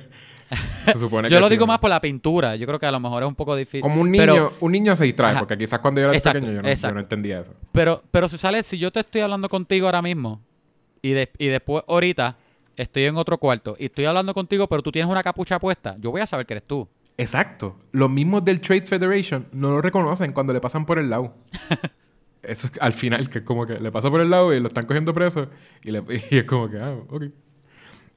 se 0.85 0.93
supone 0.97 1.29
Yo 1.29 1.37
que 1.37 1.41
lo 1.41 1.47
sí, 1.47 1.53
digo 1.53 1.63
¿no? 1.65 1.73
más 1.73 1.79
por 1.79 1.89
la 1.89 2.01
pintura. 2.01 2.55
Yo 2.55 2.65
creo 2.65 2.79
que 2.79 2.85
a 2.85 2.91
lo 2.91 2.99
mejor 2.99 3.23
es 3.23 3.29
un 3.29 3.35
poco 3.35 3.55
difícil. 3.55 3.81
Como 3.81 4.01
un 4.01 4.09
niño, 4.11 4.23
Pero- 4.25 4.53
un 4.61 4.71
niño 4.71 4.95
se 4.95 5.03
distrae, 5.03 5.31
Ajá. 5.31 5.39
porque 5.39 5.57
quizás 5.57 5.79
cuando 5.79 6.01
yo 6.01 6.07
era 6.07 6.17
Exacto, 6.17 6.39
pequeño 6.39 6.53
yo 6.55 6.61
no, 6.61 6.67
yo 6.67 6.71
exacto. 6.71 6.93
no 6.95 6.99
entendía 7.01 7.41
eso. 7.41 7.53
Pero, 7.71 8.01
pero 8.09 8.27
si 8.29 8.37
sale, 8.37 8.63
si 8.63 8.77
yo 8.79 8.91
te 8.91 9.01
estoy 9.01 9.21
hablando 9.21 9.49
contigo 9.49 9.85
ahora 9.85 10.01
mismo 10.01 10.41
y, 11.01 11.11
de- 11.11 11.31
y 11.37 11.47
después 11.47 11.83
ahorita 11.87 12.37
estoy 12.76 13.05
en 13.05 13.15
otro 13.17 13.38
cuarto 13.38 13.76
y 13.80 13.86
estoy 13.86 14.05
hablando 14.05 14.34
contigo, 14.34 14.67
pero 14.67 14.82
tú 14.82 14.91
tienes 14.91 15.11
una 15.11 15.24
capucha 15.24 15.59
puesta, 15.59 15.95
yo 15.99 16.11
voy 16.11 16.22
a 16.22 16.26
saber 16.26 16.45
que 16.45 16.53
eres 16.55 16.63
tú. 16.65 16.88
Exacto. 17.17 17.78
Los 17.91 18.09
mismos 18.09 18.43
del 18.45 18.61
Trade 18.61 18.84
Federation 18.88 19.47
no 19.51 19.72
lo 19.72 19.82
reconocen 19.82 20.32
cuando 20.32 20.53
le 20.53 20.61
pasan 20.61 20.86
por 20.86 20.97
el 20.97 21.09
lado. 21.09 21.36
Eso 22.41 22.67
es 22.67 22.74
al 22.82 22.93
final, 22.93 23.30
que 23.30 23.39
es 23.39 23.43
como 23.45 23.67
que 23.67 23.80
le 23.80 23.91
pasa 23.91 24.09
por 24.09 24.19
el 24.22 24.30
lado 24.32 24.51
y 24.53 24.59
lo 24.59 24.67
están 24.67 24.86
cogiendo 24.88 25.13
preso 25.13 25.47
y, 25.84 25.91
le- 25.91 26.03
y 26.32 26.38
es 26.39 26.43
como 26.45 26.69
que, 26.69 26.80
ah, 26.80 26.95
ok. 27.09 27.24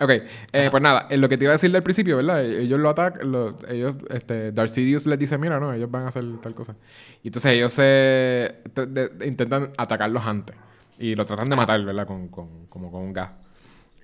Ok, 0.00 0.10
eh, 0.52 0.68
pues 0.72 0.82
nada, 0.82 1.06
en 1.08 1.20
lo 1.20 1.28
que 1.28 1.36
te 1.38 1.44
iba 1.44 1.52
a 1.52 1.54
decir 1.54 1.70
del 1.70 1.82
principio, 1.84 2.16
¿verdad? 2.16 2.44
E- 2.44 2.62
Ellos 2.62 2.80
lo 2.80 2.88
atacan, 2.88 3.30
lo- 3.30 3.56
ellos, 3.68 3.94
este, 4.10 4.50
Darth 4.50 4.70
Sidious 4.70 5.06
les 5.06 5.18
dice, 5.18 5.38
mira, 5.38 5.60
no, 5.60 5.72
ellos 5.72 5.88
van 5.90 6.04
a 6.04 6.08
hacer 6.08 6.24
tal 6.42 6.52
cosa. 6.54 6.74
Y 7.22 7.28
entonces 7.28 7.52
ellos 7.52 7.72
se 7.72 8.56
te- 8.72 9.26
intentan 9.28 9.70
atacarlos 9.76 10.24
antes 10.26 10.56
y 10.98 11.14
lo 11.14 11.24
tratan 11.24 11.48
de 11.48 11.54
matar, 11.56 11.84
¿verdad? 11.84 12.06
Con, 12.06 12.26
con- 12.28 12.66
como 12.68 12.90
con 12.90 13.02
un 13.02 13.12
gas. 13.12 13.30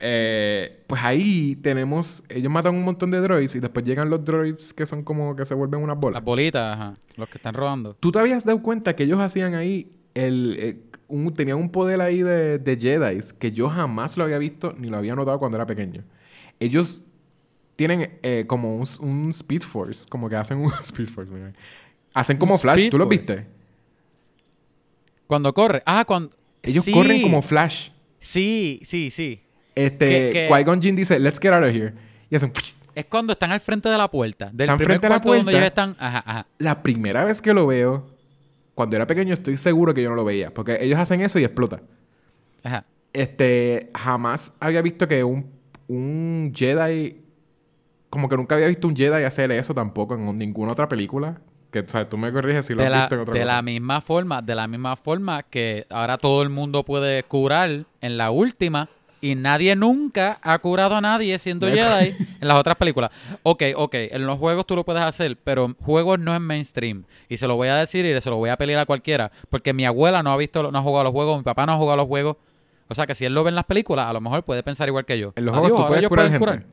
Eh, 0.03 0.83
pues 0.87 1.03
ahí 1.05 1.57
tenemos, 1.57 2.23
ellos 2.31 2.51
matan 2.51 2.75
un 2.75 2.85
montón 2.85 3.11
de 3.11 3.21
droids 3.21 3.55
y 3.55 3.61
después 3.61 3.85
llegan 3.85 4.09
los 4.09 4.25
droids 4.25 4.73
que 4.73 4.87
son 4.87 5.03
como 5.05 5.37
que 5.37 5.45
se 5.45 5.55
vuelven 5.55 5.83
unas 5.83 5.99
bolas. 5.99 6.17
Las 6.21 6.25
bolitas, 6.25 6.75
ajá, 6.75 6.95
los 7.17 7.29
que 7.29 7.37
están 7.39 7.55
rodando. 7.55 7.95
¿Tú 8.01 8.11
te 8.11 8.19
habías 8.19 8.45
dado 8.45 8.63
cuenta 8.63 8.97
que 8.97 9.03
ellos 9.05 9.21
hacían 9.21 9.55
ahí 9.55 9.93
el... 10.15 10.57
eh, 10.59 10.79
un- 11.09 11.35
tenían 11.35 11.59
un 11.59 11.71
poder 11.71 12.01
ahí 12.01 12.23
de, 12.23 12.59
de 12.59 12.77
Jedi 12.79 13.19
que 13.39 13.53
yo 13.53 13.69
jamás 13.69 14.17
lo 14.17 14.25
había 14.25 14.39
visto 14.39 14.75
ni 14.79 14.89
lo 14.89 14.97
había 14.97 15.15
notado 15.15 15.39
cuando 15.39 15.57
era 15.59 15.67
pequeño. 15.67 16.03
Ellos 16.61 17.03
tienen 17.77 18.19
eh, 18.23 18.45
como 18.47 18.77
un, 18.77 18.87
un 19.01 19.29
Speed 19.31 19.63
Force, 19.63 20.07
como 20.09 20.29
que 20.31 20.37
hacen 20.37 20.59
un 20.59 20.73
Speed 20.81 21.09
Force. 21.09 21.31
mira. 21.31 21.53
Hacen 22.15 22.39
como 22.39 22.57
Flash. 22.59 22.79
Speed 22.79 22.91
¿Tú 22.91 22.99
los 22.99 23.09
viste? 23.09 23.47
Cuando 25.27 25.53
corre, 25.53 25.83
ah, 25.87 26.05
cuando... 26.07 26.31
Ellos 26.63 26.85
Sí, 26.85 26.93
corren 26.93 27.23
como 27.23 27.41
Flash. 27.43 27.91
Sí, 28.19 28.81
sí, 28.85 29.11
sí. 29.11 29.41
Este, 29.75 30.09
Que- 30.09 30.33
que- 30.33 30.49
Qui-Gon 30.55 30.83
Jinn 30.83 30.97
dice, 30.97 31.19
let's 31.19 31.39
get 31.41 31.53
out 31.53 31.65
of 31.65 31.71
here. 31.75 31.93
Y 32.31 32.37
hacen... 32.37 32.53
Es 32.95 33.05
cuando 33.07 33.33
están 33.35 33.53
al 33.53 33.61
frente 33.61 33.89
de 33.89 33.97
la 33.97 34.11
puerta. 34.11 34.51
Del 34.53 34.63
Están 34.67 34.79
primer 34.79 34.93
frente 34.99 35.07
a 35.07 35.11
la 35.11 35.15
cuarto 35.17 35.29
donde 35.29 35.43
puerta. 35.53 35.59
ellos 35.59 35.69
están... 35.69 35.97
Ajá, 35.99 36.23
ajá. 36.27 36.47
La 36.59 36.83
primera 36.83 37.25
vez 37.25 37.41
que 37.41 37.55
lo 37.55 37.67
veo, 37.67 38.07
cuando 38.75 38.97
era 38.97 39.07
pequeño, 39.07 39.33
estoy 39.33 39.57
seguro 39.57 39.95
que 39.95 40.03
yo 40.03 40.11
no 40.11 40.17
lo 40.17 40.25
veía. 40.25 40.53
Porque 40.53 40.77
ellos 40.81 40.99
hacen 40.99 41.21
eso 41.21 41.39
y 41.39 41.45
explota. 41.45 41.81
Ajá. 42.65 42.85
Este, 43.13 43.91
jamás 43.95 44.57
había 44.61 44.83
visto 44.83 45.07
que 45.09 45.23
un, 45.25 45.51
un 45.89 46.53
Jedi, 46.55 47.17
como 48.11 48.29
que 48.29 48.37
nunca 48.37 48.57
había 48.57 48.67
visto 48.69 48.87
un 48.89 48.97
Jedi 48.97 49.25
hacer 49.25 49.51
eso 49.53 49.73
tampoco 49.75 50.15
en 50.15 50.37
ninguna 50.37 50.73
otra 50.73 50.89
película. 50.89 51.41
Que, 51.71 51.81
o 51.81 51.89
sea, 51.89 52.09
tú 52.09 52.19
me 52.19 52.33
corriges 52.33 52.67
si 52.67 52.75
lo 52.75 52.81
de 52.83 52.87
has 52.89 52.93
la, 52.93 52.99
visto 53.03 53.15
en 53.15 53.21
otra 53.21 53.35
de 53.35 53.41
cosa. 53.41 53.53
la 53.55 53.63
misma 53.63 54.01
forma, 54.01 54.43
de 54.43 54.55
la 54.57 54.67
misma 54.67 54.97
forma 54.97 55.45
que 55.45 55.87
ahora 55.91 56.19
todo 56.19 56.43
el 56.43 56.49
mundo 56.49 56.85
puede 56.85 57.23
curar 57.23 57.85
en 58.01 58.17
la 58.19 58.33
última 58.33 58.89
y 59.21 59.35
nadie 59.35 59.77
nunca 59.77 60.39
ha 60.43 60.59
curado 60.59 60.97
a 60.97 61.01
nadie 61.01 61.39
siendo 61.39 61.67
Jedi 61.69 62.15
en 62.41 62.49
las 62.49 62.57
otras 62.59 62.77
películas. 62.77 63.11
Ok, 63.43 63.63
ok, 63.77 63.95
en 63.95 64.27
los 64.27 64.39
juegos 64.39 64.67
tú 64.67 64.77
lo 64.77 64.85
puedes 64.85 65.03
hacer, 65.03 65.37
pero 65.45 65.75
juegos 65.83 66.19
no 66.19 66.35
es 66.35 66.41
mainstream. 66.41 67.05
Y 67.29 67.37
se 67.37 67.47
lo 67.47 67.57
voy 67.57 67.69
a 67.69 67.77
decir 67.77 68.05
y 68.07 68.21
se 68.21 68.31
lo 68.31 68.37
voy 68.37 68.51
a 68.51 68.57
pelear 68.57 68.81
a 68.81 68.87
cualquiera, 68.87 69.31
porque 69.51 69.73
mi 69.73 69.85
abuela 69.85 70.23
no 70.23 70.33
ha 70.33 70.37
visto, 70.37 70.71
no 70.71 70.79
ha 70.79 70.83
jugado 70.83 71.05
los 71.05 71.13
juegos, 71.13 71.39
mi 71.39 71.45
papá 71.45 71.67
no 71.67 71.73
ha 71.73 71.77
jugado 71.77 71.99
los 71.99 72.07
juegos. 72.07 72.37
O 72.89 72.95
sea 72.95 73.07
que 73.07 73.15
si 73.15 73.25
él 73.25 73.35
lo 73.35 73.45
ve 73.45 73.51
en 73.51 73.55
las 73.55 73.65
películas, 73.67 74.07
a 74.07 74.13
lo 74.13 74.21
mejor 74.21 74.43
puede 74.43 74.63
pensar 74.63 74.89
igual 74.89 75.05
que 75.05 75.19
yo. 75.19 75.33
En 75.37 75.45
los 75.45 75.55
Adiós, 75.55 75.69
juegos 75.69 75.87
tú 75.87 75.95
ahora 75.95 76.09
puedes 76.09 76.39
curar. 76.39 76.65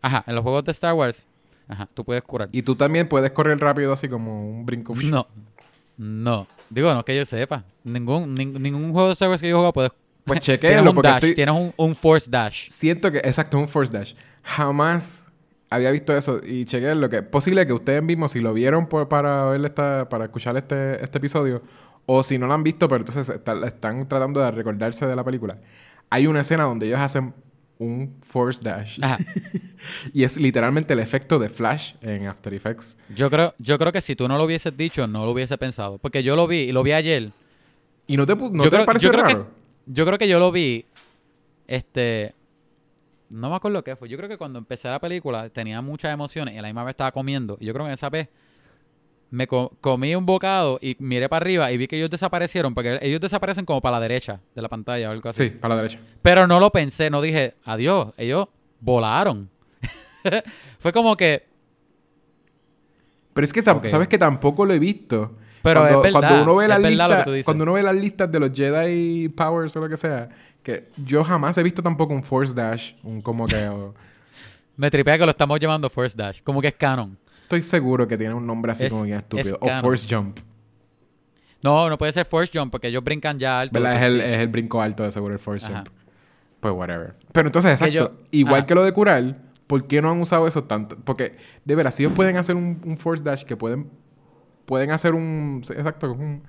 Ajá, 0.00 0.24
en 0.26 0.34
los 0.34 0.42
juegos 0.42 0.64
de 0.64 0.72
Star 0.72 0.94
Wars, 0.94 1.26
ajá, 1.68 1.88
tú 1.94 2.04
puedes 2.04 2.22
curar. 2.22 2.48
Y 2.52 2.62
tú 2.62 2.76
también 2.76 3.08
puedes 3.08 3.30
correr 3.32 3.58
rápido 3.58 3.92
así 3.92 4.08
como 4.08 4.48
un 4.48 4.66
brinco. 4.66 4.94
No. 5.04 5.26
No. 5.96 6.46
Digo, 6.70 6.92
no 6.94 7.04
que 7.04 7.16
yo 7.16 7.24
sepa. 7.24 7.64
Ningún, 7.84 8.36
nin- 8.36 8.58
ningún 8.58 8.92
juego 8.92 9.08
de 9.08 9.12
Star 9.14 9.28
Wars 9.30 9.40
que 9.40 9.48
yo 9.48 9.56
juego 9.56 9.72
puedes... 9.72 9.90
Pues 10.24 10.40
un 10.90 10.94
porque 10.94 11.08
dash, 11.08 11.14
estoy... 11.16 11.34
tienes 11.34 11.54
un, 11.54 11.72
un 11.76 11.94
force 11.94 12.30
dash. 12.30 12.68
Siento 12.68 13.10
que... 13.10 13.18
Exacto, 13.18 13.58
un 13.58 13.68
Force 13.68 13.92
Dash. 13.92 14.14
Jamás 14.42 15.24
había 15.70 15.90
visto 15.90 16.16
eso. 16.16 16.40
Y 16.44 16.64
chequéalo 16.64 17.08
que... 17.08 17.16
Es 17.18 17.22
posible 17.22 17.66
que 17.66 17.72
ustedes 17.72 18.02
mismos, 18.02 18.32
si 18.32 18.40
lo 18.40 18.52
vieron 18.54 18.86
por- 18.88 19.08
para 19.08 19.46
ver 19.46 19.64
esta... 19.64 20.08
Para 20.08 20.24
escuchar 20.26 20.56
este, 20.56 21.02
este 21.02 21.18
episodio... 21.18 21.62
O 22.04 22.24
si 22.24 22.36
no 22.36 22.48
lo 22.48 22.54
han 22.54 22.64
visto, 22.64 22.88
pero 22.88 22.98
entonces 23.00 23.28
está- 23.28 23.64
están 23.64 24.08
tratando 24.08 24.40
de 24.40 24.50
recordarse 24.50 25.06
de 25.06 25.14
la 25.14 25.22
película. 25.22 25.58
Hay 26.10 26.26
una 26.26 26.40
escena 26.40 26.64
donde 26.64 26.86
ellos 26.86 26.98
hacen 26.98 27.32
un 27.78 28.16
Force 28.22 28.60
Dash. 28.62 28.98
Y 30.12 30.24
es 30.24 30.36
literalmente 30.36 30.92
el 30.94 31.00
efecto 31.00 31.38
de 31.38 31.48
Flash 31.48 31.94
en 32.02 32.26
After 32.26 32.52
Effects. 32.54 32.96
Yo 33.14 33.30
creo, 33.30 33.54
yo 33.58 33.78
creo 33.78 33.92
que 33.92 34.00
si 34.00 34.14
tú 34.16 34.28
no 34.28 34.36
lo 34.38 34.44
hubieses 34.44 34.76
dicho, 34.76 35.06
no 35.06 35.24
lo 35.24 35.30
hubiese 35.32 35.56
pensado. 35.58 35.98
Porque 35.98 36.22
yo 36.22 36.36
lo 36.36 36.46
vi, 36.46 36.58
y 36.58 36.72
lo 36.72 36.82
vi 36.82 36.92
ayer. 36.92 37.32
¿Y 38.06 38.16
no 38.16 38.26
te, 38.26 38.34
no 38.36 38.50
yo 38.52 38.64
te 38.64 38.70
creo, 38.70 38.84
parece 38.84 39.06
yo 39.06 39.12
creo 39.12 39.24
raro? 39.24 39.44
Que, 39.46 39.61
yo 39.86 40.04
creo 40.06 40.18
que 40.18 40.28
yo 40.28 40.38
lo 40.38 40.50
vi. 40.52 40.84
Este. 41.66 42.34
No 43.30 43.48
me 43.48 43.56
acuerdo 43.56 43.82
qué 43.82 43.96
fue. 43.96 44.08
Yo 44.08 44.16
creo 44.18 44.28
que 44.28 44.36
cuando 44.36 44.58
empecé 44.58 44.88
la 44.88 45.00
película 45.00 45.48
tenía 45.48 45.80
muchas 45.80 46.12
emociones 46.12 46.54
y 46.54 46.58
a 46.58 46.62
la 46.62 46.68
misma 46.68 46.84
vez 46.84 46.92
estaba 46.92 47.12
comiendo. 47.12 47.56
Y 47.60 47.66
yo 47.66 47.72
creo 47.72 47.86
que 47.86 47.92
esa 47.92 48.10
vez 48.10 48.28
me 49.30 49.46
co- 49.46 49.72
comí 49.80 50.14
un 50.14 50.26
bocado 50.26 50.78
y 50.82 50.96
miré 50.98 51.30
para 51.30 51.42
arriba 51.42 51.72
y 51.72 51.78
vi 51.78 51.88
que 51.88 51.96
ellos 51.96 52.10
desaparecieron. 52.10 52.74
Porque 52.74 52.98
ellos 53.00 53.20
desaparecen 53.22 53.64
como 53.64 53.80
para 53.80 53.96
la 53.96 54.00
derecha 54.00 54.40
de 54.54 54.60
la 54.60 54.68
pantalla 54.68 55.08
o 55.08 55.12
algo 55.12 55.28
así. 55.30 55.44
Sí, 55.44 55.50
para 55.50 55.74
la 55.74 55.82
derecha. 55.82 56.00
Pero 56.20 56.46
no 56.46 56.60
lo 56.60 56.70
pensé, 56.70 57.08
no 57.08 57.22
dije, 57.22 57.54
adiós, 57.64 58.12
ellos 58.18 58.48
volaron. 58.80 59.48
Fue 60.78 60.92
como 60.92 61.16
que, 61.16 61.46
Pero 63.32 63.44
es 63.46 63.52
que 63.54 63.62
sabes 63.62 64.08
que 64.08 64.18
tampoco 64.18 64.66
lo 64.66 64.74
he 64.74 64.78
visto. 64.78 65.36
Pero 65.62 65.80
cuando, 65.80 66.04
es 66.04 66.12
verdad, 66.14 66.28
cuando 66.28 66.42
uno 66.44 66.56
ve 66.56 66.68
las 66.68 66.80
listas, 66.80 67.24
tú 67.24 67.30
dices. 67.32 67.44
cuando 67.44 67.62
uno 67.64 67.72
ve 67.74 67.82
las 67.82 67.94
listas 67.94 68.32
de 68.32 68.40
los 68.40 68.50
Jedi 68.52 69.28
Powers 69.28 69.76
o 69.76 69.80
lo 69.80 69.88
que 69.88 69.96
sea, 69.96 70.28
que 70.62 70.88
yo 70.96 71.22
jamás 71.24 71.56
he 71.58 71.62
visto 71.62 71.82
tampoco 71.82 72.12
un 72.14 72.22
Force 72.24 72.52
Dash, 72.54 72.94
un 73.02 73.20
como 73.22 73.46
que 73.46 73.68
o- 73.68 73.94
me 74.76 74.90
tripea 74.90 75.18
que 75.18 75.24
lo 75.24 75.30
estamos 75.30 75.58
llamando 75.60 75.88
Force 75.90 76.16
Dash, 76.16 76.40
como 76.42 76.60
que 76.60 76.68
es 76.68 76.74
canon. 76.74 77.16
estoy 77.36 77.62
seguro 77.62 78.06
que 78.08 78.16
tiene 78.18 78.34
un 78.34 78.46
nombre 78.46 78.72
así 78.72 78.84
Es- 78.84 78.90
como 78.92 79.04
bien 79.04 79.18
estúpido 79.18 79.58
es 79.62 79.76
o. 79.78 79.80
Force 79.80 80.06
Jump, 80.12 80.38
No, 81.62 81.88
no 81.88 81.96
puede 81.96 82.12
ser 82.12 82.24
Force 82.26 82.50
Jump 82.56 82.72
porque 82.72 82.88
ellos 82.88 83.04
brincan 83.04 83.38
ya 83.38 83.60
alto. 83.60 83.74
¿verdad? 83.74 83.96
Es 83.96 84.02
el, 84.02 84.20
es 84.20 84.38
el 84.40 84.48
brinco 84.48 84.80
alto 84.82 85.04
de 85.04 85.12
seguro 85.12 85.32
el 85.34 85.38
Force 85.40 85.66
Ajá. 85.66 85.76
Jump. 85.84 85.88
Pues 86.60 86.74
whatever. 86.74 87.14
Pero 87.32 87.48
entonces, 87.48 87.70
exacto, 87.80 88.20
igual 88.30 88.66
que 88.66 88.74
lo 88.74 88.84
de 88.84 88.92
curar, 88.92 89.36
¿por 89.66 89.86
qué 89.86 90.00
no 90.02 90.10
han 90.10 90.20
usado 90.20 90.46
eso 90.46 90.64
tanto? 90.64 90.96
Porque 91.04 91.36
de 91.64 91.74
veras, 91.74 91.94
si 91.94 92.02
ellos 92.04 92.14
pueden 92.14 92.36
hacer 92.36 92.54
un, 92.56 92.80
un 92.84 92.96
Force 92.98 93.22
Dash 93.22 93.42
que 93.44 93.56
pueden 93.56 93.90
pueden 94.64 94.90
hacer 94.90 95.14
un 95.14 95.62
exacto, 95.68 96.12
un 96.12 96.42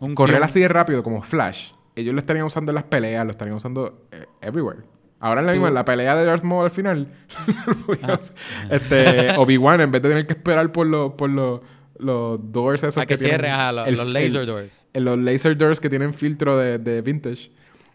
Un 0.00 0.14
correr 0.14 0.42
así 0.42 0.60
de 0.60 0.68
rápido 0.68 1.02
como 1.02 1.22
Flash, 1.22 1.72
ellos 1.94 2.12
lo 2.14 2.18
estarían 2.20 2.44
usando 2.46 2.70
en 2.72 2.74
las 2.76 2.84
peleas, 2.84 3.24
lo 3.24 3.30
estarían 3.30 3.56
usando 3.56 4.06
eh, 4.12 4.26
everywhere. 4.42 4.80
Ahora 5.18 5.40
en 5.40 5.46
la 5.46 5.52
misma, 5.54 5.68
en 5.68 5.74
la 5.74 5.84
pelea 5.86 6.14
de 6.14 6.24
Darth 6.26 6.42
Maul 6.44 6.64
al 6.66 6.70
final, 6.70 7.08
este, 8.70 9.36
Obi-Wan, 9.38 9.80
en 9.80 9.90
vez 9.90 10.02
de 10.02 10.08
tener 10.10 10.26
que 10.26 10.34
esperar 10.34 10.70
por 10.72 10.86
los 10.86 11.12
por 11.14 11.30
los 11.30 11.60
los 11.98 12.38
doors 12.52 12.82
esos 12.82 12.98
A 13.02 13.06
que 13.06 13.16
tienen 13.16 13.36
cierren, 13.38 13.52
ajá, 13.52 13.72
los- 13.72 13.88
el- 13.88 13.96
los 13.96 14.06
laser 14.08 14.40
el- 14.42 14.46
doors. 14.46 14.86
el- 14.92 15.04
los 15.04 15.18
laser 15.18 15.56
doors 15.56 15.80
que 15.80 15.88
tienen 15.88 16.12
filtro 16.12 16.58
de, 16.58 16.76
de 16.78 17.00
vintage. 17.00 17.50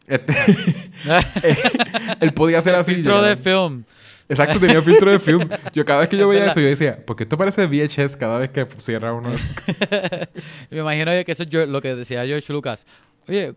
Este, 0.07 0.33
eh, 1.43 1.55
él 2.19 2.33
podía 2.33 2.57
hacer 2.57 2.73
así. 2.75 2.95
Filtro 2.95 3.21
de 3.21 3.37
film. 3.37 3.83
Exacto, 4.31 4.59
tenía 4.59 4.81
filtro 4.81 5.11
de 5.11 5.19
film. 5.19 5.47
Yo 5.73 5.83
cada 5.85 5.99
vez 6.01 6.09
que 6.09 6.17
yo 6.17 6.27
veía 6.27 6.45
eso, 6.47 6.59
yo 6.59 6.67
decía, 6.67 7.03
porque 7.05 7.23
esto 7.23 7.37
parece 7.37 7.65
VHS 7.67 8.15
cada 8.15 8.37
vez 8.39 8.49
que 8.49 8.65
cierra 8.79 9.13
uno. 9.13 9.29
Me 10.69 10.79
imagino 10.79 11.11
que 11.25 11.31
eso 11.31 11.43
es 11.43 11.53
lo 11.69 11.81
que 11.81 11.95
decía 11.95 12.25
George 12.25 12.51
Lucas. 12.53 12.85
Oye, 13.27 13.53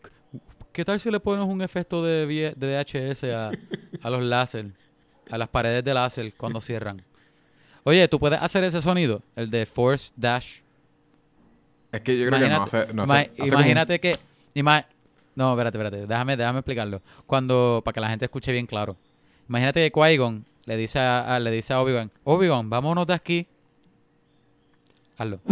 ¿qué 0.73 0.85
tal 0.85 0.99
si 1.01 1.11
le 1.11 1.21
pones 1.21 1.47
un 1.47 1.63
efecto 1.63 2.03
de, 2.05 2.27
VHS 2.57 3.25
a, 3.25 3.51
a 4.03 4.11
los 4.11 4.23
láser? 4.23 4.67
A 5.31 5.39
las 5.39 5.49
paredes 5.49 5.83
de 5.85 5.95
láser 5.95 6.35
cuando 6.37 6.61
cierran. 6.61 7.03
Oye, 7.85 8.09
¿tú 8.09 8.19
puedes 8.19 8.41
hacer 8.43 8.65
ese 8.65 8.83
sonido? 8.83 9.23
El 9.37 9.51
de 9.51 9.67
Force 9.67 10.13
Dash. 10.17 10.57
Es 11.93 12.01
que 12.01 12.19
yo 12.19 12.27
creo 12.27 12.41
que 12.41 12.49
no 12.49 12.63
hace, 12.65 12.93
no 12.93 13.03
hace- 13.05 13.13
hace 13.15 13.33
como 13.37 13.49
imagínate 13.53 14.01
que... 14.01 14.13
ima- 14.55 14.87
No, 15.37 15.53
espérate, 15.53 15.79
espérate. 15.79 16.07
Déjame, 16.07 16.37
déjame 16.37 16.59
explicarlo. 16.61 17.01
Cuando, 17.27 17.83
para 17.85 17.93
que 17.95 18.01
la 18.01 18.09
gente 18.11 18.25
escuche 18.25 18.51
bien 18.53 18.67
claro. 18.67 18.97
Imagínate 19.49 19.81
que 19.81 19.93
Qui-Gon 19.93 20.45
le 20.67 20.77
dice 20.77 20.99
a, 20.99 21.35
a- 21.35 21.41
le 21.41 21.51
dice 21.51 21.73
a 21.73 21.81
Obi-Wan, 21.81 22.11
Obi-Wan, 22.25 22.69
vámonos 22.71 23.07
de 23.07 23.15
aquí. 23.15 23.47
Hazlo. 25.17 25.41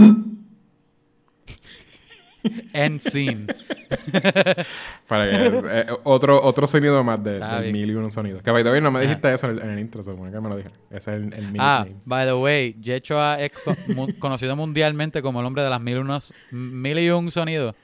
End 2.72 2.98
scene. 2.98 3.46
Para 5.06 5.30
que, 5.30 5.36
eh, 5.64 5.86
otro, 6.02 6.42
otro 6.42 6.66
sonido 6.66 7.04
más 7.04 7.22
de, 7.22 7.34
Está 7.34 7.60
del 7.60 7.72
bien. 7.72 7.86
mil 7.86 7.90
y 7.90 7.94
uno 7.94 8.10
sonidos. 8.10 8.42
Que 8.42 8.50
by 8.50 8.64
the 8.64 8.70
way, 8.70 8.80
no 8.80 8.90
me 8.90 9.00
dijiste 9.00 9.32
eso 9.32 9.48
en 9.48 9.58
el, 9.58 9.62
en 9.62 9.70
el 9.70 9.78
intro, 9.78 10.02
supone 10.02 10.32
que 10.32 10.40
me 10.40 10.48
lo 10.48 10.56
dije. 10.56 10.70
Ese 10.90 11.14
es 11.14 11.22
el, 11.22 11.32
el 11.34 11.54
Ah, 11.58 11.84
name. 11.86 12.00
by 12.04 12.26
the 12.26 12.32
way, 12.34 12.74
Yechua 12.80 13.38
es 13.40 13.52
co- 13.52 13.76
mu- 13.94 14.12
conocido 14.18 14.56
mundialmente 14.56 15.22
como 15.22 15.38
el 15.38 15.46
hombre 15.46 15.62
de 15.62 15.70
las 15.70 15.80
mil, 15.80 15.98
unos, 15.98 16.34
mil 16.50 16.98
y 16.98 17.10
un 17.10 17.30
sonidos. 17.30 17.76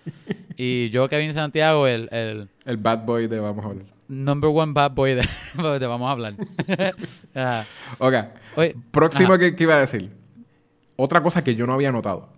Y 0.57 0.91
yo, 0.91 1.09
Kevin 1.09 1.33
Santiago, 1.35 1.87
el, 1.87 2.09
el 2.11 2.49
El 2.65 2.77
bad 2.79 3.05
boy 3.05 3.29
de 3.29 3.39
Vamos 3.39 3.65
a 3.65 3.69
hablar. 3.69 3.87
Number 4.09 4.51
one 4.51 4.73
bad 4.73 4.93
boy 4.93 5.15
de, 5.15 5.23
de 5.79 5.87
Vamos 5.87 6.09
a 6.09 6.13
hablar. 6.13 6.35
Ok. 7.99 8.15
oye, 8.57 8.77
Próximo 8.91 9.39
que, 9.39 9.55
que 9.55 9.63
iba 9.65 9.77
a 9.77 9.81
decir. 9.81 10.11
Otra 10.97 11.23
cosa 11.23 11.45
que 11.45 11.55
yo 11.55 11.67
no 11.67 11.75
había 11.75 11.93
notado. 11.93 12.29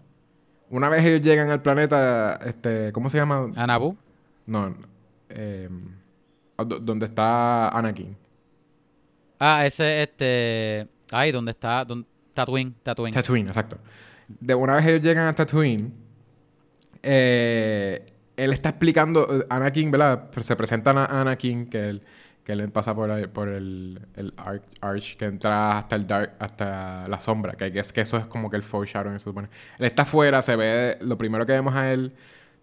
Una 0.68 0.89
vez 0.89 1.05
ellos 1.05 1.23
llegan 1.23 1.51
al 1.51 1.62
planeta, 1.62 2.39
este, 2.45 2.93
¿cómo 2.93 3.09
se 3.09 3.18
llama? 3.18 3.51
Anabu. 3.57 3.97
No, 4.47 4.75
eh, 5.31 5.68
donde 6.59 7.07
está 7.07 7.71
Anakin. 7.71 8.16
Ah, 9.39 9.64
ese, 9.66 10.03
este. 10.03 10.87
Ay, 11.11 11.33
¿dónde 11.33 11.53
está? 11.53 11.87
Tatooine, 12.35 12.75
Tatooine. 12.83 13.14
Tatooine, 13.14 13.49
exacto. 13.49 13.79
De 14.29 14.55
una 14.55 14.77
vez 14.77 14.87
ellos 14.87 15.03
llegan 15.03 15.27
a 15.27 15.33
Tatooine, 15.33 15.93
eh, 17.03 18.10
él 18.45 18.53
está 18.53 18.70
explicando, 18.70 19.41
eh, 19.41 19.47
Anakin, 19.51 19.91
¿verdad? 19.91 20.30
Pues 20.32 20.47
Se 20.47 20.57
presenta 20.57 20.91
a 20.93 21.20
Anakin, 21.20 21.66
que 21.66 21.88
él, 21.91 22.03
que 22.45 22.53
él 22.53 22.70
pasa 22.70 22.95
por, 22.95 23.11
el, 23.11 24.01
el 24.16 24.34
arch, 24.36 24.62
arch 24.80 25.16
que 25.16 25.26
entra 25.26 25.78
hasta 25.78 25.97
el 25.97 26.07
dark, 26.07 26.34
hasta 26.38 27.07
la 27.09 27.20
sombra, 27.20 27.53
que, 27.55 27.66
es 27.78 27.93
que 27.93 28.01
eso 28.01 28.16
es 28.16 28.26
como 28.26 28.49
que 28.51 28.57
el 28.57 28.62
foreshadowing, 28.62 29.18
se 29.18 29.24
supone. 29.24 29.49
Él 29.78 29.86
está 29.86 30.03
afuera, 30.03 30.43
se 30.43 30.57
ve, 30.57 30.99
lo 31.03 31.16
primero 31.18 31.45
que 31.47 31.53
vemos 31.53 31.74
a 31.74 31.93
él, 31.93 32.12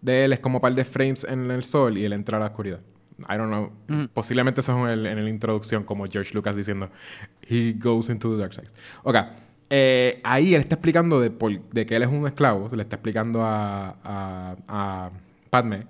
de 0.02 0.26
él 0.26 0.34
es 0.34 0.40
como 0.40 0.58
un 0.58 0.62
par 0.62 0.74
de 0.76 0.86
frames 0.86 1.24
en 1.24 1.50
el 1.52 1.64
sol 1.64 1.98
y 1.98 2.06
él 2.06 2.14
entra 2.14 2.38
a 2.38 2.40
la 2.40 2.48
oscuridad. 2.48 2.80
I 3.20 3.36
don't 3.36 3.48
know. 3.52 3.72
Ujú. 3.90 4.10
Posiblemente 4.14 4.62
eso 4.62 4.74
es 4.78 4.84
en, 4.84 5.00
el- 5.00 5.06
en 5.08 5.24
la 5.24 5.30
introducción, 5.30 5.84
como 5.84 6.06
George 6.06 6.34
Lucas 6.36 6.56
diciendo, 6.56 6.90
he 7.50 7.74
goes 7.74 8.10
into 8.10 8.30
the 8.32 8.38
dark 8.38 8.54
side. 8.54 8.68
Ok. 9.04 9.16
Eh, 9.70 10.22
ahí 10.24 10.54
él 10.56 10.62
está 10.62 10.76
explicando 10.76 11.20
de, 11.20 11.30
por- 11.32 11.60
de 11.72 11.86
que 11.86 11.96
él 11.96 12.04
es 12.04 12.10
un 12.10 12.26
esclavo, 12.28 12.70
se 12.70 12.76
le 12.78 12.84
está 12.84 12.96
explicando 12.98 13.42
a, 13.44 13.98
a, 14.04 14.56
a 14.68 15.12
Padme. 15.50 15.86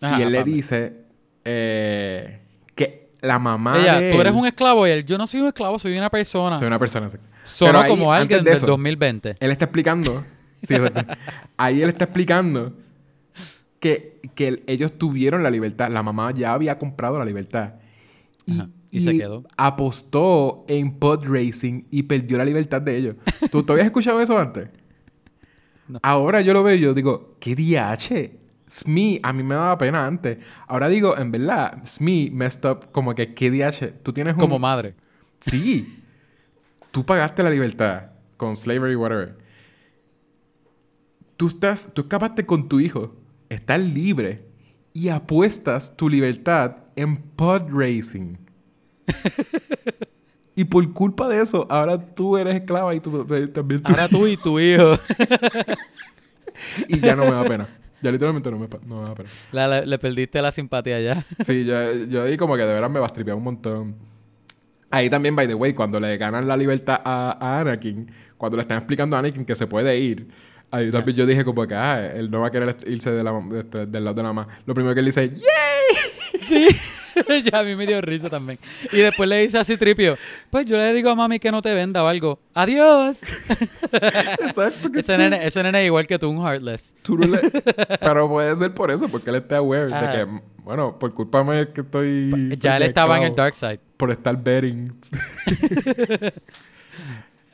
Ajá, 0.00 0.18
y 0.18 0.22
él 0.22 0.32
le 0.32 0.38
Padme. 0.40 0.52
dice 0.52 0.92
eh, 1.44 2.40
que 2.74 3.10
la 3.20 3.38
mamá 3.38 3.78
Ella, 3.78 4.00
de 4.00 4.12
tú 4.12 4.20
eres 4.20 4.32
un 4.32 4.46
esclavo 4.46 4.86
y 4.86 4.90
él, 4.90 5.04
yo 5.04 5.18
no 5.18 5.26
soy 5.26 5.40
un 5.40 5.48
esclavo, 5.48 5.78
soy 5.78 5.96
una 5.96 6.10
persona. 6.10 6.58
soy 6.58 6.66
una 6.66 6.78
persona. 6.78 7.08
sí. 7.10 7.64
Ahí, 7.66 7.88
como 7.88 8.12
alguien 8.12 8.42
de 8.44 8.50
del 8.50 8.56
eso, 8.58 8.66
2020. 8.66 9.36
Él 9.40 9.50
está 9.50 9.64
explicando. 9.66 10.24
sí. 10.62 10.74
Ahí 11.56 11.82
él 11.82 11.88
está 11.90 12.04
explicando 12.04 12.72
que, 13.78 14.20
que 14.34 14.48
el- 14.48 14.62
ellos 14.66 14.98
tuvieron 14.98 15.42
la 15.42 15.50
libertad. 15.50 15.90
La 15.90 16.02
mamá 16.02 16.32
ya 16.32 16.52
había 16.52 16.78
comprado 16.78 17.18
la 17.18 17.24
libertad. 17.24 17.74
Y 18.92 19.00
se 19.02 19.16
quedó. 19.16 19.44
apostó 19.56 20.64
en 20.66 20.98
pod 20.98 21.24
racing 21.24 21.82
y 21.92 22.02
perdió 22.02 22.36
la 22.38 22.44
libertad 22.44 22.82
de 22.82 22.96
ellos. 22.96 23.16
¿Tú, 23.52 23.62
¿tú 23.62 23.72
habías 23.72 23.86
escuchado 23.86 24.20
eso 24.20 24.38
antes? 24.38 24.68
No. 25.88 25.98
Ahora 26.04 26.40
yo 26.40 26.52
lo 26.52 26.62
veo 26.62 26.76
y 26.76 26.80
yo 26.80 26.94
digo, 26.94 27.34
¿qué 27.40 27.56
DH? 27.56 28.30
Smee, 28.70 29.18
a 29.22 29.32
mí 29.32 29.42
me 29.42 29.54
daba 29.56 29.76
pena 29.78 30.06
antes. 30.06 30.38
Ahora 30.68 30.88
digo, 30.88 31.18
en 31.18 31.32
verdad, 31.32 31.82
Smee 31.84 32.30
messed 32.30 32.64
up 32.70 32.92
como 32.92 33.14
que, 33.14 33.34
¿qué 33.34 33.50
DH? 33.50 34.02
Tú 34.02 34.12
tienes 34.12 34.34
un... 34.34 34.40
Como 34.40 34.58
madre. 34.58 34.94
Sí. 35.40 35.98
Tú 36.90 37.04
pagaste 37.04 37.42
la 37.42 37.50
libertad 37.50 38.10
con 38.36 38.56
slavery, 38.56 38.94
whatever. 38.96 39.36
Tú 41.36 41.48
estás, 41.48 41.92
tú 41.94 42.02
escapaste 42.02 42.46
con 42.46 42.68
tu 42.68 42.80
hijo, 42.80 43.14
estás 43.48 43.80
libre 43.80 44.44
y 44.92 45.08
apuestas 45.08 45.96
tu 45.96 46.08
libertad 46.08 46.76
en 46.96 47.16
pod 47.16 47.62
racing. 47.70 48.36
y 50.54 50.64
por 50.64 50.92
culpa 50.92 51.28
de 51.28 51.40
eso, 51.42 51.66
ahora 51.70 51.98
tú 52.14 52.36
eres 52.36 52.54
esclava 52.56 52.94
y 52.94 53.00
tú 53.00 53.26
eh, 53.34 53.46
también 53.48 53.82
tú- 53.82 53.88
Ahora 53.90 54.08
tú 54.08 54.26
y 54.26 54.36
tu 54.36 54.60
hijo. 54.60 54.94
y 56.88 57.00
ya 57.00 57.16
no 57.16 57.24
me 57.24 57.30
da 57.32 57.44
pena. 57.44 57.68
Ya 58.02 58.10
literalmente 58.10 58.50
no 58.50 58.58
me, 58.58 58.68
no 58.86 59.08
me 59.08 59.14
pena. 59.14 59.28
La- 59.52 59.68
la- 59.68 59.80
le 59.82 59.98
perdiste 59.98 60.40
la 60.40 60.50
simpatía 60.52 61.00
ya. 61.00 61.24
Sí, 61.44 61.64
yo, 61.64 61.92
yo 62.08 62.22
ahí 62.24 62.36
como 62.36 62.56
que 62.56 62.62
de 62.62 62.72
veras 62.72 62.90
me 62.90 63.00
bastripeaba 63.00 63.36
un 63.38 63.44
montón. 63.44 63.96
Ahí 64.90 65.08
también, 65.08 65.36
by 65.36 65.46
the 65.46 65.54
way, 65.54 65.72
cuando 65.74 66.00
le 66.00 66.16
ganan 66.16 66.48
la 66.48 66.56
libertad 66.56 67.00
a, 67.04 67.36
a 67.40 67.60
Anakin, 67.60 68.10
cuando 68.36 68.56
le 68.56 68.62
están 68.62 68.78
explicando 68.78 69.14
a 69.16 69.20
Anakin 69.20 69.44
que 69.44 69.54
se 69.54 69.66
puede 69.66 69.96
ir, 69.98 70.28
ahí 70.70 70.90
también 70.90 71.16
yo 71.16 71.26
dije 71.26 71.44
como 71.44 71.66
que, 71.66 71.74
ah, 71.74 72.12
él 72.14 72.30
no 72.30 72.40
va 72.40 72.48
a 72.48 72.50
querer 72.50 72.76
irse 72.86 73.10
de 73.12 73.22
la, 73.22 73.32
de 73.32 73.60
este- 73.60 73.86
del 73.86 74.04
lado 74.04 74.14
de 74.16 74.22
la 74.24 74.32
mamá. 74.32 74.48
Lo 74.66 74.74
primero 74.74 74.92
que 74.94 75.00
él 75.00 75.06
dice, 75.06 75.28
¡yay! 75.30 76.40
Sí. 76.42 76.66
ya 77.50 77.60
a 77.60 77.62
mí 77.64 77.74
me 77.76 77.86
dio 77.86 78.00
risa 78.00 78.28
también. 78.30 78.58
Y 78.92 78.98
después 78.98 79.28
le 79.28 79.38
dice 79.42 79.58
así 79.58 79.76
Tripio, 79.76 80.16
pues 80.50 80.66
yo 80.66 80.76
le 80.76 80.92
digo 80.92 81.10
a 81.10 81.14
mami 81.14 81.38
que 81.38 81.50
no 81.50 81.62
te 81.62 81.74
venda 81.74 82.02
o 82.04 82.06
algo. 82.08 82.40
Adiós. 82.54 83.20
Exacto. 83.92 84.90
Ese, 84.94 85.18
nene, 85.18 85.44
ese 85.46 85.62
nene 85.62 85.80
es 85.80 85.86
igual 85.86 86.06
que 86.06 86.18
tú, 86.18 86.30
un 86.30 86.44
Heartless. 86.46 86.94
tú 87.02 87.16
no 87.18 87.26
le- 87.26 87.40
Pero 88.00 88.28
puede 88.28 88.54
ser 88.56 88.74
por 88.74 88.90
eso, 88.90 89.08
porque 89.08 89.30
él 89.30 89.36
está 89.36 89.58
aware 89.58 89.92
Ajá. 89.92 90.06
de 90.06 90.16
que, 90.16 90.40
bueno, 90.58 90.98
por 90.98 91.12
culpa 91.14 91.42
mía 91.44 91.60
es 91.62 91.68
que 91.68 91.80
estoy... 91.82 92.56
Ya 92.58 92.76
él 92.76 92.84
estaba 92.84 93.16
en 93.18 93.24
el 93.24 93.34
dark 93.34 93.54
side. 93.54 93.80
Por 93.96 94.10
estar 94.10 94.36
betting. 94.36 94.90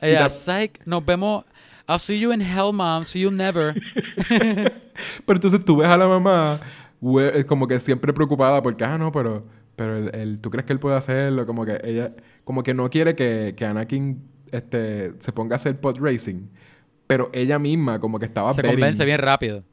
Ella, 0.01 0.29
psych, 0.29 0.79
nos 0.85 1.03
vemos. 1.05 1.43
I'll 1.89 1.99
see 1.99 2.19
you 2.19 2.31
in 2.33 2.41
hell, 2.41 2.73
mom. 2.73 3.05
See 3.05 3.21
you 3.21 3.31
never. 3.31 3.73
Pero 4.27 5.37
entonces 5.37 5.63
tú 5.63 5.77
ves 5.77 5.87
a 5.87 5.95
la 5.97 6.05
mamá 6.07 6.59
como 7.47 7.67
que 7.67 7.79
siempre 7.79 8.13
preocupada 8.13 8.61
porque, 8.61 8.83
ah, 8.83 8.97
no, 8.97 9.11
pero, 9.11 9.45
pero 9.75 9.97
el, 9.97 10.15
el- 10.15 10.41
tú 10.41 10.49
crees 10.49 10.65
que 10.65 10.73
él 10.73 10.79
puede 10.79 10.95
hacerlo, 10.95 11.45
como 11.45 11.65
que 11.65 11.79
ella, 11.83 12.13
como 12.43 12.63
que 12.63 12.73
no 12.73 12.89
quiere 12.89 13.15
que, 13.15 13.53
que 13.55 13.65
Anakin 13.65 14.21
este, 14.51 15.13
se 15.19 15.31
ponga 15.31 15.55
a 15.55 15.57
hacer 15.57 15.79
pod 15.79 15.97
racing. 15.99 16.47
Pero 17.05 17.29
ella 17.33 17.57
misma 17.59 17.99
como 17.99 18.19
que 18.19 18.25
estaba 18.25 18.53
Se 18.53 18.61
betting. 18.61 18.75
convence 18.79 19.05
bien 19.05 19.19
rápido. 19.19 19.63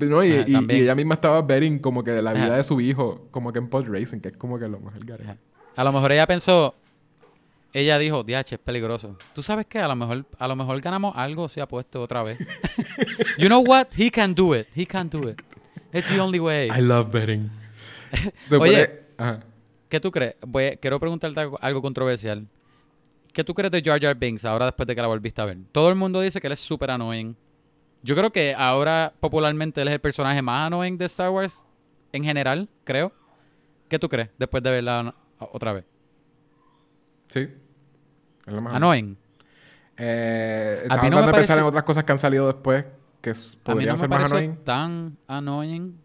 No, 0.00 0.22
y, 0.24 0.32
Ajá, 0.32 0.44
y- 0.46 0.72
y 0.76 0.80
ella 0.82 0.94
misma 0.94 1.14
estaba 1.14 1.42
betting 1.42 1.80
como 1.80 2.04
que 2.04 2.12
de 2.12 2.22
la 2.22 2.32
vida 2.32 2.46
Ajá. 2.46 2.56
de 2.58 2.62
su 2.64 2.80
hijo, 2.80 3.26
como 3.32 3.52
que 3.52 3.58
en 3.58 3.68
pod 3.68 3.86
racing, 3.88 4.20
que 4.20 4.28
es 4.28 4.36
como 4.36 4.58
que 4.58 4.68
lo 4.68 4.78
mejor 4.80 5.04
que 5.04 5.12
Ajá. 5.14 5.36
A 5.74 5.84
lo 5.84 5.92
mejor 5.92 6.12
ella 6.12 6.26
pensó, 6.26 6.74
ella 7.72 7.98
dijo, 7.98 8.22
DH, 8.24 8.52
es 8.54 8.58
peligroso. 8.58 9.16
¿Tú 9.34 9.42
sabes 9.42 9.66
qué? 9.66 9.80
A 9.80 9.88
lo 9.88 9.96
mejor, 9.96 10.24
a 10.38 10.48
lo 10.48 10.56
mejor 10.56 10.80
ganamos 10.80 11.14
algo 11.16 11.48
si 11.48 11.60
apuesto 11.60 12.00
otra 12.00 12.22
vez. 12.22 12.38
you 13.38 13.46
know 13.48 13.60
what? 13.62 13.86
He 13.96 14.10
can 14.10 14.34
do 14.34 14.54
it. 14.54 14.66
He 14.74 14.86
can 14.86 15.08
do 15.10 15.28
it. 15.28 15.42
It's 15.92 16.08
the 16.08 16.20
only 16.20 16.38
way. 16.40 16.68
I 16.70 16.80
love 16.82 17.10
betting. 17.10 17.50
Oye. 18.58 19.00
Ajá. 19.16 19.40
¿Qué 19.88 20.00
tú 20.00 20.10
crees? 20.10 20.36
Voy- 20.46 20.76
quiero 20.80 21.00
preguntarte 21.00 21.40
algo, 21.40 21.58
algo 21.60 21.80
controversial. 21.82 22.46
¿Qué 23.32 23.42
tú 23.44 23.54
crees 23.54 23.70
de 23.70 23.82
Jar 23.82 24.00
Jar 24.00 24.14
Binks 24.14 24.44
ahora 24.44 24.66
después 24.66 24.86
de 24.86 24.94
que 24.94 25.00
la 25.02 25.08
volviste 25.08 25.40
a 25.40 25.44
ver? 25.46 25.58
Todo 25.72 25.88
el 25.88 25.94
mundo 25.94 26.20
dice 26.20 26.40
que 26.40 26.46
él 26.46 26.52
es 26.52 26.58
súper 26.60 26.90
annoying. 26.90 27.36
Yo 28.02 28.14
creo 28.14 28.30
que 28.30 28.54
ahora 28.54 29.12
popularmente 29.20 29.80
él 29.82 29.88
es 29.88 29.94
el 29.94 30.00
personaje 30.00 30.40
más 30.42 30.66
annoying 30.66 30.98
de 30.98 31.06
Star 31.06 31.30
Wars 31.30 31.62
en 32.12 32.24
general, 32.24 32.68
creo. 32.84 33.12
¿Qué 33.88 33.98
tú 33.98 34.08
crees 34.08 34.28
después 34.38 34.62
de 34.62 34.70
verla 34.70 35.14
otra 35.38 35.72
vez? 35.72 35.84
Sí. 37.28 37.48
Es 38.46 38.52
lo 38.52 38.60
más 38.60 38.74
Annoying. 38.74 39.16
Eh, 39.96 40.86
A 40.88 41.02
mí 41.02 41.10
no 41.10 41.22
de 41.26 41.32
pensar 41.32 41.58
en 41.58 41.64
otras 41.64 41.82
cosas 41.82 42.04
que 42.04 42.12
han 42.12 42.18
salido 42.18 42.46
después 42.46 42.84
que 43.20 43.32
podrían 43.62 43.94
no 43.94 43.98
ser 43.98 44.08
más 44.08 44.30
annoying. 44.30 44.56
tan 44.64 45.16
annoying. 45.26 45.98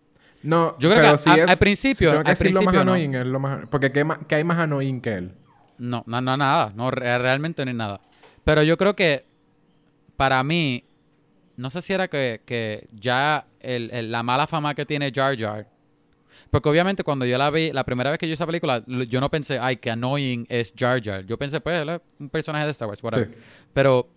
No, 0.43 0.77
Yo 0.79 0.89
creo 0.89 1.01
pero 1.01 1.11
que 1.13 1.17
sí 1.19 1.29
a- 1.29 1.35
es, 1.45 1.49
al 1.51 1.57
principio- 1.57 2.09
si 2.09 2.11
tengo 2.11 2.23
que 2.23 2.29
al 2.31 2.35
decir 2.37 2.47
lo 2.53 2.61
más 2.61 2.65
principio 2.73 2.85
no. 2.85 2.91
annoying 2.93 3.15
es 3.15 3.25
lo 3.25 3.39
más... 3.39 3.65
Porque 3.69 3.91
¿qué, 3.91 4.05
qué 4.27 4.35
hay 4.35 4.43
más 4.43 4.57
annoying 4.59 4.99
que 4.99 5.13
él? 5.15 5.31
No, 5.77 6.03
no, 6.05 6.19
no, 6.21 6.35
nada. 6.37 6.73
No, 6.75 6.91
re- 6.91 7.17
realmente 7.17 7.63
no 7.63 7.71
es 7.71 7.77
nada. 7.77 8.01
Pero 8.43 8.61
yo 8.63 8.77
creo 8.77 8.93
que 8.95 9.25
para 10.17 10.43
mí, 10.43 10.83
no 11.55 11.69
sé 11.69 11.81
si 11.81 11.93
era 11.93 12.07
que, 12.09 12.41
que 12.45 12.87
ya 12.93 13.47
el- 13.61 13.89
el- 13.91 14.11
la 14.11 14.21
mala 14.23 14.45
fama 14.47 14.75
que 14.75 14.85
tiene 14.85 15.11
Jar 15.15 15.37
Jar. 15.37 15.69
Porque 16.51 16.67
obviamente 16.69 17.03
cuando 17.03 17.25
yo 17.25 17.37
la 17.37 17.49
vi, 17.49 17.71
la 17.71 17.83
primera 17.85 18.09
vez 18.11 18.19
que 18.19 18.25
yo 18.27 18.31
vi 18.31 18.33
esa 18.33 18.45
película, 18.45 18.83
yo 18.85 19.19
no 19.21 19.31
pensé, 19.31 19.59
ay, 19.59 19.77
que 19.77 19.89
annoying 19.91 20.45
es 20.49 20.73
Jar 20.77 21.01
Jar. 21.01 21.25
Yo 21.25 21.37
pensé, 21.37 21.61
pues, 21.61 21.81
él 21.81 21.89
es 21.89 22.01
un 22.19 22.29
personaje 22.29 22.65
de 22.65 22.71
Star 22.71 22.87
Wars, 22.89 23.01
whatever. 23.01 23.27
Sí. 23.29 23.33
Pero 23.73 24.09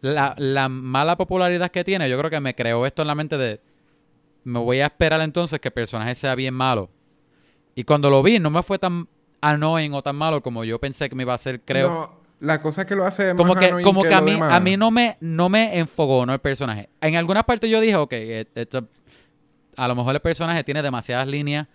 la, 0.00 0.34
la 0.38 0.68
mala 0.68 1.16
popularidad 1.16 1.70
que 1.70 1.84
tiene, 1.84 2.08
yo 2.08 2.18
creo 2.18 2.30
que 2.30 2.40
me 2.40 2.54
creó 2.54 2.86
esto 2.86 3.02
en 3.02 3.08
la 3.08 3.14
mente 3.14 3.36
de, 3.38 3.60
me 4.44 4.58
voy 4.58 4.80
a 4.80 4.86
esperar 4.86 5.20
entonces 5.20 5.60
que 5.60 5.68
el 5.68 5.72
personaje 5.74 6.14
sea 6.14 6.34
bien 6.34 6.54
malo. 6.54 6.88
Y 7.74 7.84
cuando 7.84 8.10
lo 8.10 8.22
vi, 8.22 8.38
no 8.38 8.50
me 8.50 8.62
fue 8.62 8.78
tan 8.78 9.08
annoying 9.40 9.92
o 9.94 10.02
tan 10.02 10.16
malo 10.16 10.42
como 10.42 10.64
yo 10.64 10.78
pensé 10.78 11.08
que 11.08 11.14
me 11.14 11.22
iba 11.22 11.34
a 11.34 11.38
ser, 11.38 11.60
creo. 11.60 11.88
No, 11.88 12.20
la 12.40 12.60
cosa 12.62 12.86
que 12.86 12.94
lo 12.96 13.04
hace 13.06 13.34
como 13.36 13.54
más 13.54 13.64
que, 13.64 13.82
como 13.82 14.02
que, 14.02 14.14
a 14.14 14.20
mí, 14.20 14.32
demás- 14.32 14.52
a 14.54 14.60
mí 14.60 14.76
no 14.76 14.90
me, 14.90 15.16
no 15.20 15.48
me 15.48 15.78
enfogó, 15.78 16.24
¿no? 16.26 16.32
El 16.32 16.40
personaje. 16.40 16.88
En 17.00 17.16
algunas 17.16 17.44
partes 17.44 17.70
yo 17.70 17.80
dije, 17.80 17.96
ok, 17.96 18.12
it's 18.56 18.74
a- 18.74 18.84
a 19.76 19.88
lo 19.88 19.94
mejor 19.94 20.14
el 20.14 20.20
personaje 20.20 20.64
tiene 20.64 20.82
demasiadas 20.82 21.26
líneas 21.28 21.66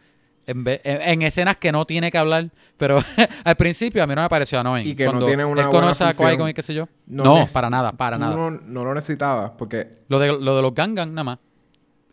en, 0.47 0.63
vez- 0.63 0.81
en- 0.83 1.01
en 1.01 1.21
escenas 1.23 1.55
que 1.57 1.71
no 1.71 1.85
tiene 1.85 2.11
que 2.11 2.17
hablar, 2.17 2.49
pero 2.77 2.99
al 3.43 3.55
principio 3.55 4.03
a 4.03 4.07
mí 4.07 4.15
no 4.15 4.21
me 4.23 4.29
pareció 4.29 4.59
annoying. 4.59 4.87
Y 4.87 4.95
que 4.95 5.05
no 5.05 5.25
tiene 5.25 5.43
una 5.45 5.61
él 5.61 5.67
buena 5.67 5.81
conoce 5.81 6.03
a. 6.03 6.11
Qui-Gon 6.13 6.49
y 6.49 6.53
qué 6.53 6.61
sé 6.63 6.73
yo. 6.73 6.87
No, 7.07 7.43
para 7.53 7.69
nada, 7.69 7.91
para 7.93 8.17
nada. 8.17 8.35
No, 8.35 8.51
no 8.51 8.83
lo 8.85 8.93
necesitabas 8.93 9.51
porque 9.57 9.99
Lo 10.07 10.19
de, 10.19 10.27
lo 10.39 10.55
de 10.55 10.61
los 10.61 10.73
Gangan 10.73 11.13
nada 11.13 11.23
más. 11.23 11.39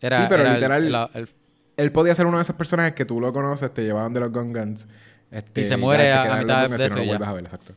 Era, 0.01 0.17
Sí, 0.17 0.23
pero 0.29 0.41
era 0.41 0.49
el- 0.51 0.55
literal- 0.83 1.09
el- 1.13 1.21
el- 1.21 1.29
él 1.77 1.91
podía 1.91 2.13
ser 2.13 2.25
uno 2.25 2.37
de 2.37 2.43
esos 2.43 2.55
personajes 2.55 2.93
que 2.93 3.05
tú 3.05 3.19
lo 3.21 3.31
conoces, 3.33 3.73
te 3.73 3.83
llevaban 3.83 4.13
de 4.13 4.19
los 4.19 4.31
Gungans. 4.31 4.87
Este, 5.31 5.61
Y 5.61 5.63
se 5.63 5.77
muere 5.77 6.11
a- 6.11 6.23
mitad 6.23 6.63
de 6.63 6.69
no 6.69 6.75
eso 6.75 6.95
lo 7.19 7.25
a 7.25 7.33
ver, 7.33 7.43
exacto. 7.45 7.73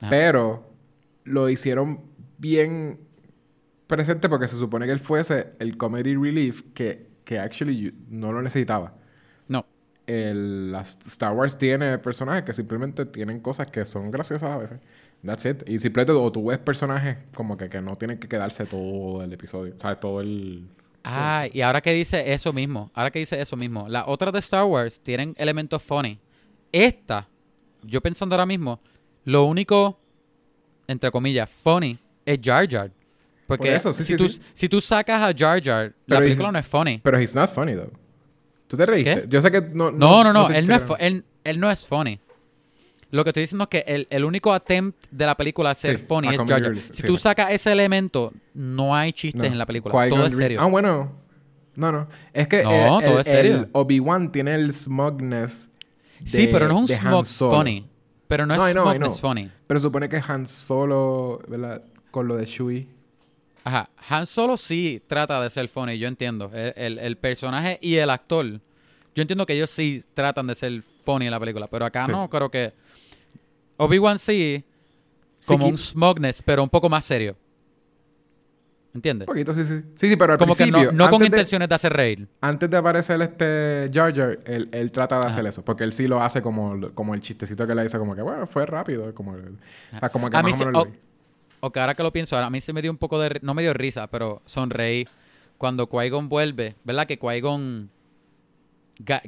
Ajá. 0.00 0.08
Pero 0.10 0.70
lo 1.24 1.48
hicieron 1.50 2.00
bien 2.38 3.00
presente 3.86 4.28
porque 4.28 4.48
se 4.48 4.56
supone 4.56 4.86
que 4.86 4.92
él 4.92 5.00
fuese 5.00 5.52
el 5.58 5.76
comedy 5.76 6.14
relief 6.16 6.62
que, 6.74 7.08
que 7.24 7.38
actually 7.38 7.94
no 8.08 8.32
lo 8.32 8.40
necesitaba. 8.42 8.94
no. 9.48 9.66
El, 10.06 10.70
las 10.72 10.98
Star 11.06 11.32
Wars 11.32 11.56
tiene 11.56 11.98
personajes 11.98 12.44
que 12.44 12.52
simplemente 12.52 13.06
tienen 13.06 13.40
cosas 13.40 13.70
que 13.70 13.84
son 13.84 14.10
graciosas 14.10 14.50
a 14.50 14.58
veces. 14.58 14.78
That's 15.24 15.46
it. 15.46 15.62
Y 15.66 15.78
simplemente 15.78 16.12
o 16.12 16.30
tú 16.30 16.46
ves 16.46 16.58
personajes 16.58 17.16
como 17.34 17.56
que, 17.56 17.70
que 17.70 17.80
no 17.80 17.96
tienen 17.96 18.18
que 18.18 18.28
quedarse 18.28 18.66
todo 18.66 19.22
el 19.22 19.32
episodio. 19.32 19.72
¿Sabes? 19.78 19.98
Todo 20.00 20.20
el... 20.20 20.68
Ah, 21.04 21.46
y 21.52 21.60
ahora 21.62 21.80
que 21.80 21.92
dice 21.92 22.32
eso 22.32 22.52
mismo, 22.52 22.90
ahora 22.94 23.10
que 23.10 23.18
dice 23.18 23.40
eso 23.40 23.56
mismo, 23.56 23.86
las 23.88 24.04
otras 24.06 24.32
de 24.32 24.38
Star 24.40 24.64
Wars 24.64 25.00
tienen 25.02 25.34
elementos 25.38 25.82
funny. 25.82 26.18
Esta, 26.72 27.28
yo 27.82 28.00
pensando 28.00 28.34
ahora 28.34 28.46
mismo, 28.46 28.80
lo 29.24 29.44
único, 29.44 29.98
entre 30.86 31.10
comillas, 31.10 31.48
funny 31.48 31.98
es 32.26 32.38
Jar 32.42 32.68
Jar. 32.70 32.90
Porque 33.46 33.68
Por 33.68 33.76
eso, 33.76 33.92
sí, 33.92 34.02
si, 34.02 34.12
sí, 34.12 34.16
tú, 34.18 34.28
sí. 34.28 34.40
si 34.54 34.68
tú 34.68 34.80
sacas 34.80 35.20
a 35.22 35.34
Jar 35.36 35.62
Jar, 35.62 35.94
la 36.06 36.16
Pero 36.16 36.20
película 36.20 36.48
he's- 36.48 36.52
no 36.52 36.58
es 36.58 36.66
funny. 36.66 36.98
Pero 37.02 37.18
he's 37.20 37.34
not 37.34 37.50
funny, 37.50 37.74
though. 37.74 37.92
¿Tú 38.66 38.76
te 38.76 38.86
reíste? 38.86 39.22
¿Qué? 39.22 39.28
Yo 39.28 39.42
sé 39.42 39.50
que 39.50 39.60
no... 39.60 39.90
No, 39.90 40.24
no, 40.24 40.32
no, 40.32 40.48
él, 40.50 40.66
no 40.66 40.74
es 40.74 40.82
él, 40.98 41.24
él 41.44 41.60
no 41.60 41.70
es 41.70 41.84
funny. 41.84 42.18
Lo 43.10 43.22
que 43.22 43.30
estoy 43.30 43.42
diciendo 43.42 43.64
es 43.64 43.68
que 43.68 43.84
el, 43.86 44.08
el 44.10 44.24
único 44.24 44.52
attempt 44.52 45.06
de 45.10 45.26
la 45.26 45.36
película 45.36 45.70
a 45.70 45.74
ser 45.74 45.98
Sí, 45.98 46.04
funny 46.08 46.28
a 46.28 46.32
es 46.32 46.38
Jar 46.38 46.76
Si 46.76 47.02
sí, 47.02 47.06
tú 47.06 47.16
sacas 47.16 47.52
ese 47.52 47.70
elemento, 47.70 48.32
no 48.54 48.96
hay 48.96 49.12
chistes 49.12 49.44
en 49.44 49.56
la 49.58 49.66
película. 49.66 50.08
Todo 50.08 50.26
es 50.26 50.36
serio. 50.36 50.58
Ah, 50.60 50.66
bueno. 50.66 51.12
No, 51.76 51.92
no. 51.92 52.08
Es 52.32 52.48
que 52.48 52.62
No, 52.62 53.00
todo 53.00 53.14
el, 53.14 53.18
es 53.18 53.24
serio. 53.24 53.68
Obi-Wan 53.72 54.32
tiene 54.32 54.54
el 54.54 54.72
smugness 54.72 55.68
sí, 56.24 56.48
pero 56.48 56.68
no 56.68 56.84
es 56.84 56.90
un 56.90 56.96
smug 56.96 57.24
funny. 57.24 57.86
Pero 58.26 58.46
no 58.46 58.54
es 58.54 58.72
know, 58.72 58.84
smugness 58.84 59.20
funny. 59.20 59.50
Pero 59.66 59.80
supone 59.80 60.08
que 60.08 60.20
Han 60.26 60.46
Solo, 60.46 61.40
¿verdad? 61.46 61.82
Con 62.10 62.26
lo 62.26 62.36
de 62.36 62.46
Shui. 62.46 62.88
Ajá. 63.64 63.88
Han 64.08 64.26
Solo 64.26 64.56
sí 64.56 65.02
trata 65.06 65.40
de 65.42 65.48
ser 65.50 65.68
funny, 65.68 65.98
yo 65.98 66.06
entiendo. 66.06 66.50
El, 66.54 66.72
el- 66.76 66.98
el 66.98 67.16
personaje 67.16 67.78
y 67.80 67.96
el 67.96 68.10
actor, 68.10 68.46
yo 68.46 69.22
entiendo 69.22 69.46
que 69.46 69.54
ellos 69.54 69.70
sí 69.70 70.04
tratan 70.12 70.46
de 70.46 70.54
ser 70.54 70.82
funny 71.04 71.24
en 71.26 71.30
la 71.30 71.40
película, 71.40 71.66
pero 71.66 71.84
acá 71.84 72.04
Sí. 72.06 72.12
no, 72.12 72.28
creo 72.28 72.50
que 72.50 72.72
Obi-Wan 73.78 74.18
sí, 74.18 74.62
Sí, 75.38 75.46
como 75.48 75.66
que- 75.66 75.72
un 75.72 75.78
smugness, 75.78 76.42
pero 76.42 76.62
un 76.62 76.68
poco 76.68 76.88
más 76.88 77.04
serio. 77.04 77.36
Un 78.92 78.98
¿Entiendes? 78.98 79.26
poquito, 79.26 79.52
sí, 79.52 79.64
sí. 79.64 79.80
Sí, 79.96 80.08
sí, 80.08 80.16
pero 80.16 80.34
al 80.34 80.38
Como 80.38 80.54
que 80.54 80.64
principio... 80.64 80.92
no, 80.92 81.04
no 81.06 81.10
con 81.10 81.18
de- 81.18 81.26
intenciones 81.26 81.68
de 81.68 81.74
hacer 81.74 81.92
reír. 81.92 82.28
Antes 82.40 82.70
de 82.70 82.76
aparecer 82.76 83.20
este 83.22 83.90
Jar 83.92 84.14
Jar, 84.14 84.38
él, 84.44 84.68
él 84.70 84.92
trata 84.92 85.16
de 85.16 85.22
Ajá. 85.22 85.28
hacer 85.30 85.46
eso. 85.46 85.64
Porque 85.64 85.82
él 85.82 85.92
sí 85.92 86.06
lo 86.06 86.22
hace 86.22 86.40
como, 86.42 86.92
como 86.94 87.12
el 87.14 87.20
chistecito 87.20 87.66
que 87.66 87.74
le 87.74 87.82
dice, 87.82 87.98
como 87.98 88.14
que, 88.14 88.22
bueno, 88.22 88.46
fue 88.46 88.64
rápido. 88.66 89.12
Como, 89.12 89.32
o 89.32 89.98
sea, 89.98 90.10
como 90.10 90.30
que 90.30 90.36
A 90.36 90.42
más 90.42 90.46
mí 90.46 90.52
o 90.52 90.56
sí- 90.58 90.64
menos 90.64 90.86
lo 90.86 90.92
Ok, 91.66 91.78
ahora 91.78 91.94
que 91.94 92.02
lo 92.02 92.12
pienso, 92.12 92.36
ahora 92.36 92.48
a 92.48 92.50
mí 92.50 92.60
se 92.60 92.74
me 92.74 92.82
dio 92.82 92.90
un 92.90 92.98
poco 92.98 93.18
de... 93.18 93.38
No 93.40 93.54
me 93.54 93.62
dio 93.62 93.72
risa, 93.72 94.06
pero 94.08 94.42
sonreí 94.44 95.08
cuando 95.56 95.88
Qui-Gon 95.88 96.28
vuelve. 96.28 96.76
¿Verdad? 96.84 97.06
Que 97.06 97.18
Qui-Gon... 97.18 97.88
ga- 98.98 99.22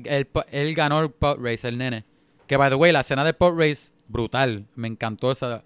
él, 0.50 0.74
ganó 0.74 1.00
el 1.00 1.10
pod 1.10 1.38
race, 1.40 1.66
el 1.66 1.78
nene. 1.78 2.04
Que, 2.46 2.58
by 2.58 2.68
the 2.68 2.74
way, 2.74 2.92
la 2.92 3.00
escena 3.00 3.24
del 3.24 3.32
pod 3.32 3.58
race, 3.58 3.90
brutal. 4.06 4.66
Me 4.74 4.86
encantó 4.86 5.32
esa... 5.32 5.64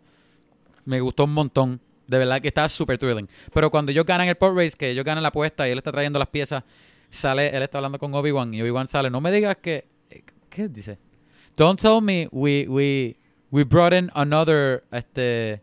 Me 0.85 1.01
gustó 1.01 1.25
un 1.25 1.35
montón. 1.35 1.81
De 2.07 2.19
verdad 2.19 2.41
que 2.41 2.47
estaba 2.47 2.69
súper 2.69 2.99
thrilling. 2.99 3.29
Pero 3.53 3.69
cuando 3.69 3.91
ellos 3.91 4.07
ganan 4.07 4.29
el 4.29 4.37
pod 4.37 4.57
race, 4.57 4.77
que 4.77 4.91
ellos 4.91 5.05
ganan 5.05 5.25
la 5.25 5.31
apuesta 5.31 5.67
y 5.67 5.73
él 5.73 5.79
está 5.79 5.91
trayendo 5.91 6.21
las 6.21 6.29
piezas, 6.29 6.63
sale... 7.09 7.49
Él 7.49 7.65
está 7.65 7.79
hablando 7.79 7.99
con 7.99 8.15
Obi-Wan 8.15 8.55
y 8.55 8.63
Obi-Wan 8.63 8.87
sale. 8.87 9.11
No 9.11 9.21
me 9.21 9.33
digas 9.33 9.57
que... 9.57 9.89
¿Qué 10.49 10.69
dice? 10.69 11.01
Don't 11.57 11.81
tell 11.81 12.01
me 12.01 12.29
we, 12.31 12.67
we, 12.69 13.17
we 13.51 13.65
brought 13.65 13.93
in 13.93 14.09
another... 14.15 14.85
Este... 14.93 15.63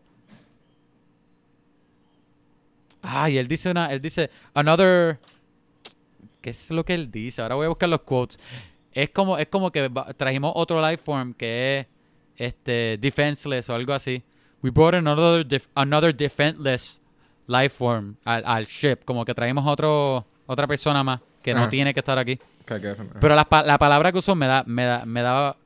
Ah, 3.02 3.30
y 3.30 3.38
él 3.38 3.46
dice 3.48 3.70
una, 3.70 3.86
él 3.92 4.00
dice 4.00 4.30
another 4.54 5.18
¿Qué 6.40 6.50
es 6.50 6.70
lo 6.70 6.84
que 6.84 6.94
él 6.94 7.10
dice? 7.10 7.42
Ahora 7.42 7.56
voy 7.56 7.66
a 7.66 7.68
buscar 7.68 7.88
los 7.88 8.00
quotes. 8.02 8.38
Es 8.92 9.10
como 9.10 9.38
es 9.38 9.46
como 9.48 9.70
que 9.70 9.90
trajimos 10.16 10.52
otro 10.54 10.80
life 10.80 11.02
form 11.02 11.34
que 11.34 11.78
es 11.80 11.86
este 12.36 12.98
defenseless 12.98 13.68
o 13.70 13.74
algo 13.74 13.92
así. 13.92 14.22
We 14.62 14.70
brought 14.70 14.94
another 14.94 15.46
def- 15.46 15.68
another 15.74 16.14
defenseless 16.14 17.00
life 17.46 17.70
form 17.76 18.16
al, 18.24 18.42
al 18.44 18.66
ship, 18.66 19.04
como 19.04 19.24
que 19.24 19.34
traímos 19.34 19.66
otro 19.66 20.26
otra 20.46 20.66
persona 20.66 21.02
más 21.04 21.20
que 21.42 21.54
no 21.54 21.68
tiene 21.68 21.92
que 21.94 22.00
estar 22.00 22.18
aquí. 22.18 22.38
Pero 23.20 23.34
la, 23.34 23.46
la 23.64 23.78
palabra 23.78 24.12
que 24.12 24.18
usó 24.18 24.34
me 24.34 24.46
da 24.46 24.64
me 24.66 24.84
da 24.84 25.04
me 25.04 25.22
daba 25.22 25.56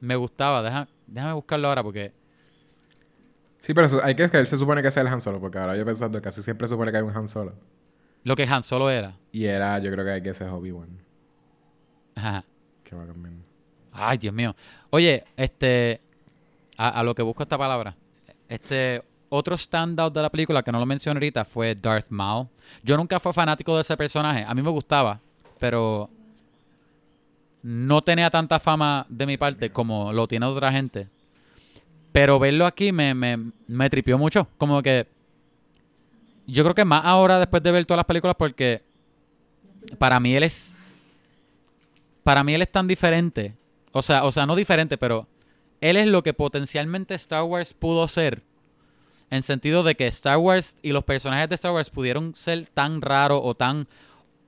me 0.00 0.16
gustaba. 0.16 0.62
Deja, 0.62 0.88
déjame 1.06 1.32
buscarlo 1.34 1.68
ahora 1.68 1.82
porque 1.82 2.12
Sí, 3.60 3.74
pero 3.74 3.88
hay 4.02 4.14
que 4.16 4.28
que 4.30 4.38
él 4.38 4.46
se 4.46 4.56
supone 4.56 4.80
que 4.82 4.88
es 4.88 4.96
el 4.96 5.06
Han 5.06 5.20
Solo, 5.20 5.38
porque 5.38 5.58
ahora 5.58 5.76
yo 5.76 5.84
pensando 5.84 6.18
que 6.18 6.22
casi 6.24 6.42
siempre 6.42 6.66
se 6.66 6.72
supone 6.72 6.90
que 6.90 6.96
hay 6.96 7.02
un 7.04 7.14
Han 7.14 7.28
Solo. 7.28 7.54
lo 8.24 8.34
que 8.34 8.44
Han 8.44 8.62
Solo 8.62 8.90
era. 8.90 9.14
Y 9.32 9.44
era, 9.44 9.78
yo 9.78 9.90
creo 9.92 10.04
que 10.04 10.10
hay 10.12 10.22
que 10.22 10.34
ser 10.34 10.48
Obi-Wan. 10.48 10.88
Ajá. 12.16 12.42
Que 12.82 12.96
va 12.96 13.06
cambiando. 13.06 13.44
Ay, 13.92 14.18
Dios 14.18 14.34
mío. 14.34 14.56
Oye, 14.90 15.24
este. 15.36 16.00
A, 16.76 16.88
a 16.88 17.02
lo 17.02 17.14
que 17.14 17.22
busco 17.22 17.42
esta 17.42 17.56
palabra. 17.58 17.94
Este. 18.48 19.02
Otro 19.32 19.56
standout 19.56 20.12
de 20.12 20.22
la 20.22 20.30
película 20.30 20.60
que 20.62 20.72
no 20.72 20.80
lo 20.80 20.86
mencioné 20.86 21.18
ahorita 21.18 21.44
fue 21.44 21.76
Darth 21.76 22.08
Maul. 22.08 22.48
Yo 22.82 22.96
nunca 22.96 23.20
fui 23.20 23.32
fanático 23.32 23.76
de 23.76 23.82
ese 23.82 23.96
personaje. 23.96 24.44
A 24.46 24.54
mí 24.54 24.62
me 24.62 24.70
gustaba, 24.70 25.20
pero. 25.58 26.08
No 27.62 28.00
tenía 28.00 28.30
tanta 28.30 28.58
fama 28.58 29.04
de 29.08 29.26
mi 29.26 29.36
parte 29.36 29.70
como 29.70 30.12
lo 30.14 30.26
tiene 30.26 30.46
otra 30.46 30.72
gente. 30.72 31.08
Pero 32.12 32.38
verlo 32.38 32.66
aquí 32.66 32.92
me, 32.92 33.14
me, 33.14 33.52
me 33.66 33.90
tripió 33.90 34.18
mucho. 34.18 34.48
Como 34.58 34.82
que. 34.82 35.06
Yo 36.46 36.64
creo 36.64 36.74
que 36.74 36.84
más 36.84 37.04
ahora 37.04 37.38
después 37.38 37.62
de 37.62 37.70
ver 37.70 37.86
todas 37.86 37.98
las 37.98 38.06
películas 38.06 38.36
porque. 38.38 38.82
Para 39.98 40.20
mí 40.20 40.34
él 40.34 40.42
es 40.42 40.76
para 42.22 42.44
mí 42.44 42.54
él 42.54 42.62
es 42.62 42.70
tan 42.70 42.86
diferente. 42.86 43.56
O 43.92 44.02
sea, 44.02 44.24
o 44.24 44.32
sea, 44.32 44.46
no 44.46 44.54
diferente, 44.54 44.98
pero 44.98 45.26
él 45.80 45.96
es 45.96 46.06
lo 46.06 46.22
que 46.22 46.34
potencialmente 46.34 47.14
Star 47.14 47.42
Wars 47.42 47.74
pudo 47.74 48.06
ser. 48.08 48.42
En 49.30 49.42
sentido 49.42 49.82
de 49.82 49.94
que 49.94 50.06
Star 50.08 50.38
Wars 50.38 50.76
y 50.82 50.92
los 50.92 51.04
personajes 51.04 51.48
de 51.48 51.54
Star 51.54 51.72
Wars 51.72 51.90
pudieron 51.90 52.34
ser 52.34 52.68
tan 52.72 53.00
raros 53.00 53.40
o 53.42 53.54
tan... 53.54 53.86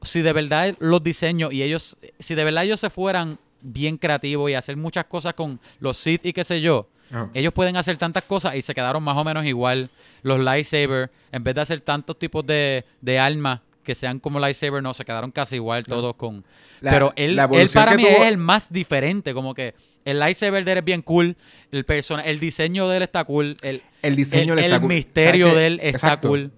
Si 0.03 0.23
de 0.23 0.33
verdad 0.33 0.77
los 0.81 1.03
diseños 1.03 1.53
y 1.53 1.63
ellos... 1.63 1.97
Si 2.19 2.35
de 2.35 2.45
verdad 2.45 2.65
ellos 2.65 2.81
se 2.81 2.91
fueran 2.91 3.39
bien 3.61 3.97
creativos 3.97 4.51
y 4.51 4.55
hacer 4.55 4.77
muchas 4.77 5.05
cosas 5.07 5.35
con 5.35 5.61
los 5.79 5.97
Sith 5.97 6.27
y 6.27 6.33
qué 6.33 6.43
sé 6.43 6.61
yo, 6.61 6.89
Ajá. 7.11 7.29
ellos 7.35 7.53
pueden 7.53 7.77
hacer 7.77 7.97
tantas 7.97 8.23
cosas 8.25 8.55
y 8.55 8.63
se 8.63 8.75
quedaron 8.75 9.03
más 9.03 9.17
o 9.17 9.25
menos 9.25 9.45
igual. 9.45 9.91
Los 10.23 10.39
lightsabers, 10.41 11.11
en 11.33 11.45
vez 11.45 11.55
de 11.55 11.61
hacer 11.61 11.81
tantos 11.81 12.19
tipos 12.19 12.47
de, 12.47 12.85
de 13.01 13.19
armas 13.19 13.61
que 13.83 13.95
sean 13.95 14.21
como 14.21 14.39
lightsaber, 14.39 14.83
no, 14.83 14.95
se 14.95 15.05
quedaron 15.05 15.33
casi 15.33 15.57
igual 15.57 15.85
todos 15.85 16.15
con... 16.15 16.45
La- 16.81 16.91
Pero 16.93 17.13
él, 17.17 17.35
la 17.37 17.49
él 17.53 17.69
para 17.73 17.97
mí 17.97 18.05
tuvo- 18.05 18.11
es 18.23 18.29
el 18.29 18.37
más 18.37 18.73
diferente, 18.73 19.35
como 19.35 19.55
que 19.55 19.75
el 20.05 20.19
lightsaber 20.21 20.65
de 20.65 20.73
él 20.73 20.79
es 20.79 20.85
bien 20.85 21.03
cool, 21.03 21.37
el 21.73 21.85
persona, 21.85 22.23
el 22.23 22.39
diseño 22.41 22.89
de 22.89 22.97
él 22.99 23.03
está 23.03 23.25
cool, 23.25 23.57
el, 23.63 23.83
El 24.03 24.15
diseño 24.17 24.53
el, 24.53 24.57
le 24.61 24.63
está 24.63 24.75
el 24.77 24.81
cool. 24.81 24.89
misterio 24.89 25.55
de 25.55 25.67
él 25.67 25.81
está 25.83 25.89
Exacto. 26.09 26.29
cool. 26.29 26.51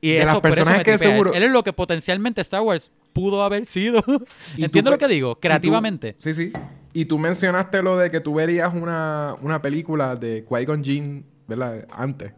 Y 0.00 0.08
De 0.10 0.16
eso, 0.18 0.24
las 0.26 0.32
eso 0.34 0.42
personas 0.42 0.82
que 0.84 0.98
seguro- 0.98 1.32
Él 1.32 1.44
es 1.44 1.50
lo 1.52 1.62
que 1.62 1.72
potencialmente 1.72 2.40
Star 2.40 2.62
Wars 2.62 2.90
pudo 3.12 3.42
haber 3.44 3.64
sido. 3.64 4.02
¿Entiendes 4.58 4.90
lo 4.90 4.98
que 4.98 5.06
digo? 5.08 5.38
Creativamente. 5.38 6.16
sí, 6.18 6.34
sí. 6.34 6.52
Y 6.92 7.06
tú 7.06 7.18
mencionaste 7.18 7.82
lo 7.82 7.96
de 7.96 8.10
que 8.10 8.20
tú 8.20 8.34
verías 8.34 8.72
una, 8.74 9.34
una 9.40 9.62
película 9.62 10.14
de 10.16 10.44
Qui-Gon 10.46 10.84
Jinn, 10.84 11.24
¿verdad? 11.46 11.86
Antes. 11.90 12.32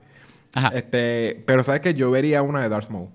Ajá. 0.54 0.68
Este, 0.74 1.42
pero 1.46 1.62
sabes 1.64 1.80
que 1.80 1.94
yo 1.94 2.10
vería 2.10 2.42
una 2.42 2.62
de 2.62 2.68
Darth 2.68 2.88
Maul. 2.90 3.08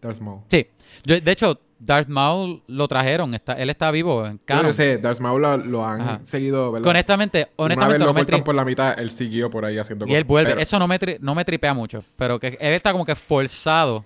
Darth 0.00 0.20
Maul. 0.20 0.40
Sí. 0.48 0.66
Yo, 1.04 1.20
de 1.20 1.30
hecho, 1.32 1.60
Darth 1.78 2.08
Maul 2.08 2.62
lo 2.66 2.88
trajeron. 2.88 3.34
Está, 3.34 3.52
él 3.54 3.68
está 3.68 3.90
vivo 3.90 4.24
en 4.26 4.38
canon. 4.38 4.66
yo 4.66 4.72
sé, 4.72 4.96
Darth 4.98 5.20
Maul 5.20 5.42
lo, 5.42 5.56
lo 5.58 5.86
han 5.86 6.00
Ajá. 6.00 6.20
seguido, 6.22 6.72
¿verdad? 6.72 6.88
Honestamente, 6.88 7.38
Una 7.58 7.68
vez 7.68 7.76
honestamente 7.76 7.98
lo 7.98 8.06
no 8.06 8.14
cortan 8.14 8.44
por 8.44 8.54
la 8.54 8.64
mitad, 8.64 8.98
él 8.98 9.10
siguió 9.10 9.50
por 9.50 9.64
ahí 9.66 9.76
haciendo 9.76 10.06
Y 10.06 10.10
él 10.14 10.22
cosas. 10.22 10.28
vuelve. 10.28 10.50
Pero- 10.52 10.60
Eso 10.62 10.78
no 10.78 10.88
me, 10.88 10.98
tri- 10.98 11.18
no 11.20 11.34
me 11.34 11.44
tripea 11.44 11.74
mucho. 11.74 12.02
Pero 12.16 12.40
que 12.40 12.48
él 12.58 12.72
está 12.72 12.92
como 12.92 13.04
que 13.04 13.14
forzado. 13.14 14.04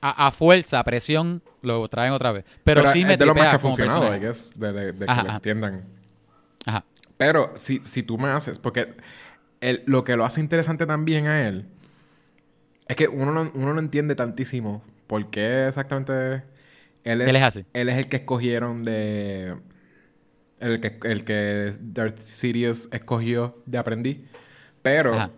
A, 0.00 0.26
a 0.26 0.30
fuerza, 0.30 0.78
a 0.80 0.84
presión, 0.84 1.42
lo 1.62 1.88
traen 1.88 2.12
otra 2.12 2.32
vez. 2.32 2.44
Pero, 2.64 2.84
sí 2.86 3.02
es 3.02 3.06
me 3.06 3.16
de 3.16 3.26
lo 3.26 3.34
más 3.34 3.48
que 3.50 3.56
ha 3.56 3.58
funcionado. 3.58 4.14
I 4.16 4.20
guess, 4.20 4.50
de, 4.58 4.72
de- 4.72 4.92
de 4.92 5.06
que 5.06 5.14
lo 5.22 5.30
extiendan. 5.30 5.84
Ajá. 6.66 6.84
Pero 7.16 7.52
si, 7.56 7.78
si 7.84 8.02
tú 8.02 8.18
me 8.18 8.28
haces, 8.28 8.58
porque 8.58 8.94
el- 9.60 9.82
lo 9.86 10.04
que 10.04 10.16
lo 10.16 10.24
hace 10.24 10.40
interesante 10.40 10.86
también 10.86 11.26
a 11.26 11.46
él 11.48 11.66
es 12.88 12.96
que 12.96 13.08
uno 13.08 13.32
no, 13.32 13.50
uno 13.54 13.72
no 13.74 13.80
entiende 13.80 14.14
tantísimo 14.14 14.82
por 15.06 15.30
qué 15.30 15.68
exactamente 15.68 16.42
Él 17.04 17.20
es, 17.22 17.28
Él 17.28 17.36
es 17.36 17.42
así. 17.42 17.64
Él 17.72 17.88
es 17.88 17.96
el 17.96 18.08
que 18.08 18.16
escogieron 18.16 18.84
de... 18.84 19.56
El 20.60 20.80
que, 20.80 20.98
el 21.04 21.24
que 21.24 21.74
Darth 21.80 22.18
Sidious 22.20 22.88
escogió 22.92 23.62
de 23.66 23.76
aprendiz. 23.78 24.18
Pero, 24.82 25.12
Ajá. 25.14 25.30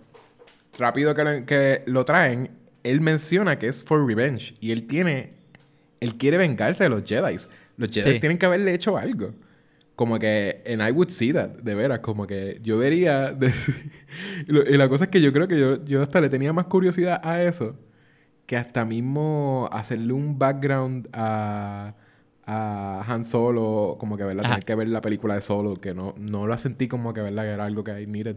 rápido 0.78 1.14
que 1.14 1.24
lo, 1.24 1.46
que 1.46 1.82
lo 1.86 2.04
traen, 2.04 2.50
él 2.90 3.00
menciona 3.00 3.58
que 3.58 3.68
es 3.68 3.82
for 3.84 4.06
revenge. 4.06 4.54
Y 4.60 4.72
él 4.72 4.86
tiene... 4.86 5.34
Él 6.00 6.16
quiere 6.16 6.36
vengarse 6.36 6.84
de 6.84 6.90
los 6.90 7.04
Jedi. 7.04 7.36
Los 7.76 7.90
Jedi 7.90 8.14
Sí. 8.14 8.20
tienen 8.20 8.38
que 8.38 8.46
haberle 8.46 8.74
hecho 8.74 8.96
algo. 8.96 9.32
Como 9.94 10.18
que... 10.18 10.62
And 10.66 10.86
I 10.86 10.92
would 10.92 11.08
see 11.10 11.32
that. 11.32 11.50
De 11.62 11.74
veras. 11.74 12.00
Como 12.00 12.26
que 12.26 12.60
yo 12.62 12.78
vería... 12.78 13.32
de- 13.32 13.52
y, 14.46 14.76
la 14.76 14.88
cosa 14.88 15.04
es 15.04 15.10
que 15.10 15.20
yo 15.20 15.32
creo 15.32 15.48
que 15.48 15.58
yo, 15.58 15.84
yo 15.84 16.02
hasta 16.02 16.20
le 16.20 16.28
tenía 16.28 16.52
más 16.52 16.66
curiosidad 16.66 17.20
a 17.22 17.42
eso 17.42 17.76
que 18.46 18.56
hasta 18.56 18.84
mismo 18.84 19.68
hacerle 19.72 20.12
un 20.12 20.38
background 20.38 21.08
a, 21.12 21.94
a 22.46 23.04
Han 23.06 23.24
Solo, 23.24 23.96
como 23.98 24.16
que 24.16 24.22
verla, 24.24 24.42
tener 24.44 24.64
que 24.64 24.74
ver 24.76 24.88
la 24.88 25.02
película 25.02 25.34
de 25.34 25.40
Solo, 25.40 25.74
que 25.74 25.94
no, 25.94 26.14
no 26.16 26.46
la 26.46 26.56
sentí 26.56 26.86
como 26.86 27.12
que 27.12 27.20
verla 27.20 27.42
que 27.42 27.48
era 27.48 27.64
algo 27.64 27.82
que 27.82 28.00
I 28.00 28.06
needed. 28.06 28.36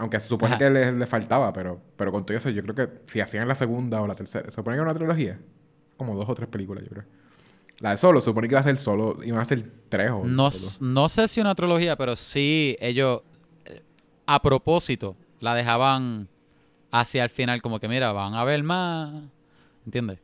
Aunque 0.00 0.18
se 0.18 0.28
supone 0.28 0.54
Ajá. 0.54 0.58
que 0.58 0.70
le, 0.70 0.92
le 0.92 1.06
faltaba, 1.06 1.52
pero, 1.52 1.80
pero 1.96 2.10
con 2.10 2.24
todo 2.26 2.36
eso, 2.36 2.48
yo 2.50 2.62
creo 2.62 2.74
que 2.74 2.88
si 3.06 3.20
hacían 3.20 3.46
la 3.46 3.54
segunda 3.54 4.00
o 4.00 4.06
la 4.06 4.14
tercera, 4.14 4.46
se 4.46 4.52
supone 4.56 4.74
que 4.76 4.80
era 4.82 4.90
una 4.90 4.94
trilogía, 4.98 5.38
como 5.96 6.16
dos 6.16 6.28
o 6.28 6.34
tres 6.34 6.48
películas, 6.48 6.82
yo 6.84 6.90
creo. 6.90 7.04
La 7.80 7.90
de 7.90 7.96
Solo, 7.98 8.20
se 8.20 8.26
supone 8.26 8.48
que 8.48 8.52
iba 8.54 8.60
a 8.60 8.64
ser 8.64 8.78
solo, 8.78 9.18
iban 9.22 9.40
a 9.40 9.44
ser 9.44 9.62
tres 9.88 10.10
o 10.10 10.24
No, 10.24 10.44
dos. 10.44 10.80
no 10.82 11.08
sé 11.08 11.28
si 11.28 11.40
una 11.40 11.54
trilogía, 11.54 11.96
pero 11.96 12.16
sí 12.16 12.76
ellos 12.80 13.22
eh, 13.66 13.82
a 14.26 14.40
propósito 14.42 15.16
la 15.40 15.54
dejaban 15.54 16.28
hacia 16.90 17.22
el 17.24 17.30
final, 17.30 17.62
como 17.62 17.78
que 17.78 17.88
mira, 17.88 18.12
van 18.12 18.34
a 18.34 18.44
ver 18.44 18.62
más. 18.62 19.22
¿Entiendes? 19.86 20.18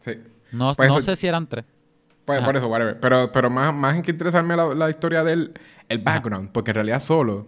Sí. 0.00 0.12
No, 0.52 0.72
Pues 0.74 0.88
no 0.88 0.98
eso- 0.98 1.06
sé 1.10 1.16
si 1.16 1.26
eran 1.26 1.46
tres. 1.46 1.64
Pues 2.24 2.38
Ajá. 2.38 2.46
por 2.46 2.56
eso, 2.56 2.68
whatever. 2.68 2.98
Pero, 3.00 3.30
pero 3.32 3.50
más, 3.50 3.74
más 3.74 3.96
en 3.96 4.02
que 4.02 4.10
interesarme 4.12 4.56
la, 4.56 4.74
la 4.74 4.88
historia 4.90 5.22
del 5.24 5.52
el 5.88 5.98
background, 5.98 6.50
porque 6.52 6.70
en 6.70 6.74
realidad 6.76 7.00
solo, 7.00 7.46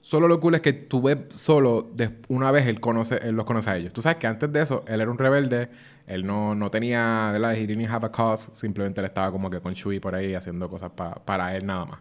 solo 0.00 0.28
lo 0.28 0.40
cool 0.40 0.54
es 0.56 0.60
que 0.62 0.72
tú 0.72 1.02
ves 1.02 1.18
solo, 1.30 1.90
una 2.28 2.50
vez 2.50 2.66
él, 2.66 2.80
conoce, 2.80 3.18
él 3.22 3.34
los 3.36 3.44
conoce 3.44 3.70
a 3.70 3.76
ellos. 3.76 3.92
Tú 3.92 4.02
sabes 4.02 4.18
que 4.18 4.26
antes 4.26 4.52
de 4.52 4.60
eso, 4.62 4.84
él 4.88 5.00
era 5.00 5.10
un 5.10 5.18
rebelde, 5.18 5.68
él 6.06 6.26
no, 6.26 6.54
no 6.54 6.70
tenía, 6.70 7.30
¿verdad? 7.32 7.54
He 7.56 7.66
didn't 7.66 7.90
have 7.90 8.06
a 8.06 8.12
cause, 8.12 8.50
simplemente 8.54 9.00
él 9.00 9.06
estaba 9.06 9.30
como 9.32 9.50
que 9.50 9.60
con 9.60 9.74
Shui 9.74 10.00
por 10.00 10.14
ahí 10.14 10.34
haciendo 10.34 10.68
cosas 10.68 10.90
pa- 10.92 11.14
para 11.24 11.56
él 11.56 11.66
nada 11.66 11.84
más. 11.86 12.00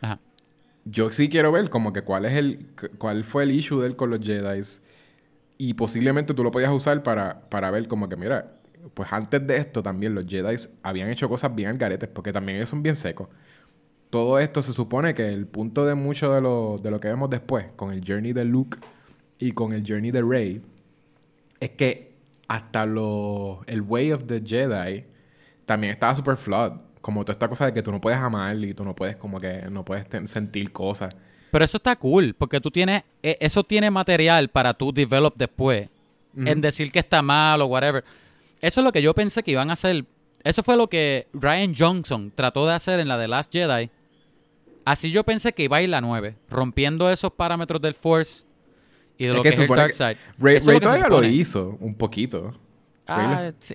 Ajá. 0.00 0.18
Yo 0.84 1.12
sí 1.12 1.28
quiero 1.28 1.52
ver 1.52 1.70
como 1.70 1.92
que 1.92 2.02
cuál 2.02 2.24
es 2.24 2.32
el, 2.32 2.66
cu- 2.78 2.88
cuál 2.98 3.24
fue 3.24 3.44
el 3.44 3.52
issue 3.52 3.80
de 3.80 3.86
él 3.88 3.96
con 3.96 4.10
los 4.10 4.20
Jedi 4.20 4.60
y 5.58 5.74
posiblemente 5.74 6.34
tú 6.34 6.42
lo 6.44 6.50
podías 6.50 6.72
usar 6.72 7.02
para, 7.02 7.48
para 7.50 7.70
ver 7.70 7.88
como 7.88 8.08
que, 8.08 8.16
mira, 8.16 8.56
pues 8.94 9.12
antes 9.12 9.46
de 9.46 9.56
esto 9.56 9.82
también 9.82 10.14
los 10.14 10.26
Jedi 10.26 10.56
habían 10.82 11.10
hecho 11.10 11.28
cosas 11.28 11.54
bien 11.54 11.70
al 11.70 11.78
garete, 11.78 12.08
porque 12.08 12.32
también 12.32 12.58
ellos 12.58 12.70
son 12.70 12.82
bien 12.82 12.96
secos. 12.96 13.28
Todo 14.12 14.38
esto 14.38 14.60
se 14.60 14.74
supone 14.74 15.14
que 15.14 15.26
el 15.26 15.46
punto 15.46 15.86
de 15.86 15.94
mucho 15.94 16.34
de 16.34 16.42
lo, 16.42 16.78
de 16.82 16.90
lo 16.90 17.00
que 17.00 17.08
vemos 17.08 17.30
después, 17.30 17.68
con 17.76 17.94
el 17.94 18.04
journey 18.06 18.34
de 18.34 18.44
Luke 18.44 18.76
y 19.38 19.52
con 19.52 19.72
el 19.72 19.84
journey 19.88 20.10
de 20.10 20.20
Rey, 20.20 20.60
es 21.60 21.70
que 21.70 22.12
hasta 22.46 22.84
lo, 22.84 23.62
el 23.66 23.80
way 23.80 24.12
of 24.12 24.24
the 24.26 24.42
Jedi 24.44 25.06
también 25.64 25.94
estaba 25.94 26.14
super 26.14 26.36
flawed. 26.36 26.72
Como 27.00 27.24
toda 27.24 27.32
esta 27.32 27.48
cosa 27.48 27.64
de 27.64 27.72
que 27.72 27.82
tú 27.82 27.90
no 27.90 28.02
puedes 28.02 28.18
amar 28.18 28.54
y 28.62 28.74
tú 28.74 28.84
no 28.84 28.94
puedes 28.94 29.16
como 29.16 29.40
que 29.40 29.62
no 29.70 29.82
puedes 29.82 30.04
sentir 30.30 30.72
cosas. 30.72 31.16
Pero 31.50 31.64
eso 31.64 31.78
está 31.78 31.96
cool, 31.96 32.34
porque 32.36 32.60
tú 32.60 32.70
tienes, 32.70 33.04
eh, 33.22 33.38
eso 33.40 33.64
tiene 33.64 33.90
material 33.90 34.50
para 34.50 34.74
tú 34.74 34.92
develop 34.92 35.36
después. 35.38 35.88
En 36.36 36.60
decir 36.60 36.92
que 36.92 36.98
está 36.98 37.22
mal 37.22 37.62
o 37.62 37.66
whatever. 37.66 38.04
Eso 38.60 38.80
es 38.82 38.84
lo 38.84 38.92
que 38.92 39.00
yo 39.00 39.14
pensé 39.14 39.42
que 39.42 39.52
iban 39.52 39.70
a 39.70 39.72
hacer. 39.72 40.04
Eso 40.44 40.62
fue 40.62 40.76
lo 40.76 40.88
que 40.88 41.28
Ryan 41.32 41.74
Johnson 41.74 42.30
trató 42.34 42.66
de 42.66 42.74
hacer 42.74 43.00
en 43.00 43.08
la 43.08 43.16
de 43.16 43.28
Last 43.28 43.50
Jedi. 43.50 43.88
Así 44.84 45.10
yo 45.10 45.24
pensé 45.24 45.52
que 45.52 45.64
iba 45.64 45.76
a 45.76 45.82
ir 45.82 45.88
la 45.88 46.00
9, 46.00 46.36
rompiendo 46.50 47.10
esos 47.10 47.32
parámetros 47.32 47.80
del 47.80 47.94
Force 47.94 48.44
y 49.18 49.24
de 49.24 49.30
Es 49.30 49.36
lo 49.36 49.42
que 49.42 49.50
que, 49.50 49.54
es 49.54 49.58
el 49.60 49.68
Dark 49.68 49.92
Side. 49.94 50.16
Se 50.60 50.80
todavía 50.80 51.08
lo 51.08 51.22
hizo 51.24 51.76
un 51.80 51.94
poquito. 51.94 52.52
Ah, 53.06 53.44
lo- 53.46 53.54
sí. 53.58 53.74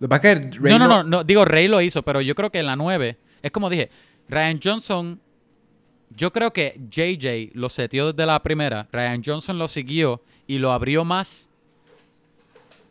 Lo 0.00 0.06
que 0.06 0.08
pasa 0.08 0.32
es 0.32 0.38
que 0.50 0.58
Rey 0.58 0.72
No, 0.72 0.78
no, 0.78 0.88
no, 0.88 1.02
no, 1.04 1.24
digo, 1.24 1.44
Rey 1.44 1.68
lo 1.68 1.80
hizo, 1.80 2.02
pero 2.02 2.20
yo 2.20 2.34
creo 2.34 2.50
que 2.50 2.58
en 2.60 2.66
la 2.66 2.74
9, 2.76 3.18
es 3.42 3.50
como 3.50 3.68
dije, 3.68 3.90
Ryan 4.28 4.58
Johnson, 4.62 5.20
yo 6.16 6.32
creo 6.32 6.52
que 6.52 6.80
JJ 6.90 7.50
lo 7.54 7.68
setió 7.68 8.12
desde 8.12 8.26
la 8.26 8.42
primera, 8.42 8.88
Ryan 8.92 9.22
Johnson 9.24 9.58
lo 9.58 9.68
siguió 9.68 10.22
y 10.46 10.58
lo 10.58 10.72
abrió 10.72 11.04
más 11.04 11.50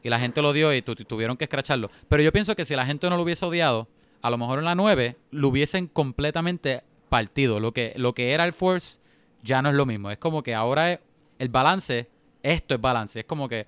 y 0.03 0.09
la 0.09 0.19
gente 0.19 0.41
lo 0.41 0.53
dio 0.53 0.73
y 0.73 0.81
tu- 0.81 0.95
tuvieron 0.95 1.35
que 1.35 1.43
escracharlo. 1.45 1.89
Pero 2.07 2.23
yo 2.23 2.31
pienso 2.31 2.55
que 2.55 2.63
si 2.63 2.75
la 2.75 2.85
gente 2.85 3.09
no 3.09 3.17
lo 3.17 3.23
hubiese 3.23 3.43
odiado, 3.45 3.87
a 4.21 4.29
lo 4.29 4.37
mejor 4.37 4.59
en 4.59 4.65
la 4.65 4.75
9 4.75 5.17
lo 5.31 5.47
hubiesen 5.49 5.87
completamente 5.87 6.81
partido. 7.09 7.59
Lo 7.59 7.73
que, 7.73 7.93
lo 7.97 8.13
que 8.13 8.31
era 8.31 8.45
el 8.45 8.53
Force 8.53 8.99
ya 9.43 9.61
no 9.61 9.69
es 9.69 9.75
lo 9.75 9.85
mismo. 9.85 10.09
Es 10.11 10.17
como 10.17 10.41
que 10.43 10.55
ahora 10.55 10.93
es- 10.93 10.99
el 11.39 11.49
balance, 11.49 12.07
esto 12.43 12.75
es 12.75 12.81
balance. 12.81 13.19
Es 13.19 13.25
como 13.25 13.49
que 13.49 13.65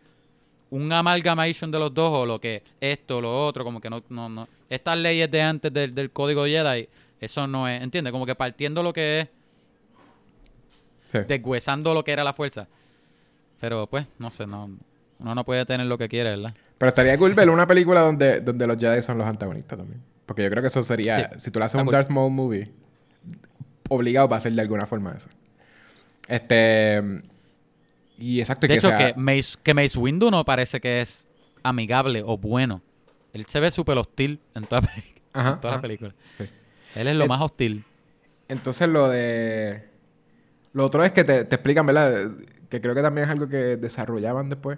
un 0.70 0.92
amalgamation 0.94 1.70
de 1.72 1.80
los 1.80 1.94
dos 1.94 2.12
o 2.14 2.26
lo 2.26 2.40
que 2.40 2.64
esto, 2.80 3.20
lo 3.20 3.46
otro, 3.46 3.64
como 3.66 3.82
que 3.82 3.90
no, 3.90 4.02
no, 4.10 4.30
no. 4.30 4.48
Estas 4.70 4.98
leyes 4.98 5.30
de 5.30 5.42
antes 5.42 5.74
del, 5.74 5.94
del 5.94 6.12
código 6.12 6.46
Jedi, 6.46 6.88
eso 7.20 7.46
no 7.48 7.68
es, 7.68 7.82
¿entiendes? 7.82 8.12
Como 8.14 8.26
que 8.26 8.36
partiendo 8.36 8.82
lo 8.84 8.94
que 8.94 9.20
es, 9.22 9.28
Sí. 11.12 11.20
deshuesando 11.28 11.94
lo 11.94 12.04
que 12.06 12.12
era 12.14 12.24
la 12.24 12.32
fuerza. 12.34 12.68
Pero 13.60 13.86
pues, 13.88 14.06
no 14.18 14.32
sé, 14.32 14.48
no, 14.48 14.70
uno 15.20 15.36
no 15.36 15.44
puede 15.44 15.66
tener 15.66 15.86
lo 15.88 15.98
que 15.98 16.08
quiere, 16.08 16.30
¿verdad? 16.32 16.54
Pero 16.78 16.88
estaría 16.90 17.18
cool 17.18 17.34
ver 17.34 17.50
una 17.50 17.68
película 17.68 18.00
donde, 18.02 18.40
donde 18.40 18.66
los 18.66 18.78
Jedi 18.78 19.02
son 19.02 19.18
los 19.18 19.28
antagonistas 19.28 19.78
también. 19.78 20.02
Porque 20.26 20.44
yo 20.44 20.50
creo 20.50 20.62
que 20.64 20.68
eso 20.68 20.82
sería... 20.84 21.30
Sí, 21.34 21.40
si 21.40 21.52
tú 21.52 21.60
le 21.60 21.66
haces 21.66 21.74
está 21.76 21.82
un 21.82 21.88
cool. 21.88 21.94
Darth 21.94 22.10
Maul 22.10 22.32
movie, 22.32 22.72
obligado 23.96 24.28
va 24.28 24.38
a 24.38 24.40
ser 24.40 24.54
de 24.54 24.62
alguna 24.62 24.86
forma 24.86 25.14
eso. 25.18 25.30
Este... 26.28 27.02
Y 28.18 28.40
exacto, 28.40 28.66
y 28.68 28.70
De 28.70 28.74
que 28.76 28.78
hecho, 28.80 28.90
sea- 28.90 29.14
que, 29.14 29.20
Mace, 29.20 29.58
que 29.64 29.74
Mace 29.74 29.98
Windu 29.98 30.30
no 30.30 30.46
parece 30.46 30.80
que 30.80 31.02
es 31.02 31.28
amigable 31.64 32.22
o 32.26 32.38
bueno. 32.38 32.82
Él 33.34 33.46
se 33.48 33.60
ve 33.60 33.72
súper 33.72 33.98
hostil 33.98 34.40
en 34.54 34.66
toda, 34.66 34.82
Ajá, 35.34 35.54
en 35.54 35.62
toda 35.62 35.76
la 35.76 35.82
película. 35.82 36.14
Sí. 36.38 36.46
Él 36.96 37.08
es 37.08 37.16
lo 37.16 37.26
Eh, 37.26 37.28
más 37.28 37.42
hostil. 37.42 37.84
Entonces 38.48 38.88
lo 38.90 39.10
de... 39.10 39.88
Lo 40.74 40.86
otro 40.86 41.04
es 41.04 41.12
que 41.12 41.24
te, 41.24 41.44
te 41.46 41.56
explican, 41.56 41.86
¿verdad? 41.86 42.30
Que 42.70 42.80
creo 42.80 42.94
que 42.94 43.02
también 43.02 43.26
es 43.26 43.32
algo 43.32 43.48
que 43.50 43.76
desarrollaban 43.78 44.50
después. 44.50 44.78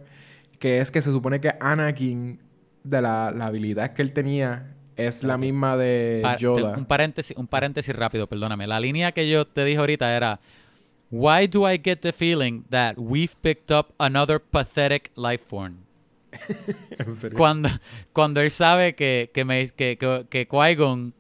Que 0.60 0.78
es 0.80 0.90
que 0.90 1.02
se 1.02 1.12
supone 1.12 1.42
que 1.42 1.54
Anakin, 1.60 2.40
de 2.84 3.02
la, 3.02 3.32
la 3.32 3.46
habilidad 3.48 3.94
que 3.94 4.02
él 4.02 4.14
tenía, 4.14 4.74
es 4.96 5.24
la 5.24 5.38
misma 5.38 5.78
de 5.78 6.20
Pa- 6.22 6.36
te- 6.36 6.44
Yoda. 6.44 6.78
un, 6.78 6.86
paréntesis, 6.86 7.36
un 7.38 7.48
paréntesis 7.48 7.96
rápido, 7.96 8.28
perdóname. 8.28 8.68
La 8.68 8.80
línea 8.80 9.12
que 9.12 9.30
yo 9.30 9.46
te 9.46 9.64
dije 9.66 9.78
ahorita 9.80 10.16
era: 10.16 10.40
Why 11.12 11.48
do 11.48 11.70
I 11.72 11.80
get 11.84 12.00
the 12.00 12.12
feeling 12.12 12.64
that 12.70 12.96
we've 12.98 13.34
picked 13.42 13.76
up 13.76 13.88
another 13.98 14.40
pathetic 14.40 15.12
life 15.16 15.44
form? 15.46 15.78
En 16.98 17.14
serio. 17.14 17.38
Cuando, 17.38 17.70
cuando 18.12 18.42
él 18.42 18.50
sabe 18.52 18.96
que, 18.96 19.30
que, 19.34 19.46
me, 19.46 19.68
que, 19.70 19.98
que, 19.98 20.26
que 20.30 20.48
Qui-Gon 20.48 21.14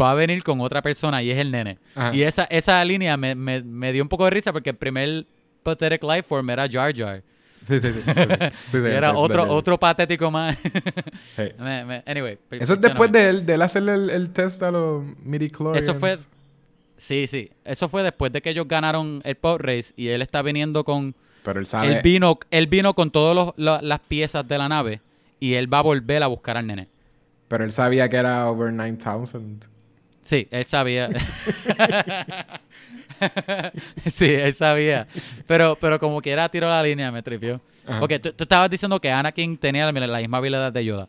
va 0.00 0.12
a 0.12 0.14
venir 0.14 0.42
con 0.42 0.60
otra 0.60 0.80
persona 0.82 1.22
y 1.22 1.30
es 1.30 1.38
el 1.38 1.50
nene. 1.50 1.78
Ajá. 1.94 2.14
Y 2.14 2.22
esa, 2.22 2.44
esa 2.44 2.82
línea 2.84 3.16
me, 3.16 3.34
me, 3.34 3.62
me 3.62 3.92
dio 3.92 4.02
un 4.02 4.08
poco 4.08 4.24
de 4.24 4.30
risa 4.30 4.52
porque 4.52 4.70
el 4.70 4.76
primer 4.76 5.26
pathetic 5.62 6.02
life 6.02 6.22
form 6.22 6.48
era 6.50 6.66
Jar 6.68 6.94
Jar. 6.96 7.22
Sí, 7.68 7.80
sí, 7.80 7.92
sí. 7.92 8.00
sí, 8.72 8.76
era 8.84 9.12
otro, 9.12 9.42
otro 9.44 9.78
patético 9.78 10.30
más. 10.30 10.56
Sí. 11.36 11.42
Me- 11.58 11.84
me- 11.84 12.02
anyway. 12.06 12.38
Eso 12.50 12.74
es 12.74 12.80
después 12.80 13.12
de 13.12 13.28
él, 13.28 13.46
de 13.46 13.54
él 13.54 13.62
hacerle 13.62 13.94
el, 13.94 14.10
el 14.10 14.30
test 14.30 14.62
a 14.62 14.70
los 14.70 15.04
midichlorians. 15.22 15.82
Eso 15.86 15.94
fue. 15.94 16.16
Sí, 16.96 17.26
sí. 17.26 17.50
Eso 17.64 17.88
fue 17.88 18.02
después 18.02 18.32
de 18.32 18.40
que 18.42 18.50
ellos 18.50 18.66
ganaron 18.66 19.20
el 19.24 19.36
pod 19.36 19.60
race 19.60 19.92
y 19.96 20.08
él 20.08 20.22
está 20.22 20.42
viniendo 20.42 20.82
con. 20.84 21.14
Pero 21.44 21.60
él 21.60 21.66
sabe... 21.66 21.96
Él 21.96 22.00
vino, 22.02 22.38
él 22.50 22.66
vino 22.66 22.94
con 22.94 23.10
todas 23.10 23.54
las 23.56 24.00
piezas 24.00 24.46
de 24.48 24.58
la 24.58 24.68
nave 24.68 25.00
y 25.38 25.54
él 25.54 25.72
va 25.72 25.78
a 25.78 25.82
volver 25.82 26.22
a 26.22 26.26
buscar 26.26 26.56
al 26.56 26.66
nene. 26.66 26.88
Pero 27.46 27.64
él 27.64 27.72
sabía 27.72 28.08
que 28.08 28.16
era 28.16 28.50
over 28.50 28.72
9000. 28.72 29.60
Sí, 30.22 30.48
él 30.50 30.64
sabía. 30.66 31.08
sí, 34.06 34.26
él 34.26 34.54
sabía. 34.54 35.06
Pero, 35.46 35.76
pero 35.80 35.98
como 35.98 36.20
quiera 36.20 36.48
tiró 36.48 36.68
la 36.68 36.82
línea, 36.82 37.10
me 37.12 37.22
tripió. 37.22 37.60
Ajá. 37.86 38.02
Ok, 38.04 38.12
tú, 38.22 38.32
tú 38.32 38.44
estabas 38.44 38.70
diciendo 38.70 39.00
que 39.00 39.10
Anakin 39.10 39.56
tenía 39.58 39.90
la, 39.90 40.06
la 40.06 40.18
misma 40.18 40.38
habilidad 40.38 40.72
de 40.72 40.84
Yoda. 40.84 41.08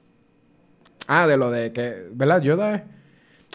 Ah, 1.08 1.26
de 1.28 1.38
lo 1.38 1.50
de 1.52 1.72
que... 1.74 2.08
¿Verdad? 2.12 2.42
Yoda 2.42 2.76
es... 2.76 2.84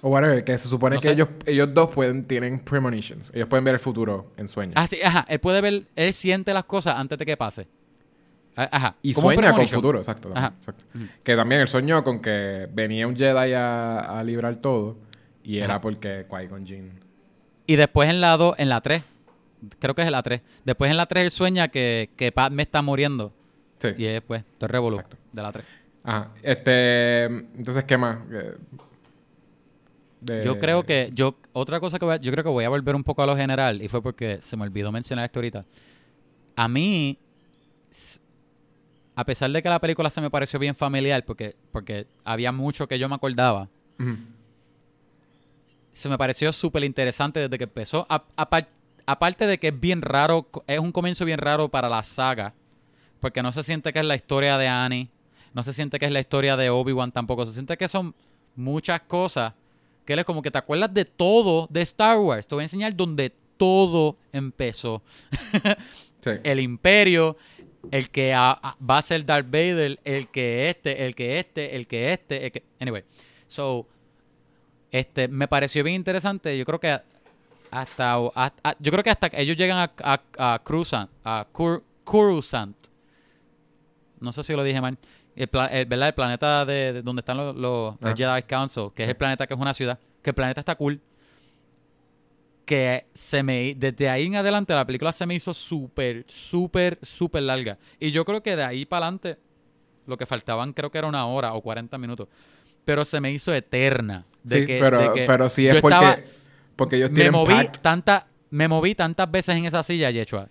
O 0.03 0.09
whatever. 0.11 0.43
Que 0.45 0.59
se 0.59 0.69
supone 0.69 0.97
No 0.97 1.01
que 1.01 1.09
sé. 1.09 1.15
ellos, 1.15 1.29
ellos 1.47 1.73
dos 1.73 1.91
pueden... 1.91 2.25
Tienen 2.27 2.61
premonitions. 2.61 3.31
Ellos 3.35 3.49
pueden 3.49 3.65
ver 3.65 3.75
el 3.75 3.81
futuro 3.81 4.33
en 4.37 4.49
sueños. 4.49 4.75
Ah, 4.77 4.87
sí, 4.87 4.99
ajá. 5.03 5.25
Él 5.29 5.39
puede 5.41 5.61
ver, 5.61 5.85
él 5.95 6.13
siente 6.13 6.53
las 6.53 6.65
cosas 6.65 6.97
antes 6.99 7.17
de 7.19 7.25
que 7.25 7.37
pase. 7.37 7.67
Ah, 8.57 8.69
Ajá. 8.71 8.97
y 9.03 9.13
sueña 9.15 9.35
con 9.35 9.37
premonition. 9.37 9.79
futuro. 9.79 9.99
Exacto. 10.01 10.29
también, 10.29 10.45
Ajá. 10.45 10.55
exacto. 10.59 10.85
Que 11.23 11.35
también 11.37 11.61
él 11.63 11.69
soñó 11.69 12.05
con 12.05 12.21
que 12.21 12.69
venía 12.73 13.07
un 13.07 13.17
Jedi 13.17 13.53
a, 13.53 14.19
a 14.19 14.23
librar 14.25 14.57
todo. 14.57 14.99
Y 15.43 15.59
era 15.59 15.81
porque 15.81 16.27
Qui-Gon 16.29 16.67
Jinn... 16.67 17.04
Y 17.67 17.77
después 17.77 18.09
en 18.11 18.21
la 18.21 18.37
2, 18.37 18.55
en 18.59 18.69
la 18.69 18.81
3, 18.81 19.03
creo 19.79 19.95
que 19.95 20.03
es 20.03 20.07
en 20.07 20.12
la 20.12 20.23
3. 20.23 20.41
Después 20.65 20.91
en 20.91 20.97
la 20.97 21.07
3 21.07 21.25
él 21.25 21.31
sueña 21.31 21.69
que, 21.69 22.11
que 22.17 22.31
Padme 22.33 22.62
está 22.62 22.83
muriendo. 22.83 23.33
Sí. 23.81 23.89
Y 23.99 24.05
es 24.07 24.21
pues, 24.23 24.45
todo 24.59 24.67
el 24.67 24.69
revolú 24.73 25.01
de 25.33 25.43
la 25.43 25.53
3. 25.53 25.65
Ajá. 26.05 26.31
Este. 26.43 27.25
Entonces, 27.25 27.85
¿qué 27.85 27.97
más? 27.97 28.19
Eh, 28.31 28.55
de- 30.21 30.45
Yo 30.45 30.59
creo 30.59 30.85
que, 30.85 31.11
yo, 31.15 31.37
otra 31.53 31.81
cosa 31.81 31.99
que 31.99 32.05
voy 32.05 32.15
a- 32.15 32.19
yo 32.21 32.31
creo 32.33 32.45
que 32.45 32.51
voy 32.51 32.65
a 32.65 32.69
volver 32.69 32.95
un 32.95 33.05
poco 33.05 33.23
a 33.23 33.27
lo 33.27 33.37
general, 33.37 33.81
y 33.83 33.89
fue 33.89 34.03
porque 34.03 34.39
se 34.43 34.57
me 34.57 34.62
olvidó 34.65 34.91
mencionar 34.93 35.25
esto 35.27 35.39
ahorita. 35.39 35.65
A 36.57 36.69
mí, 36.69 37.19
a 39.17 39.25
pesar 39.25 39.51
de 39.51 39.62
que 39.62 39.69
la 39.69 39.81
película 39.81 40.11
se 40.11 40.21
me 40.21 40.31
pareció 40.31 40.59
bien 40.59 40.75
familiar, 40.75 41.25
porque, 41.25 41.55
porque 41.73 42.07
había 42.25 42.53
mucho 42.53 42.87
que 42.89 42.99
yo 42.99 43.09
me 43.09 43.15
acordaba, 43.15 43.69
Ujú. 43.99 44.17
Se 45.95 46.09
me 46.09 46.18
pareció 46.18 46.53
súper 46.53 46.84
interesante 46.84 47.40
desde 47.40 47.57
que 47.59 47.64
empezó. 47.64 48.07
A- 48.11 48.24
apar- 48.36 48.68
aparte 49.07 49.47
de 49.47 49.59
que 49.59 49.68
es 49.68 49.80
bien 49.80 50.03
raro, 50.03 50.49
es 50.66 50.78
un 50.78 50.92
comienzo 50.92 51.24
bien 51.24 51.38
raro 51.38 51.68
para 51.68 51.88
la 51.88 52.03
saga, 52.03 52.53
porque 53.20 53.42
no 53.42 53.53
se 53.53 53.62
siente 53.62 53.92
que 53.92 54.01
es 54.01 54.05
la 54.05 54.16
historia 54.16 54.59
de 54.59 54.68
Annie, 54.68 55.09
no 55.55 55.62
se 55.62 55.72
siente 55.72 55.99
que 55.99 56.07
es 56.07 56.12
la 56.12 56.20
historia 56.20 56.57
de 56.57 56.68
Obi-Wan 56.70 57.12
tampoco, 57.12 57.47
se 57.47 57.53
siente 57.53 57.76
que 57.76 57.88
son 57.88 58.14
muchas 58.57 59.01
cosas 59.03 59.55
que 60.05 60.12
él 60.12 60.18
es 60.18 60.24
como 60.24 60.42
que 60.42 60.51
te 60.51 60.59
acuerdas 60.59 60.92
de 60.92 61.05
todo 61.07 61.66
de 61.70 61.80
Star 61.82 62.18
Wars. 62.18 62.47
Te 62.47 62.55
voy 62.55 62.62
a 62.62 62.66
enseñar 62.66 62.95
donde 62.95 63.32
todo 63.57 64.16
empezó. 64.32 65.03
Sí. 66.24 66.30
El 66.42 66.59
imperio, 66.61 67.36
el 67.90 68.09
que 68.09 68.32
a- 68.32 68.53
a- 68.53 68.76
va 68.82 68.97
a 68.97 69.03
ser 69.03 69.26
Darth 69.26 69.45
Vader, 69.47 70.01
el 70.05 70.28
que 70.28 70.70
este, 70.70 71.05
el 71.05 71.14
que 71.14 71.38
este, 71.38 71.76
el 71.76 71.86
que 71.86 72.12
este, 72.14 72.47
el 72.47 72.51
que... 72.53 72.62
Anyway, 72.80 73.05
so, 73.47 73.86
este, 74.99 75.26
me 75.28 75.49
pareció 75.49 75.82
bien 75.82 75.97
interesante. 75.97 76.57
Yo 76.57 76.64
creo 76.64 76.78
que 76.78 77.01
hasta, 77.70 78.16
hasta- 78.34 78.76
yo 78.78 78.92
creo 78.92 79.03
que 79.03 79.11
hasta 79.11 79.28
que 79.28 79.40
ellos 79.40 79.57
llegan 79.57 79.78
a, 79.78 79.92
a, 80.38 80.55
a 80.55 80.59
Coruscant, 80.61 81.11
a 81.24 81.47
Cur-. 81.53 81.82
No 84.20 84.30
sé 84.32 84.42
si 84.45 84.53
lo 84.55 84.62
dije 84.62 84.80
mal. 84.80 84.97
El, 85.34 85.49
el- 85.72 85.86
¿verdad? 85.86 86.09
el 86.09 86.14
planeta 86.14 86.64
de, 86.64 86.92
de 86.92 87.03
donde 87.03 87.20
están 87.20 87.36
los, 87.61 87.97
Ah. 88.01 88.14
Jedi 88.16 88.42
Council, 88.45 88.90
que 88.95 89.03
es 89.03 89.09
el 89.09 89.16
planeta 89.16 89.47
que 89.49 89.55
es 89.55 89.61
una 89.61 89.74
ciudad, 89.74 89.99
que 90.22 90.30
el 90.30 90.34
planeta 90.34 90.61
está 90.61 90.76
cool. 90.76 91.01
Que 92.64 93.07
se 93.12 93.42
me 93.42 93.74
desde 93.74 94.09
ahí 94.09 94.24
en 94.26 94.36
adelante 94.36 94.72
la 94.74 94.86
película 94.86 95.11
se 95.12 95.26
me 95.26 95.34
hizo 95.34 95.53
súper, 95.53 96.24
súper, 96.28 96.99
súper 97.03 97.42
larga. 97.42 97.78
Y 97.99 98.11
yo 98.12 98.24
creo 98.24 98.42
que 98.42 98.55
de 98.57 98.62
ahí 98.62 98.86
para 98.86 99.07
adelante 99.07 99.38
lo 100.07 100.16
que 100.16 100.24
faltaban 100.24 100.72
creo 100.72 100.90
que 100.90 100.99
era 100.99 101.07
una 101.09 101.26
hora 101.26 101.53
o 101.53 101.61
40 101.61 101.99
minutos. 101.99 102.28
Pero 102.84 103.05
se 103.05 103.20
me 103.20 103.32
hizo 103.32 103.53
eterna. 103.53 104.24
De 104.45 104.61
sí, 104.61 104.66
que- 104.66 104.78
pero, 104.80 105.01
de 105.01 105.12
que 105.20 105.26
pero 105.26 105.49
sí 105.49 105.64
yo 105.64 105.70
es 105.72 105.80
porque, 105.80 105.95
estaba- 105.97 106.18
porque 106.76 106.97
ellos 106.97 107.11
me 107.11 107.14
tienen 107.16 107.32
moví 107.32 107.55
pact. 107.55 107.78
tanta, 107.82 108.26
me 108.51 108.68
moví 108.68 108.95
tantas 108.95 109.28
veces 109.30 109.57
en 109.57 109.64
esa 109.64 109.82
silla, 109.82 110.11
Yechua, 110.11 110.49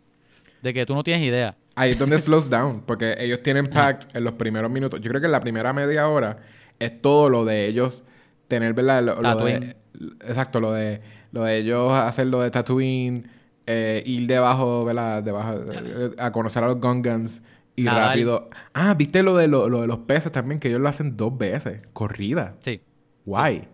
de 0.61 0.73
que 0.73 0.85
tú 0.85 0.93
no 0.95 1.03
tienes 1.03 1.23
idea. 1.25 1.55
Ahí 1.75 1.91
es 1.91 1.99
donde 1.99 2.17
slows 2.19 2.49
down, 2.49 2.81
porque 2.85 3.15
ellos 3.19 3.41
tienen 3.41 3.65
pact 3.65 4.15
en 4.15 4.23
los 4.23 4.33
primeros 4.33 4.69
minutos. 4.69 4.99
Yo 5.01 5.09
creo 5.09 5.21
que 5.21 5.25
en 5.27 5.31
la 5.31 5.39
primera 5.39 5.73
media 5.73 6.07
hora 6.07 6.37
es 6.79 7.01
todo 7.01 7.29
lo 7.29 7.45
de 7.45 7.65
ellos 7.67 8.03
tener, 8.47 8.73
¿verdad? 8.73 9.01
Lo, 9.03 9.21
lo 9.21 9.29
de, 9.45 9.75
exacto, 10.27 10.59
lo 10.59 10.71
de, 10.71 11.01
lo 11.31 11.43
de 11.43 11.57
ellos 11.57 11.91
hacer 11.91 12.27
lo 12.27 12.41
de 12.41 12.51
Tatooine, 12.51 13.27
eh, 13.65 14.03
ir 14.05 14.27
debajo, 14.27 14.85
¿verdad? 14.85 15.23
Debajo, 15.23 15.59
eh, 15.71 16.11
a 16.19 16.31
conocer 16.31 16.63
a 16.63 16.67
los 16.67 16.79
Gungans 16.79 17.41
y 17.75 17.85
rápido. 17.87 18.49
Ah, 18.73 18.93
¿viste 18.93 19.23
lo 19.23 19.35
de, 19.35 19.47
lo, 19.47 19.67
lo 19.69 19.81
de 19.81 19.87
los 19.87 19.99
peces 19.99 20.31
también? 20.31 20.59
Que 20.59 20.67
ellos 20.67 20.81
lo 20.81 20.89
hacen 20.89 21.17
dos 21.17 21.35
veces, 21.37 21.87
corrida. 21.93 22.55
Sí. 22.59 22.81
Guay. 23.25 23.67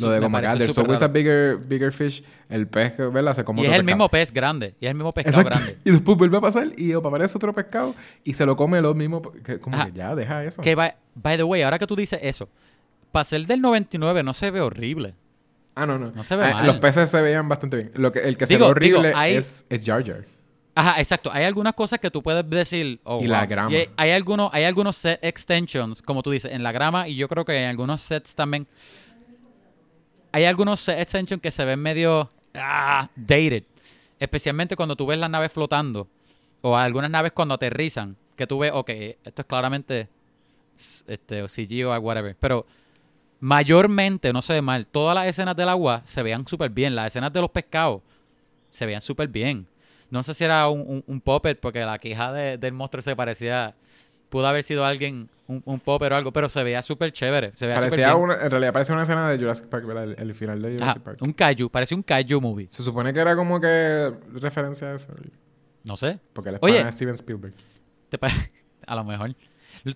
Lo 0.00 0.10
de 0.10 0.20
there's 0.20 0.74
súper 0.74 0.84
always 0.86 1.02
a 1.02 1.08
bigger, 1.08 1.56
bigger 1.58 1.92
fish. 1.92 2.22
El 2.48 2.66
pez, 2.66 2.96
¿verdad? 2.96 3.34
Se 3.34 3.44
come 3.44 3.62
Y 3.62 3.64
es 3.66 3.68
el 3.72 3.78
pescado. 3.78 3.84
mismo 3.86 4.08
pez 4.08 4.32
grande. 4.32 4.74
Y 4.80 4.86
es 4.86 4.90
el 4.90 4.96
mismo 4.96 5.12
pescado 5.12 5.40
Exacto. 5.40 5.58
grande. 5.58 5.78
Y 5.84 5.90
después 5.92 6.18
vuelve 6.18 6.36
a 6.36 6.40
pasar 6.40 6.68
y 6.78 6.92
aparece 6.92 7.36
otro 7.38 7.52
pescado 7.52 7.94
y 8.22 8.32
se 8.34 8.44
lo 8.46 8.56
come 8.56 8.80
lo 8.80 8.94
mismo. 8.94 9.22
que- 9.22 9.58
Como 9.60 9.76
Ajá. 9.76 9.86
que 9.86 9.92
ya, 9.98 10.14
deja 10.14 10.44
eso. 10.44 10.62
Que, 10.62 10.74
by, 10.74 10.94
by 11.14 11.36
the 11.36 11.44
way, 11.44 11.62
ahora 11.62 11.78
que 11.78 11.86
tú 11.86 11.96
dices 11.96 12.18
eso, 12.22 12.48
para 13.12 13.24
ser 13.24 13.46
del 13.46 13.60
99 13.60 14.22
no 14.22 14.34
se 14.34 14.50
ve 14.50 14.60
horrible. 14.60 15.14
Ah, 15.76 15.86
no, 15.86 15.98
no. 15.98 16.12
No 16.12 16.22
se 16.22 16.36
ve 16.36 16.44
Ah, 16.46 16.52
mal. 16.54 16.66
Los 16.66 16.76
peces 16.78 17.10
se 17.10 17.20
veían 17.20 17.48
bastante 17.48 17.76
bien. 17.76 17.90
Lo 17.94 18.12
que, 18.12 18.20
el 18.20 18.36
que 18.36 18.46
se 18.46 18.56
ve 18.56 18.62
horrible 18.64 19.08
digo, 19.08 19.18
hay- 19.18 19.34
es, 19.34 19.64
es 19.68 19.82
Jar 19.84 20.04
Jar. 20.04 20.24
Ajá, 20.76 21.00
exacto. 21.00 21.30
Hay 21.32 21.44
algunas 21.44 21.72
cosas 21.74 22.00
que 22.00 22.10
tú 22.10 22.20
puedes 22.22 22.48
decir. 22.50 23.00
oh, 23.04 23.20
Y 23.22 23.26
la 23.28 23.46
grama. 23.46 23.70
Y 23.72 23.76
hay, 23.76 23.88
hay 23.96 24.10
algunos, 24.10 24.50
hay 24.52 24.64
algunos 24.64 24.96
set 24.96 25.18
extensions, 25.22 26.02
como 26.02 26.22
tú 26.22 26.30
dices, 26.32 26.50
en 26.52 26.62
la 26.64 26.72
grama, 26.72 27.06
y 27.08 27.14
yo 27.14 27.28
creo 27.28 27.44
que 27.44 27.56
en 27.56 27.68
algunos 27.68 28.00
sets 28.00 28.34
también. 28.34 28.66
Hay 30.34 30.46
algunos 30.46 30.88
extensions 30.88 31.40
que 31.40 31.52
se 31.52 31.64
ven 31.64 31.78
medio 31.78 32.28
ah, 32.54 33.08
dated. 33.14 33.62
Especialmente 34.18 34.74
cuando 34.74 34.96
tú 34.96 35.06
ves 35.06 35.16
las 35.16 35.30
naves 35.30 35.52
flotando. 35.52 36.08
O 36.60 36.76
algunas 36.76 37.08
naves 37.08 37.30
cuando 37.30 37.54
aterrizan. 37.54 38.16
Que 38.34 38.44
tú 38.44 38.58
ves, 38.58 38.72
ok, 38.74 38.90
esto 39.22 39.42
es 39.42 39.46
claramente 39.46 40.08
este, 41.06 41.40
o 41.40 41.48
CG 41.48 41.86
o 41.86 41.96
whatever. 42.00 42.34
Pero 42.34 42.66
mayormente, 43.38 44.32
no 44.32 44.42
ve 44.48 44.60
mal. 44.60 44.88
Todas 44.88 45.14
las 45.14 45.28
escenas 45.28 45.54
del 45.54 45.68
agua 45.68 46.02
se 46.04 46.20
veían 46.24 46.44
súper 46.48 46.70
bien. 46.70 46.96
Las 46.96 47.12
escenas 47.12 47.32
de 47.32 47.40
los 47.40 47.50
pescados 47.50 48.02
se 48.72 48.86
veían 48.86 49.02
súper 49.02 49.28
bien. 49.28 49.68
No 50.10 50.24
sé 50.24 50.34
si 50.34 50.42
era 50.42 50.66
un, 50.66 51.22
puppet, 51.24 51.60
porque 51.60 51.78
la 51.84 52.00
queja 52.00 52.32
de- 52.32 52.58
del 52.58 52.72
monstruo 52.72 53.02
se 53.02 53.14
parecía. 53.14 53.76
Pudo 54.30 54.48
haber 54.48 54.64
sido 54.64 54.84
alguien, 54.84 55.30
un, 55.46 55.62
un 55.64 55.80
puppet 55.80 56.10
o 56.12 56.16
algo, 56.16 56.32
pero 56.32 56.48
se 56.48 56.62
veía 56.62 56.80
súper 56.82 57.12
chévere. 57.12 57.50
Se 57.54 57.66
veía 57.66 57.78
Parecía 57.78 58.08
bien. 58.12 58.22
una, 58.22 58.34
en 58.34 58.50
realidad 58.50 58.72
parecía 58.72 58.94
una 58.94 59.02
escena 59.02 59.28
de 59.30 59.38
Jurassic 59.38 59.66
Park, 59.66 59.86
¿verdad? 59.86 60.04
El, 60.04 60.16
el 60.18 60.34
final 60.34 60.62
de 60.62 60.72
Jurassic 60.72 60.88
Ajá, 60.96 61.04
Park. 61.04 61.18
un 61.22 61.32
kaiju, 61.32 61.68
parecía 61.70 61.96
un 61.96 62.02
kaiju 62.02 62.40
movie. 62.40 62.66
Se 62.70 62.82
supone 62.82 63.12
que 63.12 63.20
era 63.20 63.36
como 63.36 63.60
que 63.60 64.12
referencia 64.34 64.88
a 64.88 64.94
eso. 64.96 65.12
No 65.84 65.96
sé. 65.96 66.18
Porque 66.32 66.50
el 66.50 66.58
Oye. 66.62 66.82
de 66.82 66.90
Steven 66.92 67.14
Spielberg. 67.14 67.54
¿Te 68.08 68.16
pa- 68.18 68.28
a 68.86 68.94
lo 68.96 69.04
mejor. 69.04 69.34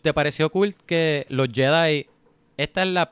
¿Te 0.03 0.12
pareció 0.12 0.51
cool 0.51 0.74
que 0.86 1.24
los 1.30 1.49
Jedi. 1.53 2.07
Esta 2.57 2.82
es 2.82 2.88
la. 2.88 3.11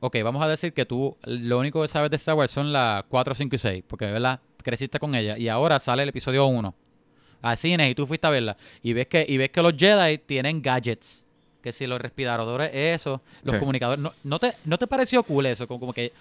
Ok, 0.00 0.16
vamos 0.22 0.40
a 0.42 0.48
decir 0.48 0.72
que 0.72 0.86
tú 0.86 1.16
lo 1.24 1.58
único 1.58 1.82
que 1.82 1.88
sabes 1.88 2.08
de 2.10 2.16
Star 2.16 2.36
Wars 2.36 2.50
son 2.50 2.72
las 2.72 3.02
4, 3.08 3.34
5 3.34 3.54
y 3.56 3.58
6, 3.58 3.84
porque 3.86 4.06
¿verdad? 4.06 4.40
creciste 4.62 4.98
con 5.00 5.14
ella. 5.14 5.36
Y 5.36 5.48
ahora 5.48 5.78
sale 5.80 6.04
el 6.04 6.08
episodio 6.10 6.46
1 6.46 6.74
a 7.42 7.56
cines 7.56 7.90
y 7.90 7.94
tú 7.94 8.06
fuiste 8.06 8.26
a 8.26 8.30
verla. 8.30 8.56
Y 8.82 8.92
ves 8.92 9.06
que, 9.06 9.24
y 9.28 9.36
ves 9.36 9.50
que 9.50 9.62
los 9.62 9.74
Jedi 9.76 10.18
tienen 10.18 10.60
gadgets. 10.62 11.24
Que 11.62 11.72
si 11.72 11.86
los 11.86 12.00
respiradores, 12.00 12.70
eso, 12.72 13.20
los 13.42 13.54
Sí. 13.54 13.58
comunicadores. 13.58 14.00
¿No, 14.02 14.12
no, 14.24 14.38
te, 14.38 14.52
¿No 14.64 14.78
te 14.78 14.86
pareció 14.86 15.22
cool 15.24 15.46
eso? 15.46 15.66
Como, 15.66 15.80
como 15.80 15.92
que. 15.92 16.12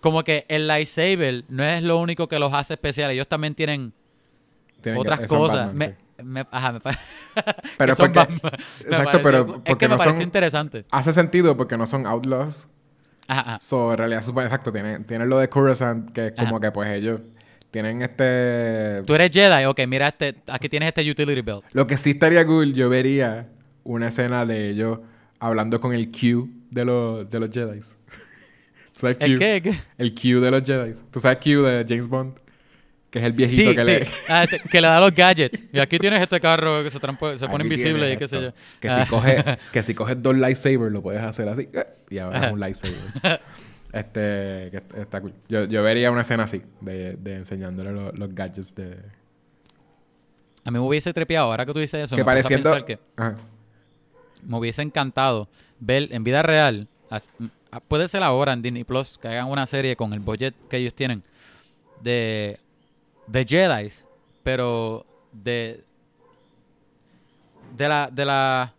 Como 0.00 0.24
que 0.24 0.44
el 0.48 0.66
lightsaber 0.66 1.44
no 1.48 1.62
es 1.62 1.80
lo 1.84 1.98
único 1.98 2.26
que 2.26 2.38
los 2.40 2.52
hace 2.52 2.74
especiales. 2.74 3.14
Ellos 3.14 3.28
también 3.28 3.54
tienen 3.54 3.92
Tienen 4.80 5.00
otras 5.00 5.20
que- 5.20 5.26
cosas. 5.26 5.58
Batman, 5.68 5.76
me, 5.76 5.86
sí. 5.88 5.94
me- 6.24 6.46
ajá, 6.50 6.72
me 6.72 6.80
Pero 7.78 7.96
porque- 7.96 8.18
exacto, 8.20 8.50
pareció 8.90 9.22
pero 9.22 9.38
es 9.38 9.44
porque 9.44 9.76
que 9.76 9.86
me 9.88 9.92
no 9.94 9.98
pareció 9.98 10.12
son- 10.18 10.22
interesante. 10.22 10.84
Hace 10.90 11.12
sentido 11.12 11.56
porque 11.56 11.76
no 11.76 11.86
son 11.86 12.06
outlaws. 12.06 12.66
Ajá, 13.28 13.40
ajá. 13.42 13.60
So, 13.60 13.92
en 13.92 13.98
realidad, 13.98 14.24
exacto, 14.28 14.72
tienen, 14.72 15.04
tienen 15.04 15.28
lo 15.28 15.38
de 15.38 15.48
Coruscant, 15.48 16.10
que 16.12 16.26
es 16.26 16.32
como 16.32 16.56
Ajá. 16.56 16.60
que 16.60 16.72
pues 16.72 16.90
ellos 16.90 17.20
tienen 17.72 18.02
este... 18.02 19.02
Tú 19.06 19.14
eres 19.14 19.30
Jedi, 19.32 19.64
ok, 19.64 19.80
mira 19.88 20.06
este, 20.08 20.36
aquí 20.46 20.68
tienes 20.68 20.88
este 20.88 21.10
utility 21.10 21.40
belt. 21.40 21.64
Lo 21.72 21.86
que 21.88 21.96
sí 21.96 22.10
estaría 22.10 22.46
cool, 22.46 22.72
yo 22.74 22.88
vería 22.88 23.48
una 23.82 24.08
escena 24.08 24.46
de 24.46 24.68
ellos 24.70 25.00
hablando 25.40 25.80
con 25.80 25.92
el 25.92 26.12
Q 26.12 26.48
de 26.70 26.84
los, 26.84 27.28
de 27.28 27.40
los 27.40 27.50
Jedi. 27.50 27.80
¿Sabes 28.94 29.16
Q? 29.16 29.24
¿El 29.24 29.38
qué? 29.38 29.56
¿El 29.56 29.62
qué? 29.62 29.74
El 29.98 30.14
Q 30.14 30.40
de 30.40 30.50
los 30.52 30.62
Jedi. 30.64 30.92
¿Tú 31.10 31.18
sabes 31.20 31.38
Q 31.38 31.62
de 31.62 31.84
James 31.88 32.06
Bond? 32.06 32.34
Que 33.10 33.18
es 33.18 33.24
el 33.26 33.32
viejito 33.32 33.70
Sí, 33.70 33.76
que 33.76 33.82
sí. 33.84 33.90
le... 33.90 34.06
Ah, 34.28 34.46
que 34.70 34.80
le 34.80 34.86
da 34.86 34.98
los 35.00 35.12
gadgets. 35.14 35.64
Y 35.72 35.78
aquí 35.78 35.98
tienes 35.98 36.22
este 36.22 36.40
carro 36.40 36.82
que 36.82 36.90
se, 36.90 36.98
trampo- 36.98 37.36
se 37.36 37.46
pone 37.46 37.56
Aquí 37.64 37.74
invisible 37.74 38.12
y 38.12 38.16
qué 38.16 38.26
sé 38.28 38.40
yo. 38.40 38.52
Que 38.80 38.88
Ah. 38.88 39.02
si, 39.04 39.10
coges, 39.10 39.44
que 39.72 39.82
si 39.82 39.94
coges 39.94 40.22
dos 40.22 40.34
lightsabers 40.36 40.90
lo 40.92 41.02
puedes 41.02 41.20
hacer 41.22 41.46
así. 41.48 41.68
eh, 41.74 41.84
Y 42.10 42.18
ahora 42.18 42.46
es 42.46 42.52
un 42.52 42.60
lightsaber. 42.60 42.96
este, 43.92 44.68
que 44.70 44.76
est- 44.78 44.94
está 44.94 45.20
cool. 45.20 45.32
Yo, 45.48 45.64
yo 45.64 45.82
vería 45.82 46.10
una 46.10 46.22
escena 46.22 46.44
así, 46.44 46.62
de, 46.80 47.14
de 47.16 47.36
enseñándole 47.36 47.92
lo- 47.92 48.12
los 48.12 48.34
gadgets 48.34 48.74
de... 48.74 48.96
A 50.64 50.70
mí 50.70 50.78
me 50.78 50.86
hubiese 50.86 51.12
trepeado, 51.12 51.46
ahora 51.50 51.66
que 51.66 51.72
tú 51.72 51.78
dices 51.80 52.04
eso, 52.04 52.16
que 52.16 52.22
me 52.22 52.26
pareciendo... 52.26 52.84
que 52.84 52.98
Ajá. 53.16 53.36
me 54.46 54.56
hubiese 54.58 54.82
encantado 54.82 55.48
ver 55.80 56.08
en 56.12 56.22
vida 56.24 56.42
real, 56.42 56.86
puede 57.88 58.06
ser 58.08 58.22
ahora 58.22 58.52
en 58.52 58.62
Disney 58.62 58.84
Plus, 58.84 59.18
que 59.18 59.28
hagan 59.28 59.48
una 59.50 59.66
serie 59.66 59.96
con 59.96 60.12
el 60.12 60.20
budget 60.20 60.54
que 60.70 60.76
ellos 60.76 60.94
tienen 60.94 61.22
de, 62.00 62.58
de 63.26 63.44
Jedi, 63.44 63.90
pero 64.42 65.04
de 65.32 65.84
de 67.76 67.88
la 67.88 68.10
de 68.12 68.24
la 68.24 68.74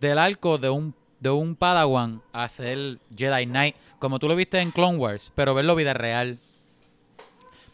del 0.00 0.18
arco 0.18 0.56
de 0.56 0.70
un 0.70 0.94
de 1.18 1.30
un 1.30 1.54
Padawan 1.56 2.22
a 2.32 2.48
ser 2.48 2.98
Jedi 3.14 3.44
Knight, 3.46 3.74
como 4.00 4.18
tú 4.18 4.26
lo 4.26 4.34
viste 4.34 4.58
en 4.58 4.72
Clone 4.72 4.98
Wars, 4.98 5.30
pero 5.36 5.54
verlo 5.54 5.76
vida 5.76 5.94
real. 5.94 6.38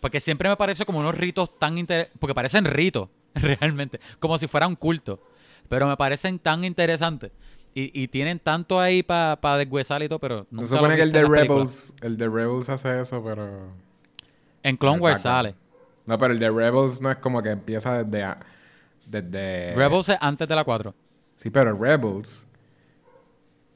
Porque 0.00 0.20
siempre 0.20 0.48
me 0.50 0.56
parece 0.56 0.84
como 0.84 0.98
unos 0.98 1.14
ritos 1.16 1.58
tan 1.58 1.78
interesantes, 1.78 2.14
porque 2.20 2.34
parecen 2.34 2.66
ritos, 2.66 3.08
realmente, 3.34 3.98
como 4.20 4.36
si 4.36 4.46
fuera 4.46 4.66
un 4.68 4.76
culto. 4.76 5.18
Pero 5.68 5.88
me 5.88 5.96
parecen 5.96 6.38
tan 6.38 6.64
interesantes. 6.64 7.32
Y, 7.74 7.90
y 8.02 8.08
tienen 8.08 8.38
tanto 8.38 8.80
ahí 8.80 9.02
para 9.02 9.36
pa 9.40 9.58
deshuesar 9.58 10.02
y 10.02 10.08
todo, 10.08 10.18
pero 10.18 10.46
nunca 10.50 10.66
Se 10.68 10.76
supone 10.76 10.96
que 10.96 11.02
el 11.02 11.12
de. 11.12 11.24
Rebels... 11.24 11.92
El 12.00 12.16
de 12.16 12.28
Rebels 12.28 12.68
hace 12.68 13.00
eso, 13.00 13.22
pero... 13.24 13.68
En 14.62 14.76
Clone 14.76 14.98
Wars 14.98 15.22
sale. 15.22 15.54
No, 16.06 16.18
pero 16.18 16.32
el 16.32 16.38
de 16.38 16.50
Rebels 16.50 17.00
no 17.00 17.10
es 17.10 17.16
como 17.18 17.42
que 17.42 17.50
empieza 17.50 18.02
desde... 18.02 18.22
a- 18.24 18.38
desde 19.06 19.74
Rebels 19.74 20.08
es 20.08 20.18
antes 20.20 20.48
de 20.48 20.54
la 20.54 20.64
4. 20.64 20.94
Sí, 21.36 21.50
pero 21.50 21.76
Rebels 21.76 22.45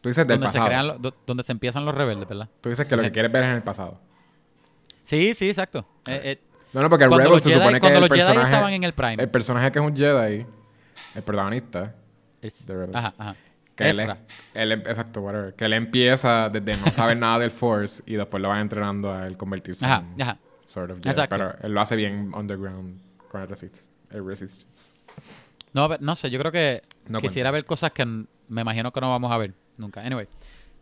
Tú 0.01 0.09
dices 0.09 0.27
del 0.27 0.41
donde 0.41 0.53
se 0.53 0.65
crean 0.65 0.87
lo- 0.87 0.99
do- 0.99 1.15
donde 1.27 1.43
se 1.43 1.53
empiezan 1.53 1.85
los 1.85 1.95
rebeldes, 1.95 2.29
¿verdad? 2.29 2.49
Tú 2.61 2.69
dices 2.71 2.87
que 2.87 2.97
lo 2.97 3.03
que 3.03 3.09
Eh. 3.09 3.13
quieres 3.13 3.31
ver 3.33 3.43
es 3.45 3.51
en 3.51 3.57
el 3.57 3.63
pasado. 3.63 4.01
Sí, 5.03 5.35
sí, 5.35 5.49
exacto. 5.49 5.87
Eh, 6.07 6.21
eh, 6.25 6.41
No, 6.73 6.83
no, 6.83 6.89
porque 6.89 7.05
el 7.05 7.11
Rebel 7.13 7.41
se 7.41 7.49
Jedi, 7.49 7.61
supone 7.61 7.75
que 7.77 7.81
cuando 7.81 7.99
el 7.99 8.03
los 8.03 8.11
Jedi 8.11 8.21
personaje... 8.27 8.53
estaban 8.53 8.73
en 8.73 8.85
el 8.85 8.93
prime. 8.95 9.17
El 9.19 9.29
personaje 9.29 9.73
que 9.73 9.79
es 9.81 9.85
un 9.85 9.97
Jedi, 9.97 10.47
el 11.17 11.23
protagonista, 11.23 11.95
Es- 12.41 12.65
The 12.67 12.73
Rebels. 12.75 12.95
ajá, 12.97 13.15
ajá. 13.19 13.37
que 13.75 13.89
él, 13.91 14.01
él 14.55 14.73
em- 14.73 14.81
exacto, 14.81 15.21
whatever, 15.23 15.55
que 15.55 15.65
él 15.65 15.73
empieza 15.73 16.49
desde 16.51 16.77
no 16.77 16.93
saber 16.93 17.17
nada 17.17 17.39
del 17.41 17.51
Force 17.51 18.03
y 18.07 18.15
después 18.15 18.41
lo 18.43 18.49
van 18.51 18.61
entrenando 18.61 19.13
a 19.13 19.27
él 19.27 19.37
convertirse 19.37 19.85
Ajá, 19.87 20.05
en 20.17 20.23
ajá. 20.23 20.39
sort 20.65 20.91
of 20.93 20.99
Jedi. 20.99 21.09
Exacto. 21.11 21.35
Pero 21.37 21.55
él 21.63 21.73
lo 21.73 21.81
hace 21.81 21.97
bien 21.97 22.31
underground 22.35 23.01
con 23.31 23.41
el 23.43 23.49
resist- 23.49 23.89
el 24.11 24.25
Resistance. 24.25 24.93
No, 25.73 25.89
pero 25.89 26.03
no 26.03 26.15
sé, 26.15 26.31
yo 26.31 26.39
creo 26.39 26.53
que 26.53 26.83
No 27.09 27.21
quisiera 27.21 27.51
ver 27.51 27.65
cosas 27.65 27.91
que 27.93 28.05
me 28.05 28.61
imagino 28.61 28.93
que 28.93 29.01
no 29.01 29.09
vamos 29.11 29.33
a 29.33 29.39
ver 29.39 29.55
nunca. 29.81 30.01
Anyway. 30.03 30.29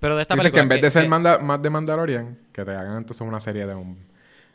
Pero 0.01 0.15
de 0.17 0.23
esta 0.23 0.35
Dice 0.35 0.49
que 0.49 0.53
película. 0.53 0.63
en 0.63 0.69
vez 0.69 0.83
de 0.83 0.91
ser 0.91 1.03
que- 1.05 1.09
manda- 1.09 1.39
más 1.39 1.61
de 1.63 1.71
Mandalorian, 1.71 2.39
que 2.53 2.65
te 2.65 2.71
hagan 2.73 2.99
entonces 2.99 3.21
una 3.27 3.41
serie 3.41 3.67
de 3.67 3.75
un, 3.75 3.99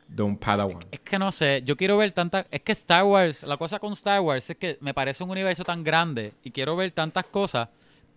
de 0.08 0.24
un 0.24 0.38
Padawan. 0.38 0.86
Es 0.92 1.00
que 1.02 1.20
no 1.20 1.32
sé, 1.34 1.62
yo 1.66 1.76
quiero 1.76 1.98
ver 1.98 2.12
tantas... 2.12 2.46
Es 2.52 2.62
que 2.62 2.72
Star 2.72 3.04
Wars, 3.04 3.44
la 3.44 3.58
cosa 3.58 3.80
con 3.80 3.92
Star 3.94 4.22
Wars 4.22 4.50
es 4.50 4.56
que 4.58 4.78
me 4.80 4.94
parece 4.94 5.24
un 5.24 5.32
universo 5.32 5.64
tan 5.66 5.84
grande 5.84 6.34
y 6.44 6.52
quiero 6.52 6.76
ver 6.78 6.92
tantas 6.92 7.26
cosas, 7.26 7.68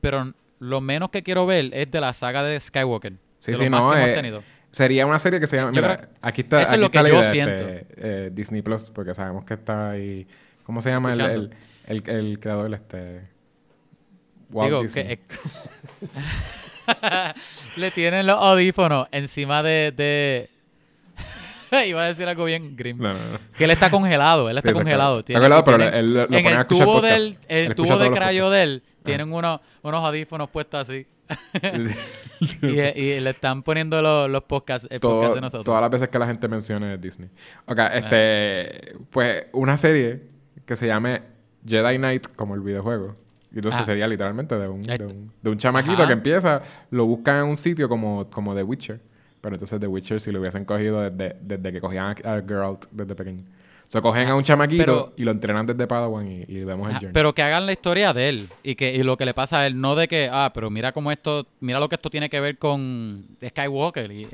pero 0.01 0.33
lo 0.61 0.81
menos 0.81 1.11
que 1.11 1.23
quiero 1.25 1.47
ver 1.47 1.71
es 1.73 1.91
de 1.91 2.01
la 2.01 2.13
saga 2.13 2.45
de 2.45 2.61
Skywalker. 2.61 3.15
Sí, 3.39 3.53
de 3.53 3.59
sí, 3.59 3.69
no. 3.71 3.91
que 3.93 4.15
eh, 4.21 4.41
sería 4.71 5.05
una 5.05 5.19
serie 5.19 5.41
que 5.41 5.47
se 5.49 5.57
llama. 5.57 5.73
Yo 5.73 5.83
Mira, 5.83 5.97
creo- 5.97 6.11
aquí 6.23 6.41
está, 6.43 6.63
eso 6.63 6.69
es 6.69 6.73
aquí 6.75 6.81
lo 6.81 6.87
está 6.87 6.99
que 6.99 7.03
la 7.03 7.09
yo 7.09 7.21
idea, 7.21 7.33
siento. 7.33 7.69
este, 7.69 7.87
eh, 7.97 8.31
Disney 8.33 8.63
Plus, 8.63 8.91
porque 8.91 9.15
sabemos 9.15 9.45
que 9.45 9.55
está 9.55 9.91
ahí. 9.91 10.27
¿Cómo 10.63 10.81
se 10.81 10.91
llama 10.91 11.13
el, 11.13 11.21
el, 11.21 11.51
el, 11.87 12.09
el 12.09 12.39
creador? 12.41 12.73
Este. 12.73 13.23
Walt 14.51 14.71
Digo, 14.71 14.83
Disney. 14.83 15.05
que... 15.07 15.13
eh, 15.15 15.19
Le 17.77 17.91
tienen 17.91 18.27
los 18.27 18.37
audífonos 18.39 19.09
encima 19.13 19.63
de... 19.63 19.93
de... 19.97 20.51
Iba 21.89 22.03
a 22.03 22.07
decir 22.07 22.27
algo 22.29 22.45
bien 22.45 22.77
grim. 22.77 22.99
No, 22.99 23.13
no, 23.13 23.19
no. 23.33 23.39
Que 23.59 23.65
él 23.65 23.71
está 23.71 23.91
congelado, 23.91 24.49
él 24.49 24.59
está 24.59 24.71
Sí, 24.71 24.75
congelado. 24.75 25.19
Está 25.21 25.33
congelado, 25.35 25.65
pero 25.65 25.79
tiene- 25.79 25.99
él 25.99 26.15
lo- 26.15 26.27
lo 26.27 26.39
en 26.39 26.47
el 26.47 26.67
tubo 26.67 27.01
del, 27.01 27.37
el 27.49 27.75
tubo 27.75 27.99
de 27.99 28.11
crayo 28.11 28.51
de 28.51 28.63
él, 28.63 28.83
tienen 29.05 29.33
unos, 29.33 29.61
unos 29.83 30.05
audífonos 30.05 30.49
puestos 30.51 30.81
así. 30.89 31.07
y, 32.63 32.69
y 32.69 33.21
le 33.21 33.31
están 33.31 33.65
poniendo 33.65 34.01
los, 34.01 34.31
los 34.31 34.45
podcasts, 34.45 34.87
el 34.91 35.01
Todo- 35.01 35.17
podcast 35.17 35.35
de 35.35 35.41
nosotros. 35.41 35.65
todas 35.65 35.81
las 35.81 35.91
veces 35.91 36.09
que 36.09 36.19
la 36.21 36.27
gente 36.27 36.47
mencione 36.47 36.97
Disney. 36.99 37.29
Ok, 37.67 37.81
este. 37.95 38.95
Pues 39.11 39.47
una 39.53 39.77
serie 39.77 40.23
que 40.65 40.77
se 40.77 40.87
llame 40.87 41.23
Jedi 41.67 41.97
Knight, 41.99 42.29
como 42.37 42.55
el 42.55 42.61
videojuego. 42.61 43.17
Y 43.53 43.57
entonces 43.57 43.79
Ajá. 43.81 43.87
sería 43.87 44.07
literalmente 44.09 44.57
de 44.57 44.69
un, 44.69 44.83
de 44.83 45.05
un, 45.07 45.33
de 45.41 45.51
un 45.51 45.57
chamaquito 45.59 45.95
Ajá. 45.99 46.07
que 46.09 46.13
empieza, 46.13 46.63
lo 46.91 47.07
buscan 47.07 47.45
en 47.45 47.51
un 47.51 47.57
sitio 47.57 47.89
como, 47.89 48.29
como 48.31 48.55
The 48.55 48.63
Witcher. 48.63 49.01
Pero 49.41 49.55
entonces 49.55 49.79
The 49.81 49.87
Witcher 49.87 50.21
si 50.21 50.33
lo 50.33 50.41
hubiesen 50.41 50.65
cogido 50.65 51.01
desde, 51.09 51.37
desde 51.41 51.73
que 51.73 51.81
cogían 51.81 52.07
a, 52.07 52.11
a 52.35 52.43
Geralt 52.43 52.87
desde 52.91 53.15
pequeño. 53.15 53.43
O 53.43 53.89
sea, 53.89 54.01
cogen 54.01 54.29
a 54.29 54.35
un 54.35 54.43
chamaquito 54.43 54.83
Pero- 54.85 55.13
y 55.17 55.23
lo 55.23 55.31
entrenan 55.31 55.65
desde 55.65 55.87
Padawan 55.87 56.27
y, 56.27 56.45
y 56.49 56.65
vemos 56.65 56.89
el 56.89 56.95
journey. 56.95 57.13
pero 57.13 57.33
que 57.33 57.43
hagan 57.43 57.67
la 57.67 57.73
historia 57.73 58.13
de 58.13 58.29
él 58.31 58.49
y 58.65 58.75
que 58.75 58.93
y 58.93 59.05
lo 59.05 59.17
que 59.17 59.25
le 59.25 59.33
pasa 59.33 59.61
a 59.61 59.67
él, 59.69 59.81
no 59.81 59.95
de 59.95 60.09
que, 60.09 60.29
ah, 60.33 60.51
pero 60.53 60.71
mira 60.71 60.91
cómo 60.91 61.13
esto, 61.13 61.47
mira 61.61 61.79
lo 61.79 61.89
que 61.89 61.95
esto 61.95 62.11
tiene 62.11 62.29
que 62.29 62.41
ver 62.41 62.59
con 62.59 63.25
Skywalker. 63.47 64.11
Y, 64.11 64.25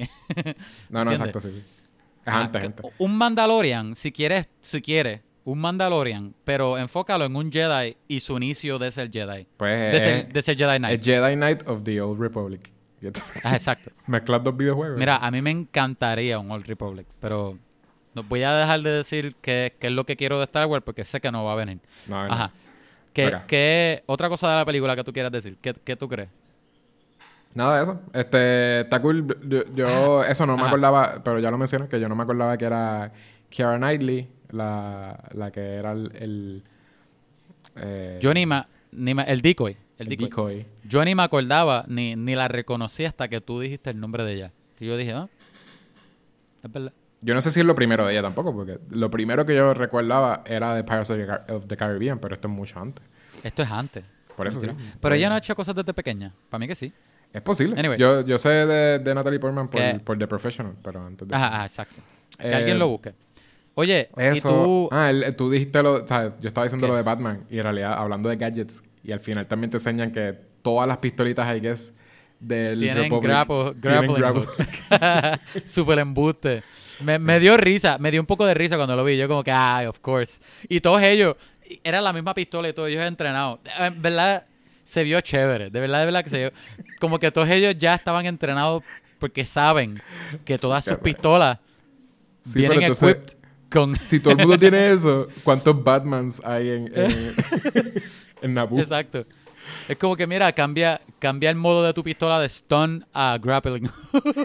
no, 0.89 1.05
no, 1.05 1.11
¿entiendes? 1.13 1.21
exacto, 1.21 1.41
sí. 1.43 1.49
sí. 1.53 1.83
Es 2.25 2.33
antes, 2.33 2.65
antes. 2.65 2.87
Un 2.99 3.19
Mandalorian, 3.19 3.95
si 3.95 4.11
quieres, 4.11 4.49
si 4.63 4.81
quieres, 4.81 5.21
un 5.45 5.59
Mandalorian, 5.59 6.35
pero 6.45 6.79
enfócalo 6.79 7.25
en 7.25 7.35
un 7.35 7.51
Jedi 7.51 7.97
y 8.09 8.21
su 8.21 8.37
inicio 8.37 8.79
de 8.79 8.91
ser 8.91 9.11
Jedi. 9.11 9.47
Pues 9.57 9.71
de, 9.93 9.97
es, 9.97 10.03
ser, 10.03 10.33
de 10.33 10.43
ser 10.43 10.57
Jedi 10.57 10.79
Knight. 10.79 11.03
Jedi 11.03 11.35
Knight 11.35 11.69
of 11.69 11.83
the 11.85 12.01
Old 12.01 12.21
Republic. 12.21 12.71
Ah, 13.43 13.55
exacto. 13.57 13.91
mezclas 14.07 14.45
dos 14.45 14.57
videojuegos. 14.57 14.97
Mira, 14.97 15.17
a 15.17 15.31
mí 15.33 15.43
me 15.43 15.51
encantaría 15.51 16.39
un 16.39 16.51
Old 16.53 16.67
Republic, 16.67 17.05
pero 17.19 17.59
no 18.15 18.23
voy 18.23 18.45
a 18.45 18.53
dejar 18.55 18.81
de 18.83 18.91
decir 18.91 19.35
qué 19.41 19.75
es 19.81 19.91
lo 19.91 20.05
que 20.07 20.17
quiero 20.17 20.39
de 20.39 20.45
Star 20.45 20.67
Wars 20.67 20.85
porque 20.85 21.05
sé 21.05 21.21
que 21.21 21.33
no 21.33 21.45
va 21.45 21.55
a 21.55 21.57
venir. 21.57 21.81
No, 22.07 22.25
no. 22.27 22.33
Ajá. 22.33 22.53
¿Qué, 23.13 23.37
qué- 23.49 24.03
otra 24.07 24.29
cosa 24.29 24.51
de 24.51 24.57
la 24.57 24.65
película 24.65 24.95
que 24.95 25.03
tú 25.03 25.13
quieras 25.13 25.33
decir? 25.33 25.57
¿Qué, 25.61 25.75
qué 25.85 25.97
tú 25.97 26.09
crees? 26.09 26.29
Nada 27.55 27.77
de 27.79 27.83
eso. 27.83 28.01
Este, 28.15 28.81
está 28.83 29.03
cool. 29.03 29.37
Yo, 29.49 29.65
yo- 29.75 30.25
eso 30.25 30.47
no 30.47 30.57
me 30.57 30.63
acordaba, 30.63 31.21
pero 31.23 31.39
ya 31.41 31.51
lo 31.51 31.59
mencioné, 31.59 31.89
que 31.89 32.01
yo 32.01 32.09
no 32.09 32.15
me 32.15 32.23
acordaba 32.23 32.57
que 32.57 32.65
era 32.65 33.13
Kiara 33.51 33.77
Knightley, 33.77 34.29
la, 34.53 35.19
la 35.33 35.51
que 35.51 35.61
era 35.61 35.93
el... 35.93 36.13
el, 36.15 36.63
eh, 37.77 38.19
Yo 38.23 38.33
ni 38.35 38.47
me, 38.47 38.63
ni 38.93 39.15
me- 39.15 39.25
el 39.25 39.41
decoy, 39.43 39.73
el 39.73 39.79
el 39.99 40.09
decoy. 40.09 40.25
decoy. 40.29 40.67
Yo 40.85 41.05
ni 41.05 41.15
me 41.15 41.23
acordaba, 41.23 41.85
ni, 41.89 42.17
ni 42.17 42.35
la 42.35 42.49
reconocí 42.49 43.05
hasta 43.05 43.29
que 43.29 43.41
tú 43.41 43.61
dijiste 43.61 43.91
el 43.91 43.99
nombre 44.01 44.25
de 44.25 44.33
ella. 44.35 44.53
Y 44.81 44.87
yo 44.87 44.97
dije, 44.97 45.13
ah, 45.13 45.29
es 46.63 46.73
verdad. 46.73 46.93
Yo 47.21 47.35
no 47.35 47.41
sé 47.41 47.51
si 47.53 47.61
es 47.61 47.67
lo 47.67 47.75
primero 47.75 48.05
de 48.05 48.13
ella 48.13 48.23
tampoco, 48.23 48.53
porque 48.55 48.79
lo 48.91 49.11
primero 49.11 49.47
que 49.47 49.55
yo 49.55 49.73
recordaba 49.75 50.43
era 50.45 50.75
de 50.75 50.83
Pirates 50.83 51.11
of 51.51 51.67
the 51.69 51.77
Caribbean, 51.77 52.19
pero 52.19 52.35
esto 52.35 52.49
es 52.49 52.55
mucho 52.55 52.81
antes. 52.81 53.05
Esto 53.45 53.63
es 53.63 53.71
antes. 53.71 54.05
Por 54.37 54.49
eso 54.49 54.61
sí. 54.61 54.67
Pero 55.01 55.15
ella 55.15 55.29
no 55.29 55.37
ha 55.37 55.39
hecho 55.39 55.55
cosas 55.55 55.75
desde 55.75 55.95
pequeña. 55.95 56.33
Para 56.51 56.59
mí 56.59 56.67
que 56.67 56.75
sí. 56.75 56.93
Es 57.33 57.41
posible. 57.43 57.79
Anyway. 57.79 57.97
Yo, 57.99 58.23
yo 58.23 58.39
sé 58.39 58.49
de, 58.49 58.99
de 58.99 59.15
Natalie 59.15 59.39
Portman 59.39 59.69
por, 59.69 60.01
por 60.03 60.19
The 60.19 60.27
Professional, 60.27 60.75
pero 60.83 61.07
antes 61.07 61.29
de 61.29 61.35
Ajá, 61.35 61.47
ajá, 61.49 61.65
exacto. 61.67 61.97
Que 62.39 62.49
Eh, 62.49 62.55
alguien 62.55 62.79
lo 62.79 62.89
busque. 62.89 63.15
Oye, 63.75 64.11
Eso. 64.17 64.49
y 64.51 64.53
tú... 64.53 64.89
Ah, 64.93 65.11
el- 65.11 65.35
tú 65.37 65.51
dijiste 65.51 65.83
lo. 65.83 66.05
O 66.05 66.07
sea, 66.07 66.35
yo 66.41 66.49
estaba 66.49 66.65
diciendo 66.65 66.87
¿Qué? 66.87 66.91
lo 66.91 66.97
de 66.97 67.03
Batman 67.03 67.45
y 67.51 67.57
en 67.59 67.63
realidad 67.65 67.95
hablando 67.95 68.29
de 68.29 68.37
gadgets. 68.37 68.83
Y 69.05 69.13
al 69.13 69.21
final 69.21 69.47
también 69.47 69.71
te 69.71 69.79
enseñan 69.79 70.13
que 70.13 70.35
todas 70.63 70.87
las 70.87 70.99
pistolitas, 70.99 71.57
I 71.57 71.61
guess, 71.61 71.93
del 72.39 72.79
Tienen 72.79 73.05
Republic 73.11 73.47
tienen 73.81 73.81
grappling 73.81 74.23
hook. 74.35 74.49
Super 75.65 75.99
embuste. 75.99 76.63
Me, 77.01 77.19
me 77.19 77.41
dio 77.41 77.57
risa, 77.57 77.99
me 77.99 78.11
dio 78.11 78.21
un 78.21 78.27
poco 78.27 78.47
de 78.47 78.55
risa 78.55 78.77
cuando 78.77 78.95
lo 78.95 79.05
vi. 79.05 79.17
Yo 79.17 79.27
como 79.27 79.43
que, 79.43 79.51
ay, 79.51 79.87
of 79.87 79.99
course. 80.01 80.41
Y 80.69 80.81
todos 80.81 81.03
ellos, 81.03 81.37
era 81.83 82.01
la 82.01 82.13
misma 82.13 82.35
pistola 82.35 82.69
y 82.69 82.73
todos 82.73 82.89
ellos 82.91 83.05
entrenados. 83.07 83.59
En 83.79 84.01
verdad, 84.03 84.47
se 84.85 85.03
vio 85.03 85.21
chévere. 85.21 85.71
De 85.71 85.81
verdad, 85.81 86.01
de 86.01 86.05
verdad 86.05 86.23
que 86.23 86.31
se 86.31 86.39
vio. 86.39 86.53
Como 87.01 87.19
que 87.19 87.33
todos 87.33 87.49
ellos 87.49 87.77
ya 87.79 87.95
estaban 87.95 88.27
entrenados 88.27 88.83
porque 89.19 89.45
saben 89.45 90.01
que 90.45 90.59
todas 90.59 90.85
sus 90.85 90.99
pistolas 90.99 91.59
Sí, 92.45 92.59
vienen 92.59 92.83
equipped 92.83 93.37
con... 93.73 93.97
Si 94.01 94.21
todo 94.21 94.33
el 94.35 94.39
mundo 94.41 94.59
tiene 94.59 94.93
eso, 94.93 95.29
¿cuántos 95.45 95.83
Batmans 95.83 96.41
hay 96.45 96.69
en, 96.71 96.93
en, 96.95 97.35
en 98.43 98.55
Naboo? 98.55 98.81
Exacto. 98.81 99.25
Es 99.89 99.97
como 99.97 100.17
que, 100.17 100.27
mira, 100.27 100.53
cambia, 100.53 101.01
cambia 101.19 101.49
el 101.51 101.57
modo 101.57 101.85
de 101.85 101.93
tu 101.93 102.03
pistola 102.05 102.39
de 102.41 102.49
stun 102.49 103.05
a 103.13 103.39
grappling. 103.43 103.89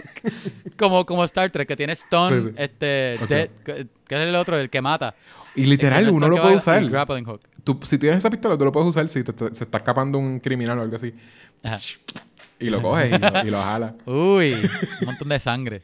como, 0.78 1.04
como 1.06 1.24
Star 1.24 1.50
Trek, 1.50 1.68
que 1.68 1.76
tiene 1.76 1.94
stun, 1.94 2.42
Sí, 2.42 2.48
sí. 2.48 2.54
este, 2.56 2.86
dead, 3.28 3.48
que, 3.64 3.72
es 3.82 3.86
el 4.08 4.34
otro, 4.34 4.56
el 4.56 4.70
que 4.70 4.80
mata. 4.80 5.14
Y 5.54 5.64
literal, 5.66 6.08
uno 6.10 6.28
lo 6.28 6.40
puede 6.40 6.56
usar. 6.56 6.84
grappling 6.88 7.24
hook. 7.24 7.40
Tú, 7.64 7.78
si 7.82 7.98
tienes 7.98 8.18
esa 8.18 8.30
pistola, 8.30 8.56
tú 8.56 8.64
lo 8.64 8.72
puedes 8.72 8.88
usar 8.88 9.08
si 9.08 9.22
te- 9.22 9.32
te- 9.32 9.54
se 9.54 9.64
está 9.64 9.78
escapando 9.78 10.18
un 10.18 10.40
criminal 10.40 10.78
o 10.78 10.82
algo 10.82 10.96
así. 10.96 11.12
Ajá. 11.62 11.78
Y 12.60 12.70
lo 12.70 12.80
coges 12.82 13.12
y 13.12 13.18
lo, 13.18 13.46
y 13.46 13.50
lo 13.50 13.62
jala. 13.62 13.94
Uy, 14.06 14.54
un 14.54 15.06
montón 15.06 15.28
de 15.28 15.38
sangre. 15.38 15.82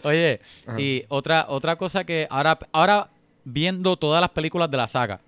Oye, 0.08 0.40
Ajá. 0.66 0.80
y 0.80 1.04
otra, 1.08 1.46
otra 1.48 1.76
cosa 1.76 2.04
que 2.04 2.26
ahora, 2.30 2.58
ahora 2.72 3.08
viendo 3.44 3.96
todas 3.96 4.20
las 4.20 4.30
películas 4.30 4.70
de 4.70 4.76
la 4.76 4.86
saga, 4.86 5.20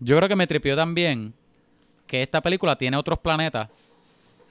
yo 0.00 0.16
creo 0.16 0.28
que 0.28 0.36
me 0.36 0.46
tripió 0.46 0.76
también 0.76 1.32
que 2.06 2.22
esta 2.22 2.40
película 2.40 2.76
tiene 2.76 2.96
otros 2.96 3.18
planetas 3.18 3.68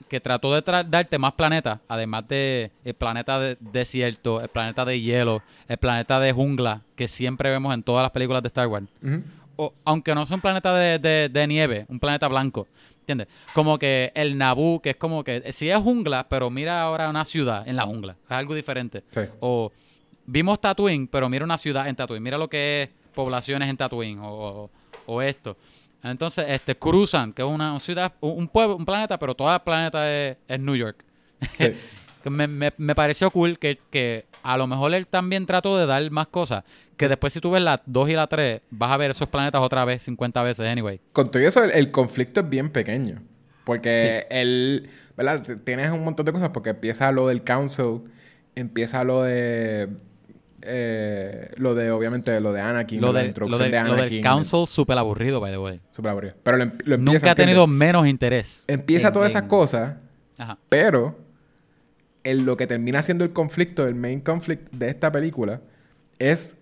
que 0.10 0.20
trató 0.20 0.54
de 0.54 0.64
tra- 0.64 0.84
darte 0.88 1.18
más 1.18 1.34
planetas, 1.34 1.80
además 1.88 2.28
de 2.28 2.72
el 2.84 2.94
planeta 2.94 3.40
de 3.40 3.58
desierto, 3.60 4.42
el 4.42 4.50
planeta 4.50 4.86
de 4.86 5.00
hielo, 5.00 5.42
el 5.68 5.78
planeta 5.78 6.20
de 6.20 6.32
jungla, 6.34 6.82
que 6.96 7.08
siempre 7.08 7.50
vemos 7.50 7.74
en 7.74 7.84
todas 7.84 8.04
las 8.04 8.12
películas 8.12 8.42
de 8.44 8.48
Star 8.48 8.68
Wars. 8.68 8.86
O- 9.56 9.74
aunque 9.86 10.14
no 10.16 10.26
son 10.26 10.42
planetas 10.42 10.76
de, 10.78 11.00
de- 11.00 11.30
de 11.30 11.48
nieve, 11.48 11.86
un 11.88 12.00
planeta 12.00 12.28
blanco. 12.28 12.68
¿Entiendes? 13.04 13.28
Como 13.54 13.78
que 13.78 14.12
el 14.16 14.38
Naboo, 14.38 14.82
que 14.82 14.92
es 14.92 14.96
como 14.96 15.24
que, 15.26 15.52
sí 15.52 15.70
es 15.70 15.78
jungla, 15.78 16.28
pero 16.30 16.50
mira 16.50 16.82
ahora 16.82 17.10
una 17.10 17.26
ciudad 17.26 17.68
en 17.68 17.76
la 17.76 17.84
jungla. 17.84 18.16
Es 18.26 18.32
algo 18.32 18.56
diferente. 18.56 19.04
Sí. 19.14 19.22
O 19.42 19.72
vimos 20.26 20.62
Tatooine, 20.62 21.08
pero 21.08 21.28
mira 21.28 21.44
una 21.44 21.58
ciudad 21.58 21.88
en 21.90 21.96
Tatooine. 21.98 22.24
Mira 22.24 22.38
lo 22.38 22.48
que 22.50 22.84
es 22.84 22.90
poblaciones 23.14 23.70
en 23.70 23.76
Tatooine 23.76 24.20
o, 24.22 24.30
o- 24.34 24.70
o 25.06 25.22
esto. 25.22 25.58
Entonces, 26.02 26.46
este, 26.48 26.76
cruzan, 26.78 27.34
que 27.34 27.42
es 27.42 27.48
una 27.48 27.78
ciudad, 27.82 28.14
un 28.22 28.48
pueblo, 28.48 28.78
un 28.78 28.86
planeta, 28.86 29.20
pero 29.20 29.36
todo 29.36 29.54
el 29.54 29.60
planeta 29.62 30.10
es, 30.10 30.38
es 30.48 30.60
New 30.60 30.76
York. 30.76 31.04
Sí. 31.58 31.74
Me, 32.30 32.48
me- 32.48 32.72
me 32.78 32.96
pareció 32.96 33.30
cool 33.32 33.60
que, 33.60 33.80
que 33.92 34.24
a 34.44 34.56
lo 34.56 34.66
mejor 34.66 34.94
él 34.94 35.08
también 35.08 35.46
trató 35.46 35.78
de 35.78 35.86
dar 35.86 36.10
más 36.10 36.28
cosas. 36.28 36.64
Que 36.98 37.08
después 37.10 37.34
si 37.34 37.40
tú 37.40 37.52
ves 37.52 37.62
la 37.64 37.82
2 37.86 38.10
y 38.10 38.14
la 38.14 38.28
3, 38.28 38.62
vas 38.70 38.92
a 38.92 38.98
ver 38.98 39.12
esos 39.12 39.28
planetas 39.28 39.62
otra 39.62 39.84
vez, 39.86 40.04
50 40.04 40.44
veces, 40.44 40.68
anyway. 40.68 41.00
Con 41.12 41.32
todo 41.32 41.42
eso, 41.42 41.64
el, 41.64 41.72
el 41.72 41.92
conflicto 41.92 42.42
es 42.42 42.50
bien 42.50 42.70
pequeño. 42.70 43.22
Porque 43.66 44.28
él, 44.30 44.90
¿verdad? 45.18 45.44
Tienes 45.64 45.90
un 45.92 46.04
montón 46.04 46.26
de 46.26 46.32
cosas 46.34 46.50
porque 46.50 46.72
empieza 46.72 47.12
lo 47.12 47.28
del 47.28 47.44
council, 47.44 48.02
empieza 48.56 49.04
lo 49.04 49.24
de... 49.24 49.90
eh, 50.62 51.50
lo 51.58 51.74
de, 51.76 51.92
obviamente, 51.92 52.40
lo 52.40 52.54
de 52.54 52.62
Anakin, 52.62 53.02
Lo, 53.02 53.12
la 53.12 53.20
de, 53.20 53.24
lo, 53.26 53.28
introducción 53.30 53.72
de- 53.72 53.78
de, 53.78 53.84
lo 53.84 53.94
Anakin. 53.94 54.10
del 54.16 54.22
Council, 54.24 54.68
súper 54.68 54.98
aburrido, 54.98 55.40
by 55.40 55.52
the 55.52 55.58
way. 55.58 55.82
Súper 55.92 56.12
aburrido. 56.12 56.36
Pero 56.44 56.58
lo, 56.58 56.64
em- 56.64 56.78
lo 56.86 56.96
empieza, 56.96 57.20
Nunca 57.20 57.32
ha 57.32 57.36
tenido 57.36 57.68
menos 57.68 58.08
interés. 58.08 58.64
Empieza 58.68 59.08
en- 59.08 59.14
todas 59.14 59.32
esas 59.32 59.44
cosas, 59.44 59.96
Ajá. 60.38 60.58
pero 60.70 61.18
en 62.24 62.46
lo 62.46 62.56
que 62.56 62.68
termina 62.68 63.02
siendo 63.02 63.24
el 63.24 63.34
conflicto, 63.34 63.86
el 63.88 63.96
main 63.96 64.22
conflict 64.22 64.72
de 64.72 64.90
esta 64.90 65.12
película, 65.12 65.62
es 66.20 66.58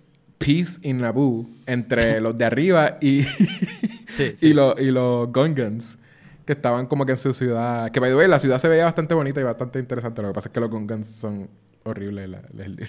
peace 0.46 0.80
in 0.82 0.98
Naboo 1.00 1.46
entre 1.66 2.20
los 2.26 2.38
de 2.38 2.46
arriba 2.46 2.98
y, 3.00 3.24
Sí, 3.24 4.34
sí. 4.36 4.48
y, 4.48 4.54
los, 4.54 4.80
y 4.80 4.92
los 4.92 5.32
Gungans. 5.32 5.98
Que 6.46 6.54
estaban 6.54 6.88
como 6.88 7.06
que 7.06 7.12
en 7.14 7.18
su 7.20 7.34
ciudad. 7.34 7.92
Que, 7.92 8.00
by 8.00 8.10
the 8.10 8.16
way, 8.16 8.28
la 8.28 8.40
ciudad 8.40 8.58
se 8.58 8.68
veía 8.68 8.84
bastante 8.86 9.14
bonita 9.14 9.40
y 9.40 9.44
bastante 9.44 9.78
interesante. 9.80 10.22
Lo 10.24 10.30
que 10.30 10.34
pasa 10.34 10.50
es 10.50 10.54
que 10.54 10.60
los 10.60 10.72
Gungans 10.72 11.08
son 11.08 11.48
horribles. 11.84 12.28
la- 12.30 12.42
la- 12.54 12.88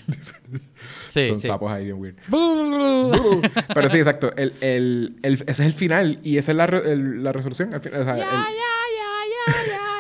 Sí, 1.10 1.28
son 1.28 1.36
sí. 1.40 1.46
sapos 1.48 1.70
ahí 1.70 1.84
bien 1.84 1.98
weird. 2.00 2.16
Pero 3.74 3.88
sí, 3.90 3.98
exacto. 3.98 4.32
El, 4.36 4.54
el, 4.62 5.16
el- 5.22 5.34
ese 5.34 5.50
es 5.50 5.60
el 5.60 5.74
final 5.74 6.18
y 6.24 6.38
esa 6.38 6.52
es 6.52 6.56
la, 6.56 6.66
re- 6.66 6.96
la 6.96 7.30
resolución. 7.32 7.74
O 7.74 7.78
sea, 7.80 8.16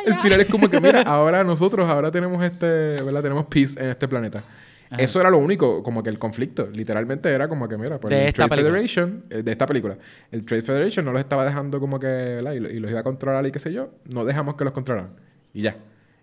el, 0.06 0.12
el 0.12 0.14
final 0.20 0.40
es 0.40 0.48
como 0.48 0.68
que, 0.70 0.80
mira, 0.80 1.02
ahora 1.02 1.44
nosotros, 1.44 1.88
ahora 1.88 2.10
tenemos 2.10 2.42
este, 2.42 2.66
¿verdad? 3.02 3.22
Tenemos 3.22 3.46
peace 3.46 3.78
en 3.78 3.90
este 3.90 4.08
planeta. 4.08 4.42
Ajá. 4.92 5.02
Eso 5.02 5.20
era 5.20 5.30
lo 5.30 5.38
único, 5.38 5.82
como 5.82 6.02
que 6.02 6.10
el 6.10 6.18
conflicto. 6.18 6.68
Literalmente 6.70 7.30
era 7.30 7.48
como 7.48 7.66
que, 7.68 7.78
mira, 7.78 7.98
pues 7.98 8.12
De 8.12 8.22
el 8.22 8.28
esta 8.28 8.46
Trade 8.46 8.50
película. 8.62 8.72
Federation, 8.74 9.24
eh, 9.30 9.42
de 9.42 9.52
esta 9.52 9.66
película, 9.66 9.96
el 10.30 10.44
Trade 10.44 10.62
Federation 10.62 11.04
no 11.04 11.12
los 11.12 11.20
estaba 11.20 11.44
dejando 11.46 11.80
como 11.80 11.98
que, 11.98 12.06
¿verdad? 12.06 12.52
Y, 12.52 12.60
lo- 12.60 12.70
y 12.70 12.78
los 12.78 12.90
iba 12.90 13.00
a 13.00 13.02
controlar 13.02 13.46
y 13.46 13.52
qué 13.52 13.58
sé 13.58 13.72
yo. 13.72 13.90
No 14.04 14.24
dejamos 14.24 14.54
que 14.56 14.64
los 14.64 14.72
controlaran. 14.74 15.10
Y 15.54 15.62
ya. 15.62 15.76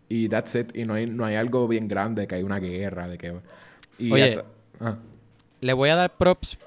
Y 0.07 0.30
that's 0.30 0.53
it. 0.55 0.76
Y 0.76 0.86
no 0.86 0.93
hay, 0.93 1.05
no 1.07 1.26
hay 1.26 1.36
algo 1.36 1.67
bien 1.67 1.88
grande, 1.88 2.28
que 2.28 2.36
hay 2.36 2.43
una 2.43 2.59
guerra, 2.59 3.07
de 3.07 3.17
que... 3.17 3.34
Y 3.97 4.11
Oye. 4.11 4.41
Ah. 4.80 4.95
Le 5.61 5.74
voy 5.74 5.89
a 5.89 5.95
dar 5.95 6.15
props 6.15 6.57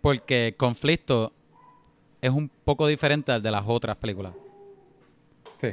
porque 0.00 0.54
conflicto 0.56 1.32
es 2.22 2.30
un 2.30 2.48
poco 2.64 2.86
diferente 2.86 3.30
al 3.32 3.42
de 3.42 3.50
las 3.50 3.64
otras 3.66 3.96
películas. 3.96 4.32
Sí, 5.60 5.68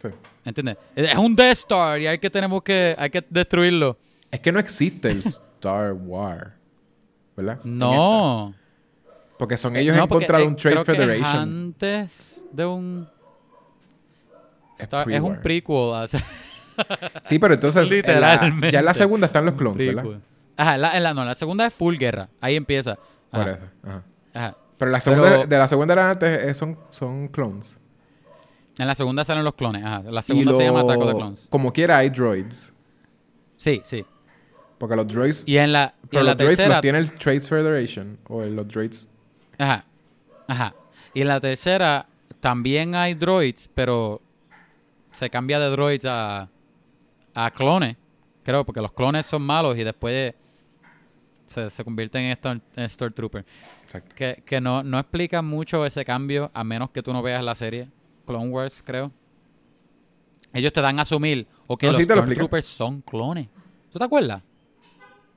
sí. 0.00 0.08
¿Entiendes? 0.44 0.76
Es 0.96 1.16
un 1.16 1.36
Death 1.36 1.52
Star 1.58 2.00
y 2.00 2.06
hay 2.06 2.18
que 2.18 2.30
tenemos 2.30 2.62
que 2.62 2.94
hay 2.98 3.10
que 3.10 3.22
destruirlo. 3.28 3.96
Es 4.30 4.40
que 4.40 4.52
no 4.52 4.58
existe 4.58 5.10
el 5.10 5.18
Star 5.20 5.92
War. 5.92 6.54
¿Verdad? 7.36 7.60
No. 7.64 8.54
Porque 9.38 9.56
son 9.56 9.76
ellos 9.76 9.96
No, 9.96 10.02
en 10.02 10.08
porque, 10.08 10.26
contra 10.26 10.38
de 10.38 10.44
eh, 10.44 10.48
un 10.48 10.56
Trade 10.56 10.74
creo 10.74 10.84
que 10.84 10.92
es 10.92 10.98
Federation. 10.98 11.36
antes 11.42 12.44
de 12.52 12.66
un 12.66 13.08
Es 14.76 14.82
Star- 14.82 15.08
es 15.10 15.20
un 15.20 15.40
pre-war. 15.40 15.42
prequel. 15.42 16.20
Sí, 17.22 17.38
pero 17.38 17.54
entonces. 17.54 17.82
en 17.90 18.20
la- 18.20 18.34
Literalmente. 18.34 18.70
ya 18.72 18.78
en 18.80 18.84
la 18.84 18.94
segunda 18.94 19.26
están 19.26 19.44
los 19.46 19.54
clones. 19.54 19.84
¿verdad? 19.94 20.20
Ajá, 20.56 20.74
en 20.74 20.80
la, 20.82 20.96
en 20.96 21.02
la- 21.02 21.14
no, 21.14 21.24
la 21.24 21.34
segunda 21.34 21.66
es 21.66 21.72
full 21.74 21.96
guerra. 21.96 22.28
Ahí 22.40 22.56
empieza. 22.56 22.96
Por 23.30 23.40
Ajá, 23.40 23.50
eso. 23.52 23.60
Ajá. 23.84 24.02
ajá. 24.34 24.56
Pero 24.78 24.90
la 24.90 25.00
segunda, 25.00 25.28
Pero- 25.30 25.46
de 25.46 25.58
la 25.58 25.68
segunda 25.68 25.92
era 25.94 26.10
antes 26.10 26.44
eh, 26.44 26.54
son, 26.54 26.78
son 26.90 27.28
clones. 27.28 27.78
En 28.78 28.86
la 28.86 28.94
segunda 28.94 29.24
salen 29.24 29.42
los 29.44 29.54
clones. 29.54 29.84
Ajá. 29.84 30.02
La 30.08 30.22
segunda 30.22 30.52
se 30.54 30.64
llama 30.64 30.80
Ataque 30.82 31.04
de 31.04 31.14
Clones. 31.14 31.46
Como 31.50 31.72
quiera 31.72 31.98
hay 31.98 32.10
droids. 32.10 32.72
Sí, 33.56 33.82
sí. 33.84 34.04
Porque 34.78 34.94
los 34.96 35.06
droids. 35.08 35.42
Y 35.46 35.58
en 35.58 35.72
la, 35.72 35.94
y 36.04 36.06
pero 36.08 36.20
en 36.20 36.26
la 36.26 36.32
los 36.32 36.38
droids 36.38 36.56
tercera 36.56 36.74
los 36.76 36.82
tiene 36.82 36.98
el 36.98 37.12
Trades 37.12 37.48
Federation. 37.48 38.18
O 38.28 38.42
el- 38.42 38.54
los 38.54 38.68
droids. 38.68 39.08
Ajá. 39.58 39.84
Ajá. 40.46 40.74
Y 41.14 41.20
en 41.22 41.28
la 41.28 41.40
tercera 41.40 42.06
también 42.40 42.94
hay 42.94 43.14
droids, 43.14 43.68
pero 43.74 44.20
se 45.12 45.28
cambia 45.30 45.58
de 45.58 45.68
droids 45.70 46.04
a, 46.04 46.48
a 47.34 47.50
clones. 47.50 47.96
Creo, 48.44 48.64
porque 48.64 48.80
los 48.80 48.92
clones 48.92 49.26
son 49.26 49.42
malos 49.42 49.76
y 49.76 49.84
después 49.84 50.34
se, 51.46 51.68
se 51.70 51.84
convierten 51.84 52.22
en, 52.22 52.30
Star, 52.32 52.60
en 52.76 52.88
Stormtrooper. 52.88 53.44
Exacto. 53.84 54.14
Que, 54.14 54.42
que 54.46 54.60
no, 54.60 54.82
no 54.84 54.98
explica 54.98 55.42
mucho 55.42 55.84
ese 55.84 56.04
cambio, 56.04 56.50
a 56.54 56.62
menos 56.62 56.90
que 56.90 57.02
tú 57.02 57.12
no 57.12 57.20
veas 57.22 57.42
la 57.42 57.54
serie. 57.54 57.88
Clone 58.26 58.48
Wars, 58.48 58.82
creo. 58.84 59.10
Ellos 60.52 60.72
te 60.72 60.80
dan 60.80 60.98
a 60.98 61.02
asumir, 61.02 61.46
o 61.66 61.76
que 61.76 61.86
No, 61.86 61.92
los 61.92 61.98
sí. 61.98 62.04
Stormtroopers 62.04 62.64
son 62.66 63.00
clones. 63.02 63.48
¿Tú 63.92 63.98
te 63.98 64.04
acuerdas? 64.04 64.42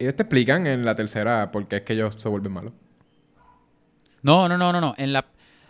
Ellos 0.02 0.16
te 0.16 0.24
explican 0.24 0.66
en 0.68 0.84
la 0.84 0.96
tercera 0.96 1.52
por 1.52 1.68
qué 1.68 1.78
es 1.78 1.82
que 1.84 1.94
ellos 1.94 2.16
se 2.18 2.28
vuelven 2.28 2.52
malos. 2.52 2.74
No, 4.24 4.48
no, 4.50 4.58
no, 4.58 4.72
no, 4.72 4.82
no. 4.82 4.96
En 4.98 5.14
la, 5.14 5.26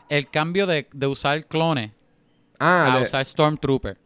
el 0.10 0.30
cambio 0.30 0.66
de, 0.68 0.88
de 0.94 1.08
usar 1.08 1.46
clones 1.48 1.92
Ah, 2.60 2.94
a 2.94 3.00
de- 3.00 3.06
usar 3.06 3.26
Stormtrooper. 3.26 3.98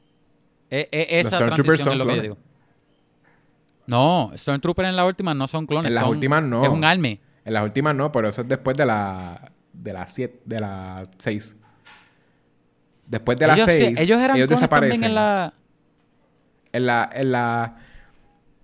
E- 0.70 0.88
e- 0.92 1.20
esa 1.20 1.38
transición 1.38 1.78
son 1.78 1.94
es 1.94 2.00
lo 2.00 2.06
que 2.08 2.16
yo 2.16 2.22
digo. 2.22 2.38
No, 3.88 4.32
Stormtrooper 4.36 4.86
en 4.86 4.96
la 4.96 5.06
última 5.06 5.34
no 5.34 5.48
son 5.48 5.68
clones. 5.68 5.90
En 5.90 5.96
las 5.96 6.04
son- 6.06 6.14
últimas 6.16 6.42
no. 6.42 6.64
Es 6.64 6.70
un 6.70 6.84
army. 6.84 7.20
en 7.44 7.54
las 7.54 7.64
últimas 7.64 7.94
no, 7.96 8.12
pero 8.12 8.30
eso 8.30 8.42
es 8.42 8.48
después 8.48 8.76
de 8.78 8.86
la. 8.86 9.52
De 9.74 9.94
la 9.94 10.08
7. 10.08 10.42
De 10.46 10.60
la 10.60 11.04
6. 11.20 11.56
Después 13.08 13.38
de 13.38 13.46
la 13.48 13.54
ellos, 13.56 13.66
sí- 13.70 13.78
6. 13.78 14.00
ellos 14.00 14.20
eran 14.20 14.38
clones 14.38 14.50
desaparecen. 14.50 15.02
también 15.02 15.12
en 15.12 15.16
la... 15.16 15.54
En 16.72 16.86
la. 16.88 17.10
En 17.14 17.32
la. 17.32 17.78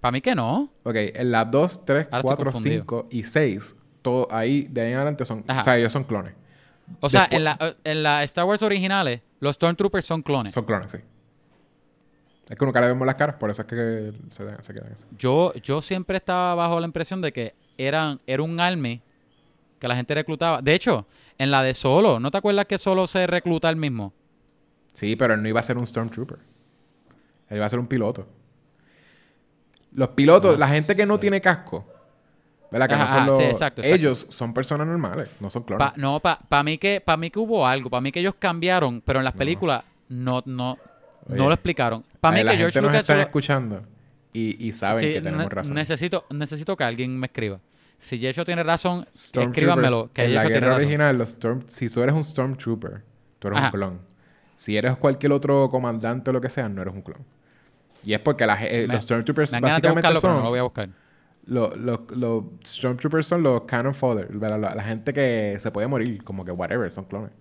Para 0.01 0.11
mí 0.11 0.21
que 0.21 0.35
no. 0.35 0.71
Ok, 0.83 0.95
en 0.95 1.31
las 1.31 1.49
2, 1.49 1.85
3, 1.85 2.07
Ahora 2.07 2.17
estoy 2.17 2.21
4, 2.21 2.45
confundido. 2.51 2.81
5 2.81 3.07
y 3.11 3.23
6. 3.23 3.75
Todo 4.01 4.27
ahí, 4.31 4.67
de 4.69 4.81
ahí 4.81 4.91
en 4.91 4.95
adelante 4.95 5.23
son. 5.25 5.45
Ajá. 5.47 5.61
O 5.61 5.63
sea, 5.63 5.77
ellos 5.77 5.93
son 5.93 6.03
clones. 6.03 6.33
O 6.99 7.09
sea, 7.09 7.27
en 7.29 7.43
la, 7.43 7.75
en 7.83 8.03
la 8.03 8.23
Star 8.23 8.45
Wars 8.45 8.61
originales, 8.63 9.21
los 9.39 9.55
Stormtroopers 9.55 10.05
son 10.05 10.23
clones. 10.23 10.53
Son 10.53 10.65
clones, 10.65 10.91
sí. 10.91 10.97
Es 12.49 12.57
que 12.57 12.65
nunca 12.65 12.81
le 12.81 12.87
vemos 12.87 13.05
las 13.05 13.15
caras, 13.15 13.37
por 13.37 13.49
eso 13.49 13.61
es 13.61 13.67
que 13.67 14.11
se, 14.29 14.63
se 14.63 14.73
quedan 14.73 14.91
así. 14.91 15.05
Yo, 15.17 15.53
yo 15.53 15.81
siempre 15.81 16.17
estaba 16.17 16.53
bajo 16.55 16.79
la 16.81 16.85
impresión 16.85 17.21
de 17.21 17.31
que 17.31 17.55
eran, 17.77 18.19
era 18.27 18.43
un 18.43 18.59
army 18.59 19.01
que 19.79 19.87
la 19.87 19.95
gente 19.95 20.13
reclutaba. 20.15 20.61
De 20.61 20.73
hecho, 20.73 21.07
en 21.37 21.49
la 21.49 21.63
de 21.63 21.73
Solo, 21.73 22.19
¿no 22.19 22.29
te 22.29 22.37
acuerdas 22.39 22.65
que 22.65 22.77
Solo 22.77 23.07
se 23.07 23.25
recluta 23.25 23.69
el 23.69 23.77
mismo? 23.77 24.11
Sí, 24.93 25.15
pero 25.15 25.35
él 25.35 25.41
no 25.41 25.47
iba 25.47 25.61
a 25.61 25.63
ser 25.63 25.77
un 25.77 25.87
Stormtrooper. 25.87 26.39
Él 27.49 27.57
iba 27.57 27.65
a 27.65 27.69
ser 27.69 27.79
un 27.79 27.87
piloto. 27.87 28.27
Los 29.93 30.09
pilotos, 30.09 30.53
No 30.53 30.59
la 30.59 30.67
gente 30.67 30.95
que 30.95 31.05
no 31.05 31.19
tiene 31.19 31.41
casco, 31.41 31.85
¿verdad? 32.71 32.87
Que 32.87 32.93
Ajá, 32.95 33.03
no 33.05 33.09
son 33.09 33.25
los- 33.27 33.37
sí, 33.37 33.43
exacto, 33.43 33.81
exacto. 33.81 33.95
Ellos 33.95 34.25
son 34.29 34.53
personas 34.53 34.87
normales, 34.87 35.29
no 35.39 35.49
son 35.49 35.63
clones. 35.63 35.85
Pa- 35.87 35.93
no, 35.97 36.19
para 36.21 36.63
mí 36.63 36.77
que 36.77 37.01
para 37.01 37.17
mí 37.17 37.29
que 37.29 37.39
hubo 37.39 37.67
algo, 37.67 37.89
para 37.89 38.01
mí 38.01 38.11
que 38.11 38.19
ellos 38.21 38.35
cambiaron, 38.39 39.01
pero 39.01 39.19
en 39.19 39.25
las 39.25 39.33
películas 39.33 39.83
no 40.09 40.41
no 40.45 40.77
Oye, 41.27 41.37
no 41.37 41.47
lo 41.47 41.53
explicaron. 41.53 42.03
Para 42.19 42.33
mí 42.33 42.39
Ay, 42.39 42.45
la 42.45 42.51
que 42.51 42.57
George 42.57 42.73
gente 42.73 42.81
nos 42.81 42.91
Lucas 42.91 43.01
están 43.01 43.15
solo- 43.15 43.23
escuchando 43.23 43.83
y, 44.33 44.67
y 44.67 44.71
saben 44.71 44.99
Sí, 44.99 45.13
que 45.13 45.21
tenemos 45.21 45.43
ne- 45.45 45.49
razón. 45.49 45.73
Necesito 45.75 46.25
necesito 46.29 46.77
que 46.77 46.83
alguien 46.83 47.17
me 47.19 47.27
escriba. 47.27 47.59
Si 47.97 48.17
Yecho 48.17 48.43
tiene 48.45 48.63
razón, 48.63 49.05
escríbanmelo 49.13 50.09
que 50.13 50.23
en 50.23 50.33
la 50.33 50.41
tiene 50.41 50.55
guerra 50.55 50.67
razón. 50.69 50.81
original, 50.83 51.17
los 51.17 51.29
Storm, 51.29 51.63
si 51.67 51.87
tú 51.89 52.01
eres 52.01 52.15
un 52.15 52.23
Stormtrooper, 52.23 53.03
tú 53.37 53.47
eres 53.49 53.57
Ajá. 53.59 53.67
un 53.67 53.71
clon. 53.71 53.99
Si 54.55 54.75
eres 54.77 54.95
cualquier 54.97 55.31
otro 55.33 55.69
comandante 55.69 56.29
o 56.29 56.33
lo 56.33 56.41
que 56.41 56.49
sea, 56.49 56.67
no 56.69 56.81
eres 56.81 56.93
un 56.95 57.01
clon. 57.01 57.19
Y 58.03 58.13
es 58.13 58.19
porque 58.19 58.43
eh, 58.43 58.87
Me- 58.87 58.93
los 58.95 59.03
Stormtroopers 59.03 59.59
básicamente 59.59 60.07
buscarlo, 60.07 60.15
no 60.15 60.35
son... 60.35 60.43
lo 60.43 60.49
voy 60.49 60.59
a 60.59 60.63
buscar. 60.63 60.89
Los, 61.45 61.75
los- 61.77 61.99
los 62.15 62.43
Stormtroopers 62.65 63.25
son 63.25 63.43
los 63.43 63.61
cannon 63.63 63.93
fodder. 63.95 64.33
La, 64.35 64.57
la 64.57 64.83
gente 64.83 65.13
que 65.13 65.55
se 65.59 65.71
puede 65.71 65.87
morir, 65.87 66.23
como 66.23 66.45
que 66.45 66.51
whatever, 66.51 66.89
son 66.91 67.05
clones. 67.05 67.31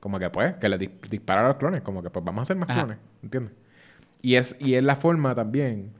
Como 0.00 0.18
que 0.18 0.30
pues, 0.30 0.54
que 0.56 0.68
le 0.68 0.78
dis- 0.78 1.00
disparan 1.10 1.44
a 1.44 1.48
los 1.48 1.56
clones, 1.58 1.82
como 1.82 2.02
que 2.02 2.10
pues 2.10 2.24
vamos 2.24 2.40
a 2.40 2.42
hacer 2.42 2.56
más 2.56 2.70
Ajá. 2.70 2.80
clones, 2.80 2.98
¿entiendes? 3.22 3.52
Y 4.22 4.34
es, 4.36 4.56
y 4.60 4.74
es 4.74 4.82
la 4.82 4.96
forma 4.96 5.34
también, 5.34 5.92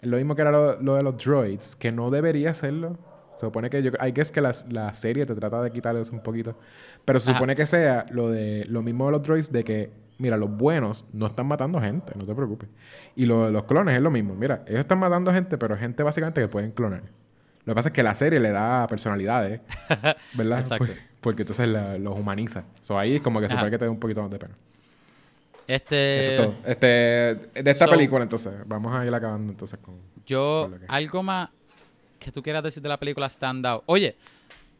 es 0.00 0.08
lo 0.08 0.16
mismo 0.18 0.34
que 0.34 0.42
era 0.42 0.50
lo, 0.50 0.80
lo 0.80 0.94
de 0.94 1.02
los 1.02 1.16
droids, 1.22 1.74
que 1.76 1.90
no 1.92 2.10
debería 2.10 2.52
serlo. 2.54 2.98
Se 3.36 3.46
supone 3.46 3.68
que 3.68 3.82
yo, 3.82 3.90
I 4.02 4.12
guess 4.12 4.30
que 4.32 4.40
la, 4.40 4.54
la 4.70 4.94
serie 4.94 5.26
te 5.26 5.34
trata 5.34 5.60
de 5.62 5.70
quitarles 5.70 6.10
un 6.10 6.20
poquito. 6.20 6.58
Pero 7.04 7.20
se 7.20 7.30
Ajá. 7.30 7.38
supone 7.38 7.54
que 7.56 7.66
sea 7.66 8.06
lo 8.10 8.28
de 8.30 8.64
lo 8.66 8.80
mismo 8.82 9.06
de 9.06 9.12
los 9.12 9.22
droids 9.22 9.52
de 9.52 9.62
que, 9.64 9.90
mira, 10.18 10.36
los 10.36 10.50
buenos 10.50 11.04
no 11.12 11.26
están 11.26 11.46
matando 11.46 11.80
gente, 11.80 12.12
no 12.16 12.24
te 12.24 12.34
preocupes. 12.34 12.68
Y 13.14 13.26
lo 13.26 13.50
los 13.50 13.64
clones 13.64 13.96
es 13.96 14.02
lo 14.02 14.10
mismo. 14.10 14.34
Mira, 14.34 14.62
ellos 14.66 14.80
están 14.80 14.98
matando 14.98 15.32
gente, 15.32 15.58
pero 15.58 15.76
gente 15.76 16.02
básicamente 16.02 16.40
que 16.40 16.48
pueden 16.48 16.70
clonar. 16.72 17.02
Lo 17.64 17.72
que 17.72 17.74
pasa 17.74 17.88
es 17.88 17.92
que 17.92 18.02
la 18.02 18.14
serie 18.14 18.38
le 18.40 18.50
da 18.50 18.86
personalidades, 18.86 19.60
¿verdad? 20.34 20.60
Exacto. 20.60 20.86
Pues- 20.86 20.98
porque 21.20 21.42
entonces 21.42 21.66
la- 21.68 21.98
los 21.98 22.16
humaniza. 22.16 22.64
So, 22.82 22.96
ahí 22.98 23.16
es 23.16 23.20
como 23.22 23.40
que 23.40 23.48
supone 23.48 23.68
que 23.70 23.78
te 23.78 23.84
da 23.84 23.90
un 23.90 23.98
poquito 23.98 24.22
más 24.22 24.30
de 24.30 24.38
pena. 24.38 24.54
Este 25.66 26.20
Eso 26.20 26.30
es 26.30 26.36
todo. 26.36 26.54
Este, 26.64 26.86
de 26.86 27.70
esta 27.72 27.86
so- 27.86 27.90
película, 27.90 28.22
entonces, 28.22 28.52
vamos 28.66 28.94
a 28.94 29.04
ir 29.04 29.12
acabando 29.12 29.50
entonces 29.50 29.78
con... 29.80 29.96
Yo, 30.24 30.62
Con 30.62 30.70
lo 30.72 30.78
que- 30.78 30.86
algo 30.88 31.22
más 31.24 31.48
que 32.20 32.30
tú 32.30 32.40
quieras 32.42 32.62
decir 32.62 32.80
de 32.82 32.88
la 32.88 32.96
película 32.98 33.26
Stand 33.28 33.66
Out. 33.66 33.82
Oye, 33.86 34.16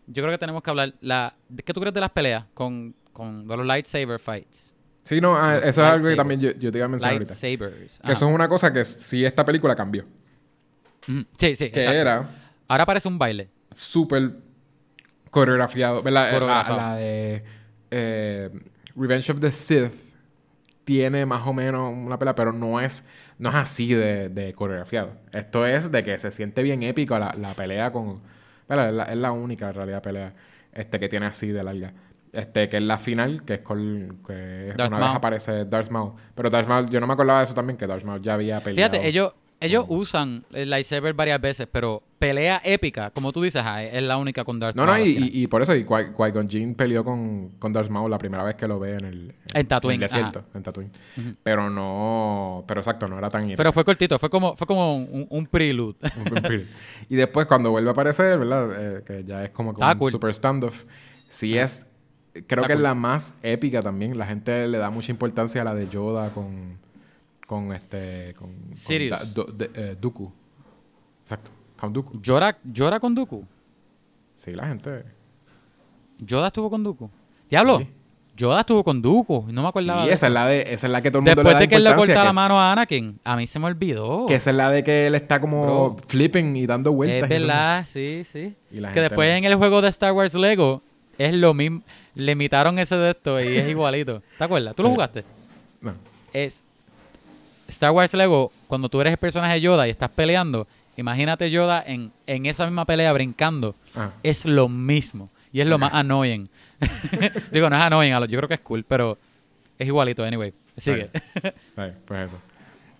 yo 0.06 0.22
creo 0.22 0.30
que 0.32 0.38
tenemos 0.38 0.62
que 0.62 0.70
hablar. 0.70 0.94
La, 1.00 1.34
¿de 1.48 1.64
¿Qué 1.64 1.72
tú 1.72 1.80
crees 1.80 1.94
de 1.94 2.00
las 2.00 2.10
peleas 2.10 2.44
con, 2.54 2.94
con 3.12 3.48
de 3.48 3.56
los 3.56 3.66
lightsaber 3.66 4.20
fights? 4.20 4.75
Sí, 5.06 5.20
no, 5.20 5.36
ah, 5.36 5.58
eso 5.58 5.68
es 5.68 5.78
algo 5.78 6.08
que 6.08 6.16
también 6.16 6.40
yo, 6.40 6.50
yo 6.54 6.72
te 6.72 6.78
iba 6.78 6.86
a 6.86 6.88
mencionar 6.88 7.12
ahorita. 7.14 7.32
Lightsabers. 7.32 8.00
Que 8.00 8.10
eso 8.10 8.28
es 8.28 8.34
una 8.34 8.48
cosa 8.48 8.72
que 8.72 8.84
sí 8.84 9.24
esta 9.24 9.44
película 9.44 9.76
cambió. 9.76 10.04
Ujú. 11.08 11.24
Sí, 11.36 11.54
sí. 11.54 11.70
Que 11.70 11.80
exacto. 11.84 11.92
era 11.92 12.28
Ahora 12.66 12.84
parece 12.84 13.06
un 13.06 13.16
baile. 13.16 13.48
súper 13.72 14.32
coreografiado. 15.30 16.02
¿verdad? 16.02 16.76
La- 16.76 16.96
de 16.96 17.44
eh, 17.92 18.50
Revenge 18.96 19.30
of 19.30 19.38
the 19.38 19.52
Sith 19.52 19.92
tiene 20.82 21.24
más 21.24 21.46
o 21.46 21.52
menos 21.52 21.94
una 21.94 22.18
pelea, 22.18 22.34
pero 22.34 22.52
no 22.52 22.80
es, 22.80 23.04
no 23.38 23.50
es 23.50 23.54
así 23.54 23.94
de, 23.94 24.28
de 24.28 24.54
coreografiado. 24.54 25.12
Esto 25.30 25.64
es 25.66 25.92
de 25.92 26.02
que 26.02 26.18
se 26.18 26.32
siente 26.32 26.64
bien 26.64 26.82
épico 26.82 27.16
la, 27.16 27.32
la 27.38 27.54
pelea 27.54 27.92
con, 27.92 28.22
es, 28.68 28.76
la, 28.76 29.04
es 29.04 29.16
la 29.16 29.30
única 29.30 29.68
en 29.68 29.74
realidad 29.74 30.02
pelea 30.02 30.34
este, 30.72 30.98
que 30.98 31.08
tiene 31.08 31.26
así 31.26 31.46
de 31.46 31.62
larga. 31.62 31.92
Este, 32.36 32.68
que 32.68 32.76
es 32.76 32.82
la 32.82 32.98
final, 32.98 33.44
que 33.44 33.54
es 33.54 33.60
con 33.60 34.18
que 34.26 34.72
Darth 34.76 34.92
una 34.92 35.00
vez 35.00 35.16
aparece 35.16 35.64
Darth 35.64 35.90
Maul. 35.90 36.12
Pero 36.34 36.50
Darth 36.50 36.68
Maul, 36.68 36.90
yo 36.90 37.00
no 37.00 37.06
me 37.06 37.14
acordaba 37.14 37.38
de 37.40 37.44
eso 37.46 37.54
también, 37.54 37.76
que 37.78 37.86
Darth 37.86 38.04
Maul 38.04 38.20
ya 38.20 38.34
había 38.34 38.60
peleado. 38.60 38.92
Fíjate, 38.92 39.08
ellos, 39.08 39.32
ellos 39.58 39.86
usan 39.88 40.44
el 40.52 40.68
lightsaber 40.68 41.14
varias 41.14 41.40
veces, 41.40 41.66
pero 41.72 42.02
pelea 42.18 42.60
épica, 42.62 43.10
como 43.10 43.32
tú 43.32 43.42
dices, 43.42 43.62
ah, 43.64 43.82
es 43.82 44.02
la 44.02 44.18
única 44.18 44.44
con 44.44 44.60
Darth 44.60 44.76
No, 44.76 44.84
no, 44.84 44.92
Maul 44.92 45.06
y, 45.06 45.14
final. 45.14 45.28
y- 45.32 45.42
y 45.44 45.46
por 45.46 45.62
eso, 45.62 45.74
y 45.74 45.84
Qui- 45.86 46.12
Qui-Gon 46.14 46.48
Jinn 46.50 46.74
peleó 46.74 47.04
con, 47.04 47.52
con 47.58 47.72
Darth 47.72 47.88
Maul 47.88 48.10
la 48.10 48.18
primera 48.18 48.42
vez 48.44 48.54
que 48.56 48.68
lo 48.68 48.78
ve 48.78 48.96
en 48.96 49.04
el, 49.06 49.34
En 49.54 49.66
Tatooine, 49.66 49.94
el 50.02 50.08
desierto, 50.10 50.44
en 50.54 50.62
Tatooine. 50.62 50.90
Pero 51.42 51.70
no, 51.70 52.64
pero 52.68 52.80
exacto, 52.80 53.06
no 53.08 53.16
era 53.16 53.30
tan 53.30 53.48
Pero 53.56 53.72
fue 53.72 53.82
cortito, 53.84 54.18
fue 54.18 54.28
como, 54.28 54.56
fue 54.56 54.66
como 54.66 54.96
un, 54.96 55.26
un 55.30 55.46
prelude. 55.46 55.96
Un 56.18 56.34
vampiro. 56.34 56.64
y 57.08 57.16
después 57.16 57.46
cuando 57.46 57.70
vuelve 57.70 57.88
a 57.88 57.92
aparecer, 57.92 58.38
¿verdad? 58.38 58.68
Eh, 58.98 59.02
que 59.06 59.24
ya 59.24 59.42
es 59.44 59.50
como, 59.50 59.72
como 59.72 59.86
Ah, 59.86 59.92
un 59.92 59.98
cool. 59.98 60.10
super 60.12 60.34
standoff. 60.34 60.84
Sí 61.30 61.56
es... 61.56 61.86
Creo 62.46 62.64
que 62.64 62.72
es 62.74 62.80
la 62.80 62.94
más 62.94 63.32
épica 63.42 63.82
también. 63.82 64.18
La 64.18 64.26
gente 64.26 64.66
le 64.68 64.78
da 64.78 64.90
mucha 64.90 65.10
importancia 65.12 65.62
a 65.62 65.64
la 65.64 65.74
de 65.74 65.88
Yoda 65.88 66.30
con... 66.30 66.78
Con 67.46 67.72
este... 67.72 68.34
Con, 68.38 68.52
con 68.54 68.76
Sirius. 68.76 69.34
Da- 69.34 69.42
Do- 69.44 69.52
de- 69.52 69.70
eh, 69.74 69.96
Dooku. 70.00 70.32
Exacto. 71.22 71.50
Count 71.78 71.94
Dooku. 71.94 72.20
¿Llora, 72.20 72.58
llora 72.64 72.98
con 73.00 73.14
Dooku? 73.14 73.44
Sí, 74.34 74.52
la 74.52 74.66
gente... 74.68 75.04
¿Yoda 76.18 76.48
estuvo 76.48 76.70
con 76.70 76.82
Dooku? 76.82 77.10
Diablo, 77.50 77.78
Sí. 77.78 77.88
Yoda 78.36 78.60
estuvo 78.60 78.84
con 78.84 79.00
Dooku, 79.00 79.46
no 79.50 79.62
me 79.62 79.68
acordaba. 79.68 80.02
Sí, 80.02 80.08
de 80.08 80.14
esa 80.14 80.26
eso. 80.26 80.26
es 80.26 80.32
la 80.32 80.46
de... 80.46 80.60
Esa 80.74 80.86
es 80.86 80.92
la 80.92 81.00
que 81.02 81.10
todo 81.10 81.20
el 81.20 81.24
mundo 81.24 81.30
Después 81.42 81.46
le 81.46 81.54
da 81.54 81.60
de 81.60 81.68
que 81.68 81.74
él 81.76 81.84
le 81.84 81.94
corta 81.94 82.24
la 82.24 82.32
mano 82.34 82.60
a 82.60 82.72
Anakin, 82.72 83.18
a 83.24 83.36
mí 83.36 83.46
se 83.46 83.58
me 83.58 83.66
olvidó. 83.66 84.26
Que 84.26 84.34
esa 84.34 84.50
es 84.50 84.56
la 84.56 84.70
de 84.70 84.84
que 84.84 85.06
él 85.06 85.14
está 85.14 85.40
como 85.40 85.92
Bro. 85.94 85.96
flipping 86.08 86.54
y 86.56 86.66
dando 86.66 86.92
vueltas. 86.92 87.22
Es 87.22 87.28
verdad, 87.28 87.84
sí, 87.86 88.24
sí. 88.24 88.54
Que 88.70 89.00
después 89.00 89.30
no. 89.30 89.36
en 89.36 89.44
el 89.44 89.54
juego 89.54 89.80
de 89.80 89.88
Star 89.88 90.12
Wars 90.12 90.34
Lego 90.34 90.82
es 91.18 91.34
lo 91.34 91.54
mismo. 91.54 91.82
Le 92.14 92.32
imitaron 92.32 92.78
ese 92.78 92.96
de 92.96 93.10
esto 93.10 93.40
y 93.40 93.56
es 93.56 93.68
igualito. 93.68 94.22
¿Te 94.38 94.44
acuerdas? 94.44 94.74
¿Tú 94.74 94.82
lo 94.82 94.90
jugaste? 94.94 95.24
No. 95.80 95.94
Es 96.32 96.64
Star 97.68 97.90
Wars 97.90 98.14
Lego, 98.14 98.52
cuando 98.68 98.88
tú 98.88 99.00
eres 99.00 99.12
el 99.12 99.18
personaje 99.18 99.60
Yoda 99.60 99.86
y 99.86 99.90
estás 99.90 100.10
peleando, 100.10 100.66
imagínate 100.96 101.50
Yoda 101.50 101.82
en, 101.86 102.12
en 102.26 102.46
esa 102.46 102.64
misma 102.64 102.84
pelea 102.84 103.12
brincando. 103.12 103.74
Ah. 103.94 104.10
Es 104.22 104.44
lo 104.44 104.68
mismo. 104.68 105.30
Y 105.52 105.60
es 105.60 105.66
lo 105.66 105.78
más 105.78 105.92
annoying. 105.94 106.48
Digo, 107.50 107.70
no 107.70 107.76
es 107.76 107.82
annoying, 107.82 108.12
yo 108.28 108.38
creo 108.38 108.48
que 108.48 108.54
es 108.54 108.60
cool, 108.60 108.84
pero 108.86 109.18
es 109.78 109.86
igualito, 109.86 110.22
anyway. 110.24 110.52
Sigue. 110.76 111.10
Pues 111.74 112.28
eso. 112.28 112.38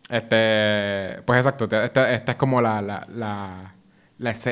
Este, 0.09 1.20
pues 1.24 1.38
exacto, 1.38 1.64
esta, 1.64 2.12
esta 2.14 2.32
es 2.32 2.38
como 2.38 2.60
la, 2.60 2.80
la, 2.80 3.06
la, 3.12 3.74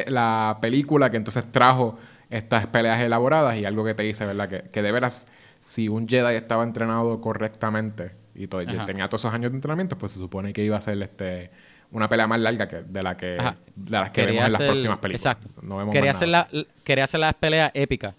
la 0.07 0.59
película 0.61 1.11
que 1.11 1.17
entonces 1.17 1.45
trajo 1.51 1.99
estas 2.37 2.67
peleas 2.67 3.01
elaboradas 3.01 3.57
y 3.57 3.65
algo 3.65 3.85
que 3.85 3.95
te 3.95 4.03
dice, 4.03 4.27
¿verdad? 4.27 4.49
Que, 4.49 4.63
que 4.71 4.83
de 4.83 4.93
veras, 4.93 5.29
si 5.61 5.89
un 5.89 6.09
Jedi 6.09 6.35
estaba 6.35 6.63
entrenado 6.65 7.21
correctamente 7.21 8.13
y 8.35 8.47
todo, 8.49 8.63
tenía 8.87 9.09
todos 9.09 9.23
esos 9.23 9.35
años 9.35 9.53
de 9.53 9.57
entrenamiento, 9.59 9.97
pues 9.97 10.13
se 10.13 10.19
supone 10.19 10.53
que 10.53 10.65
iba 10.65 10.77
a 10.77 10.81
ser 10.81 11.01
este, 11.03 11.51
una 11.93 12.09
pelea 12.09 12.27
más 12.27 12.41
larga 12.41 12.67
que, 12.69 12.83
de 12.83 13.03
la 13.03 13.17
que, 13.17 13.37
Ajá. 13.39 13.57
de 13.77 13.91
las 13.91 14.11
que 14.11 14.23
Quería 14.23 14.33
vemos 14.43 14.47
en 14.47 14.53
las 14.53 14.61
hacer- 14.61 14.71
próximas 14.73 14.99
películas. 14.99 15.37
Exacto. 15.37 15.63
No 15.63 15.77
vemos 15.77 15.93
quería, 15.93 16.11
más 16.11 16.17
hacer 16.17 16.29
nada. 16.29 16.49
la, 16.51 16.65
quería 16.83 17.05
hacer 17.05 17.21
las 17.21 17.35
peleas 17.35 17.71
épicas. 17.75 18.15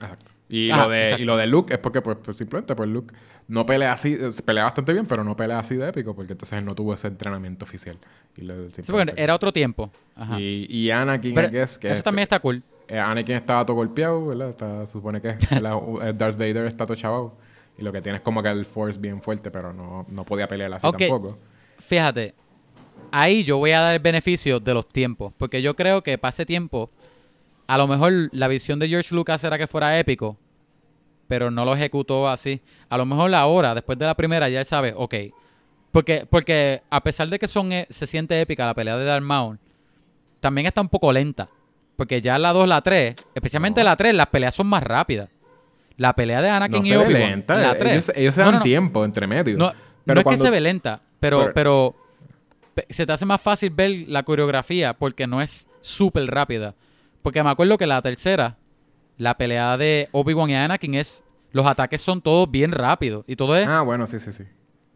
Exacto. 0.00 0.30
Y, 0.48 0.70
Ajá, 0.70 0.82
lo 0.84 0.88
de, 0.90 1.02
exacto. 1.04 1.22
y 1.22 1.26
lo 1.26 1.36
de 1.36 1.46
Luke 1.46 1.74
es 1.74 1.80
porque, 1.80 2.00
pues, 2.02 2.16
pues, 2.22 2.36
simplemente, 2.36 2.74
pues 2.74 2.88
Luke 2.88 3.14
no 3.48 3.66
pelea 3.66 3.92
así, 3.92 4.14
eh, 4.14 4.30
pelea 4.44 4.64
bastante 4.64 4.92
bien, 4.92 5.06
pero 5.06 5.24
no 5.24 5.36
pelea 5.36 5.58
así 5.58 5.74
de 5.76 5.88
épico, 5.88 6.14
porque 6.14 6.32
entonces 6.32 6.58
él 6.58 6.64
no 6.64 6.74
tuvo 6.74 6.94
ese 6.94 7.08
entrenamiento 7.08 7.64
oficial. 7.64 7.96
Y 8.36 8.42
le- 8.42 8.54
Sí, 8.54 8.60
porque 8.62 8.82
simplemente- 8.82 9.22
era 9.22 9.34
otro 9.34 9.52
tiempo. 9.52 9.90
Ajá. 10.16 10.40
y, 10.40 10.66
y 10.70 10.90
Anakin, 10.90 11.34
Pero 11.34 11.48
I 11.48 11.50
guess, 11.50 11.78
que 11.78 11.90
eso 11.90 12.02
también 12.02 12.22
está 12.24 12.38
cool. 12.40 12.62
Eh, 12.88 12.98
Anakin 12.98 13.36
estaba 13.36 13.64
todo 13.64 13.76
golpeado, 13.76 14.26
¿verdad? 14.26 14.50
Está- 14.50 14.86
se 14.86 14.92
supone 14.92 15.20
que 15.20 15.36
la- 15.60 15.80
eh, 16.02 16.12
Darth 16.14 16.36
Vader 16.38 16.66
está 16.66 16.86
todo 16.86 16.96
chavado. 16.96 17.34
Y 17.76 17.82
lo 17.82 17.90
que 17.92 18.00
tiene 18.00 18.16
es 18.18 18.22
como 18.22 18.42
que 18.42 18.48
el 18.50 18.64
Force 18.66 19.00
bien 19.00 19.20
fuerte, 19.20 19.50
pero 19.50 19.72
no, 19.72 20.06
no 20.08 20.24
podía 20.24 20.46
pelear 20.46 20.72
así 20.74 20.86
Ok. 20.86 20.98
tampoco. 20.98 21.38
Fíjate, 21.78 22.34
ahí 23.10 23.42
yo 23.42 23.58
voy 23.58 23.72
a 23.72 23.80
dar 23.80 23.94
el 23.94 24.00
beneficio 24.00 24.60
de 24.60 24.74
los 24.74 24.88
tiempos. 24.88 25.32
Porque 25.36 25.60
yo 25.60 25.74
creo 25.74 26.02
que 26.02 26.16
pase 26.16 26.46
tiempo, 26.46 26.90
a 27.66 27.76
lo 27.76 27.88
mejor 27.88 28.12
la 28.32 28.46
visión 28.46 28.78
de 28.78 28.88
George 28.88 29.12
Lucas 29.14 29.42
era 29.42 29.58
que 29.58 29.66
fuera 29.66 29.98
épico, 29.98 30.36
pero 31.26 31.50
no 31.50 31.64
lo 31.64 31.74
ejecutó 31.74 32.28
así. 32.28 32.60
A 32.88 32.96
lo 32.96 33.04
mejor 33.06 33.34
ahora, 33.34 33.74
después 33.74 33.98
de 33.98 34.06
la 34.06 34.14
primera, 34.14 34.48
ya 34.48 34.60
él 34.60 34.66
sabe, 34.66 34.94
ok. 34.96 35.14
Porque, 35.90 36.26
porque 36.30 36.82
a 36.90 37.02
pesar 37.02 37.28
de 37.28 37.38
que 37.40 37.48
son 37.48 37.72
e- 37.72 37.86
se 37.90 38.06
siente 38.06 38.40
épica 38.40 38.66
la 38.66 38.74
pelea 38.74 38.96
de 38.96 39.04
Darth 39.04 39.24
Maul, 39.24 39.58
también 40.38 40.66
está 40.68 40.80
un 40.80 40.88
poco 40.88 41.12
lenta. 41.12 41.48
Porque 41.96 42.20
ya 42.20 42.38
la 42.38 42.52
2, 42.52 42.66
la 42.68 42.80
3, 42.82 43.14
especialmente 43.34 43.80
No. 43.80 43.84
la 43.84 43.96
3, 43.96 44.14
las 44.14 44.26
peleas 44.28 44.54
son 44.54 44.66
más 44.66 44.82
rápidas. 44.82 45.28
La 45.96 46.12
pelea 46.14 46.42
de 46.42 46.48
Anakin 46.48 46.82
No 46.82 46.88
y 46.88 46.92
Obi-Wan, 46.94 47.12
lenta. 47.12 47.56
la 47.56 47.78
3. 47.78 47.92
Ellos, 47.92 48.12
ellos 48.16 48.34
se 48.34 48.40
dan 48.40 48.54
no, 48.56 48.62
tiempo 48.62 49.04
entre 49.04 49.26
medio. 49.28 49.56
No, 49.56 49.72
pero 50.04 50.16
no 50.16 50.20
es 50.20 50.24
cuando- 50.24 50.42
que 50.42 50.46
se 50.48 50.50
ve 50.50 50.60
lenta, 50.60 51.00
pero, 51.20 51.38
pero- 51.38 51.54
pero, 51.54 51.96
pe- 52.74 52.86
se 52.90 53.06
te 53.06 53.12
hace 53.12 53.24
más 53.26 53.40
fácil 53.40 53.70
ver 53.70 54.04
la 54.08 54.24
coreografía 54.24 54.94
porque 54.94 55.26
no 55.28 55.40
es 55.40 55.68
súper 55.80 56.26
rápida. 56.26 56.74
Porque 57.22 57.42
me 57.44 57.50
acuerdo 57.50 57.78
que 57.78 57.86
la 57.86 58.02
tercera, 58.02 58.56
la 59.16 59.36
pelea 59.36 59.76
de 59.76 60.08
Obi-Wan 60.12 60.50
y 60.50 60.54
Anakin 60.56 60.94
es... 60.94 61.22
Los 61.52 61.64
ataques 61.66 62.02
son 62.02 62.20
todos 62.20 62.50
bien 62.50 62.72
rápidos. 62.72 63.24
Y 63.28 63.36
todo 63.36 63.56
es... 63.56 63.64
Ah, 63.68 63.82
bueno, 63.82 64.08
sí, 64.08 64.18
sí, 64.18 64.32
sí. 64.32 64.42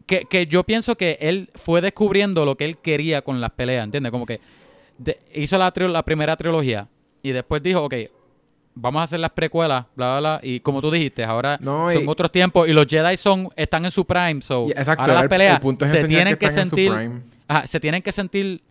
Que, 0.05 0.25
que 0.29 0.45
yo 0.47 0.65
pienso 0.65 0.95
que 0.97 1.17
él 1.21 1.49
fue 1.55 1.79
descubriendo 1.79 2.43
lo 2.45 2.57
que 2.57 2.65
él 2.65 2.77
quería 2.77 3.21
con 3.21 3.39
las 3.39 3.51
peleas, 3.51 3.85
¿entiendes? 3.85 4.11
Como 4.11 4.25
que 4.25 4.41
de- 4.99 5.19
hizo 5.33 5.57
la, 5.57 5.71
primera 6.03 6.37
trilogía 6.37 6.87
y 7.23 7.31
después 7.31 7.63
dijo, 7.63 7.83
ok, 7.85 7.95
vamos 8.75 8.99
a 8.99 9.03
hacer 9.03 9.19
las 9.19 9.31
precuelas, 9.31 9.85
bla, 9.95 10.19
bla, 10.19 10.19
bla. 10.19 10.39
Y 10.43 10.59
como 10.59 10.81
tú 10.81 10.91
dijiste, 10.91 11.23
ahora 11.23 11.57
No, 11.61 11.91
son 11.91 12.03
y- 12.03 12.07
otros 12.07 12.31
tiempos 12.31 12.67
y 12.67 12.73
los 12.73 12.85
Jedi 12.85 13.17
son, 13.17 13.49
están 13.55 13.85
en 13.85 13.91
su 13.91 14.05
prime, 14.05 14.41
so 14.41 14.67
exacto, 14.69 15.01
ahora 15.01 15.13
las 15.15 15.23
el- 15.23 15.29
peleas 15.29 15.61
se 15.91 16.07
tienen 16.07 16.35
que 16.37 16.51
sentir, 16.51 16.91
ajá, 17.47 17.65
se 17.65 17.79
tienen 17.79 18.01
que 18.01 18.11
sentir 18.11 18.61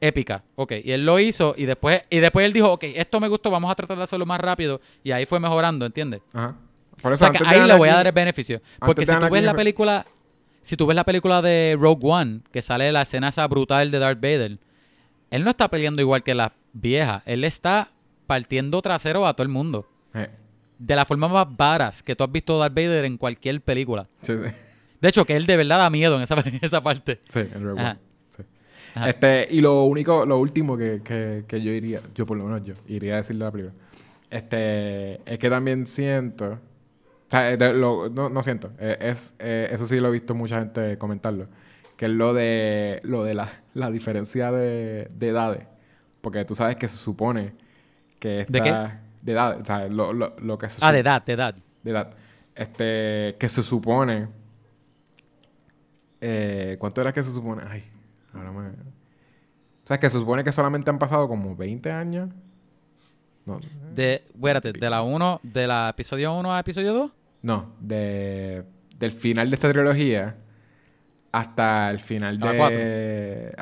épicas, 0.00 0.42
ok. 0.56 0.72
Y 0.82 0.92
él 0.92 1.04
lo 1.04 1.18
hizo 1.18 1.54
y 1.58 1.66
después, 1.66 2.02
y 2.08 2.18
después 2.20 2.46
él 2.46 2.52
dijo, 2.52 2.72
ok, 2.72 2.84
esto 2.94 3.20
me 3.20 3.28
gustó, 3.28 3.50
vamos 3.50 3.70
a 3.70 3.74
tratar 3.74 3.98
de 3.98 4.04
hacerlo 4.04 4.24
más 4.24 4.40
rápido 4.40 4.80
y 5.04 5.12
ahí 5.12 5.26
fue 5.26 5.38
mejorando, 5.38 5.84
¿entiendes? 5.84 6.22
Ajá. 6.32 6.54
Por 7.02 7.12
O 7.12 7.16
sea 7.16 7.30
que 7.30 7.42
ahí 7.44 7.66
le 7.66 7.74
voy 7.76 7.88
a 7.88 7.94
dar 7.94 8.06
el 8.06 8.12
beneficio. 8.12 8.60
Porque 8.78 9.06
si 9.06 9.12
tú 9.12 9.30
ves 9.30 9.42
la 9.42 9.54
película, 9.54 10.06
si 10.60 10.76
tú 10.76 10.86
ves 10.86 10.94
la 10.94 11.04
película 11.04 11.40
de 11.40 11.76
Rogue 11.78 12.06
One, 12.06 12.40
que 12.52 12.60
sale 12.62 12.92
la 12.92 13.02
escena 13.02 13.28
esa 13.28 13.46
brutal 13.48 13.90
de 13.90 13.98
Darth 13.98 14.20
Vader, 14.20 14.58
él 15.30 15.44
no 15.44 15.50
está 15.50 15.68
peleando 15.68 16.02
igual 16.02 16.22
que 16.22 16.34
las 16.34 16.52
viejas. 16.72 17.22
Él 17.26 17.44
está 17.44 17.90
partiendo 18.26 18.80
trasero 18.82 19.26
a 19.26 19.34
todo 19.34 19.42
el 19.44 19.48
mundo. 19.48 19.88
Eh, 20.14 20.28
De 20.78 20.96
la 20.96 21.04
forma 21.04 21.28
más 21.28 21.46
varas 21.56 22.02
que 22.02 22.14
tú 22.16 22.24
has 22.24 22.32
visto 22.32 22.58
Darth 22.58 22.74
Vader 22.74 23.04
en 23.04 23.16
cualquier 23.16 23.60
película. 23.60 24.06
sí, 24.22 24.34
sí. 24.44 24.50
De 25.00 25.08
hecho, 25.08 25.24
que 25.24 25.34
él 25.34 25.46
de 25.46 25.56
verdad 25.56 25.78
da 25.78 25.88
miedo 25.88 26.16
en 26.16 26.22
esa, 26.22 26.34
en 26.44 26.58
esa 26.60 26.82
parte. 26.82 27.20
Sí, 27.30 27.40
en 27.40 27.78
Ajá. 27.78 27.96
Sí. 28.36 28.42
Ajá. 28.94 29.08
Este, 29.08 29.48
y 29.50 29.60
lo 29.62 29.84
único, 29.84 30.26
lo 30.26 30.38
último 30.38 30.76
que, 30.76 31.00
que, 31.02 31.44
que 31.48 31.62
yo 31.62 31.70
iría, 31.72 32.02
yo 32.14 32.26
por 32.26 32.36
lo 32.36 32.44
menos 32.44 32.62
yo, 32.64 32.74
iría 32.86 33.14
a 33.14 33.16
decirle 33.18 33.44
a 33.44 33.48
la 33.48 33.52
primera, 33.52 33.74
este, 34.28 35.20
es 35.32 35.38
que 35.38 35.48
también 35.50 35.86
siento, 35.86 36.52
o 36.52 36.58
sea, 37.30 37.56
de- 37.56 37.74
lo- 37.74 38.08
no, 38.10 38.28
no 38.28 38.42
siento, 38.42 38.72
eh, 38.78 38.96
es, 39.00 39.34
eh, 39.38 39.68
eso 39.72 39.84
sí 39.86 39.98
lo 39.98 40.08
he 40.08 40.12
visto 40.12 40.34
mucha 40.34 40.58
gente 40.60 40.98
comentarlo, 40.98 41.46
que 41.96 42.04
es 42.06 42.10
lo 42.10 42.32
de, 42.34 43.00
lo 43.02 43.24
de 43.24 43.34
la, 43.34 43.59
la 43.74 43.90
diferencia 43.90 44.50
de, 44.52 45.08
de 45.14 45.28
edades, 45.28 45.66
porque 46.20 46.44
tú 46.44 46.54
sabes 46.54 46.76
que 46.76 46.88
se 46.88 46.96
supone 46.96 47.54
que 48.18 48.40
esta, 48.42 48.52
¿De 48.52 48.60
qué? 48.62 48.90
De 49.22 49.32
edad, 49.32 49.60
o 49.60 49.64
sea, 49.64 49.86
lo, 49.88 50.12
lo, 50.12 50.34
lo 50.38 50.58
que 50.58 50.68
se 50.70 50.78
Ah, 50.82 50.92
de 50.92 50.98
edad, 51.00 51.24
de 51.24 51.32
edad. 51.32 51.54
de 51.82 51.90
edad. 51.90 52.14
Este, 52.54 53.36
que 53.38 53.48
se 53.48 53.62
supone. 53.62 54.28
Eh, 56.20 56.76
¿Cuánto 56.78 57.00
era 57.00 57.12
que 57.12 57.22
se 57.22 57.30
supone? 57.30 57.62
Ay, 57.68 57.84
ahora 58.34 58.52
me. 58.52 58.68
O 58.68 58.72
sea, 59.84 59.98
que 59.98 60.10
se 60.10 60.18
supone 60.18 60.44
que 60.44 60.52
solamente 60.52 60.90
han 60.90 60.98
pasado 60.98 61.28
como 61.28 61.56
20 61.56 61.90
años. 61.90 62.28
No, 63.46 63.58
De, 63.94 64.22
espérate, 64.34 64.72
de 64.72 64.90
la 64.90 65.02
1, 65.02 65.40
de 65.42 65.66
la 65.66 65.88
episodio 65.88 66.34
1 66.34 66.54
a 66.54 66.60
episodio 66.60 66.92
2. 66.92 67.10
no 67.42 67.72
de, 67.80 68.64
del 68.98 69.10
final 69.12 69.48
de 69.48 69.54
esta 69.56 69.72
trilogía 69.72 70.36
hasta 71.32 71.90
el 71.90 72.00
final 72.00 72.38
A 72.42 72.46
la 72.46 72.52
de. 72.52 72.58
cuatro. 72.58 72.78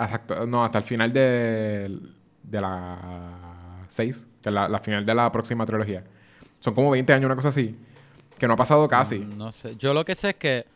Exacto, 0.05 0.47
no, 0.47 0.65
hasta 0.65 0.79
el 0.79 0.85
final 0.85 1.13
de, 1.13 1.99
de 2.43 2.61
la 2.61 3.85
6, 3.89 4.29
que 4.43 4.49
es 4.49 4.55
la, 4.55 4.69
la 4.69 4.79
final 4.81 5.05
de 5.05 5.15
la 5.15 5.31
próxima 5.33 5.65
trilogía. 5.67 6.05
Son 6.61 6.75
como 6.75 6.91
20 6.91 7.13
años, 7.13 7.27
una 7.27 7.37
cosa 7.37 7.49
así. 7.49 7.77
Que 8.39 8.47
no 8.47 8.55
ha 8.55 8.57
pasado 8.57 8.87
casi. 8.89 9.19
No 9.19 9.53
sé. 9.53 9.77
Yo 9.77 9.93
lo 9.95 10.05
que 10.05 10.15
sé 10.15 10.31
es 10.31 10.35
que 10.37 10.67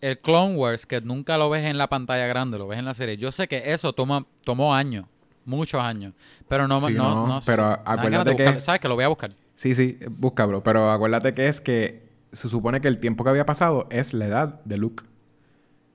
el 0.00 0.18
Clone 0.18 0.54
Wars, 0.56 0.84
que 0.86 1.00
nunca 1.00 1.38
lo 1.38 1.48
ves 1.50 1.64
en 1.64 1.78
la 1.78 1.88
pantalla 1.88 2.26
grande, 2.26 2.58
lo 2.58 2.66
ves 2.68 2.78
en 2.78 2.84
la 2.84 2.94
serie. 2.94 3.16
Yo 3.16 3.32
sé 3.32 3.48
que 3.48 3.72
eso 3.72 3.92
toma, 3.92 4.26
tomó 4.44 4.74
años, 4.74 5.06
muchos 5.44 5.80
años. 5.80 6.12
Pero 6.48 6.68
no, 6.68 6.80
Sí, 6.80 6.92
no, 6.94 7.26
no, 7.26 7.40
pero 7.46 7.64
acuérdate 7.84 8.36
que 8.36 8.46
es- 8.48 8.64
¿Sabes 8.64 8.80
que 8.80 8.88
lo 8.88 8.94
voy 8.94 9.04
a 9.04 9.08
buscar? 9.08 9.30
Sí, 9.54 9.74
sí, 9.74 9.98
busca, 10.10 10.44
bro. 10.44 10.62
Pero 10.62 10.90
acuérdate 10.90 11.32
que 11.32 11.48
es 11.48 11.60
que 11.62 12.06
se 12.32 12.48
supone 12.50 12.80
que 12.82 12.88
el 12.88 12.98
tiempo 12.98 13.24
que 13.24 13.30
había 13.30 13.46
pasado 13.46 13.86
es 13.90 14.12
la 14.12 14.26
edad 14.26 14.60
de 14.64 14.76
Luke 14.76 15.04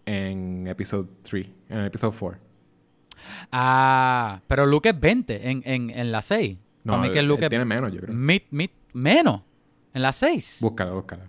en 0.06 0.68
episodio 0.68 1.10
3, 1.24 1.48
en 1.70 1.78
el 1.80 1.86
episodio 1.88 2.18
4. 2.18 2.40
Ah, 3.52 4.42
pero 4.48 4.66
Luke 4.66 4.90
es 4.90 5.00
20 5.00 5.50
en, 5.50 5.62
en, 5.66 5.90
en 5.92 6.12
la 6.12 6.22
6. 6.22 6.58
No, 6.84 6.94
Para 6.94 7.04
mí 7.08 7.12
que 7.14 7.20
él- 7.20 7.28
Luke 7.28 7.42
él 7.42 7.46
es- 7.46 7.50
tiene 7.50 7.66
menos, 7.66 7.92
yo 7.94 8.02
creo. 8.02 8.14
Mid- 8.16 8.48
mid- 8.52 8.72
menos. 8.94 9.42
En 9.94 10.02
las 10.02 10.16
6. 10.16 10.60
Búscala, 10.62 10.92
búscala. 10.94 11.26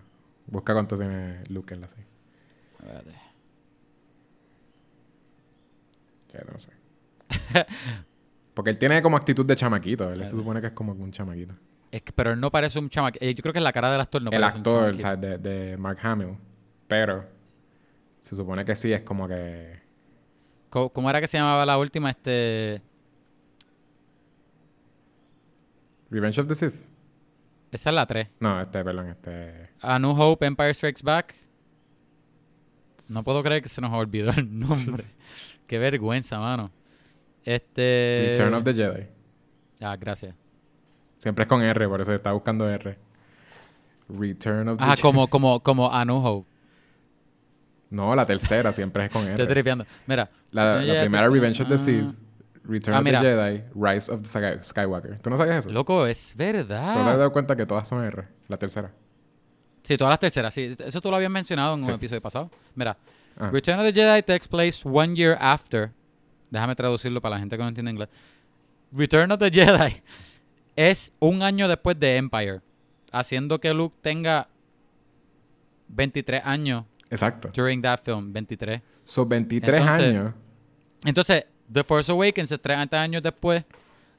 Busca 0.46 0.72
cuánto 0.72 0.96
tiene 0.96 1.44
Luke 1.48 1.74
en 1.74 1.80
la 1.82 1.88
serie. 1.88 2.06
Ya 6.32 6.40
no 6.50 6.58
sé. 6.58 6.70
Porque 8.54 8.70
él 8.70 8.78
tiene 8.78 9.00
como 9.02 9.16
actitud 9.16 9.44
de 9.46 9.56
chamaquito. 9.56 10.10
Él 10.12 10.24
se 10.24 10.30
supone 10.32 10.60
que 10.60 10.68
es 10.68 10.72
como 10.72 10.92
un 10.92 11.10
chamaquito. 11.10 11.54
Es 11.90 12.02
que- 12.02 12.12
pero 12.12 12.32
él 12.32 12.40
no 12.40 12.50
parece 12.50 12.78
un 12.78 12.88
chamaco. 12.88 13.18
eh, 13.20 13.34
Yo 13.34 13.42
creo 13.42 13.52
que 13.52 13.60
la 13.60 13.72
cara 13.72 13.90
del 13.92 14.00
actor 14.00 14.22
no 14.22 14.30
el 14.30 14.40
parece 14.40 14.58
un 14.58 14.60
actor 14.60 14.80
chamaquito. 14.96 15.02
¿sabes? 15.02 15.20
De, 15.20 15.38
de 15.70 15.76
Mark 15.76 15.98
Hamill. 16.02 16.36
Pero 16.88 17.24
se 18.22 18.36
supone 18.36 18.64
que 18.64 18.74
sí 18.74 18.92
es 18.92 19.02
como 19.02 19.28
que... 19.28 19.80
¿Cómo, 20.70 20.88
cómo 20.90 21.10
era 21.10 21.20
que 21.20 21.26
se 21.26 21.36
llamaba 21.36 21.66
la 21.66 21.76
última? 21.76 22.08
Este. 22.10 22.80
Revenge 26.10 26.40
of 26.40 26.48
the 26.48 26.54
Sith. 26.54 26.74
Esa 27.70 27.90
es 27.90 27.94
la 27.94 28.06
3. 28.06 28.28
No, 28.40 28.60
este, 28.60 28.84
perdón, 28.84 29.08
este... 29.08 29.70
A 29.80 29.98
New 29.98 30.10
Hope, 30.10 30.46
Empire 30.46 30.72
Strikes 30.72 31.02
Back. 31.02 31.34
No 33.10 33.22
puedo 33.22 33.42
creer 33.42 33.62
que 33.62 33.68
se 33.68 33.80
nos 33.80 33.92
olvidó 33.92 34.30
el 34.30 34.58
nombre. 34.58 35.04
Qué 35.66 35.78
vergüenza, 35.78 36.38
mano. 36.38 36.70
Este. 37.44 38.28
Return 38.30 38.54
of 38.54 38.64
the 38.64 38.74
Jedi. 38.74 39.06
Ah, 39.80 39.96
gracias. 39.96 40.34
Siempre 41.16 41.42
es 41.42 41.48
con 41.48 41.62
R, 41.62 41.88
por 41.88 42.00
eso 42.00 42.14
está 42.14 42.32
buscando 42.32 42.68
R. 42.68 42.96
Return 44.08 44.68
of 44.68 44.78
the 44.78 44.84
Ajá, 44.84 44.92
Jedi. 44.92 45.02
como, 45.02 45.26
como, 45.28 45.60
como 45.60 45.92
A 45.92 46.04
New 46.04 46.16
Hope. 46.24 46.51
No, 47.92 48.14
la 48.16 48.24
tercera 48.26 48.72
siempre 48.72 49.04
es 49.04 49.10
con 49.10 49.22
Estoy 49.28 49.44
R. 49.44 49.52
tripeando. 49.54 49.84
Mira. 50.06 50.28
La, 50.50 50.78
primera 50.78 51.24
Jedi, 51.28 51.34
Revenge 51.34 51.60
of 51.62 51.68
the 51.68 51.74
ah. 51.74 51.78
Sith. 51.78 52.14
Return 52.64 52.94
Ah, 52.94 52.98
of 52.98 53.04
mira. 53.04 53.20
the 53.20 53.26
Jedi. 53.28 53.64
Rise 53.74 54.10
of 54.12 54.22
the 54.22 54.28
Sky- 54.28 54.62
Skywalker. 54.62 55.18
¿Tú 55.20 55.30
no 55.30 55.36
sabías 55.36 55.56
eso? 55.66 55.70
Loco, 55.70 56.06
es 56.06 56.34
¿Tú 56.36 56.38
no 56.38 56.52
te 56.52 56.58
has 56.58 56.68
verdad. 56.68 57.04
dado 57.18 57.32
cuenta 57.32 57.54
que 57.56 57.66
todas 57.66 57.86
son 57.88 58.04
R? 58.04 58.26
La 58.48 58.56
tercera. 58.56 58.90
Sí, 59.82 59.96
todas 59.96 60.10
las 60.12 60.20
terceras. 60.20 60.54
Sí, 60.54 60.74
eso 60.78 61.00
tú 61.00 61.10
lo 61.10 61.16
habías 61.16 61.30
mencionado 61.30 61.74
en 61.74 61.84
Sí. 61.84 61.90
un 61.90 61.96
episodio 61.96 62.22
pasado. 62.22 62.50
Mira. 62.74 62.96
Ah. 63.38 63.50
Return 63.50 63.78
of 63.80 63.84
the 63.86 63.92
Jedi 63.92 64.22
takes 64.22 64.46
place 64.48 64.80
one 64.88 65.14
year 65.16 65.36
after. 65.40 65.90
Déjame 66.50 66.74
traducirlo 66.76 67.20
para 67.20 67.34
la 67.34 67.40
gente 67.40 67.56
que 67.56 67.62
no 67.62 67.68
entiende 67.68 67.90
inglés. 67.90 68.08
Return 68.92 69.32
of 69.32 69.38
the 69.38 69.50
Jedi 69.50 70.02
es 70.76 71.12
un 71.18 71.42
año 71.42 71.66
después 71.68 71.98
de 71.98 72.16
Empire, 72.16 72.60
haciendo 73.10 73.58
que 73.60 73.74
Luke 73.74 73.96
tenga 74.02 74.48
23 75.88 76.42
años 76.44 76.84
Exacto. 77.12 77.50
during 77.54 77.80
that 77.82 78.00
film, 78.02 78.32
23. 78.32 78.80
Son 79.04 79.28
23 79.28 79.80
Entonces- 79.80 80.06
años. 80.08 80.34
Entonces, 81.04 81.44
The 81.72 81.84
Force 81.84 82.10
Awakens 82.10 82.50
es 82.52 82.60
30 82.60 83.00
años 83.00 83.22
después, 83.22 83.64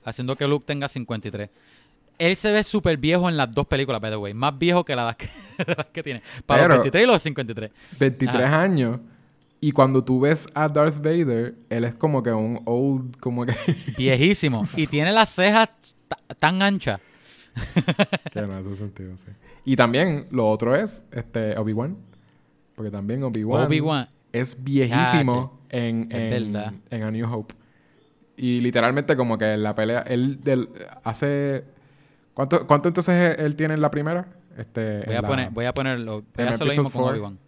haciendo 0.05 0.35
que 0.35 0.47
Luke 0.47 0.65
tenga 0.65 0.87
53. 0.87 1.49
Él 2.19 2.35
se 2.35 2.51
ve 2.51 2.63
súper 2.63 2.97
viejo 2.97 3.27
en 3.29 3.35
las 3.37 3.51
dos 3.53 3.65
películas, 3.67 3.99
by 3.99 4.11
the 4.11 4.17
way. 4.17 4.33
Más 4.33 4.57
viejo 4.57 4.83
que 4.85 4.95
las 4.95 5.15
que, 5.15 5.27
las 5.77 5.87
que 5.87 6.03
tiene. 6.03 6.21
Para 6.45 6.63
Pero- 6.63 6.75
los 6.75 6.83
23 6.83 7.03
y 7.03 7.07
los 7.07 7.21
53. 7.21 7.71
23 7.99 8.49
años. 8.49 8.99
Y 9.59 9.71
cuando 9.71 10.03
tú 10.03 10.19
ves 10.19 10.47
a 10.53 10.67
Darth 10.67 10.97
Vader, 10.97 11.55
él 11.69 11.85
es 11.85 11.95
como 11.95 12.21
que 12.21 12.31
un 12.31 12.61
old, 12.65 13.17
como 13.19 13.45
que... 13.45 13.55
Viejísimo. 13.97 14.63
y 14.75 14.87
tiene 14.87 15.13
las 15.13 15.29
cejas 15.33 15.69
ta- 16.09 16.17
tan 16.37 16.61
anchas. 16.61 16.99
que 18.31 18.41
no 18.41 18.53
hace 18.57 18.75
sentido, 18.75 19.15
sí. 19.17 19.31
Y 19.65 19.75
también, 19.77 20.27
lo 20.31 20.49
otro 20.49 20.75
es, 20.75 21.05
este, 21.11 21.57
Obi-Wan. 21.57 21.95
Porque 22.75 22.91
también 22.91 23.23
Obi-Wan... 23.23 24.09
Es 24.31 24.63
viejísimo 24.63 25.59
en, 25.69 26.07
en, 26.11 26.55
en 26.89 27.03
A 27.03 27.11
New 27.11 27.31
Hope. 27.31 27.53
Y 28.35 28.59
literalmente 28.61 29.15
como 29.15 29.37
que 29.37 29.57
la 29.57 29.75
pelea... 29.75 29.99
Él 30.01 30.39
del, 30.41 30.69
hace... 31.03 31.65
¿Cuánto, 32.33 32.65
¿Cuánto 32.65 32.87
entonces 32.87 33.37
él 33.37 33.55
tiene 33.55 33.75
en 33.75 33.81
la 33.81 33.91
primera? 33.91 34.25
Este, 34.57 35.03
Voy 35.05 35.15
a, 35.15 35.21
la- 35.21 35.27
poner, 35.27 35.49
voy 35.51 35.65
a 35.65 35.73
ponerlo. 35.73 36.23
Voy 36.35 36.45
a 36.45 36.49
hacer 36.49 36.67
lo 36.67 36.73
mismo 36.73 36.89
con. 36.89 37.11
Obi-Wan. 37.11 37.39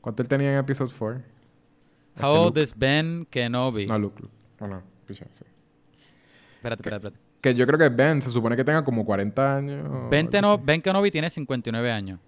¿Cuánto 0.00 0.22
él 0.22 0.28
tenía 0.28 0.52
en 0.52 0.58
Episode 0.58 0.90
4? 0.96 1.18
Este, 1.18 2.24
How 2.26 2.30
old 2.32 2.46
Luke. 2.56 2.62
is 2.62 2.74
Ben 2.76 3.26
Kenobi? 3.30 3.86
No, 3.86 3.98
Luke, 3.98 4.20
Luke. 4.20 4.34
Oh, 4.60 4.66
no, 4.66 4.82
sí. 5.08 5.12
Espérate, 5.14 5.44
espérate, 6.82 7.06
espérate. 7.06 7.18
Que 7.40 7.54
yo 7.54 7.66
creo 7.66 7.78
que 7.78 7.88
Ben 7.88 8.20
se 8.20 8.30
supone 8.30 8.56
que 8.56 8.64
tenga 8.64 8.84
como 8.84 9.04
40 9.04 9.56
años. 9.56 10.10
Ben, 10.10 10.28
así. 10.32 10.60
ben 10.64 10.82
Kenobi 10.82 11.10
tiene 11.10 11.30
59 11.30 11.90
años. 11.90 12.20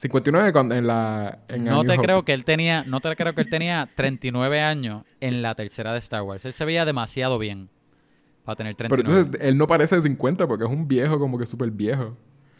59 0.00 0.52
con- 0.52 0.70
en 0.72 0.86
la. 0.86 1.40
En 1.48 1.64
No 1.64 1.82
te 1.82 1.94
Hope. 1.94 2.02
creo 2.02 2.24
que 2.24 2.32
él 2.32 2.44
tenía, 2.44 2.84
no 2.86 3.00
te 3.00 3.16
creo 3.16 3.32
que 3.34 3.40
él 3.40 3.50
tenía 3.50 3.88
39 3.96 4.60
años 4.60 5.02
en 5.20 5.42
la 5.42 5.56
tercera 5.56 5.92
de 5.92 5.98
Star 5.98 6.22
Wars. 6.22 6.44
Él 6.44 6.52
se 6.52 6.64
veía 6.64 6.84
demasiado 6.84 7.36
bien 7.36 7.68
para 8.44 8.54
tener 8.54 8.76
Pero 8.76 8.88
39. 8.90 9.20
entonces 9.22 9.48
él 9.48 9.58
no 9.58 9.66
parece 9.66 9.96
de 9.96 10.02
50 10.02 10.46
porque 10.46 10.64
es 10.64 10.70
un 10.70 10.86
viejo, 10.86 11.18
como 11.18 11.36
que 11.36 11.46
súper 11.46 11.72
viejo. 11.72 12.16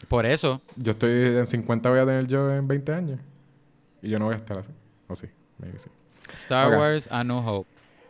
Por 0.09 0.25
eso, 0.25 0.61
Yo 0.75 0.91
estoy 0.91 1.11
en 1.37 1.47
50, 1.47 1.89
voy 1.89 1.99
a 1.99 2.05
tener 2.05 2.27
yo 2.27 2.53
en 2.53 2.67
20 2.67 2.93
años. 2.93 3.19
Y 4.01 4.09
yo 4.09 4.19
no 4.19 4.25
voy 4.25 4.33
a 4.33 4.37
estar 4.37 4.57
así. 4.57 4.71
O 5.07 5.15
sí, 5.15 5.27
maybe 5.59 5.79
sí. 5.79 5.89
Star. 6.33 6.77
Wars 6.77 7.07
A 7.09 7.23
New 7.23 7.37
Hope. 7.37 7.69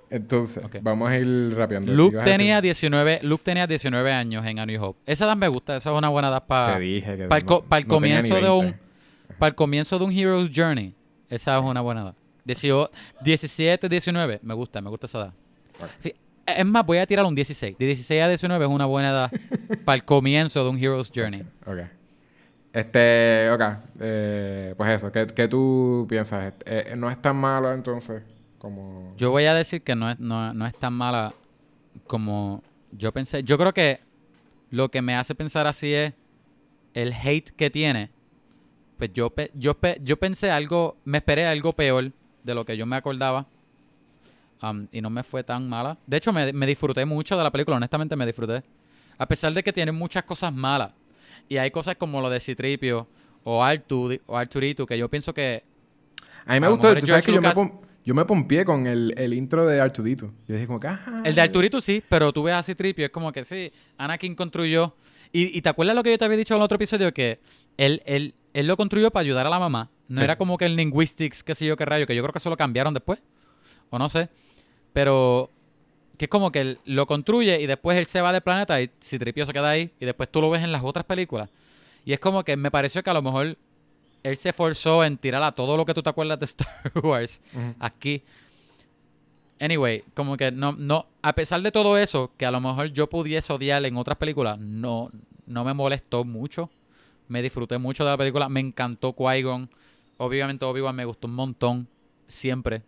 Entonces, 0.10 0.64
vamos 0.82 1.08
a 1.08 1.18
ir 1.20 1.54
rapeando. 1.56 1.94
Luke 1.94 2.14
¿Ibas 2.16 2.26
a 2.28 2.32
tenía 2.32 2.56
decir? 2.62 2.90
19, 2.90 3.20
Luke 3.22 3.44
tenía 3.44 3.68
19 3.68 4.12
años 4.12 4.44
en 4.48 4.58
A 4.58 4.66
New 4.66 4.84
Hope. 4.84 5.00
Esa 5.06 5.26
edad 5.26 5.38
me 5.38 5.48
gusta, 5.50 5.76
esa 5.78 5.92
es 5.92 5.98
una 5.98 6.10
buena 6.10 6.30
edad 6.30 6.48
para 6.48 6.74
Te 6.74 6.80
dije 6.80 7.16
que. 7.16 7.24
para 7.28 7.38
el, 7.40 7.46
co- 7.46 7.60
no- 7.62 7.70
para 7.70 7.80
el 7.82 7.88
no 7.88 7.94
comienzo 7.94 8.36
de 8.42 8.50
un 8.50 8.66
20. 8.66 8.89
Para 9.40 9.50
el 9.50 9.56
comienzo 9.56 9.98
de 9.98 10.06
un 10.06 10.12
Hero's 10.12 10.52
Journey. 10.54 10.94
Esa 11.30 11.58
es 11.58 11.64
una 11.64 11.82
buena 11.82 12.02
edad. 12.02 12.16
18 12.46 12.92
17, 13.22 13.90
19, 13.90 14.40
me 14.44 14.54
gusta, 14.54 14.82
me 14.82 14.90
gusta 14.90 15.06
esa 15.06 15.20
edad. 15.20 15.34
Es 16.46 16.66
más, 16.66 16.86
voy 16.86 16.98
a 16.98 17.06
tirar 17.06 17.26
un 17.26 17.36
16. 17.36 17.78
De 17.78 17.86
16 17.86 18.24
a 18.24 18.28
19 18.28 18.66
es 18.66 18.72
una 18.72 18.86
buena 18.86 19.10
edad 19.10 19.32
para 19.86 19.96
el 19.96 20.04
comienzo 20.04 20.64
de 20.64 20.70
un 20.70 20.78
Hero's 20.78 21.12
Journey. 21.14 21.44
Ok. 21.66 21.80
Este, 22.74 23.50
ok. 23.52 23.62
Eh, 24.00 24.74
pues 24.78 24.90
eso, 24.92 25.12
¿qué, 25.12 25.28
qué 25.28 25.48
tú 25.48 26.06
piensas? 26.10 26.54
Eh, 26.66 26.94
¿No 26.98 27.10
es 27.10 27.20
tan 27.22 27.36
malo 27.36 27.72
entonces 27.72 28.24
como... 28.58 29.14
Yo 29.18 29.32
voy 29.32 29.46
a 29.46 29.54
decir 29.54 29.82
que 29.82 29.96
no 29.96 30.10
es, 30.10 30.20
no, 30.20 30.54
no 30.54 30.66
es 30.66 30.78
tan 30.78 30.94
mala 30.94 31.34
como 32.08 32.64
yo 32.92 33.12
pensé. 33.12 33.44
Yo 33.44 33.58
creo 33.58 33.74
que 33.74 34.00
lo 34.70 34.90
que 34.90 35.02
me 35.02 35.16
hace 35.16 35.36
pensar 35.36 35.68
así 35.68 35.94
es 35.94 36.14
el 36.94 37.14
hate 37.14 37.50
que 37.52 37.70
tiene. 37.70 38.12
Pues 39.00 39.12
yo, 39.14 39.34
yo, 39.56 39.76
yo 40.04 40.18
pensé 40.18 40.52
algo, 40.52 40.98
me 41.06 41.18
esperé 41.20 41.46
algo 41.48 41.74
peor 41.74 42.12
de 42.44 42.54
lo 42.54 42.66
que 42.66 42.78
yo 42.78 42.86
me 42.86 42.98
acordaba. 42.98 43.48
Um, 44.62 44.88
y 44.92 45.00
no 45.02 45.10
me 45.10 45.24
fue 45.24 45.42
tan 45.42 45.70
mala. 45.70 45.98
De 46.06 46.18
hecho, 46.18 46.34
me, 46.34 46.52
me 46.52 46.68
disfruté 46.68 47.06
mucho 47.06 47.38
de 47.38 47.44
la 47.44 47.50
película, 47.50 47.78
honestamente 47.78 48.16
me 48.18 48.26
disfruté. 48.26 48.62
A 49.18 49.26
pesar 49.26 49.54
de 49.54 49.64
que 49.64 49.72
tiene 49.72 49.94
muchas 49.94 50.24
cosas 50.24 50.54
malas. 50.54 50.92
Y 51.48 51.56
hay 51.58 51.72
cosas 51.72 51.96
como 51.96 52.22
lo 52.22 52.30
de 52.30 52.42
Citripio 52.42 53.08
o, 53.46 53.64
Artu, 53.64 54.20
o 54.28 54.38
Arturito 54.38 54.86
que 54.86 54.98
yo 54.98 55.10
pienso 55.10 55.34
que 55.34 55.64
A 56.46 56.54
mí 56.56 56.60
me 56.60 56.68
A 56.68 56.70
gustó, 56.70 56.94
tú 57.00 57.08
sabes 57.08 57.26
que 57.26 57.32
yo 57.32 57.42
me, 57.42 57.50
pom- 57.52 57.80
yo 58.04 58.14
me 58.14 58.26
pompié 58.26 58.66
con 58.66 58.86
el, 58.86 59.14
el 59.18 59.34
intro 59.34 59.66
de 59.66 59.80
Artudito. 59.80 60.32
Yo 60.46 60.56
dije 60.56 60.68
como 60.68 60.82
que, 60.82 60.88
ajá. 60.88 61.22
El 61.24 61.34
de 61.36 61.42
Arturito 61.42 61.80
sí, 61.80 62.04
pero 62.10 62.34
tú 62.34 62.44
ves 62.44 62.56
a 62.56 62.62
Citripio, 62.64 63.06
es 63.06 63.12
como 63.12 63.32
que 63.32 63.46
sí, 63.46 63.72
Anakin 63.98 64.36
construyó. 64.36 64.94
Y, 65.32 65.58
y 65.58 65.62
te 65.62 65.70
acuerdas 65.70 65.96
lo 65.96 66.04
que 66.04 66.12
yo 66.12 66.18
te 66.18 66.26
había 66.26 66.38
dicho 66.38 66.54
en 66.54 66.60
el 66.60 66.64
otro 66.64 66.76
episodio, 66.76 67.14
que 67.14 67.40
él, 67.78 68.02
él, 68.06 68.34
él 68.54 68.68
lo 68.68 68.78
construyó 68.78 69.12
para 69.12 69.22
ayudar 69.22 69.46
a 69.48 69.50
la 69.50 69.60
mamá. 69.60 69.90
No 70.08 70.18
Sí. 70.18 70.24
era 70.24 70.38
como 70.38 70.58
que 70.58 70.66
el 70.66 70.76
linguistics, 70.76 71.44
qué 71.44 71.54
sé 71.56 71.66
yo, 71.66 71.76
qué 71.78 71.86
rayo, 71.86 72.08
que 72.08 72.16
yo 72.16 72.24
creo 72.24 72.34
que 72.34 72.40
eso 72.40 72.50
lo 72.50 72.58
cambiaron 72.58 72.94
después. 72.94 73.20
O 73.90 74.00
no 74.00 74.10
sé. 74.10 74.30
Pero 74.94 75.52
que 76.18 76.26
es 76.26 76.30
como 76.30 76.52
que 76.52 76.62
él 76.62 76.80
lo 76.86 77.06
construye 77.06 77.62
y 77.62 77.66
después 77.68 77.98
él 77.98 78.06
se 78.06 78.20
va 78.22 78.34
del 78.34 78.42
planeta 78.42 78.82
y 78.82 78.90
Citripio 79.02 79.46
se 79.46 79.54
queda 79.54 79.70
ahí. 79.70 79.92
Y 80.00 80.06
después 80.06 80.30
tú 80.30 80.42
lo 80.42 80.50
ves 80.50 80.64
en 80.64 80.72
las 80.72 80.84
otras 80.84 81.06
películas. 81.06 81.50
Y 82.06 82.14
es 82.14 82.20
como 82.20 82.44
que 82.44 82.58
me 82.58 82.72
pareció 82.72 83.04
que 83.04 83.10
a 83.10 83.14
lo 83.14 83.22
mejor 83.22 83.56
él 84.24 84.38
se 84.38 84.50
esforzó 84.50 85.04
en 85.04 85.18
tirar 85.18 85.42
a 85.44 85.52
todo 85.54 85.78
lo 85.78 85.86
que 85.86 85.94
tú 85.94 86.02
te 86.02 86.10
acuerdas 86.10 86.40
de 86.40 86.46
Star 86.46 86.68
Wars 87.04 87.42
aquí. 87.80 88.24
Anyway, 89.62 90.04
como 90.14 90.38
que 90.38 90.52
no, 90.52 90.72
no, 90.72 91.06
a 91.22 91.34
pesar 91.34 91.62
de 91.62 91.72
todo 91.72 91.98
eso, 91.98 92.32
que 92.38 92.46
a 92.46 92.52
lo 92.52 92.62
mejor 92.62 92.88
yo 92.88 93.08
pudiese 93.10 93.52
odiar 93.52 93.84
en 93.86 93.98
otras 93.98 94.18
películas, 94.18 94.58
no, 94.58 95.12
no 95.46 95.64
me 95.66 95.74
molestó 95.74 96.24
mucho. 96.24 96.70
Me 97.30 97.42
disfruté 97.42 97.78
mucho 97.78 98.04
de 98.04 98.10
la 98.12 98.18
película. 98.18 98.50
Me 98.50 98.60
encantó 98.60 99.16
Qui-Gon. 99.16 99.70
Obviamente 100.18 100.66
Obi-Wan 100.66 100.96
me 100.96 101.06
gustó 101.06 101.28
un 101.28 101.36
montón. 101.36 101.88
Siempre. 102.28 102.82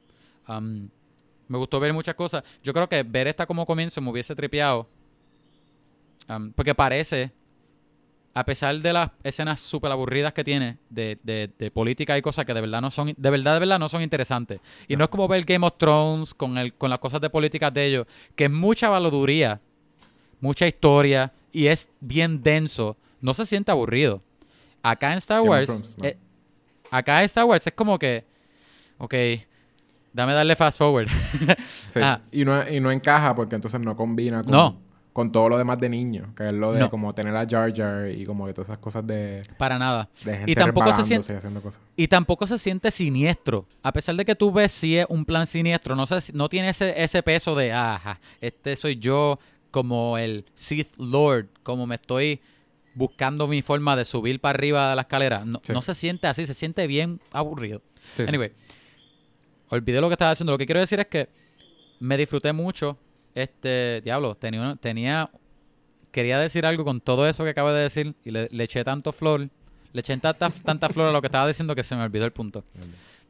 Me 1.47 1.57
gustó 1.57 1.79
ver 1.79 1.93
muchas 1.93 2.15
cosas. 2.15 2.43
Yo 2.63 2.73
creo 2.73 2.89
que 2.89 3.03
ver 3.03 3.27
esta 3.27 3.45
como 3.45 3.65
comienzo 3.65 4.01
me 4.01 4.09
hubiese 4.09 4.35
tripeado. 4.35 4.87
Porque 6.55 6.73
parece, 6.73 7.31
a 8.33 8.45
pesar 8.45 8.77
de 8.77 8.93
las 8.93 9.11
escenas 9.23 9.59
súper 9.59 9.91
aburridas 9.91 10.31
que 10.33 10.43
tiene 10.43 10.77
de, 10.89 11.17
de- 11.23 11.49
de 11.59 11.71
política 11.71 12.17
y 12.17 12.21
cosas 12.21 12.45
que 12.45 12.53
de 12.53 12.61
verdad 12.61 12.79
no 12.81 12.89
son, 12.89 13.13
de 13.17 13.29
verdad, 13.29 13.53
de 13.55 13.59
verdad 13.59 13.79
no 13.79 13.89
son 13.89 14.01
interesantes. 14.01 14.59
Y 14.87 14.95
no 14.95 15.03
es 15.03 15.09
como 15.09 15.27
ver 15.27 15.43
Game 15.43 15.65
of 15.65 15.77
Thrones 15.77 16.33
con, 16.33 16.57
el, 16.57 16.73
con 16.73 16.89
las 16.89 16.99
cosas 16.99 17.19
de 17.21 17.29
política 17.29 17.69
de 17.69 17.85
ellos, 17.85 18.07
que 18.35 18.45
es 18.45 18.51
mucha 18.51 18.87
valoduría, 18.87 19.59
mucha 20.39 20.67
historia 20.67 21.33
y 21.51 21.67
es 21.67 21.89
bien 21.99 22.41
denso. 22.41 22.95
No 23.19 23.33
se 23.33 23.45
siente 23.45 23.71
aburrido. 23.71 24.21
Acá 24.83 25.11
en 25.11 25.17
Star 25.19 25.41
Wars, 25.41 25.67
Thrones, 25.67 25.95
no. 25.97 26.05
eh, 26.05 26.17
acá 26.89 27.19
en 27.19 27.25
Star 27.25 27.45
Wars 27.45 27.65
es 27.67 27.73
como 27.73 27.97
que, 27.99 28.25
ok, 28.97 29.13
dame 30.13 30.33
darle 30.33 30.55
fast 30.55 30.77
forward. 30.77 31.07
Sí. 31.89 31.99
Ah. 32.01 32.21
Y, 32.31 32.45
no, 32.45 32.67
y 32.69 32.79
no 32.79 32.91
encaja 32.91 33.35
porque 33.35 33.55
entonces 33.55 33.79
no 33.81 33.95
combina 33.95 34.41
con... 34.43 34.51
No. 34.51 34.77
con 35.13 35.31
todo 35.31 35.49
lo 35.49 35.57
demás 35.57 35.77
de 35.79 35.89
niño, 35.89 36.33
que 36.37 36.47
es 36.47 36.53
lo 36.53 36.71
de 36.73 36.79
No. 36.79 36.89
como 36.89 37.13
tener 37.13 37.35
a 37.35 37.45
Jar 37.47 37.73
Jar 37.75 38.09
y 38.09 38.25
como 38.25 38.45
que 38.45 38.53
todas 38.53 38.69
esas 38.69 38.77
cosas 38.77 39.05
de, 39.05 39.41
Para 39.57 39.77
nada. 39.77 40.09
de 40.23 40.37
gente 40.37 40.51
Y 40.51 40.55
tampoco 40.55 40.93
se 40.93 41.03
siente 41.03 41.33
y 41.33 41.35
haciendo 41.35 41.61
cosas. 41.61 41.81
y 41.97 42.07
tampoco 42.07 42.47
se 42.47 42.57
siente 42.57 42.89
siniestro. 42.91 43.65
A 43.83 43.91
pesar 43.91 44.15
de 44.15 44.23
que 44.25 44.35
tú 44.35 44.51
ves 44.51 44.71
si 44.71 44.97
es 44.97 45.05
un 45.09 45.25
plan 45.25 45.45
siniestro, 45.47 45.95
no, 45.95 46.05
se- 46.05 46.31
no 46.33 46.47
tiene 46.49 46.69
ese, 46.69 46.93
ese 47.01 47.21
peso 47.23 47.55
de, 47.55 47.73
ajá, 47.73 48.19
este 48.39 48.75
soy 48.77 48.95
yo 48.97 49.37
como 49.69 50.17
el 50.17 50.45
Sith 50.53 50.93
Lord, 50.97 51.47
como 51.63 51.85
me 51.85 51.95
estoy 51.95 52.39
buscando 52.93 53.47
mi 53.47 53.61
forma 53.61 53.95
de 53.95 54.05
subir 54.05 54.39
para 54.41 54.57
arriba 54.57 54.89
de 54.89 54.95
la 54.95 55.01
escalera. 55.03 55.45
No, 55.45 55.61
Sí. 55.63 55.73
no 55.73 55.81
se 55.81 55.93
siente 55.93 56.27
así, 56.27 56.45
se 56.45 56.53
siente 56.53 56.87
bien 56.87 57.19
aburrido. 57.31 57.81
Sí. 58.17 58.23
Anyway, 58.27 58.51
olvidé 59.69 60.01
lo 60.01 60.07
que 60.09 60.13
estaba 60.13 60.31
haciendo. 60.31 60.51
Lo 60.51 60.57
que 60.57 60.65
quiero 60.65 60.79
decir 60.81 60.99
es 60.99 61.07
que 61.07 61.29
me 61.99 62.17
disfruté 62.17 62.51
mucho. 62.53 62.97
Este, 63.33 64.01
diablo, 64.03 64.35
tenía, 64.35 64.59
una- 64.61 64.75
tenía, 64.75 65.29
quería 66.11 66.37
decir 66.39 66.65
algo 66.65 66.83
con 66.83 66.99
todo 66.99 67.27
eso 67.27 67.43
que 67.45 67.51
acabo 67.51 67.71
de 67.71 67.81
decir 67.83 68.13
y 68.25 68.31
le, 68.31 68.49
le 68.51 68.63
eché 68.65 68.83
tanto 68.83 69.13
flor, 69.13 69.41
le 69.93 69.99
eché 69.99 70.17
tanta, 70.17 70.49
tanta 70.49 70.89
flor 70.89 71.07
a 71.07 71.11
lo 71.13 71.21
que 71.21 71.27
estaba 71.27 71.47
diciendo 71.47 71.73
que 71.75 71.83
se 71.83 71.95
me 71.95 72.03
olvidó 72.03 72.25
el 72.25 72.33
punto. 72.33 72.65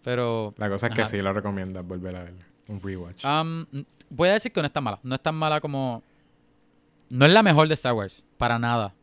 Pero, 0.04 0.56
La 0.58 0.68
cosa 0.70 0.88
es 0.88 0.96
que 0.96 1.02
Ajá. 1.04 1.12
sí 1.12 1.22
lo 1.22 1.32
recomiendas 1.34 1.86
volver 1.86 2.16
a 2.16 2.24
ver. 2.24 2.34
Un 2.68 2.82
rewatch. 2.82 3.24
um, 3.26 3.66
voy 4.10 4.30
a 4.30 4.34
decir 4.34 4.52
que 4.52 4.62
no 4.62 4.66
es 4.68 4.74
tan 4.74 4.84
mala. 4.84 5.00
No 5.04 5.14
es 5.14 5.22
tan 5.22 5.36
mala 5.36 5.62
como, 5.62 6.02
no 7.10 7.26
es 7.26 7.32
la 7.32 7.44
mejor 7.44 7.68
de 7.68 7.74
Star 7.76 7.94
Wars, 7.94 8.26
para 8.38 8.58
nada. 8.58 8.94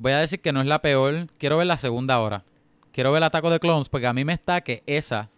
Voy 0.00 0.12
a 0.12 0.18
decir 0.18 0.40
que 0.40 0.50
no 0.52 0.60
es 0.60 0.66
la 0.66 0.80
peor. 0.80 1.28
Quiero 1.38 1.58
ver 1.58 1.66
la 1.66 1.76
segunda 1.76 2.14
ahora. 2.14 2.42
Quiero 2.92 3.12
ver 3.12 3.18
el 3.18 3.24
ataque 3.24 3.48
de 3.50 3.60
clones 3.60 3.88
porque 3.88 4.06
a 4.06 4.12
mí 4.12 4.24
me 4.24 4.32
está 4.32 4.62
que 4.62 4.82
esa 4.86 5.28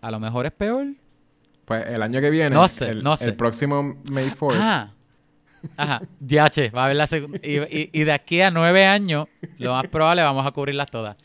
a 0.00 0.10
lo 0.10 0.18
mejor 0.18 0.46
es 0.46 0.52
peor. 0.52 0.86
Pues 1.64 1.86
el 1.86 2.02
año 2.02 2.20
que 2.20 2.30
viene, 2.30 2.50
No 2.50 2.66
sé, 2.68 2.88
el, 2.88 3.02
no 3.04 3.16
sé. 3.16 3.26
el 3.26 3.34
próximo 3.36 3.96
May 4.10 4.30
4, 4.36 4.58
Ajá. 4.60 4.92
Ajá. 5.76 6.02
DH, 6.18 6.72
va 6.74 6.86
a 6.86 6.88
ver 6.88 6.96
la 6.96 7.06
segunda. 7.06 7.38
Y, 7.42 7.58
y- 7.58 7.90
y 7.92 8.02
de 8.04 8.12
aquí 8.12 8.40
a 8.40 8.50
nueve 8.50 8.84
años, 8.84 9.28
lo 9.58 9.72
más 9.72 9.86
probable 9.86 10.22
vamos 10.22 10.44
a 10.44 10.50
cubrirlas 10.50 10.90
todas. 10.90 11.16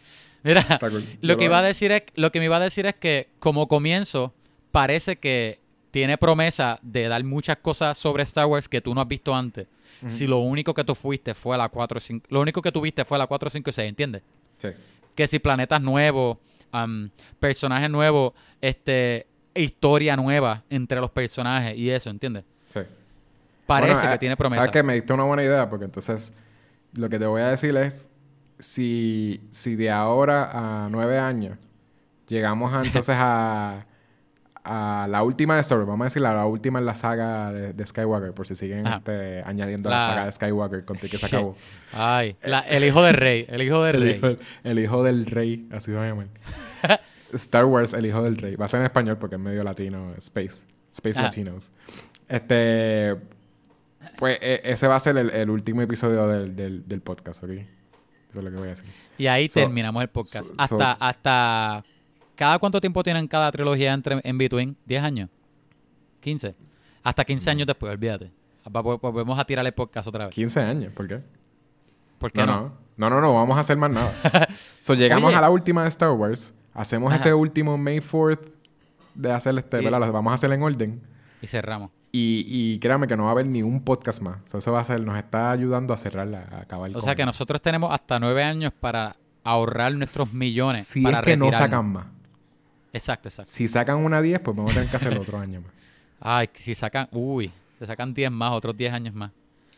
Mira, 0.44 0.64
cool. 0.80 1.02
Yo 1.02 1.18
lo 1.22 1.38
que 1.38 1.46
iba 1.46 1.58
a 1.58 1.64
decir 1.64 1.92
es, 1.92 2.04
lo 2.16 2.32
que 2.32 2.38
me 2.40 2.46
iba 2.46 2.58
a 2.58 2.60
decir 2.60 2.86
es 2.86 2.94
que 2.96 3.30
como 3.40 3.68
comienzo, 3.68 4.34
parece 4.72 5.16
que 5.16 5.60
tiene 5.90 6.20
promesa 6.20 6.78
de 6.84 7.08
dar 7.08 7.24
muchas 7.24 7.58
cosas 7.58 7.98
sobre 7.98 8.22
Star 8.24 8.46
Wars 8.46 8.70
que 8.70 8.80
tú 8.80 8.94
no 8.94 9.02
has 9.02 9.08
visto 9.08 9.34
antes. 9.36 9.66
Si 10.08 10.28
lo 10.28 10.38
único 10.40 10.74
que 10.74 10.84
tú 10.84 10.94
fuiste 10.94 11.34
fue 11.34 11.58
la 11.58 11.70
4, 11.70 12.00
5, 12.00 12.28
lo 12.30 12.42
único 12.42 12.62
que 12.62 12.72
tuviste 12.72 13.04
fue 13.04 13.18
la 13.18 13.26
4, 13.26 13.50
5 13.50 13.70
y 13.70 13.74
6, 13.74 13.90
¿entiendes? 13.90 14.22
Sí. 14.60 14.70
que 15.16 15.28
si 15.28 15.40
planetas 15.40 15.82
nuevos, 15.82 16.38
personajes 17.40 17.90
nuevos, 17.90 18.34
este, 18.62 19.28
historia 19.56 20.16
nueva 20.16 20.64
entre 20.70 21.00
los 21.00 21.10
personajes 21.12 21.76
y 21.78 21.90
eso, 21.90 22.10
¿entiendes? 22.10 22.44
sí. 22.74 22.82
Parece 23.66 23.94
Bueno, 23.96 24.10
que 24.10 24.16
eh, 24.16 24.20
tiene 24.20 24.38
promesa. 24.38 24.62
Sabes 24.62 24.72
que 24.72 24.82
me 24.84 24.94
diste 24.94 25.12
una 25.12 25.24
buena 25.24 25.44
idea, 25.44 25.70
porque 25.70 25.84
entonces 25.86 26.32
lo 26.94 27.10
que 27.10 27.20
te 27.20 27.26
voy 27.26 27.42
a 27.42 27.48
decir 27.50 27.76
es: 27.76 28.08
si, 28.60 29.42
si 29.52 29.76
de 29.76 29.92
ahora 29.92 30.86
a 30.86 30.90
nueve 30.90 31.20
años 31.20 31.58
llegamos 32.30 32.74
a, 32.74 32.84
entonces 32.86 33.16
a, 33.20 33.86
a 34.68 35.08
la 35.08 35.24
última 35.24 35.56
de 35.56 35.62
Star 35.62 35.78
Wars, 35.78 35.88
vamos 35.88 36.02
a 36.04 36.08
decir 36.08 36.22
la, 36.22 36.46
última 36.46 36.80
en 36.80 36.86
la 36.86 36.96
saga 36.96 37.52
de, 37.52 37.74
de 37.74 37.86
Skywalker, 37.86 38.34
por 38.34 38.46
si 38.46 38.56
siguen 38.56 38.86
este, 38.86 39.42
añadiendo 39.44 39.90
la... 39.90 39.98
La- 40.00 40.06
saga 40.06 40.26
de 40.26 40.32
Skywalker 40.34 40.86
con 40.86 40.98
que 40.98 41.08
se 41.08 41.26
acabó. 41.26 41.56
Ay, 41.94 42.36
la- 42.44 42.60
el 42.62 42.84
hijo 42.84 43.02
del 43.04 43.14
rey, 43.16 43.46
el 43.50 43.62
hijo 43.62 43.84
del 43.84 43.96
El 43.96 44.02
rey. 44.02 44.16
hijo, 44.18 44.42
el 44.64 44.80
hijo 44.80 45.04
del 45.04 45.26
rey, 45.26 45.68
así 45.72 45.86
se 45.92 45.94
va 45.94 46.04
a 46.04 46.08
llamar. 46.10 46.28
Star 47.34 47.66
Wars, 47.66 47.94
el 47.94 48.06
hijo 48.06 48.22
del 48.24 48.38
rey. 48.38 48.56
Va 48.56 48.66
a 48.66 48.68
ser 48.68 48.80
en 48.82 48.86
español 48.86 49.18
porque 49.18 49.36
es 49.36 49.42
medio 49.42 49.64
latino, 49.64 50.14
Space. 50.18 50.66
Space 50.92 51.20
Ajá. 51.20 51.24
Latinos. 51.28 51.72
Este. 52.28 53.16
Pues 54.18 54.38
e- 54.42 54.62
ese 54.64 54.88
va 54.88 54.96
a 54.96 55.00
ser 55.00 55.18
el, 55.18 55.30
el 55.30 55.50
último 55.50 55.82
episodio 55.82 56.28
del, 56.28 56.56
del, 56.56 56.88
del 56.88 57.02
podcast, 57.02 57.44
¿ok? 57.44 57.50
Eso 57.52 58.40
es 58.40 58.44
lo 58.44 58.50
que 58.50 58.58
voy 58.58 58.68
a 58.68 58.72
decir. 58.72 58.86
Y 59.18 59.28
ahí 59.28 59.48
So- 59.48 59.60
terminamos 59.60 60.02
el 60.02 60.10
podcast. 60.10 60.48
so- 60.48 60.54
hasta, 60.58 60.78
so- 60.96 60.98
hasta, 61.04 61.84
¿cada 62.38 62.58
cuánto 62.60 62.80
tiempo 62.80 63.04
tienen 63.04 63.28
cada 63.28 63.52
trilogía 63.52 63.92
entre, 63.94 64.22
en 64.24 64.38
between? 64.38 64.78
¿10 64.88 65.02
años? 65.02 65.30
¿15? 66.24 66.56
Hasta 67.04 67.26
15 67.26 67.50
años 67.50 67.68
después, 67.68 67.92
olvídate. 67.92 68.32
Volvemos 68.70 69.38
a 69.38 69.44
tirar 69.46 69.66
el 69.66 69.74
podcast 69.74 70.08
otra 70.08 70.26
vez. 70.28 70.36
15 70.36 70.60
años, 70.62 70.94
¿por 70.94 71.08
qué? 71.08 71.22
¿Por 72.18 72.32
qué 72.32 72.40
No, 72.42 72.46
no? 72.46 72.62
no. 72.62 72.88
No, 72.98 73.10
no, 73.12 73.22
no, 73.22 73.34
vamos 73.36 73.56
a 73.58 73.60
hacer 73.60 73.78
más 73.78 73.92
nada. 73.92 74.12
so, 74.82 74.94
llegamos 74.96 75.28
Oye. 75.30 75.38
a 75.38 75.42
la 75.42 75.50
última 75.52 75.84
de 75.84 75.90
Star 75.90 76.12
Wars. 76.12 76.54
Hacemos 76.74 77.10
Ajá. 77.12 77.18
ese 77.18 77.34
último 77.34 77.78
May 77.78 78.00
4th 78.00 78.52
de 79.14 79.32
hacer 79.32 79.56
este, 79.58 79.82
Y- 79.82 79.86
¿verdad? 79.86 80.00
Lo 80.00 80.12
vamos 80.12 80.32
a 80.32 80.34
hacer 80.34 80.52
en 80.52 80.64
orden. 80.64 81.02
Y 81.42 81.48
cerramos. 81.48 81.92
Y, 82.12 82.44
y 82.48 82.80
créame 82.80 83.06
que 83.08 83.16
no 83.16 83.24
va 83.24 83.30
a 83.30 83.32
haber 83.34 83.46
ni 83.46 83.62
un 83.62 83.84
podcast 83.84 84.22
más. 84.22 84.38
So, 84.46 84.58
eso 84.58 84.72
va 84.72 84.80
a 84.80 84.84
ser, 84.84 85.00
nos 85.02 85.16
está 85.18 85.52
ayudando 85.52 85.94
a 85.94 85.98
cerrarla, 85.98 86.48
a 86.52 86.62
acabar 86.62 86.90
O 86.90 86.94
con- 86.94 87.02
sea 87.04 87.16
que 87.16 87.26
nosotros 87.26 87.62
tenemos 87.62 87.94
hasta 87.94 88.20
9 88.20 88.44
años 88.44 88.74
para 88.80 89.16
ahorrar 89.44 89.94
nuestros 89.94 90.34
millones. 90.34 90.88
Si 90.88 91.02
para 91.04 91.20
es 91.20 91.24
que 91.26 91.38
no 91.38 91.54
sacan 91.54 91.86
más. 91.94 92.08
Exacto, 92.98 93.30
exacto. 93.30 93.52
Si 93.52 93.68
sacan 93.68 93.98
una 93.98 94.22
10, 94.22 94.40
pues 94.42 94.56
vamos 94.58 94.72
a 94.72 94.76
tener 94.76 94.90
que 94.90 94.96
hacer 94.98 95.18
otro 95.18 95.38
año 95.40 95.62
más. 95.62 95.72
Ay, 96.20 96.50
si 96.54 96.74
sacan, 96.76 97.08
uy, 97.12 97.52
se 97.80 97.86
sacan 97.86 98.14
10 98.14 98.32
más, 98.32 98.52
otros 98.54 98.76
10 98.76 98.94
años 98.94 99.14
más. 99.14 99.32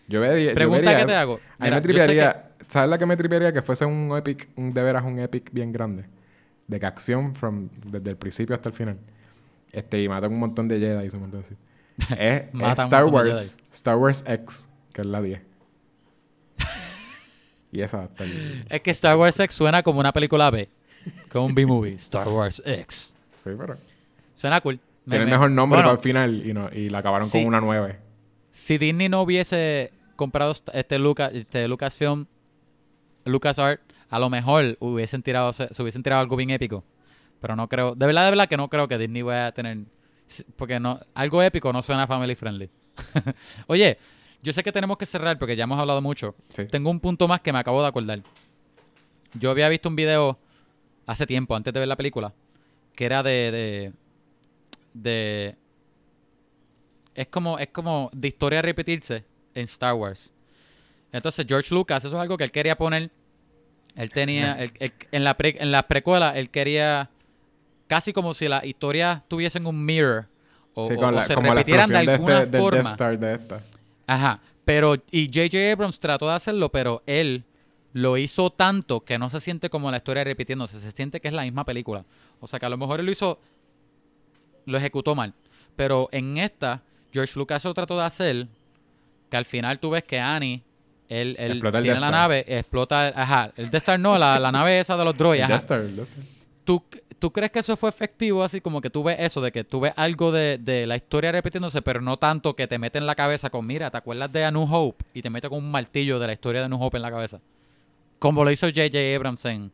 Yo 0.07 0.21
vería, 0.21 0.49
yo 0.49 0.55
Pregunta 0.55 0.81
vería- 0.89 0.97
que 0.99 1.05
te 1.05 1.15
hago. 1.15 1.39
A 1.59 1.65
mí 1.65 1.71
me 1.71 1.81
tripearía... 1.81 2.45
¿Sabes 2.67 2.89
la 2.89 2.97
que 2.99 3.05
me 3.05 3.17
tripearía? 3.17 3.51
Que 3.51 3.61
fuese 3.63 3.83
un 3.85 4.15
epic, 4.15 4.47
un, 4.55 4.73
de 4.73 4.83
veras 4.83 5.03
un 5.03 5.19
epic 5.19 5.51
bien 5.51 5.71
grande. 5.71 6.05
De 6.67 6.79
que 6.79 6.85
acción 6.85 7.33
from, 7.35 7.67
desde 7.85 8.11
el 8.11 8.17
principio 8.17 8.55
hasta 8.55 8.69
el 8.69 8.75
final. 8.75 8.97
Este, 9.71 10.01
y 10.03 10.07
matan 10.09 10.31
un 10.33 10.39
montón 10.39 10.67
de 10.67 10.79
Jedi 10.79 11.07
y 11.11 11.15
un 11.15 11.21
montón 11.21 11.41
así. 11.41 11.55
Es, 12.17 12.43
es 12.53 12.79
Star 12.79 13.05
de 13.05 13.09
Wars. 13.11 13.57
Star 13.71 13.97
Wars 13.97 14.23
X, 14.27 14.69
que 14.93 15.01
es 15.01 15.07
la 15.07 15.21
10. 15.21 15.41
y 17.71 17.81
esa 17.81 18.05
está 18.05 18.23
bien. 18.23 18.65
Es 18.69 18.81
que 18.81 18.91
Star 18.91 19.15
Wars 19.17 19.39
X 19.39 19.55
suena 19.55 19.83
como 19.83 19.99
una 19.99 20.11
película 20.13 20.49
B. 20.49 20.69
Como 21.31 21.47
un 21.47 21.55
B-movie. 21.55 21.93
Star 21.95 22.27
Wars 22.27 22.61
X. 22.65 23.15
Sí, 23.43 23.51
pero... 23.57 23.77
Suena 24.33 24.61
cool. 24.61 24.79
Me- 25.05 25.11
Tiene 25.15 25.23
el 25.23 25.25
me- 25.25 25.31
mejor 25.31 25.51
nombre 25.51 25.77
Bueno, 25.77 25.89
para 25.89 25.97
el 25.99 26.03
final 26.03 26.45
y, 26.45 26.53
no, 26.53 26.69
y 26.71 26.89
la 26.89 26.99
acabaron 26.99 27.29
Sí. 27.29 27.39
con 27.39 27.47
una 27.47 27.61
9. 27.61 27.97
Si 28.51 28.77
Disney 28.77 29.09
no 29.09 29.21
hubiese 29.21 29.91
comprado 30.15 30.51
st- 30.51 30.71
este, 30.77 30.99
Lucas, 30.99 31.31
este 31.33 31.67
Lucasfilm, 31.67 32.25
LucasArt, 33.25 33.81
a 34.09 34.19
lo 34.19 34.29
mejor 34.29 34.77
hubiesen 34.79 35.21
tirado, 35.23 35.53
se, 35.53 35.73
se 35.73 35.81
hubiesen 35.81 36.03
tirado 36.03 36.21
algo 36.21 36.35
bien 36.35 36.49
épico. 36.49 36.83
Pero 37.41 37.55
no 37.55 37.67
creo, 37.69 37.95
de 37.95 38.05
verdad, 38.05 38.25
de 38.25 38.31
verdad 38.31 38.49
que 38.49 38.57
no 38.57 38.67
creo 38.69 38.87
que 38.87 38.97
Disney 38.97 39.21
vaya 39.21 39.47
a 39.47 39.51
tener, 39.51 39.77
s- 40.27 40.45
porque 40.55 40.79
no, 40.79 40.99
algo 41.13 41.41
épico 41.43 41.71
no 41.71 41.81
suena 41.81 42.07
family 42.07 42.35
friendly. 42.35 42.69
Oye, 43.67 43.97
yo 44.41 44.51
sé 44.53 44.63
que 44.63 44.71
tenemos 44.71 44.97
que 44.97 45.05
cerrar 45.05 45.37
porque 45.39 45.55
ya 45.55 45.63
hemos 45.63 45.79
hablado 45.79 46.01
mucho. 46.01 46.35
Sí. 46.53 46.65
Tengo 46.65 46.89
un 46.89 46.99
punto 46.99 47.27
más 47.27 47.39
que 47.41 47.53
me 47.53 47.59
acabo 47.59 47.81
de 47.81 47.87
acordar. 47.87 48.21
Yo 49.33 49.51
había 49.51 49.69
visto 49.69 49.89
un 49.89 49.95
video 49.95 50.37
hace 51.11 51.25
tiempo, 51.25 51.55
antes 51.55 51.73
de 51.73 51.79
ver 51.79 51.87
la 51.89 51.95
película, 51.97 52.33
que 52.95 53.05
era 53.05 53.23
de. 53.23 53.51
de. 53.51 53.93
de- 54.93 55.55
es 57.15 57.27
como, 57.27 57.57
es 57.59 57.67
como 57.69 58.09
de 58.13 58.27
historia 58.27 58.61
repetirse 58.61 59.25
en 59.53 59.63
Star 59.65 59.93
Wars. 59.95 60.31
Entonces, 61.11 61.45
George 61.47 61.73
Lucas, 61.73 62.05
eso 62.05 62.15
es 62.15 62.21
algo 62.21 62.37
que 62.37 62.43
él 62.43 62.51
quería 62.51 62.77
poner. 62.77 63.09
Él 63.95 64.09
tenía. 64.11 64.53
él- 64.53 64.71
él- 64.79 64.93
en, 65.11 65.23
la 65.23 65.35
pre- 65.35 65.57
en 65.59 65.71
las 65.71 65.83
precuelas, 65.85 66.35
él 66.37 66.49
quería. 66.49 67.09
Casi 67.87 68.13
como 68.13 68.33
si 68.35 68.47
la 68.47 68.63
historia 68.65 69.23
tuviesen 69.27 69.65
un 69.65 69.83
mirror. 69.83 70.27
O, 70.75 70.87
Sí, 70.87 70.93
o- 70.93 70.97
con 70.97 71.05
o 71.09 71.11
la, 71.13 71.23
se 71.23 71.35
repitieran 71.35 71.89
de 71.89 71.97
alguna 71.97 72.39
este, 72.43 72.51
del 72.51 72.61
forma. 72.61 72.77
Death 72.83 72.91
Star 72.91 73.19
de 73.19 73.33
esta. 73.33 73.61
Ajá. 74.05 74.39
Pero, 74.63 74.93
y 75.09 75.25
J.J. 75.25 75.71
Abrams 75.73 75.99
trató 75.99 76.27
de 76.29 76.35
hacerlo, 76.35 76.69
pero 76.69 77.01
él 77.07 77.43
lo 77.93 78.17
hizo 78.17 78.49
tanto 78.51 79.01
que 79.01 79.17
no 79.17 79.29
se 79.29 79.39
siente 79.39 79.69
como 79.69 79.89
la 79.91 79.97
historia 79.97 80.23
repitiéndose. 80.23 80.79
Se 80.79 80.91
siente 80.91 81.19
que 81.19 81.27
es 81.27 81.33
la 81.33 81.43
misma 81.43 81.65
película. 81.65 82.05
O 82.39 82.47
sea, 82.47 82.59
que 82.59 82.65
a 82.65 82.69
lo 82.69 82.77
mejor 82.77 82.99
él 82.99 83.05
lo 83.05 83.11
hizo, 83.11 83.39
lo 84.65 84.77
ejecutó 84.77 85.15
mal. 85.15 85.33
Pero 85.75 86.09
en 86.11 86.37
esta, 86.37 86.83
George 87.11 87.33
Lucas 87.37 87.63
lo 87.65 87.73
trató 87.73 87.97
de 87.97 88.03
hacer 88.03 88.47
que 89.29 89.37
al 89.37 89.45
final 89.45 89.79
tú 89.79 89.91
ves 89.91 90.03
que 90.03 90.19
Annie, 90.19 90.61
él, 91.07 91.35
él 91.39 91.59
tiene 91.61 91.87
la 91.87 91.93
Star. 91.95 92.11
nave, 92.11 92.45
explota, 92.47 93.07
ajá, 93.07 93.51
el 93.55 93.65
Death 93.71 93.81
Star 93.83 93.99
no, 93.99 94.17
la, 94.17 94.39
la 94.39 94.51
nave 94.51 94.79
esa 94.79 94.95
de 94.97 95.05
los 95.05 95.17
droids, 95.17 95.43
ajá. 95.43 95.55
Star. 95.55 95.85
¿Tú, 96.63 96.83
¿Tú 97.17 97.31
crees 97.31 97.51
que 97.51 97.59
eso 97.59 97.75
fue 97.75 97.89
efectivo? 97.89 98.43
Así 98.43 98.61
como 98.61 98.79
que 98.81 98.89
tú 98.89 99.03
ves 99.03 99.17
eso, 99.19 99.41
de 99.41 99.51
que 99.51 99.63
tú 99.63 99.79
ves 99.79 99.93
algo 99.95 100.31
de, 100.31 100.57
de 100.59 100.85
la 100.85 100.95
historia 100.95 101.31
repitiéndose, 101.31 101.81
pero 101.81 102.01
no 102.01 102.17
tanto 102.17 102.55
que 102.55 102.67
te 102.67 102.77
mete 102.77 102.97
en 102.99 103.07
la 103.07 103.15
cabeza 103.15 103.49
con, 103.49 103.65
mira, 103.65 103.89
¿te 103.89 103.97
acuerdas 103.97 104.31
de 104.31 104.45
A 104.45 104.51
New 104.51 104.67
Hope? 104.71 105.03
Y 105.13 105.21
te 105.21 105.29
mete 105.29 105.49
con 105.49 105.57
un 105.59 105.71
martillo 105.71 106.19
de 106.19 106.27
la 106.27 106.33
historia 106.33 106.61
de 106.61 106.65
A 106.65 106.69
New 106.69 106.81
Hope 106.81 106.97
en 106.97 107.01
la 107.03 107.11
cabeza. 107.11 107.39
Como 108.19 108.43
lo 108.43 108.51
hizo 108.51 108.67
J.J. 108.67 108.97
Abrams 109.15 109.45
en, 109.45 109.71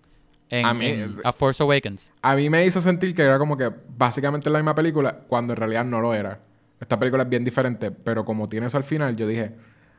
en, 0.49 0.65
A 0.65 0.73
mí- 0.73 0.85
en 0.87 1.15
A 1.23 1.33
Force 1.33 1.61
Awakens. 1.63 2.11
A 2.21 2.35
mí 2.35 2.49
me 2.49 2.65
hizo 2.65 2.79
sentir 2.81 3.13
que 3.15 3.23
era 3.23 3.37
como 3.39 3.57
que 3.57 3.71
básicamente 3.97 4.49
la 4.49 4.59
misma 4.59 4.75
película 4.75 5.13
cuando 5.27 5.53
en 5.53 5.57
realidad 5.57 5.83
no 5.85 5.99
lo 6.01 6.13
era. 6.13 6.39
Esta 6.79 6.99
película 6.99 7.23
es 7.23 7.29
bien 7.29 7.43
diferente, 7.43 7.89
pero 7.91 8.23
como 8.25 8.47
tiene 8.49 8.67
eso 8.67 8.77
al 8.77 8.83
final, 8.83 9.15
yo 9.15 9.27
dije, 9.27 9.51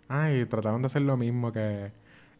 ay, 0.08 0.44
trataron 0.46 0.82
de 0.82 0.86
hacer 0.86 1.02
lo 1.02 1.16
mismo 1.16 1.52
que... 1.52 1.90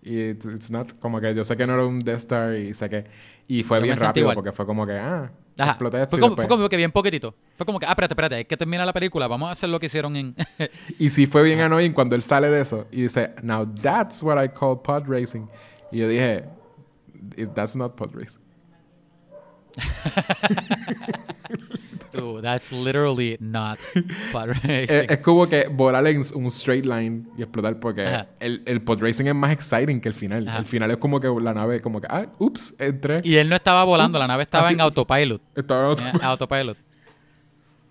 Y 0.02 0.20
it's, 0.30 0.44
it's 0.46 0.70
not, 0.70 0.92
como 1.00 1.20
que 1.20 1.34
yo 1.34 1.42
sé 1.42 1.56
que 1.56 1.66
no 1.66 1.72
era 1.74 1.84
un 1.84 1.98
Death 1.98 2.18
Star 2.18 2.54
y 2.54 2.72
sé 2.74 2.88
que... 2.88 3.04
Y 3.48 3.62
fue 3.64 3.78
Yo 3.78 3.84
bien 3.84 3.96
rápido 3.96 4.32
porque 4.34 4.52
fue 4.52 4.64
como 4.66 4.86
que, 4.86 4.92
ah, 4.92 5.30
Ajá. 5.58 5.70
exploté 5.72 5.96
esto 6.02 6.10
Fue 6.10 6.20
como, 6.20 6.30
después- 6.36 6.46
fue 6.46 6.56
como 6.56 6.68
que 6.68 6.76
bien 6.76 6.92
poquitito. 6.92 7.34
Fue 7.56 7.66
como 7.66 7.80
que, 7.80 7.86
ah, 7.86 7.90
espérate, 7.90 8.12
espérate, 8.12 8.34
hay 8.36 8.44
que 8.44 8.56
terminar 8.56 8.86
la 8.86 8.92
película. 8.92 9.26
Vamos 9.26 9.48
a 9.48 9.52
hacer 9.52 9.68
lo 9.68 9.80
que 9.80 9.86
hicieron 9.86 10.14
en. 10.16 10.36
Y 11.00 11.10
sí 11.10 11.26
fue 11.26 11.42
bien 11.42 11.58
annoying 11.60 11.92
cuando 11.92 12.14
él 12.14 12.22
sale 12.22 12.50
de 12.50 12.60
eso 12.60 12.86
y 12.92 13.02
dice, 13.02 13.30
now 13.42 13.66
that's 13.82 14.22
what 14.22 14.40
I 14.44 14.48
call 14.48 14.80
pod 14.80 15.04
racing. 15.08 15.46
Y 15.92 15.98
yo 15.98 16.08
dije, 16.08 16.44
"Is- 17.36 17.52
that's 17.54 17.76
not 17.76 17.94
pod 17.96 18.14
racing. 18.14 18.40
Dude, 22.12 22.42
that's 22.42 22.72
literally 22.72 23.36
not 23.40 23.78
pod 24.32 24.48
racing. 24.64 24.70
Es, 25.04 25.10
es 25.10 25.18
como 25.18 25.46
que 25.48 25.68
volar 25.68 26.06
en 26.06 26.22
un 26.34 26.46
straight 26.46 26.84
line 26.86 27.24
y 27.36 27.42
explotar 27.42 27.78
porque 27.78 28.06
Ajá. 28.06 28.26
el, 28.40 28.62
el 28.66 28.80
pod 28.82 29.00
racing 29.02 29.26
es 29.26 29.34
más 29.34 29.52
exciting 29.52 30.00
que 30.00 30.08
el 30.08 30.14
final. 30.14 30.48
Ajá. 30.48 30.58
El 30.58 30.64
final 30.64 30.90
es 30.90 30.96
como 30.96 31.20
que 31.20 31.28
la 31.28 31.52
nave, 31.52 31.80
como 31.80 32.00
que, 32.00 32.06
ah, 32.10 32.26
ups, 32.38 32.74
entré. 32.78 33.18
y 33.22 33.36
él 33.36 33.48
no 33.48 33.56
estaba 33.56 33.84
volando, 33.84 34.18
la 34.18 34.26
nave 34.28 34.44
estaba 34.44 34.64
así- 34.66 34.74
en 34.74 34.80
autopilot. 34.80 35.42
Estaba 35.54 35.92
en 35.92 36.22
autopilot. 36.22 36.78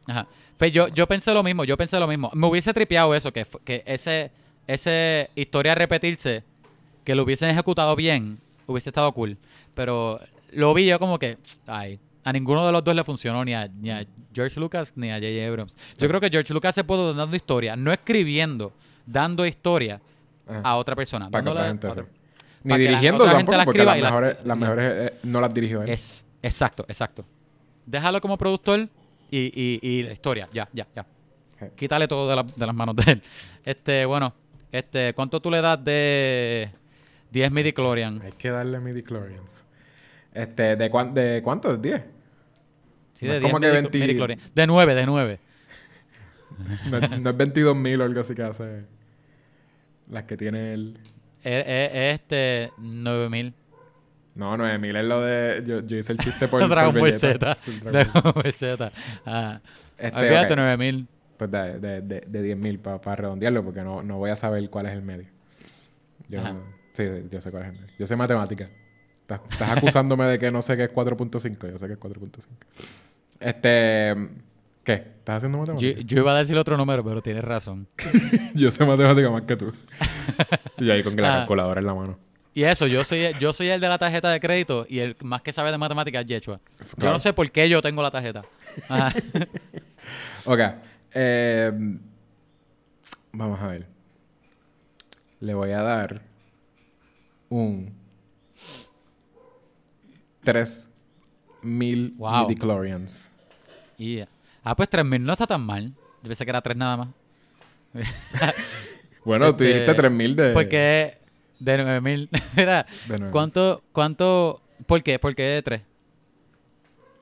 Ajá. 0.07 0.27
Pues 0.57 0.71
yo, 0.71 0.87
yo 0.87 1.05
pensé 1.07 1.33
lo 1.33 1.43
mismo, 1.43 1.63
yo 1.65 1.77
pensé 1.77 1.99
lo 1.99 2.07
mismo. 2.07 2.31
Me 2.33 2.47
hubiese 2.47 2.73
tripeado 2.73 3.13
eso, 3.13 3.31
que, 3.31 3.45
que 3.63 3.83
ese, 3.85 4.31
ese 4.65 5.29
historia 5.35 5.73
a 5.73 5.75
repetirse, 5.75 6.43
que 7.05 7.15
lo 7.15 7.23
hubiesen 7.23 7.49
ejecutado 7.49 7.95
bien, 7.95 8.39
hubiese 8.67 8.89
estado 8.89 9.09
cool. 9.13 9.37
Pero 9.73 10.19
lo 10.51 10.73
vi 10.73 10.85
yo 10.87 10.99
como 10.99 11.17
que, 11.17 11.37
ay, 11.67 11.99
a 12.25 12.33
ninguno 12.33 12.65
de 12.65 12.71
los 12.73 12.83
dos 12.83 12.93
le 12.95 13.03
funcionó, 13.05 13.45
ni 13.45 13.53
a, 13.53 13.67
ni 13.67 13.91
a 13.91 14.05
George 14.33 14.59
Lucas 14.59 14.91
ni 14.97 15.09
a 15.11 15.15
J.J. 15.15 15.47
Abrams. 15.47 15.77
Yo 15.97 16.07
creo 16.09 16.19
que 16.19 16.29
George 16.29 16.53
Lucas 16.53 16.75
se 16.75 16.83
pudo 16.83 17.13
dando 17.13 17.35
historia, 17.35 17.75
no 17.77 17.93
escribiendo, 17.93 18.73
dando 19.05 19.45
historia 19.45 20.01
Ajá. 20.47 20.61
a 20.63 20.75
otra 20.77 20.95
persona. 20.95 21.29
Para 21.29 21.43
que 21.43 21.49
otra 21.51 21.67
gente 21.67 21.87
a 21.87 21.93
sí. 21.93 21.99
otra- 21.99 22.11
Ni 22.63 22.71
la 22.73 22.77
dirigiendo 22.79 23.23
otra 23.23 23.37
gente 23.37 23.55
la 23.57 23.63
porque 23.65 23.85
las 23.85 23.97
la- 23.99 24.05
mejores, 24.09 24.37
las 24.43 24.57
mejores 24.57 24.93
eh, 25.11 25.13
no 25.23 25.39
las 25.39 25.53
dirigió 25.53 25.83
él. 25.83 25.89
Es, 25.89 26.25
exacto, 26.41 26.83
exacto. 26.87 27.23
Déjalo 27.85 28.19
como 28.19 28.37
productor 28.37 28.89
y, 29.29 29.37
y, 29.53 29.79
y 29.87 30.03
la 30.03 30.13
historia. 30.13 30.49
Ya, 30.51 30.67
ya, 30.73 30.87
ya. 30.95 31.05
Quítale 31.75 32.07
todo 32.07 32.27
de, 32.27 32.35
la- 32.35 32.43
de 32.43 32.65
las 32.65 32.75
manos 32.75 32.95
de 32.95 33.11
él. 33.13 33.21
Este, 33.63 34.05
bueno, 34.05 34.33
este, 34.71 35.13
¿cuánto 35.13 35.39
tú 35.39 35.51
le 35.51 35.61
das 35.61 35.83
de 35.83 36.69
10 37.35 37.51
midi 37.51 37.73
Clorian? 37.73 38.21
Hay 38.21 38.31
que 38.31 38.49
darle 38.49 38.79
midi-chlorians. 38.79 39.65
Este, 40.33 40.75
¿de, 40.77 40.89
cuán- 40.89 41.13
de 41.13 41.41
cuánto? 41.43 41.75
¿De 41.75 41.89
10? 41.89 42.01
Sí, 43.15 43.25
no 43.25 43.31
de 43.31 43.37
es 43.37 43.41
10 43.43 43.51
como 43.51 43.59
que 43.61 43.67
midi- 43.67 43.73
20 43.73 43.97
midichlorian. 43.99 44.39
De 44.55 44.67
9, 44.67 44.95
de 44.95 45.05
9. 45.05 45.39
No, 46.89 46.97
es- 46.97 47.19
no 47.19 47.29
es 47.31 47.37
22 47.37 47.75
mil 47.75 47.99
o 47.99 48.05
algo 48.05 48.21
así 48.21 48.33
que 48.33 48.43
hace 48.43 48.85
las 50.09 50.23
que 50.23 50.37
tiene 50.37 50.73
él. 50.73 50.97
Es, 51.43 51.65
es- 51.67 51.95
es 51.95 52.13
este 52.21 52.71
9000. 52.77 53.53
No, 54.35 54.55
9 54.55 54.77
mil 54.79 54.95
es 54.95 55.03
lo 55.05 55.19
de... 55.21 55.63
Yo, 55.67 55.81
yo 55.81 55.97
hice 55.97 56.13
el 56.13 56.17
chiste 56.19 56.47
por, 56.47 56.65
Dragon 56.69 56.93
por 56.93 57.01
Ball. 57.01 57.19
Z. 57.19 57.57
Dragon 57.83 58.31
Ball. 58.33 58.53
Z. 58.53 58.91
Ah. 59.25 59.59
Este, 59.97 60.17
Olvídate, 60.17 60.53
ok. 60.53 60.59
9000. 60.59 61.07
Pues 61.37 61.51
de, 61.51 61.79
de, 61.79 62.01
de, 62.01 62.21
de 62.21 62.41
10 62.41 62.57
mil 62.57 62.79
para 62.79 63.15
redondearlo 63.15 63.61
porque 63.65 63.81
no, 63.81 64.01
no 64.03 64.17
voy 64.19 64.29
a 64.29 64.37
saber 64.37 64.69
cuál 64.69 64.85
es 64.85 64.93
el 64.93 65.01
medio. 65.01 65.27
Yo 66.29 66.39
Ajá. 66.39 66.53
no- 66.53 66.74
sí, 66.95 67.03
yo 67.31 67.41
sé 67.41 67.51
cuál 67.51 67.63
es 67.63 67.69
el 67.69 67.75
medio. 67.79 67.93
Yo 67.99 68.07
sé 68.07 68.15
matemática. 68.15 68.69
Estás, 69.21 69.41
estás 69.51 69.77
acusándome 69.77 70.25
de 70.25 70.39
que 70.39 70.51
no 70.51 70.61
sé 70.61 70.75
qué 70.77 70.83
es 70.85 70.91
4.5. 70.93 71.71
Yo 71.71 71.77
sé 71.79 71.87
que 71.87 71.93
es 71.93 71.99
4.5. 71.99 72.29
Este... 73.39 74.15
¿Qué? 74.83 74.93
¿Estás 74.93 75.37
haciendo 75.37 75.57
matemática? 75.57 75.99
yo 76.05 76.17
iba 76.19 76.35
a 76.35 76.37
decir 76.37 76.55
otro 76.59 76.77
número, 76.77 77.03
pero 77.03 77.21
tienes 77.21 77.43
razón. 77.43 77.87
Yo, 78.53 78.69
sé 78.69 78.85
matemática 78.85 79.31
más 79.31 79.41
que 79.41 79.55
tú. 79.55 79.73
y 80.77 80.91
ahí 80.91 81.01
con 81.01 81.15
la 81.15 81.33
Ah. 81.33 81.37
calculadora 81.39 81.79
en 81.81 81.87
la 81.87 81.95
mano. 81.95 82.19
Y 82.53 82.63
eso, 82.63 82.85
yo 82.87 83.03
soy, 83.03 83.33
yo 83.39 83.51
soy 83.51 83.67
el 83.67 83.81
de 83.81 83.89
la 83.89 83.97
tarjeta 83.97 84.29
de 84.29 84.39
crédito 84.39 84.85
y 84.87 84.99
el 84.99 85.17
más 85.23 85.41
que 85.41 85.51
sabe 85.51 85.71
de 85.71 85.77
matemáticas 85.79 86.21
es 86.21 86.27
Yechua. 86.27 86.61
Yo 86.97 87.11
no 87.11 87.19
sé 87.19 87.33
por 87.33 87.49
qué 87.51 87.67
yo 87.67 87.81
tengo 87.81 88.01
la 88.03 88.11
tarjeta. 88.11 88.45
Ajá. 88.87 89.11
Ok. 90.45 90.59
eh, 91.15 91.71
vamos 93.33 93.59
a 93.59 93.67
ver. 93.67 93.87
Le 95.39 95.53
voy 95.55 95.71
a 95.71 95.81
dar 95.81 96.21
un 97.49 97.93
3000 100.43 102.13
Wow. 102.17 102.47
midichlorians. 102.47 103.31
Y, 103.97 104.19
ah, 104.63 104.75
pues 104.75 104.89
3000 104.89 105.23
no 105.23 105.33
está 105.33 105.47
tan 105.47 105.61
mal. 105.65 105.87
Yo 106.21 106.27
pensé 106.27 106.45
que 106.45 106.49
era 106.51 106.61
3 106.61 106.77
nada 106.77 106.97
más. 106.97 107.07
Bueno, 109.25 109.45
tú 109.55 109.63
Este, 109.63 109.73
dijiste 109.73 109.93
3000 109.95 110.35
de. 110.35 110.53
Porque 110.53 111.17
de 111.59 111.77
9000. 111.79 112.29
Mira, 112.55 112.83
de 113.07 113.09
9000. 113.17 113.31
¿cuánto, 113.31 113.81
cuánto, 113.91 114.61
por 114.85 115.01
qué? 115.01 115.17
¿Por 115.17 115.33
qué 115.33 115.41
de 115.43 115.61
3? 115.63 115.81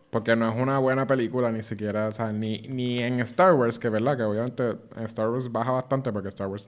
Porque 0.09 0.35
no 0.35 0.49
es 0.51 0.59
una 0.59 0.79
buena 0.79 1.07
película 1.07 1.49
ni 1.49 1.63
siquiera, 1.63 2.09
o 2.09 2.11
sea, 2.11 2.33
ni, 2.33 2.59
ni 2.63 2.99
en 2.99 3.21
Star 3.21 3.53
Wars, 3.53 3.79
que 3.79 3.87
verdad, 3.87 4.17
que 4.17 4.23
obviamente 4.23 4.71
en 4.97 5.03
Star 5.05 5.29
Wars 5.29 5.49
baja 5.49 5.71
bastante 5.71 6.11
porque 6.11 6.27
Star 6.27 6.47
Wars, 6.47 6.67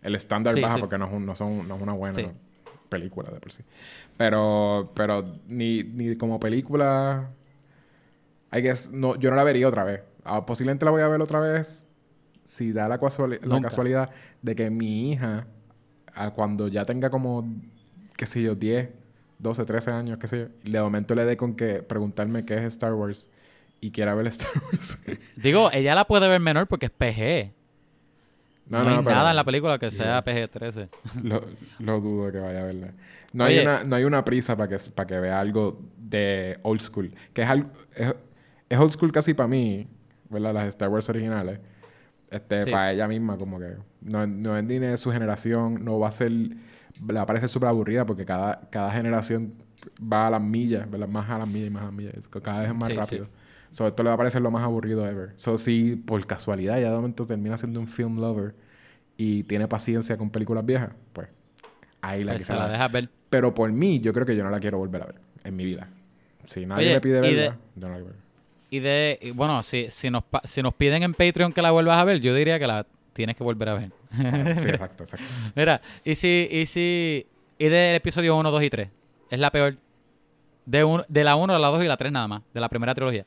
el 0.00 0.14
estándar 0.14 0.54
Sí, 0.54 0.62
baja 0.62 0.76
sí. 0.76 0.80
porque 0.80 0.96
no 0.96 1.06
es, 1.06 1.12
un- 1.12 1.26
no 1.26 1.34
son, 1.34 1.68
no 1.68 1.76
es 1.76 1.82
una 1.82 1.92
buena 1.92 2.14
Sí. 2.14 2.26
Película 2.90 3.30
de 3.30 3.40
por 3.40 3.52
sí. 3.52 3.62
Pero, 4.18 4.92
pero 4.94 5.38
ni, 5.48 5.82
ni 5.84 6.16
como 6.16 6.38
película, 6.38 7.30
I 8.52 8.60
guess, 8.60 8.90
no, 8.92 9.16
yo 9.16 9.30
no 9.30 9.36
la 9.36 9.44
vería 9.44 9.68
otra 9.68 9.84
vez. 9.84 10.02
Ah, 10.24 10.44
posiblemente 10.44 10.84
la 10.84 10.90
voy 10.90 11.02
a 11.02 11.08
ver 11.08 11.22
otra 11.22 11.40
vez 11.40 11.86
si 12.44 12.72
da 12.72 12.88
la, 12.88 13.00
casuali- 13.00 13.40
la 13.42 13.60
casualidad 13.60 14.10
de 14.42 14.54
que 14.56 14.70
mi 14.70 15.12
hija, 15.12 15.46
ah, 16.14 16.32
cuando 16.32 16.68
ya 16.68 16.84
tenga 16.84 17.10
como, 17.10 17.48
qué 18.16 18.26
sé 18.26 18.42
yo, 18.42 18.54
10, 18.56 18.90
12, 19.38 19.64
13 19.64 19.92
años, 19.92 20.18
qué 20.18 20.26
sé 20.28 20.38
yo, 20.64 20.70
de 20.70 20.82
momento 20.82 21.14
le 21.14 21.24
dé 21.24 21.36
con 21.36 21.54
que 21.54 21.82
preguntarme 21.82 22.44
qué 22.44 22.54
es 22.56 22.62
Star 22.64 22.94
Wars 22.94 23.28
y 23.80 23.92
quiera 23.92 24.14
ver 24.14 24.26
Star 24.28 24.50
Wars. 24.72 24.98
Digo, 25.36 25.70
ella 25.72 25.94
la 25.94 26.06
puede 26.06 26.28
ver 26.28 26.40
menor 26.40 26.66
porque 26.66 26.86
es 26.86 26.92
PG. 26.92 27.54
No, 28.70 28.78
hay 28.78 28.84
pero 28.84 29.10
nada 29.10 29.30
en 29.30 29.36
la 29.36 29.44
película 29.44 29.78
que 29.78 29.90
sea 29.90 30.24
PG-13. 30.24 30.88
Lo, 31.24 31.44
lo 31.80 32.00
dudo 32.00 32.30
que 32.30 32.38
vaya 32.38 32.60
a 32.60 32.64
verla. 32.64 32.92
No, 33.32 33.44
Oye. 33.44 33.58
hay 33.58 33.66
una, 33.66 33.84
no 33.84 33.96
hay 33.96 34.04
una 34.04 34.24
prisa 34.24 34.56
para 34.56 34.68
que, 34.68 34.76
para 34.94 35.06
que 35.08 35.18
vea 35.18 35.40
algo 35.40 35.80
de 35.98 36.58
old 36.62 36.80
school. 36.80 37.12
Que 37.32 37.42
es, 37.42 37.48
algo, 37.48 37.68
es, 37.96 38.14
es 38.68 38.78
old 38.78 38.92
school 38.92 39.10
casi 39.10 39.34
para 39.34 39.48
mí, 39.48 39.88
¿verdad? 40.28 40.54
Las 40.54 40.66
Star 40.66 40.88
Wars 40.88 41.08
originales. 41.08 41.58
Este, 42.30 42.64
Sí. 42.64 42.70
Para 42.70 42.92
ella 42.92 43.08
misma, 43.08 43.36
como 43.36 43.58
que 43.58 43.74
no, 44.02 44.24
no 44.26 44.56
es 44.56 44.62
ni 44.62 44.78
de 44.78 44.96
su 44.96 45.10
generación, 45.10 45.84
no 45.84 45.98
va 45.98 46.08
a 46.08 46.12
ser... 46.12 46.30
Le 46.30 47.14
va 47.14 47.22
a 47.22 47.26
parecer 47.26 47.48
súper 47.48 47.70
aburrida 47.70 48.06
porque 48.06 48.24
cada, 48.24 48.68
cada 48.70 48.92
generación 48.92 49.54
va 50.00 50.28
a 50.28 50.30
las 50.30 50.42
millas, 50.42 50.88
¿verdad? 50.88 51.08
Más 51.08 51.28
a 51.28 51.38
las 51.38 51.48
millas 51.48 51.68
y 51.68 51.70
más 51.70 51.82
a 51.82 51.86
las 51.86 51.94
millas. 51.94 52.28
Cada 52.28 52.60
vez 52.60 52.70
es 52.70 52.76
más 52.76 53.08
Sí, 53.08 53.16
sí. 53.16 53.22
So, 53.70 53.86
esto 53.86 54.02
le 54.02 54.08
va 54.08 54.14
a 54.14 54.18
parecer 54.18 54.42
lo 54.42 54.50
más 54.50 54.62
aburrido 54.64 55.06
ever. 55.06 55.32
So, 55.36 55.56
si 55.58 55.94
por 55.96 56.26
casualidad 56.26 56.80
ya 56.80 56.90
de 56.90 56.96
momento 56.96 57.24
termina 57.24 57.56
siendo 57.56 57.78
un 57.80 57.86
film 57.86 58.18
lover 58.18 58.54
y 59.16 59.44
tiene 59.44 59.68
paciencia 59.68 60.16
con 60.16 60.30
películas 60.30 60.64
viejas, 60.66 60.90
pues 61.12 61.28
ahí 62.00 62.24
la 62.24 62.32
Pues 62.32 62.42
quizá 62.42 62.54
se 62.54 62.58
la 62.58 62.66
la- 62.66 62.72
dejas 62.72 62.92
ver. 62.92 63.08
Pero 63.28 63.54
por 63.54 63.70
mí, 63.70 64.00
yo 64.00 64.12
creo 64.12 64.26
que 64.26 64.34
yo 64.36 64.42
no 64.42 64.50
la 64.50 64.58
quiero 64.58 64.78
volver 64.78 65.02
a 65.02 65.06
ver 65.06 65.14
en 65.44 65.54
mi 65.56 65.64
vida. 65.64 65.88
Si 66.46 66.66
nadie 66.66 66.86
Oye, 66.86 66.94
me 66.94 67.00
pide 67.00 67.20
de- 67.20 67.34
verla, 67.36 67.58
yo 67.76 67.80
no 67.86 67.88
la 67.88 67.94
quiero 67.94 68.06
ver. 68.10 68.20
Y 68.72 68.78
de, 68.80 69.18
y 69.22 69.30
bueno, 69.32 69.62
si, 69.62 69.88
si, 69.90 70.10
nos, 70.10 70.24
si 70.44 70.62
nos 70.62 70.74
piden 70.74 71.02
en 71.02 71.12
Patreon 71.14 71.52
que 71.52 71.62
la 71.62 71.70
vuelvas 71.70 71.96
a 71.98 72.04
ver, 72.04 72.20
yo 72.20 72.34
diría 72.34 72.58
que 72.58 72.66
la 72.66 72.86
tienes 73.12 73.36
que 73.36 73.42
volver 73.44 73.68
a 73.68 73.74
ver. 73.74 73.90
Sí, 74.12 74.18
exacto, 74.68 75.04
exacto. 75.04 75.26
Mira, 75.54 75.80
y 76.04 76.14
si, 76.14 76.48
y 76.50 76.66
si, 76.66 77.26
y 77.58 77.64
del 77.68 77.96
episodio 77.96 78.36
1, 78.36 78.50
2 78.50 78.62
y 78.62 78.70
3, 78.70 78.88
es 79.30 79.38
la 79.40 79.50
peor. 79.50 79.76
De, 80.66 80.84
un, 80.84 81.02
de 81.08 81.24
la 81.24 81.34
1, 81.36 81.58
la 81.58 81.68
2 81.68 81.82
y 81.84 81.88
la 81.88 81.96
3 81.96 82.12
nada 82.12 82.28
más, 82.28 82.42
de 82.54 82.60
la 82.60 82.68
primera 82.68 82.94
trilogía. 82.94 83.26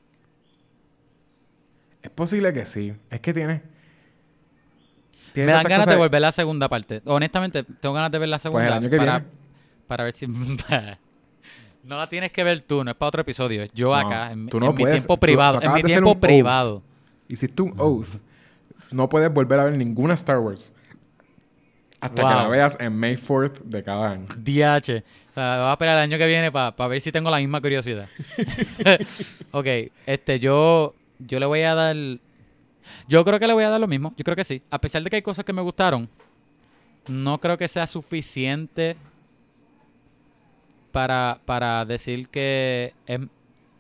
Es 2.03 2.11
posible 2.11 2.53
que 2.53 2.65
sí. 2.65 2.93
Es 3.09 3.19
que 3.21 3.33
tiene... 3.33 3.63
tiene 5.33 5.47
Me 5.47 5.53
dan 5.53 5.63
ganas 5.63 5.87
de 5.87 5.95
volver 5.95 6.21
la 6.21 6.31
segunda 6.31 6.69
parte. 6.69 7.01
Honestamente, 7.05 7.63
tengo 7.63 7.95
ganas 7.95 8.11
de 8.11 8.19
ver 8.19 8.29
la 8.29 8.39
segunda. 8.39 8.67
Pues 8.67 8.77
el 8.77 8.83
año 8.83 8.89
que 8.89 8.97
para, 8.97 9.19
viene. 9.19 9.33
para 9.87 10.03
ver 10.03 10.13
si... 10.13 10.27
no 11.83 11.97
la 11.97 12.07
tienes 12.07 12.31
que 12.31 12.43
ver 12.43 12.61
tú, 12.61 12.83
no 12.83 12.91
es 12.91 12.97
para 12.97 13.07
otro 13.07 13.21
episodio. 13.21 13.63
Es 13.63 13.71
yo 13.73 13.89
No, 13.89 13.95
acá, 13.95 14.31
en, 14.31 14.47
tú 14.47 14.59
no 14.59 14.69
en 14.69 14.75
mi 14.75 14.85
tiempo 14.85 15.17
privado. 15.17 15.59
tú 15.59 15.65
en 15.65 15.73
mi 15.73 15.83
tiempo 15.83 16.09
un 16.09 16.15
oath. 16.15 16.21
privado. 16.21 16.83
Hiciste 17.27 17.61
un 17.61 17.73
oath. 17.79 18.19
No 18.91 19.09
puedes 19.09 19.33
volver 19.33 19.59
a 19.59 19.63
ver 19.63 19.73
ninguna 19.73 20.13
Star 20.13 20.39
Wars. 20.39 20.73
Hasta 21.99 22.15
que 22.15 22.35
la 22.35 22.47
veas 22.49 22.77
en 22.81 22.97
May 22.97 23.15
4th 23.15 23.61
de 23.63 23.81
cada 23.81 24.11
año. 24.11 24.27
DH. 24.35 25.03
O 25.29 25.33
sea, 25.33 25.57
voy 25.57 25.69
a 25.69 25.71
esperar 25.71 25.97
el 25.97 26.03
año 26.03 26.17
que 26.17 26.27
viene 26.27 26.51
para 26.51 26.87
ver 26.87 26.99
si 26.99 27.13
tengo 27.13 27.31
la 27.31 27.37
misma 27.37 27.61
curiosidad. 27.61 28.09
ok, 29.51 29.67
este, 30.05 30.37
yo, 30.37 30.93
yo 31.27 31.39
le 31.39 31.45
voy 31.45 31.61
a 31.61 31.75
dar. 31.75 31.95
Yo 33.07 33.23
creo 33.23 33.39
que 33.39 33.47
le 33.47 33.53
voy 33.53 33.63
a 33.63 33.69
dar 33.69 33.79
lo 33.79 33.87
mismo. 33.87 34.13
Yo 34.17 34.23
creo 34.23 34.35
que 34.35 34.43
sí. 34.43 34.61
A 34.69 34.79
pesar 34.79 35.03
de 35.03 35.09
que 35.09 35.15
hay 35.17 35.21
cosas 35.21 35.45
que 35.45 35.53
me 35.53 35.61
gustaron, 35.61 36.09
no 37.07 37.39
creo 37.39 37.57
que 37.57 37.67
sea 37.67 37.87
suficiente 37.87 38.97
para, 40.91 41.39
para 41.45 41.85
decir 41.85 42.29
que 42.29 42.93
es- 43.05 43.19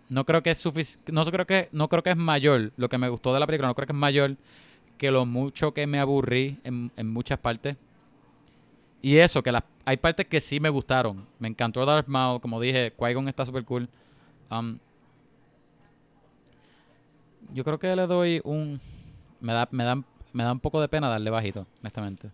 no 0.09 0.25
creo 0.25 0.43
que 0.43 0.51
es 0.51 0.65
sufic- 0.65 0.99
no 1.11 1.23
creo 1.25 1.45
que 1.45 1.69
no 1.71 1.87
creo 1.87 2.03
que 2.03 2.09
es 2.11 2.17
mayor 2.17 2.71
lo 2.77 2.89
que 2.89 2.97
me 2.97 3.09
gustó 3.09 3.33
de 3.33 3.39
la 3.39 3.45
película 3.47 3.67
no 3.67 3.75
creo 3.75 3.87
que 3.87 3.93
es 3.93 3.97
mayor 3.97 4.35
que 4.97 5.11
lo 5.11 5.25
mucho 5.25 5.73
que 5.73 5.87
me 5.87 5.99
aburrí 5.99 6.59
en, 6.63 6.91
en 6.97 7.11
muchas 7.11 7.39
partes 7.39 7.77
y 9.01 9.17
eso, 9.17 9.43
que 9.43 9.51
las, 9.51 9.63
hay 9.83 9.97
partes 9.97 10.25
que 10.27 10.39
sí 10.39 10.61
me 10.61 10.69
gustaron. 10.69 11.25
Me 11.37 11.49
encantó 11.49 11.85
Darth 11.85 12.07
Maul, 12.07 12.39
como 12.39 12.61
dije, 12.61 12.93
Qui-Gon 12.97 13.27
está 13.27 13.43
súper 13.45 13.65
cool. 13.65 13.89
Um, 14.49 14.77
Yo 17.53 17.63
creo 17.63 17.79
que 17.79 17.95
le 17.95 18.07
doy 18.07 18.41
un... 18.43 18.79
Me 19.39 19.53
da, 19.53 19.67
me 19.71 19.83
da, 19.83 19.95
me 20.33 20.43
da 20.43 20.51
un 20.51 20.59
poco 20.59 20.81
de 20.81 20.87
pena 20.87 21.09
darle 21.09 21.29
bajito, 21.29 21.67
honestamente. 21.81 22.29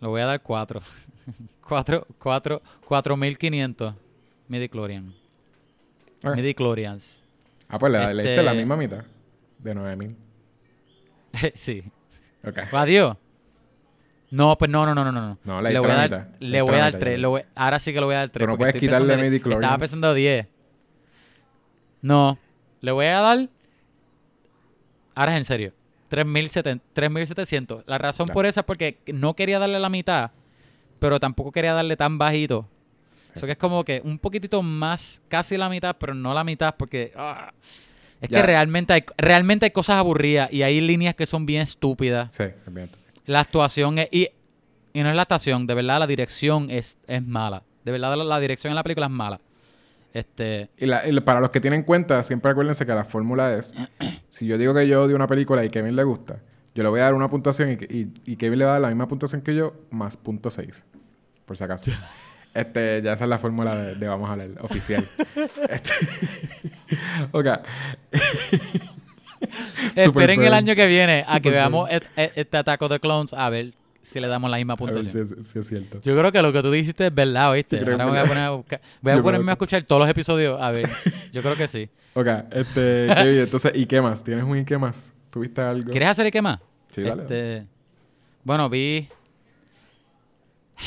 Le 0.00 0.08
voy 0.08 0.20
a 0.20 0.26
dar 0.26 0.42
4. 0.42 0.80
4, 1.66 2.06
4, 2.18 2.62
4500 2.86 3.94
midichlorian. 4.48 5.14
Ok. 6.24 6.36
Midichlorians. 6.36 7.22
Ah, 7.68 7.78
pues 7.78 7.92
le, 7.92 8.14
le 8.14 8.22
diste 8.22 8.42
la 8.42 8.50
Este- 8.52 8.58
misma 8.58 8.76
mitad. 8.76 9.04
De 9.58 9.74
9000. 9.74 10.16
sí. 11.54 11.82
Ok. 12.46 12.58
Adiós. 12.72 13.16
No, 14.30 14.58
pues 14.58 14.70
no, 14.70 14.84
no, 14.84 14.94
no, 14.94 15.04
no, 15.04 15.12
no. 15.12 15.38
No, 15.44 15.62
le 15.62 15.78
voy 15.78 15.90
a 15.90 16.08
dar. 16.08 16.30
Le 16.40 16.62
voy 16.62 16.74
a 16.74 16.78
dar 16.78 16.86
mitad, 16.94 16.98
3. 17.00 17.20
ya. 17.20 17.46
ahora 17.54 17.78
sí 17.78 17.92
que 17.92 18.00
le 18.00 18.06
voy 18.06 18.14
a 18.16 18.18
dar 18.18 18.28
3. 18.28 18.48
no 18.48 18.58
puedes 18.58 18.76
quitarle 18.76 19.16
midichlorians. 19.16 19.62
Estaba 19.62 19.78
pensando 19.78 20.14
10. 20.14 20.46
No, 22.02 22.38
le 22.80 22.92
voy 22.92 23.06
a 23.06 23.20
dar. 23.20 23.48
Ahora 25.16 25.32
es 25.32 25.38
en 25.38 25.44
serio. 25.44 25.72
3.700 26.10 26.80
3.700. 26.94 27.82
La 27.86 27.98
razón 27.98 28.28
por 28.28 28.46
eso 28.46 28.60
es 28.60 28.66
porque 28.66 28.98
no 29.12 29.34
quería 29.34 29.58
darle 29.58 29.80
la 29.80 29.88
mitad, 29.88 30.30
pero 31.00 31.18
tampoco 31.18 31.50
quería 31.50 31.74
darle 31.74 31.96
tan 31.96 32.16
bajito. 32.18 32.68
Eso 33.34 33.44
que 33.46 33.52
es 33.52 33.58
como 33.58 33.84
que 33.84 34.00
un 34.04 34.18
poquitito 34.18 34.62
más, 34.62 35.20
casi 35.28 35.56
la 35.56 35.68
mitad, 35.68 35.96
pero 35.98 36.14
no 36.14 36.32
la 36.32 36.44
mitad, 36.44 36.74
porque 36.78 37.12
ah, 37.16 37.52
es 38.20 38.30
Ya. 38.30 38.40
que 38.40 38.46
realmente 38.46 38.92
hay, 38.92 39.04
realmente 39.18 39.66
hay 39.66 39.70
cosas 39.72 39.96
aburridas 39.96 40.50
y 40.52 40.62
hay 40.62 40.80
líneas 40.80 41.14
que 41.14 41.26
son 41.26 41.44
bien 41.44 41.62
estúpidas. 41.62 42.32
Sí, 42.34 42.44
bien. 42.68 42.88
La 43.26 43.40
actuación 43.40 43.98
es, 43.98 44.08
y, 44.12 44.28
y 44.94 45.02
no 45.02 45.10
es 45.10 45.16
la 45.16 45.22
actuación, 45.22 45.66
de 45.66 45.74
verdad 45.74 45.98
la 45.98 46.06
dirección 46.06 46.70
es, 46.70 46.96
es 47.08 47.22
mala. 47.26 47.62
De 47.84 47.92
verdad 47.92 48.16
la, 48.16 48.24
la 48.24 48.40
dirección 48.40 48.70
en 48.70 48.76
la 48.76 48.82
película 48.82 49.06
es 49.06 49.12
mala. 49.12 49.40
Este, 50.16 50.70
Y, 50.78 50.86
la- 50.86 51.06
y 51.06 51.20
para 51.20 51.40
los 51.40 51.50
que 51.50 51.60
tienen 51.60 51.82
cuenta, 51.82 52.22
siempre 52.22 52.50
acuérdense 52.50 52.86
que 52.86 52.94
la 52.94 53.04
fórmula 53.04 53.54
es: 53.54 53.74
si 54.30 54.46
yo 54.46 54.56
digo 54.56 54.72
que 54.74 54.88
yo 54.88 55.02
odio 55.02 55.14
una 55.14 55.26
película 55.26 55.62
y 55.64 55.68
Kevin 55.70 55.94
le 55.94 56.04
gusta, 56.04 56.40
yo 56.74 56.82
le 56.82 56.88
voy 56.88 57.00
a 57.00 57.04
dar 57.04 57.14
una 57.14 57.28
puntuación 57.28 57.72
y, 57.72 57.74
y- 57.94 58.12
y 58.24 58.36
Kevin 58.36 58.58
le 58.60 58.64
va 58.64 58.70
a 58.70 58.74
dar 58.74 58.82
la 58.82 58.88
misma 58.88 59.08
puntuación 59.08 59.42
que 59.42 59.54
yo, 59.54 59.74
más 59.90 60.16
punto 60.16 60.50
6. 60.50 60.84
Por 61.44 61.56
si 61.56 61.64
acaso. 61.64 61.90
Este, 62.56 63.02
ya 63.02 63.12
esa 63.12 63.24
es 63.24 63.28
la 63.28 63.36
fórmula 63.38 63.76
de, 63.76 63.94
de 63.96 64.08
vamos 64.08 64.30
a 64.30 64.32
hablar, 64.32 64.48
oficial. 64.62 65.06
Este, 65.68 65.90
ok. 67.32 67.46
Esperen 69.94 70.42
el 70.42 70.54
año 70.54 70.74
que 70.74 70.86
viene 70.86 71.20
a 71.20 71.26
Super 71.26 71.42
que 71.42 71.50
veamos 71.50 71.90
et- 71.90 72.08
este 72.16 72.56
ataco 72.56 72.88
de 72.88 72.98
clones 73.00 73.34
a 73.34 73.50
ver 73.50 73.74
si 74.06 74.20
le 74.20 74.28
damos 74.28 74.50
la 74.50 74.56
misma 74.56 74.74
A 74.74 74.76
ver 74.76 74.94
puntuación. 74.94 75.26
si 75.26 75.34
es, 75.40 75.46
si 75.48 75.58
es 75.58 75.66
cierto. 75.66 76.00
Yo 76.02 76.16
creo 76.18 76.30
que 76.32 76.42
lo 76.42 76.52
que 76.52 76.62
tú 76.62 76.70
dijiste 76.70 77.06
es 77.06 77.14
verdad, 77.14 77.52
creo 77.68 77.92
Ahora 77.92 78.06
voy 78.06 78.18
a 78.18 78.24
poner 78.24 78.44
a 78.44 78.50
buscar. 78.50 78.80
Voy 79.02 79.12
a 79.12 79.22
ponerme 79.22 79.44
que- 79.46 79.50
a 79.50 79.52
escuchar 79.54 79.82
todos 79.82 80.00
los 80.00 80.08
episodios. 80.08 80.60
A 80.60 80.70
ver, 80.70 80.88
yo 81.32 81.42
creo 81.42 81.56
que 81.56 81.68
sí. 81.68 81.88
Ok, 82.14 82.26
este, 82.52 83.08
Kevin, 83.14 83.40
entonces, 83.42 83.72
¿y 83.74 83.86
qué 83.86 84.00
más? 84.00 84.22
¿Tienes 84.24 84.44
un 84.44 84.56
y 84.58 84.64
qué 84.64 84.78
más? 84.78 85.12
¿Tuviste 85.30 85.60
algo? 85.60 85.90
¿Quieres 85.90 86.08
hacer 86.08 86.26
el 86.26 86.32
qué 86.32 86.40
más? 86.40 86.58
Sí, 86.88 87.02
dale. 87.02 87.22
Este, 87.22 87.66
bueno, 88.44 88.70
vi 88.70 89.08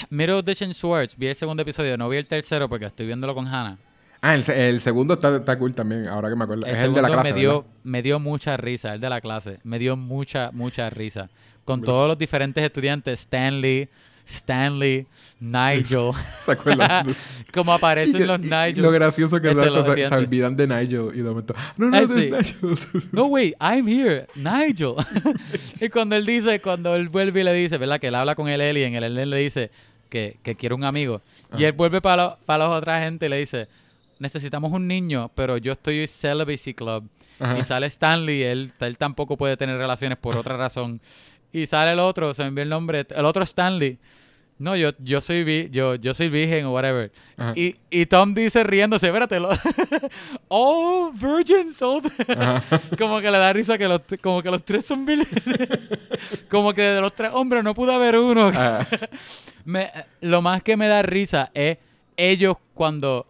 Middle 0.09 0.41
Ditch 0.43 0.61
and 0.63 0.73
Swords. 0.73 1.17
Vi 1.17 1.27
el 1.27 1.35
segundo 1.35 1.61
episodio. 1.61 1.97
No 1.97 2.09
vi 2.09 2.17
el 2.17 2.25
tercero 2.25 2.69
porque 2.69 2.85
estoy 2.85 3.05
viéndolo 3.05 3.33
con 3.35 3.47
Hannah. 3.47 3.77
Ah, 4.21 4.35
el, 4.35 4.43
se- 4.43 4.69
el 4.69 4.81
segundo 4.81 5.13
está, 5.13 5.35
está 5.37 5.57
cool 5.57 5.73
también, 5.73 6.07
ahora 6.07 6.29
que 6.29 6.35
me 6.35 6.43
acuerdo. 6.43 6.65
El 6.65 6.71
es 6.73 6.79
el 6.79 6.93
de 6.93 7.01
la 7.01 7.07
clase, 7.09 7.31
me 7.33 7.39
dio, 7.39 7.61
¿verdad? 7.61 7.75
me 7.83 8.01
dio 8.01 8.19
mucha 8.19 8.57
risa, 8.57 8.93
el 8.93 8.99
de 8.99 9.09
la 9.09 9.21
clase. 9.21 9.59
Me 9.63 9.79
dio 9.79 9.95
mucha, 9.95 10.51
mucha 10.51 10.89
risa. 10.89 11.29
Con 11.69 11.81
todos 11.83 12.07
los 12.07 12.17
diferentes 12.17 12.63
estudiantes, 12.63 13.19
Stanley, 13.19 13.87
Stanley, 14.25 15.05
Nigel. 15.39 16.11
Como 17.53 17.71
Y 17.71 17.75
aparecen 17.75 18.17
que- 18.17 18.25
los 18.25 18.39
y 18.39 18.43
Nigel. 18.43 18.81
Lo 18.81 18.91
gracioso 18.91 19.39
que 19.41 19.49
Este, 19.49 19.69
los 19.69 19.85
se, 19.85 20.15
olvidan 20.15 20.55
de 20.55 20.67
Nigel 20.67 21.11
y 21.13 21.17
de 21.17 21.23
momento, 21.23 21.53
no, 21.77 21.89
no, 21.89 21.97
Ah, 21.97 22.01
no, 22.07 22.15
es 22.15 22.23
sí. 22.23 22.31
Nigel. 22.31 23.03
No, 23.11 23.25
wait, 23.27 23.53
I'm 23.59 23.87
here, 23.87 24.27
Nigel. 24.35 24.93
y 25.79 25.89
cuando 25.89 26.15
él 26.15 26.25
dice, 26.25 26.59
cuando 26.61 26.95
él 26.95 27.09
vuelve 27.09 27.41
y 27.41 27.43
le 27.43 27.53
dice, 27.53 27.77
¿verdad? 27.77 27.99
Que 27.99 28.07
él 28.07 28.15
habla 28.15 28.35
con 28.35 28.47
el 28.49 28.61
alien, 28.61 28.95
el 28.95 29.03
alien 29.03 29.29
le 29.29 29.37
dice 29.37 29.71
que, 30.09 30.37
que 30.43 30.55
quiere 30.55 30.73
un 30.75 30.83
amigo. 30.83 31.21
Y 31.57 31.63
él 31.63 31.73
vuelve 31.73 32.01
para 32.01 32.37
para 32.45 32.65
la 32.65 32.69
otra 32.71 33.01
gente 33.01 33.27
y 33.27 33.29
le 33.29 33.37
dice, 33.37 33.67
necesitamos 34.19 34.71
un 34.71 34.87
niño, 34.87 35.31
pero 35.35 35.57
yo 35.57 35.71
estoy 35.73 35.99
en 36.01 36.07
Celibacy 36.07 36.73
Club. 36.73 37.07
Ajá. 37.39 37.57
Y 37.57 37.63
sale 37.63 37.87
Stanley, 37.87 38.43
él, 38.43 38.73
él 38.81 38.97
tampoco 38.97 39.37
puede 39.37 39.55
tener 39.55 39.77
relaciones 39.77 40.17
por 40.17 40.35
otra 40.35 40.57
razón. 40.57 40.99
Y 41.51 41.65
sale 41.65 41.91
el 41.93 41.99
otro, 41.99 42.33
se 42.33 42.43
me 42.43 42.49
envió 42.49 42.63
el 42.63 42.69
nombre, 42.69 43.05
el 43.09 43.25
otro 43.25 43.43
Stanley. 43.43 43.97
No, 44.59 44.75
yo, 44.75 44.89
yo 44.99 45.21
soy 45.21 45.45
vi- 45.45 45.69
yo, 45.71 45.95
yo 45.95 46.13
soy 46.13 46.27
virgen 46.27 46.65
o 46.65 46.73
whatever. 46.73 47.11
Ajá. 47.37 47.53
Y, 47.55 47.77
y 47.89 48.05
Tom 48.07 48.33
dice 48.33 48.61
riéndose, 48.65 49.07
espérate, 49.07 49.39
lo- 49.39 49.49
oh, 50.49 51.11
virgins, 51.13 51.81
oh". 51.81 52.01
como 52.97 53.21
que 53.21 53.31
le 53.31 53.37
da 53.37 53.53
risa 53.53 53.77
que 53.77 53.87
los, 53.87 54.01
como 54.21 54.41
que 54.43 54.51
los 54.51 54.63
tres 54.65 54.85
son 54.85 55.05
vírgenes. 55.05 55.69
como 56.49 56.73
que 56.73 56.81
de 56.81 57.01
los 57.01 57.13
tres 57.15 57.31
hombres 57.33 57.63
no 57.63 57.73
pudo 57.73 57.93
haber 57.93 58.17
uno. 58.17 58.51
Me- 59.65 59.91
lo 60.21 60.41
más 60.41 60.61
que 60.63 60.75
me 60.77 60.87
da 60.87 61.01
risa 61.03 61.51
es 61.53 61.77
ellos 62.17 62.57
cuando 62.73 63.25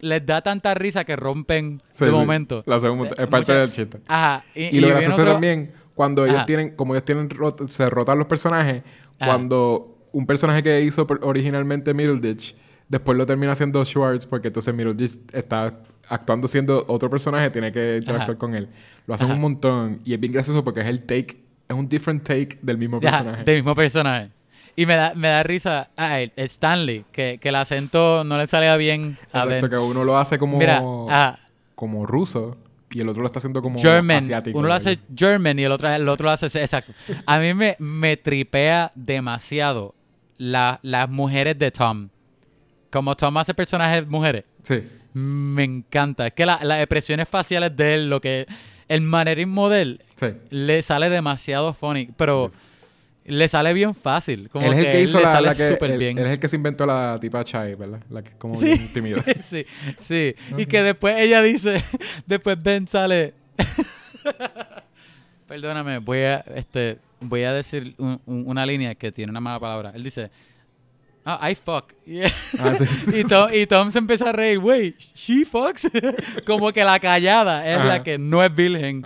les 0.00 0.24
da 0.26 0.42
tanta 0.42 0.74
risa 0.74 1.04
que 1.04 1.14
rompen 1.16 1.80
sí, 1.92 2.04
de 2.06 2.10
momento. 2.10 2.62
Lo 2.66 2.74
hacemos 2.74 2.96
mucho- 2.96 3.14
es 3.16 3.26
parte 3.28 3.52
Mucha- 3.52 3.60
del 3.60 3.70
chiste. 3.70 3.98
Ajá. 4.08 4.44
Y, 4.54 4.62
Y, 4.64 4.64
lo 4.66 4.70
viene 4.72 4.88
gracioso 4.90 5.20
otro- 5.22 5.32
también, 5.32 5.72
cuando 5.96 6.24
ellos 6.24 6.36
Ajá. 6.36 6.46
tienen, 6.46 6.76
como 6.76 6.94
ellos 6.94 7.04
tienen, 7.04 7.28
rot- 7.28 7.68
se 7.68 7.90
rotan 7.90 8.18
los 8.18 8.28
personajes, 8.28 8.84
Ajá. 9.18 9.26
cuando 9.32 9.98
un 10.12 10.26
personaje 10.26 10.62
que 10.62 10.82
hizo 10.82 11.04
originalmente 11.22 11.92
Middleditch, 11.92 12.54
después 12.88 13.18
lo 13.18 13.26
termina 13.26 13.50
haciendo 13.52 13.84
Schwartz, 13.84 14.26
porque 14.26 14.48
entonces 14.48 14.72
Middleditch 14.72 15.18
está 15.32 15.74
actuando 16.08 16.46
siendo 16.46 16.84
otro 16.86 17.10
personaje, 17.10 17.50
tiene 17.50 17.72
que 17.72 17.96
interactuar 17.96 18.30
Ajá. 18.36 18.38
con 18.38 18.54
él. 18.54 18.68
Lo 19.06 19.14
hacen 19.14 19.28
un 19.30 19.40
montón 19.40 20.00
y 20.04 20.14
es 20.14 20.20
bien 20.20 20.32
gracioso 20.32 20.62
porque 20.62 20.80
es 20.82 20.86
el 20.86 21.02
take, 21.02 21.42
es 21.68 21.76
un 21.76 21.88
different 21.88 22.22
take 22.22 22.58
del 22.62 22.78
mismo 22.78 23.00
personaje. 23.00 23.42
del 23.44 23.56
mismo 23.56 23.74
personaje. 23.74 24.30
Y 24.76 24.84
me 24.84 24.94
da, 24.94 25.14
me 25.16 25.28
da 25.28 25.42
risa 25.42 25.88
ah, 25.96 26.20
el, 26.20 26.32
el 26.36 26.44
Stanley, 26.46 27.06
que, 27.10 27.38
que 27.40 27.48
el 27.48 27.54
acento 27.56 28.22
no 28.24 28.36
le 28.36 28.46
salía 28.46 28.76
bien 28.76 29.18
a 29.32 29.44
Exacto, 29.44 29.48
ver. 29.48 29.70
que 29.70 29.78
uno 29.78 30.04
lo 30.04 30.18
hace 30.18 30.38
como, 30.38 30.58
Mira, 30.58 30.82
como 31.74 32.04
ruso 32.06 32.58
y 32.90 33.00
el 33.00 33.08
otro 33.08 33.22
lo 33.22 33.26
está 33.26 33.38
haciendo 33.38 33.60
como 33.62 33.78
German. 33.78 34.18
asiático. 34.18 34.58
Uno 34.58 34.68
lo 34.68 34.74
hace 34.74 34.98
German 35.14 35.58
y 35.58 35.64
el 35.64 35.72
otro, 35.72 35.88
el 35.88 36.08
otro 36.08 36.24
lo 36.26 36.30
hace... 36.30 36.46
Exacto. 36.46 36.92
A 37.26 37.38
mí 37.38 37.52
me, 37.54 37.76
me 37.78 38.16
tripea 38.16 38.92
demasiado 38.94 39.94
la- 40.38 40.78
las 40.82 41.08
mujeres 41.10 41.58
de 41.58 41.70
Tom. 41.70 42.08
Como 42.90 43.16
Tom 43.16 43.36
hace 43.38 43.54
personajes 43.54 44.06
mujeres. 44.06 44.44
Sí. 44.62 44.82
Me 45.14 45.64
encanta. 45.64 46.28
Es 46.28 46.32
que 46.34 46.46
la- 46.46 46.60
las 46.62 46.78
expresiones 46.80 47.28
faciales 47.28 47.76
de 47.76 47.94
él, 47.94 48.10
lo 48.10 48.20
que... 48.20 48.46
El 48.88 49.00
manerismo 49.00 49.68
de 49.68 49.82
él 49.82 50.02
Sí. 50.14 50.26
le 50.50 50.80
sale 50.82 51.10
demasiado 51.10 51.74
funny. 51.74 52.10
Pero 52.16 52.52
le 53.28 53.48
sale 53.48 53.72
bien 53.74 53.94
fácil. 53.94 54.48
Como 54.50 54.66
él 54.66 54.78
es 54.78 54.86
el 54.86 54.92
que 54.92 55.02
hizo 55.02 55.18
le 55.18 55.24
la, 55.24 55.32
sale 55.32 55.46
la 55.48 55.54
que. 55.54 55.84
Él, 55.86 55.98
bien. 55.98 56.18
él 56.18 56.26
es 56.26 56.32
el 56.32 56.38
que 56.38 56.48
se 56.48 56.56
inventó 56.56 56.86
la 56.86 57.18
tipa 57.20 57.44
Chai, 57.44 57.74
¿verdad? 57.74 58.00
La 58.10 58.22
que 58.22 58.28
es 58.30 58.34
como 58.36 58.54
Sí. 58.54 58.66
bien 58.66 58.92
tímida. 58.92 59.24
sí, 59.40 59.66
sí. 59.98 60.34
Y 60.56 60.66
que 60.66 60.82
después 60.82 61.16
ella 61.18 61.42
dice, 61.42 61.82
después 62.26 62.62
Ben 62.62 62.86
sale. 62.86 63.34
Perdóname, 65.46 65.98
voy 65.98 66.18
a, 66.18 66.44
este, 66.54 66.98
voy 67.20 67.44
a 67.44 67.52
decir 67.52 67.94
un- 67.98 68.20
un- 68.26 68.44
una 68.46 68.66
línea 68.66 68.94
que 68.94 69.12
tiene 69.12 69.30
una 69.30 69.40
mala 69.40 69.60
palabra. 69.60 69.92
Él 69.94 70.02
dice, 70.02 70.30
ah, 71.24 71.48
I 71.50 71.54
fuck. 71.54 71.92
Y, 72.04 72.20
Ah, 72.58 72.74
sí. 72.76 72.84
y 73.20 73.24
Tom, 73.24 73.48
y 73.52 73.66
Tom 73.66 73.90
se 73.92 73.98
empieza 73.98 74.30
a 74.30 74.32
reír, 74.32 74.58
wait, 74.58 74.98
she 75.14 75.44
fucks. 75.44 75.88
Como 76.46 76.72
que 76.72 76.82
la 76.84 76.98
callada 76.98 77.64
es 77.68 77.76
Ajá. 77.78 77.86
la 77.86 78.02
que 78.02 78.18
no 78.18 78.42
es 78.44 78.52
virgen. 78.54 79.02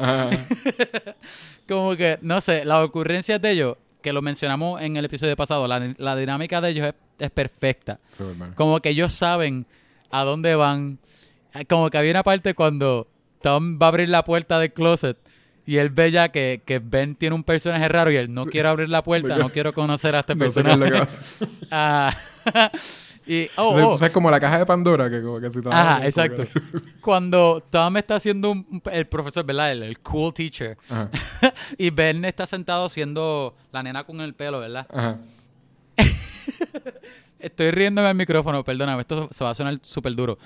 Como 1.69 1.95
que, 1.95 2.19
no 2.23 2.41
sé, 2.41 2.65
las 2.65 2.83
ocurrencias 2.85 3.41
de 3.41 3.51
ellos, 3.51 3.77
que 4.01 4.13
lo 4.13 4.23
mencionamos 4.23 4.81
en 4.83 4.97
el 4.97 5.05
episodio 5.05 5.37
pasado, 5.37 5.67
la, 5.69 5.95
la 5.99 6.17
dinámica 6.17 6.61
de 6.61 6.71
ellos 6.71 6.87
es, 6.89 6.95
es 7.19 7.31
perfecta. 7.31 8.01
Como 8.55 8.81
que 8.81 8.91
ellos 8.91 9.13
saben 9.13 9.67
a 10.11 10.25
dónde 10.25 10.55
van. 10.55 10.99
Como 11.69 11.91
que 11.91 11.99
había 11.99 12.11
una 12.13 12.23
parte 12.23 12.55
cuando 12.55 13.09
Tom 13.43 13.79
va 13.81 13.87
a 13.87 13.89
abrir 13.89 14.09
la 14.09 14.25
puerta 14.25 14.59
del 14.59 14.73
closet 14.73 15.19
y 15.67 15.77
él 15.77 15.91
ve 15.91 16.11
ya 16.11 16.31
que, 16.31 16.63
que 16.65 16.79
Ben 16.79 17.15
tiene 17.15 17.35
un 17.35 17.45
personaje 17.45 17.89
raro 17.89 18.11
y 18.11 18.17
él 18.17 18.33
no 18.33 18.47
quiere 18.47 18.69
abrir 18.69 18.89
la 18.89 19.03
puerta, 19.05 19.37
no 19.37 19.51
quiero 19.51 19.73
conocer 19.73 20.17
a 20.17 20.21
este 20.21 20.35
No 20.37 20.51
sé 20.51 20.63
qué 20.65 20.71
es 20.71 20.77
lo 20.79 20.87
personaje. 20.87 21.19
que. 21.39 21.47
Ah, 21.71 22.15
y, 23.31 23.49
oh, 23.57 23.69
Entonces, 23.69 23.85
oh, 23.85 23.93
tú 23.93 23.99
sabes 23.99 24.13
como 24.13 24.29
la 24.29 24.41
caja 24.41 24.59
de 24.59 24.67
Pandora, 24.67 25.09
que 25.09 25.23
como 25.23 25.39
Ajá, 25.71 26.05
exacto. 26.05 26.45
Cuando 27.01 27.63
Tom 27.71 27.97
está 27.97 28.17
haciendo 28.17 28.51
un, 28.51 28.83
el 28.91 29.07
profesor, 29.07 29.45
¿verdad? 29.45 29.71
El, 29.71 29.85
el 29.85 30.01
cool 30.01 30.35
teacher. 30.35 30.77
Y 31.79 31.91
Ben 31.91 32.25
está 32.25 32.45
sentado 32.45 32.89
siendo 32.89 33.55
la 33.71 33.85
nena 33.85 34.03
con 34.03 34.21
el 34.21 34.35
pelo, 34.35 34.59
¿verdad? 34.59 34.85
Ajá. 34.93 35.19
Estoy 37.39 37.71
riéndome 37.71 38.09
al 38.09 38.17
micrófono, 38.17 38.65
perdóname, 38.65 39.03
esto 39.03 39.29
se 39.31 39.45
va 39.45 39.51
a 39.51 39.55
sonar 39.55 39.79
súper 39.81 40.17
duro. 40.17 40.37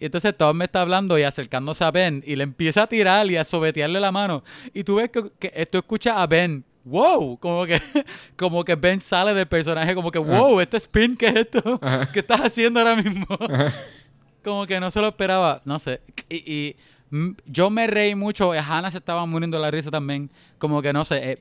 Y 0.00 0.06
entonces 0.06 0.36
Tom 0.36 0.56
me 0.56 0.64
está 0.64 0.80
hablando 0.80 1.16
y 1.16 1.22
acercándose 1.22 1.84
a 1.84 1.92
Ben 1.92 2.24
y 2.26 2.34
le 2.34 2.42
empieza 2.42 2.82
a 2.82 2.86
tirar 2.88 3.30
y 3.30 3.36
a 3.36 3.44
sobetearle 3.44 4.00
la 4.00 4.10
mano. 4.10 4.42
Y 4.74 4.82
tú 4.82 4.96
ves 4.96 5.10
que, 5.10 5.30
que 5.38 5.66
tú 5.66 5.78
escuchas 5.78 6.16
a 6.16 6.26
Ben, 6.26 6.64
wow, 6.90 7.38
como 7.38 7.64
que, 7.66 7.80
como 8.36 8.64
que 8.64 8.74
Ben 8.74 9.00
sale 9.00 9.32
del 9.34 9.46
personaje, 9.46 9.94
como 9.94 10.10
que, 10.10 10.18
wow, 10.18 10.60
este 10.60 10.76
spin, 10.78 11.16
¿qué 11.16 11.26
es 11.28 11.36
esto? 11.36 11.80
¿Qué 12.12 12.18
estás 12.20 12.40
haciendo 12.40 12.80
ahora 12.80 12.96
mismo? 12.96 13.26
como 14.44 14.66
que 14.66 14.80
no 14.80 14.90
se 14.90 15.00
lo 15.00 15.08
esperaba, 15.08 15.62
no 15.64 15.78
sé. 15.78 16.00
Y, 16.28 16.36
y 16.52 16.76
yo 17.46 17.70
me 17.70 17.86
reí 17.86 18.14
mucho. 18.14 18.54
eh, 18.54 18.58
Hannah 18.60 18.90
se 18.90 18.98
estaba 18.98 19.24
muriendo 19.26 19.58
la 19.58 19.70
risa 19.70 19.90
también. 19.90 20.30
Como 20.58 20.80
que 20.82 20.92
no 20.92 21.04
sé. 21.04 21.32
eh, 21.32 21.38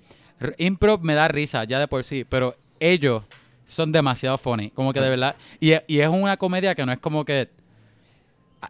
improv 0.58 1.02
me 1.04 1.14
da 1.14 1.28
risa 1.28 1.64
ya 1.64 1.80
de 1.80 1.88
por 1.88 2.04
sí. 2.04 2.26
Pero 2.28 2.56
ellos 2.80 3.24
son 3.66 3.92
demasiado 3.92 4.38
funny. 4.38 4.72
Como 4.72 4.92
que 4.94 5.00
de 5.00 5.10
verdad. 5.10 5.36
Y, 5.60 5.72
e- 5.74 5.84
y 5.88 6.00
es 6.00 6.10
una 6.10 6.38
comedia 6.38 6.74
que 6.76 6.86
no 6.86 6.92
es 6.92 7.00
como 7.00 7.24
que. 7.24 7.50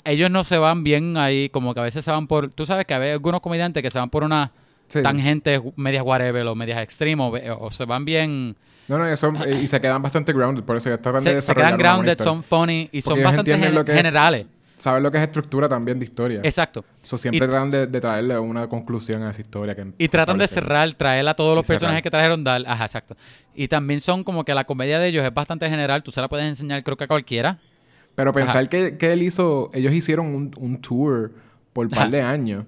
Ellos 0.04 0.30
no 0.30 0.44
se 0.44 0.58
van 0.58 0.84
bien 0.84 1.18
ahí. 1.18 1.50
Como 1.50 1.74
que 1.74 1.80
a 1.80 1.84
veces 1.84 2.04
se 2.06 2.12
van 2.12 2.28
por. 2.28 2.52
Tú 2.52 2.66
sabes 2.66 2.86
que 2.86 2.94
hay 2.94 3.12
algunos 3.12 3.42
comediantes 3.42 3.82
que 3.82 3.90
se 3.90 3.98
van 3.98 4.10
por 4.10 4.24
una 4.24 4.52
Sí. 4.90 5.02
tangentes 5.02 5.62
medias 5.76 6.04
whatever 6.04 6.46
o 6.48 6.56
medias 6.56 6.82
extremo. 6.82 7.30
O, 7.30 7.66
o 7.68 7.72
se 7.72 7.86
van 7.86 8.04
bien. 8.06 8.56
No, 8.88 8.98
no, 8.98 9.06
eso, 9.08 9.32
eh, 9.46 9.62
y 9.64 9.68
se 9.68 9.80
quedan 9.80 10.02
bastante 10.02 10.34
grounded, 10.34 10.64
por 10.64 10.76
eso 10.76 10.90
de 10.90 10.98
Se, 11.22 11.42
se 11.44 11.54
quedan 11.56 11.78
grounded, 11.78 12.18
son 12.20 12.42
funny 12.42 12.90
y 12.92 13.02
son 13.02 13.22
bastante 13.22 13.56
gen- 13.58 13.86
generales. 13.86 14.48
Saben 14.80 15.04
lo 15.04 15.12
que 15.12 15.18
es 15.18 15.24
estructura 15.24 15.68
también 15.68 16.00
de 16.00 16.06
historia. 16.06 16.40
Exacto. 16.42 16.86
So, 17.04 17.18
siempre 17.18 17.46
Y- 17.46 17.50
tratan 17.50 17.70
de, 17.70 17.86
de 17.86 18.00
traerle 18.02 18.40
una 18.40 18.68
conclusión 18.70 19.22
a 19.24 19.30
esa 19.32 19.42
historia. 19.42 19.76
Que 19.76 19.86
Y 19.98 20.08
tratan 20.08 20.38
de 20.38 20.48
cerrar, 20.48 20.92
traer 20.94 21.28
a 21.28 21.34
todos 21.34 21.54
los 21.56 21.66
Y 21.66 21.68
cerrar. 21.68 21.80
personajes 21.80 22.02
que 22.02 22.10
trajeron 22.10 22.44
dar. 22.46 22.64
Ajá, 22.66 22.86
exacto. 22.86 23.16
Y 23.54 23.68
también 23.68 24.00
son 24.00 24.24
como 24.24 24.44
que 24.46 24.54
la 24.54 24.64
comedia 24.64 24.98
de 24.98 25.10
ellos 25.10 25.24
es 25.26 25.34
bastante 25.34 25.70
general. 25.70 26.02
Tú 26.02 26.12
se 26.12 26.22
la 26.22 26.30
puedes 26.30 26.46
enseñar, 26.48 26.82
creo 26.84 26.96
que 26.96 27.04
a 27.04 27.08
cualquiera. 27.08 27.60
Pero 28.16 28.32
pensar 28.34 28.68
que, 28.70 28.98
que 28.98 29.12
él 29.14 29.22
hizo, 29.22 29.70
ellos 29.74 29.92
hicieron 29.94 30.28
un, 30.28 30.52
un 30.58 30.82
tour 30.82 31.32
por 31.74 31.86
un 31.86 31.92
par 31.92 32.10
de 32.10 32.22
años. 32.22 32.64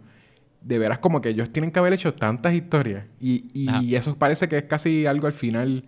De 0.62 0.78
veras, 0.78 1.00
como 1.00 1.22
que 1.22 1.30
ellos 1.30 1.50
tienen 1.52 1.72
que 1.72 1.80
haber 1.80 1.94
hecho 1.94 2.14
tantas 2.14 2.54
historias. 2.54 3.06
Y, 3.20 3.46
y 3.54 3.96
eso 3.96 4.16
parece 4.16 4.48
que 4.48 4.58
es 4.60 4.64
casi 4.66 5.06
algo 5.08 5.26
al 5.28 5.34
final 5.34 5.86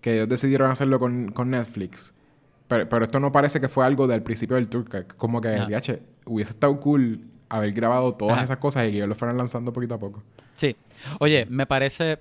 que 0.00 0.14
ellos 0.14 0.28
decidieron 0.28 0.70
hacerlo 0.70 0.98
con, 1.00 1.32
con 1.32 1.50
Netflix. 1.50 2.14
Pero, 2.68 2.88
pero 2.88 3.04
esto 3.04 3.18
no 3.20 3.32
parece 3.32 3.60
que 3.60 3.68
fue 3.68 3.84
algo 3.84 4.06
del 4.06 4.22
principio 4.22 4.56
del 4.56 4.68
tour. 4.68 4.88
que 4.88 5.04
Como 5.16 5.40
que, 5.40 5.48
Ajá. 5.48 5.66
DH, 5.68 5.98
hubiese 6.26 6.52
estado 6.52 6.78
cool 6.80 7.24
haber 7.48 7.72
grabado 7.72 8.14
todas 8.14 8.34
Ajá. 8.36 8.44
esas 8.44 8.56
cosas 8.58 8.86
y 8.86 8.90
que 8.92 8.96
ellos 8.98 9.08
lo 9.08 9.14
fueran 9.14 9.36
lanzando 9.36 9.72
poquito 9.72 9.94
a 9.94 9.98
poco. 9.98 10.22
Sí. 10.56 10.76
Oye, 11.18 11.46
me 11.50 11.66
parece 11.66 12.18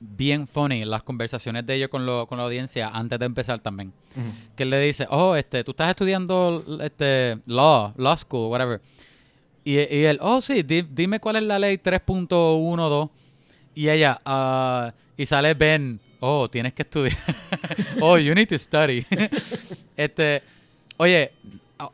bien 0.00 0.48
funny 0.48 0.84
las 0.84 1.02
conversaciones 1.04 1.64
de 1.66 1.74
ellos 1.74 1.88
con, 1.90 2.04
lo- 2.06 2.26
con 2.26 2.38
la 2.38 2.44
audiencia 2.44 2.88
antes 2.88 3.18
de 3.18 3.26
empezar 3.26 3.60
también. 3.60 3.92
Que 4.56 4.64
él 4.64 4.70
le 4.70 4.80
dice, 4.80 5.06
oh, 5.10 5.36
este, 5.36 5.62
tú 5.64 5.70
estás 5.72 5.90
estudiando 5.90 6.64
este, 6.82 7.38
law, 7.46 7.92
law 7.96 8.16
school, 8.16 8.50
whatever. 8.50 8.80
Y, 9.64 9.74
y 9.74 10.04
él, 10.04 10.18
oh, 10.20 10.40
sí, 10.40 10.62
di- 10.62 10.82
dime 10.82 11.20
cuál 11.20 11.36
es 11.36 11.42
la 11.44 11.58
ley 11.58 11.76
3.12. 11.76 13.10
Y 13.74 13.88
ella, 13.88 14.20
ah, 14.24 14.92
y 15.16 15.24
sale 15.26 15.54
Ben, 15.54 16.00
oh, 16.20 16.48
tienes 16.50 16.72
que 16.74 16.82
estudiar. 16.82 17.16
oh, 18.00 18.18
you 18.18 18.34
need 18.34 18.48
to 18.48 18.58
study. 18.58 19.06
este, 19.96 20.42
oye, 20.96 21.32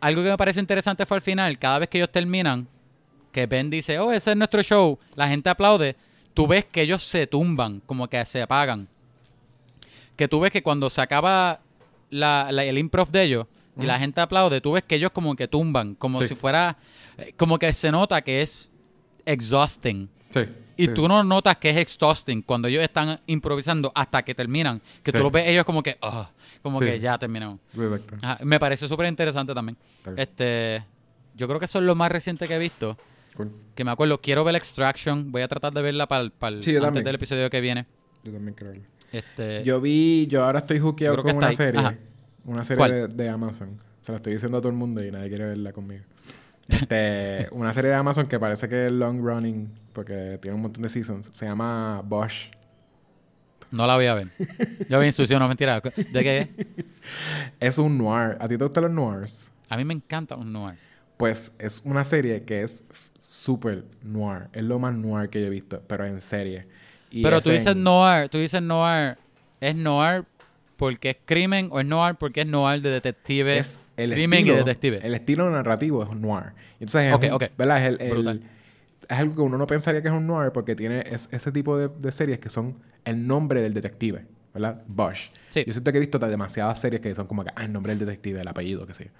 algo 0.01 0.23
que 0.23 0.31
me 0.31 0.37
pareció 0.37 0.61
interesante 0.61 1.07
fue 1.07 1.17
al 1.19 1.23
final, 1.23 1.59
cada 1.59 1.79
vez 1.81 1.89
que 1.89 1.99
ellos 1.99 2.11
terminan, 2.11 2.67
que 3.33 3.47
Ben 3.47 3.71
dice, 3.71 3.99
oh, 3.99 4.13
ese 4.13 4.31
es 4.33 4.37
nuestro 4.37 4.63
show, 4.63 4.99
la 5.15 5.29
gente 5.29 5.49
aplaude, 5.51 5.95
tú 6.35 6.47
ves 6.47 6.65
que 6.65 6.83
ellos 6.83 7.03
se 7.03 7.27
tumban, 7.27 7.81
como 7.87 8.09
que 8.09 8.25
se 8.25 8.43
apagan. 8.43 8.89
Que 10.17 10.27
tú 10.27 10.41
ves 10.41 10.51
que 10.51 10.63
cuando 10.63 10.91
se 10.91 11.01
acaba 11.01 11.61
la- 12.11 12.49
la- 12.51 12.65
el 12.65 12.79
improv 12.79 13.11
de 13.11 13.23
ellos 13.23 13.47
y 13.81 13.83
la 13.87 13.99
gente 14.01 14.21
aplaude, 14.21 14.61
tú 14.61 14.73
ves 14.73 14.83
que 14.83 14.97
ellos 14.97 15.13
como 15.13 15.37
que 15.37 15.47
tumban, 15.47 15.95
como 15.95 16.21
Sí. 16.23 16.29
si 16.29 16.35
fuera, 16.35 16.77
como 17.37 17.59
que 17.59 17.73
se 17.73 17.91
nota 17.91 18.21
que 18.23 18.43
es 18.43 18.71
exhausting. 19.25 20.09
Sí. 20.31 20.41
Y 20.77 20.87
sí. 20.87 20.95
tú 20.95 21.09
no 21.09 21.25
notas 21.25 21.57
que 21.57 21.71
es 21.71 21.77
exhausting 21.77 22.43
cuando 22.43 22.69
ellos 22.69 22.83
están 22.83 23.21
improvisando 23.27 23.91
hasta 23.95 24.23
que 24.23 24.35
terminan. 24.35 24.81
Que 25.03 25.11
Sí. 25.11 25.19
tú 25.19 25.25
los 25.25 25.33
ves 25.33 25.45
ellos 25.49 25.65
como 25.65 25.83
que, 25.83 25.99
"Ah", 26.01 26.31
como 26.63 26.79
Sí. 26.79 26.87
que 26.87 27.01
ya 27.01 27.19
terminamos. 27.19 27.59
Exacto. 27.77 28.17
Ajá, 28.23 28.39
me 28.45 28.61
parece 28.61 28.87
súper 28.87 29.07
interesante 29.07 29.55
también. 29.55 29.77
Este, 30.17 30.85
yo 31.35 31.49
creo 31.49 31.59
que 31.59 31.65
eso 31.65 31.79
es 31.79 31.85
lo 31.85 31.95
más 31.95 32.13
reciente 32.13 32.47
que 32.47 32.55
he 32.55 32.59
visto. 32.59 32.97
Cool. 33.37 33.51
Que 33.75 33.85
me 33.85 33.91
acuerdo, 33.91 34.21
quiero 34.21 34.45
ver 34.45 34.55
Extraction. 34.57 35.31
Voy 35.33 35.43
a 35.43 35.49
tratar 35.49 35.73
de 35.73 35.83
verla 35.83 36.07
para 36.07 36.23
yo 36.25 36.29
antes 36.49 36.81
también. 36.81 37.05
del 37.05 37.15
episodio 37.17 37.51
que 37.51 37.61
viene. 37.61 37.87
Yo 38.25 38.33
también 38.33 38.55
creo. 38.55 38.75
Este, 39.11 39.65
Yo 39.65 39.81
vi, 39.81 40.27
yo 40.29 40.45
ahora 40.45 40.59
estoy 40.61 40.79
hookeado 40.81 41.23
con 41.23 41.37
una 41.37 41.49
ahí. 41.49 41.55
serie. 41.55 41.99
Una 42.45 42.63
serie 42.65 43.09
de 43.09 43.29
Amazon. 43.29 43.77
Se 44.01 44.13
la 44.13 44.17
estoy 44.19 44.35
diciendo 44.35 44.59
a 44.59 44.61
todo 44.61 44.71
el 44.71 44.77
mundo 44.77 45.05
y 45.05 45.11
nadie 45.11 45.29
quiere 45.29 45.47
verla 45.47 45.73
conmigo. 45.73 46.03
Este, 46.69 47.49
una 47.53 47.73
serie 47.73 47.91
de 47.91 47.97
Amazon 47.97 48.27
que 48.29 48.39
parece 48.39 48.69
que 48.69 48.87
es 48.87 48.93
long 48.93 49.21
running 49.25 49.69
porque 49.93 50.39
tiene 50.41 50.55
un 50.55 50.63
montón 50.63 50.83
de 50.83 50.89
seasons. 50.89 51.31
Se 51.33 51.47
llama 51.47 52.03
Bosch. 52.05 52.51
no 53.71 53.87
la 53.87 53.97
voy 53.97 54.07
a 54.07 54.15
ver. 54.15 54.29
Yo 54.89 55.01
vi 55.01 55.07
instrucción, 55.07 55.41
no 55.41 55.49
mentira. 55.49 55.81
¿De 55.81 56.23
qué 56.23 56.39
es? 56.39 56.49
Es 57.61 57.79
un 57.79 57.97
noir. 57.99 58.37
¿A 58.41 58.47
ti 58.49 58.57
te 58.59 58.65
gustan 58.65 58.85
los 58.85 58.93
noirs? 58.93 59.49
A 59.69 59.77
mí 59.77 59.85
me 59.85 59.95
encanta 59.95 60.37
un 60.37 60.53
noir. 60.53 60.77
Pues 61.17 61.53
es 61.59 61.83
una 61.85 62.05
serie 62.05 62.45
que 62.45 62.63
es 62.63 62.85
súper 63.19 63.85
noir. 64.03 64.49
Es 64.53 64.63
lo 64.63 64.79
más 64.79 64.95
noir 64.95 65.31
que 65.31 65.41
yo 65.41 65.47
he 65.47 65.51
visto, 65.51 65.83
pero 65.87 66.05
en 66.07 66.21
serie. 66.21 66.67
Y 67.11 67.23
Pero 67.23 67.41
tú 67.41 67.51
dices 67.51 67.69
en- 67.69 67.83
noir, 67.83 68.29
tú 68.29 68.39
dices 68.39 68.63
noir. 68.63 69.17
¿Es 69.61 69.75
noir 69.75 70.25
porque 70.77 71.11
es 71.11 71.17
crimen 71.25 71.69
o 71.73 71.81
es 71.81 71.87
noir 71.87 72.15
porque 72.15 72.43
es 72.43 72.47
noir 72.47 72.81
de 72.83 72.91
detective? 72.91 73.59
es 73.59 73.81
el 73.99 74.13
crimen 74.13 74.39
estilo, 74.41 74.55
y 74.55 74.59
detective. 74.59 75.01
El 75.07 75.15
estilo 75.15 75.51
narrativo 75.51 76.03
es 76.05 76.15
noir. 76.17 76.53
Entonces 76.81 77.13
es, 77.13 77.15
un-. 77.33 77.39
¿verdad? 77.57 77.79
Es, 77.83 77.87
el- 77.89 78.01
el- 78.01 78.11
Brutal. 78.11 78.43
es 79.09 79.19
algo 79.19 79.35
que 79.35 79.41
uno 79.43 79.59
no 79.59 79.67
pensaría 79.67 80.01
que 80.03 80.09
es 80.09 80.15
un 80.15 80.27
noir 80.27 80.53
porque 80.53 80.75
tiene 80.75 81.05
es- 81.11 81.29
ese 81.33 81.53
tipo 81.53 81.77
de, 81.77 81.89
de 81.89 82.13
series 82.13 82.39
que 82.39 82.49
son 82.49 82.77
el 83.05 83.27
nombre 83.27 83.61
del 83.61 83.75
detective, 83.75 84.27
¿verdad? 84.55 84.83
Sí. 85.51 85.65
Yo 85.67 85.73
siento 85.73 85.91
que 85.93 85.99
he 85.99 86.01
visto 86.01 86.19
demasiadas 86.19 86.81
series 86.81 87.01
que 87.01 87.15
son 87.15 87.27
como 87.27 87.45
que, 87.45 87.51
ah, 87.55 87.65
el 87.65 87.73
nombre 87.73 87.95
del 87.95 88.01
detective, 88.07 88.41
el 88.41 88.49
apellido, 88.49 88.87
qué 88.87 88.95
sé 88.95 89.05
yo. 89.07 89.11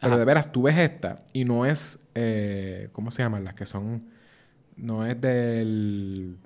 Pero 0.00 0.12
Ajá. 0.14 0.18
de 0.18 0.24
veras, 0.24 0.50
tú 0.52 0.62
ves 0.62 0.76
esta 0.78 1.22
y 1.32 1.44
no 1.44 1.66
es, 1.66 2.00
eh, 2.14 2.88
¿cómo 2.92 3.10
se 3.10 3.22
llaman? 3.22 3.44
Las 3.44 3.54
que 3.54 3.64
son, 3.66 4.04
no 4.76 5.06
es 5.06 5.20
del... 5.20 6.36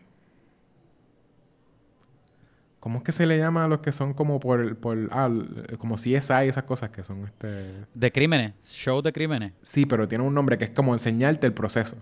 ¿Cómo 2.88 3.00
es 3.00 3.04
que 3.04 3.12
se 3.12 3.26
le 3.26 3.36
llama 3.36 3.66
a 3.66 3.68
los 3.68 3.80
que 3.80 3.92
son 3.92 4.14
como 4.14 4.40
por, 4.40 4.74
por 4.78 5.10
ah, 5.12 5.28
como 5.76 5.96
CSI 5.96 6.48
esas 6.48 6.62
cosas 6.62 6.88
que 6.88 7.04
son 7.04 7.22
este... 7.26 7.84
De 7.92 8.10
crímenes. 8.10 8.54
Show 8.64 9.02
de 9.02 9.12
crímenes. 9.12 9.52
Sí, 9.60 9.84
pero 9.84 10.08
tiene 10.08 10.24
un 10.24 10.32
nombre 10.32 10.56
que 10.56 10.64
es 10.64 10.70
como 10.70 10.94
enseñarte 10.94 11.46
el 11.46 11.52
proceso. 11.52 11.96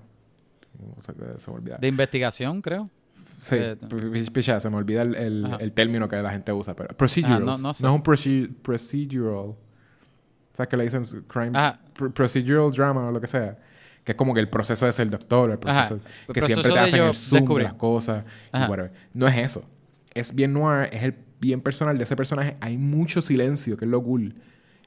Se 1.39 1.51
me 1.51 1.57
olvida. 1.57 1.79
De 1.79 1.89
investigación, 1.89 2.63
creo. 2.63 2.89
sí, 3.41 3.57
eh, 3.59 3.77
picha, 4.33 4.61
se 4.61 4.71
me 4.71 4.77
olvida 4.77 5.03
el, 5.03 5.17
el- 5.17 5.47
Ajá. 5.47 5.57
el 5.57 5.73
término 5.73 6.09
que 6.09 6.23
la 6.23 6.31
gente 6.31 6.53
usa. 6.53 6.77
Pero 6.77 6.97
procedurals. 6.97 7.41
no- 7.45 7.53
no, 7.57 7.59
no 7.59 7.73
sé. 7.75 7.85
es 7.85 7.91
un 7.93 8.03
proce- 8.05 8.55
procedural. 8.63 9.57
¿Sabes 10.53 10.69
que 10.69 10.77
le 10.77 10.85
dicen 10.85 11.03
crime? 11.27 11.51
Pr- 11.51 12.13
procedural 12.13 12.71
drama 12.71 13.09
o 13.09 13.11
lo 13.11 13.21
que 13.21 13.27
sea. 13.27 13.59
Que 14.05 14.13
es 14.13 14.17
como 14.17 14.33
que 14.33 14.39
el 14.39 14.49
proceso 14.49 14.87
de 14.87 14.93
ser 14.93 15.11
doctor, 15.11 15.51
el 15.51 15.59
proceso 15.59 15.97
Ajá. 15.97 16.05
El 16.29 16.35
que 16.35 16.41
proceso 16.43 16.61
siempre 16.63 16.73
te 16.73 16.79
hacen 16.79 17.03
el 17.03 17.13
zoom 17.17 17.57
de 17.57 17.63
las 17.65 17.75
cosas 17.75 18.25
y 18.55 18.59
whatever. 18.71 18.93
No 19.13 19.27
es 19.27 19.37
eso. 19.37 19.65
Es 20.17 20.35
bien 20.35 20.53
noir, 20.55 20.89
es 20.93 21.03
el 21.03 21.15
bien 21.41 21.61
personal 21.61 21.99
de 21.99 22.05
ese 22.05 22.17
personaje. 22.17 22.57
Hay 22.61 22.79
mucho 22.79 23.21
silencio, 23.21 23.77
que 23.77 23.85
es 23.85 23.91
lo 23.91 24.03
cool. 24.03 24.35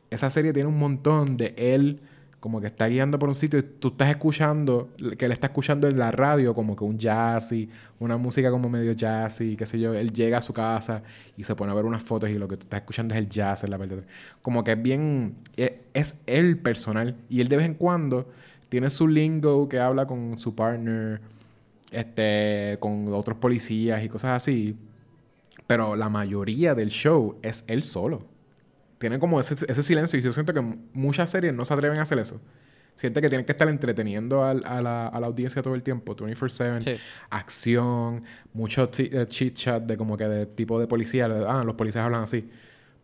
Esa 0.10 0.30
serie 0.30 0.54
tiene 0.54 0.70
un 0.70 0.78
montón 0.80 1.38
de 1.38 1.54
él 1.58 2.02
como 2.40 2.62
que 2.62 2.68
está 2.68 2.88
guiando 2.88 3.20
por 3.20 3.30
un 3.30 3.36
sitio 3.36 3.60
y 3.60 3.64
tú 3.64 3.90
estás 3.90 4.10
escuchando, 4.12 4.90
que 5.18 5.26
él 5.26 5.32
está 5.34 5.48
escuchando 5.48 5.88
en 5.90 6.00
la 6.00 6.12
radio 6.12 6.54
como 6.56 6.76
que 6.76 6.84
un 6.86 6.98
jazzy, 7.00 7.70
una 8.00 8.18
música 8.18 8.52
como 8.52 8.70
medio 8.70 8.94
jazzy, 8.94 9.58
qué 9.58 9.66
sé 9.66 9.80
yo. 9.80 9.94
Él 9.94 10.14
llega 10.14 10.38
a 10.40 10.42
su 10.42 10.54
casa 10.54 11.04
y 11.38 11.44
se 11.44 11.56
pone 11.56 11.72
a 11.72 11.76
ver 11.76 11.86
unas 11.86 12.04
fotos 12.04 12.30
y 12.30 12.36
lo 12.40 12.48
que 12.48 12.58
tú 12.58 12.64
estás 12.64 12.82
escuchando 12.82 13.14
es 13.16 13.20
el 13.20 13.30
jazz 13.30 13.64
en 13.66 13.72
la 13.72 13.78
parte 13.78 13.96
de 13.96 14.02
atrás. 14.02 14.16
Como 14.42 14.64
que 14.64 14.74
es 14.74 14.82
bien, 14.82 15.36
e- 15.58 15.82
es 15.94 16.22
él 16.28 16.58
personal 16.60 17.16
y 17.30 17.42
él 17.42 17.50
de 17.50 17.58
vez 17.58 17.66
en 17.66 17.76
cuando 17.76 18.30
tiene 18.70 18.90
su 18.90 19.08
lingo 19.08 19.68
que 19.70 19.80
habla 19.80 20.08
con 20.08 20.40
su 20.40 20.56
partner, 20.56 21.22
este, 21.92 22.78
con 22.80 23.14
otros 23.14 23.38
policías 23.38 24.04
y 24.04 24.10
cosas 24.10 24.32
así. 24.38 24.78
Pero 25.70 25.96
la 25.96 26.10
mayoría 26.10 26.74
del 26.74 26.90
show 26.90 27.38
es 27.44 27.64
él 27.68 27.84
solo. 27.84 28.26
Tiene 28.98 29.20
como 29.20 29.40
ese, 29.40 29.54
ese 29.54 29.84
silencio 29.84 30.18
y 30.18 30.24
yo 30.24 30.32
siento 30.32 30.52
que 30.52 30.62
muchas 30.94 31.30
series 31.30 31.54
no 31.54 31.64
se 31.64 31.72
atreven 31.76 32.00
a 32.00 32.02
hacer 32.02 32.18
eso. 32.18 32.42
Siente 32.96 33.22
que 33.22 33.30
tienen 33.30 33.46
que 33.46 33.52
estar 33.52 33.70
entreteniendo 33.70 34.44
al- 34.44 34.64
a, 34.66 34.82
la, 34.82 35.08
a 35.08 35.20
la 35.20 35.28
audiencia 35.28 35.62
todo 35.62 35.76
el 35.76 35.84
tiempo, 35.84 36.16
24/7, 36.16 36.82
Sí. 36.82 36.96
acción, 37.30 38.24
mucho 38.52 38.90
eh, 38.98 39.26
chit 39.28 39.54
chat 39.54 39.84
de 39.84 39.96
como 39.96 40.18
que 40.18 40.24
de 40.28 40.48
tipo 40.48 40.80
de 40.80 40.88
policía, 40.88 41.30
de, 41.30 41.46
ah, 41.48 41.62
los 41.64 41.76
policías 41.76 42.04
hablan 42.04 42.24
así. 42.24 42.50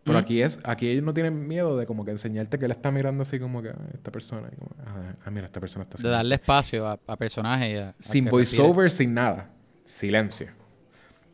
Pero 0.03 0.17
aquí 0.17 0.41
es, 0.41 0.59
aquí 0.63 0.87
ellos 0.89 1.03
no 1.03 1.13
tienen 1.13 1.47
miedo 1.47 1.77
de 1.77 1.85
como 1.85 2.03
que 2.03 2.11
enseñarte 2.11 2.57
que 2.57 2.65
él 2.65 2.71
está 2.71 2.89
mirando 2.91 3.21
así 3.21 3.39
como 3.39 3.61
que 3.61 3.69
ah, 3.69 3.75
esta 3.93 4.11
persona, 4.11 4.49
y 4.51 4.55
como, 4.55 4.71
ah, 4.87 5.13
ah, 5.23 5.29
mira, 5.29 5.45
esta 5.45 5.59
persona 5.59 5.83
está 5.83 5.97
De 5.97 6.01
haciendo 6.01 6.15
darle 6.17 6.35
espacio 6.35 6.87
a, 6.87 6.99
a 7.05 7.15
personajes 7.15 7.75
y 7.75 7.77
a, 7.77 7.93
sin 7.99 8.25
voiceover, 8.25 8.89
sin 8.89 9.13
nada. 9.13 9.51
Silencio. 9.85 10.47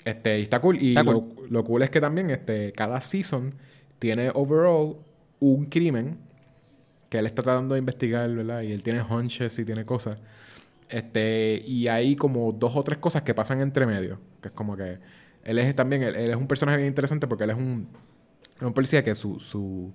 Este, 0.06 0.40
y 0.40 0.44
está 0.44 0.60
cool. 0.60 0.82
Y 0.82 0.90
Está 0.90 1.04
lo, 1.04 1.28
lo 1.50 1.64
cool 1.64 1.84
es 1.84 1.90
que 1.90 2.02
también 2.02 2.30
este, 2.32 2.72
cada 2.74 3.00
season 3.02 3.54
tiene 4.00 4.32
overall 4.34 4.98
un 5.40 5.66
crimen 5.66 6.18
que 7.10 7.20
él 7.20 7.26
está 7.26 7.44
tratando 7.44 7.76
de 7.76 7.80
investigar, 7.80 8.30
¿verdad? 8.34 8.62
Y 8.62 8.72
él 8.72 8.84
tiene 8.84 9.04
hunches 9.04 9.58
y 9.60 9.66
tiene 9.66 9.86
cosas. 9.86 10.18
Este, 10.90 11.62
y 11.66 11.88
hay 11.88 12.16
como 12.16 12.52
dos 12.52 12.76
o 12.76 12.84
tres 12.84 12.98
cosas 12.98 13.22
que 13.24 13.34
pasan 13.34 13.62
entre 13.62 13.86
medio. 13.86 14.20
Que 14.42 14.48
es 14.48 14.54
como 14.54 14.76
que 14.76 14.98
él 15.44 15.60
es 15.60 15.76
también, 15.76 16.04
él, 16.04 16.16
él 16.16 16.30
es 16.32 16.36
un 16.36 16.48
personaje 16.48 16.78
bien 16.78 16.88
interesante 16.88 17.28
porque 17.28 17.44
él 17.44 17.52
es 17.52 17.58
un, 17.58 17.88
un 18.62 18.74
policía 18.74 19.04
que 19.04 19.14
su, 19.16 19.40
su 19.40 19.94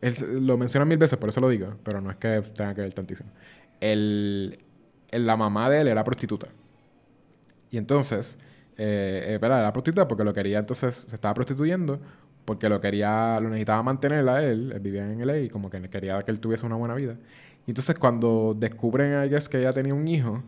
él 0.00 0.46
lo 0.46 0.56
menciona 0.56 0.84
mil 0.84 0.98
veces, 0.98 1.18
por 1.18 1.28
eso 1.28 1.40
lo 1.40 1.48
digo, 1.48 1.76
pero 1.82 2.00
no 2.00 2.10
es 2.10 2.16
que 2.16 2.42
tenga 2.54 2.74
que 2.74 2.82
ver 2.82 2.92
tantísimo. 2.92 3.30
Él, 3.80 4.58
la 5.10 5.36
mamá 5.36 5.70
de 5.70 5.80
él 5.80 5.88
era 5.88 6.04
prostituta. 6.04 6.48
Y 7.70 7.78
entonces, 7.78 8.38
eh, 8.78 9.38
eh, 9.40 9.40
era 9.40 9.72
prostituta 9.72 10.06
porque 10.06 10.24
lo 10.24 10.32
quería, 10.32 10.58
entonces 10.58 10.94
se 10.94 11.14
estaba 11.14 11.34
prostituyendo 11.34 12.00
porque 12.44 12.68
lo 12.68 12.80
quería, 12.80 13.40
lo 13.40 13.48
necesitaba 13.48 13.82
mantener 13.82 14.28
a 14.28 14.42
él, 14.42 14.72
él 14.72 14.80
vivía 14.80 15.02
en 15.02 15.26
LA 15.26 15.38
y 15.38 15.48
como 15.48 15.68
que 15.68 15.80
quería 15.88 16.22
que 16.22 16.30
él 16.30 16.40
tuviese 16.40 16.64
una 16.64 16.76
buena 16.76 16.94
vida. 16.94 17.16
Y 17.66 17.72
entonces 17.72 17.98
cuando 17.98 18.54
descubren 18.56 19.14
a 19.14 19.24
guess 19.24 19.48
que 19.48 19.58
ella 19.58 19.72
tenía 19.72 19.94
un 19.94 20.06
hijo, 20.06 20.42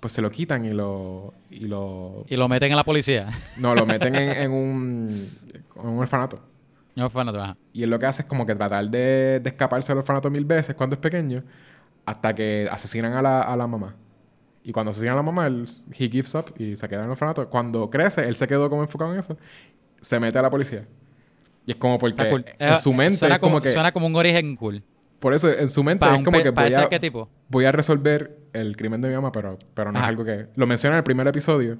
pues 0.00 0.12
se 0.12 0.20
lo 0.20 0.30
quitan 0.30 0.64
y 0.66 0.70
lo... 0.70 1.32
Y 1.50 1.60
lo, 1.60 2.24
Y 2.28 2.36
lo 2.36 2.48
meten 2.48 2.70
en 2.70 2.76
la 2.76 2.84
policía. 2.84 3.30
no, 3.56 3.74
lo 3.74 3.86
meten 3.86 4.14
en, 4.14 4.30
en 4.42 4.52
un, 4.52 5.28
en 5.76 5.88
un 5.88 5.98
orfanato. 5.98 6.40
Fue 7.08 7.24
nada. 7.24 7.56
Y 7.72 7.84
él 7.84 7.90
lo 7.90 7.98
que 7.98 8.06
hace 8.06 8.22
es 8.22 8.28
como 8.28 8.44
que 8.44 8.54
tratar 8.56 8.88
de, 8.90 9.40
de 9.40 9.48
escaparse 9.50 9.92
del 9.92 9.98
orfanato 9.98 10.30
mil 10.30 10.44
veces 10.44 10.74
cuando 10.74 10.94
es 10.94 11.00
pequeño, 11.00 11.44
hasta 12.04 12.34
que 12.34 12.68
asesinan 12.70 13.12
a 13.12 13.22
la, 13.22 13.42
a 13.42 13.56
la 13.56 13.66
mamá. 13.68 13.94
Y 14.68 14.72
cuando 14.72 14.90
asesinan 14.90 15.14
a 15.14 15.16
la 15.16 15.22
mamá, 15.22 15.46
él 15.46 15.64
he 15.98 16.10
gives 16.10 16.34
up 16.34 16.52
y 16.58 16.76
se 16.76 16.86
queda 16.90 16.98
en 16.98 17.04
el 17.06 17.12
orfanato. 17.12 17.48
Cuando 17.48 17.88
crece, 17.88 18.28
él 18.28 18.36
se 18.36 18.46
quedó 18.46 18.68
como 18.68 18.82
enfocado 18.82 19.14
en 19.14 19.18
eso, 19.18 19.38
se 20.02 20.20
mete 20.20 20.38
a 20.38 20.42
la 20.42 20.50
policía. 20.50 20.86
Y 21.64 21.70
es 21.70 21.76
como 21.78 21.98
porque 21.98 22.28
cool. 22.28 22.44
en 22.58 22.74
Eh, 22.74 22.76
su 22.76 22.92
mente 22.92 23.16
suena 23.20 23.36
es 23.36 23.40
como, 23.40 23.52
como, 23.54 23.62
que... 23.62 23.72
suena 23.72 23.92
como 23.92 24.06
un 24.08 24.14
origen 24.14 24.56
cool. 24.56 24.82
Por 25.20 25.32
eso, 25.32 25.50
en 25.50 25.70
su 25.70 25.82
mente 25.82 26.00
¿Para 26.00 26.18
es 26.18 26.22
como 26.22 26.42
que 26.42 26.50
voy 26.50 26.74
a, 26.74 26.86
qué 26.90 27.00
tipo? 27.00 27.30
voy 27.48 27.64
a 27.64 27.72
resolver 27.72 28.36
el 28.52 28.76
crimen 28.76 29.00
de 29.00 29.08
mi 29.08 29.14
mamá, 29.14 29.32
pero, 29.32 29.56
pero 29.72 29.90
no 29.90 29.98
es 29.98 30.02
Ajá. 30.02 30.08
algo 30.10 30.22
que... 30.22 30.48
Lo 30.54 30.66
menciona 30.66 30.96
en 30.96 30.98
el 30.98 31.04
primer 31.04 31.26
episodio. 31.26 31.78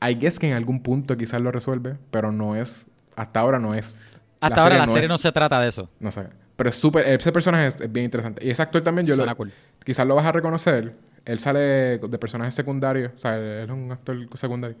I 0.00 0.14
guess 0.14 0.38
que 0.38 0.48
en 0.48 0.54
algún 0.54 0.82
punto 0.82 1.18
quizás 1.18 1.42
lo 1.42 1.52
resuelve, 1.52 1.98
pero 2.10 2.32
no 2.32 2.56
es... 2.56 2.86
Hasta 3.14 3.40
ahora 3.40 3.58
no 3.58 3.74
es... 3.74 3.98
Hasta 4.40 4.62
ahora 4.62 4.78
la 4.78 4.86
serie 4.86 5.02
es- 5.02 5.10
no 5.10 5.18
se 5.18 5.30
trata 5.32 5.60
de 5.60 5.68
eso. 5.68 5.90
No 6.00 6.10
sé. 6.10 6.28
Pero 6.56 6.70
es 6.70 6.76
súper... 6.76 7.06
Ese 7.06 7.30
personaje 7.30 7.66
es, 7.66 7.78
es 7.78 7.92
bien 7.92 8.06
interesante. 8.06 8.42
Y 8.42 8.48
ese 8.48 8.62
actor 8.62 8.80
también 8.82 9.06
yo 9.06 9.16
Suena 9.16 9.32
lo... 9.32 9.36
cool. 9.36 9.52
Quizás 9.84 10.06
lo 10.06 10.14
vas 10.14 10.24
a 10.24 10.32
reconocer. 10.32 10.94
Él 11.24 11.38
sale 11.38 11.98
de 11.98 12.18
personajes 12.18 12.54
secundarios. 12.54 13.12
O 13.14 13.18
sea, 13.18 13.36
él 13.36 13.64
es 13.64 13.70
un 13.70 13.92
actor 13.92 14.16
secundario. 14.36 14.76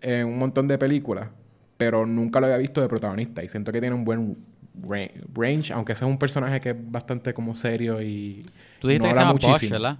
En 0.00 0.26
un 0.26 0.38
montón 0.38 0.66
de 0.68 0.78
películas. 0.78 1.28
Pero 1.76 2.06
nunca 2.06 2.40
lo 2.40 2.46
había 2.46 2.58
visto 2.58 2.80
de 2.80 2.88
protagonista. 2.88 3.42
Y 3.42 3.48
siento 3.48 3.72
que 3.72 3.80
tiene 3.80 3.94
un 3.94 4.04
buen 4.04 4.36
ra- 4.82 5.10
range. 5.34 5.72
Aunque 5.72 5.94
sea 5.94 6.06
un 6.06 6.18
personaje 6.18 6.60
que 6.60 6.70
es 6.70 6.76
bastante 6.90 7.34
como 7.34 7.54
serio 7.54 8.00
y... 8.00 8.44
Tú 8.80 8.88
dijiste 8.88 9.08
no 9.08 9.12
que 9.12 9.14
se 9.14 9.20
llama 9.20 9.32
Bosch. 9.32 9.70
¿verdad? 9.70 9.98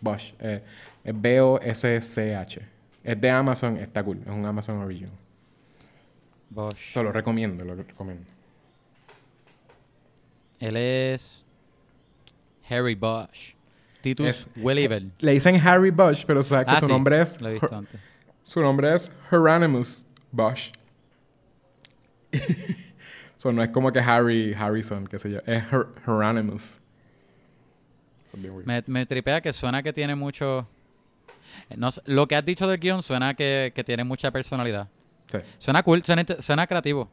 Bosch. 0.00 0.34
Eh, 0.40 0.62
es 1.04 1.20
B-O-S-C-H. 1.20 2.60
Es 3.02 3.20
de 3.20 3.30
Amazon. 3.30 3.76
Está 3.76 4.02
cool. 4.02 4.20
Es 4.24 4.30
un 4.30 4.44
Amazon 4.44 4.78
Original. 4.78 5.12
Bosch. 6.50 6.92
Se 6.92 7.02
lo 7.02 7.10
recomiendo. 7.12 7.64
Lo 7.64 7.74
recomiendo. 7.74 8.24
Él 10.60 10.76
es 10.76 11.44
Harry 12.68 12.94
Bosch. 12.94 13.54
Titus 14.04 14.48
Welliver. 14.56 15.02
Le 15.18 15.32
dicen 15.32 15.56
Harry 15.66 15.90
Bosch, 15.90 16.24
pero 16.26 16.42
sabes 16.42 16.66
que 16.66 16.72
Ah, 16.72 16.80
su 16.80 16.86
sí, 16.86 16.92
nombre 16.92 17.20
es... 17.20 17.40
Lo 17.40 17.48
he 17.48 17.52
visto 17.54 17.74
antes. 17.74 18.00
Su 18.42 18.60
nombre 18.60 18.94
es 18.94 19.10
Hieronymus 19.30 20.04
Bosch. 20.30 20.72
so, 23.36 23.52
no 23.52 23.62
es 23.62 23.70
como 23.70 23.92
que 23.92 24.00
Harry 24.00 24.54
Harrison, 24.54 25.06
qué 25.06 25.18
sé 25.18 25.30
yo. 25.30 25.38
Es 25.46 25.64
Hieronymus. 26.06 26.80
Weird. 28.36 28.66
Me, 28.66 28.82
me 28.86 29.06
tripea 29.06 29.40
que 29.40 29.52
suena 29.52 29.82
que 29.82 29.92
tiene 29.92 30.14
mucho... 30.14 30.66
eh, 31.70 31.74
No, 31.76 31.88
lo 32.06 32.26
que 32.26 32.34
has 32.36 32.44
dicho 32.44 32.66
del 32.66 32.78
guion 32.80 33.02
suena 33.02 33.34
que, 33.34 33.72
que 33.74 33.84
tiene 33.84 34.02
mucha 34.04 34.30
personalidad. 34.30 34.88
Sí. 35.30 35.38
Suena 35.58 35.82
cool, 35.82 36.02
suena, 36.04 36.66
creativo. 36.66 37.08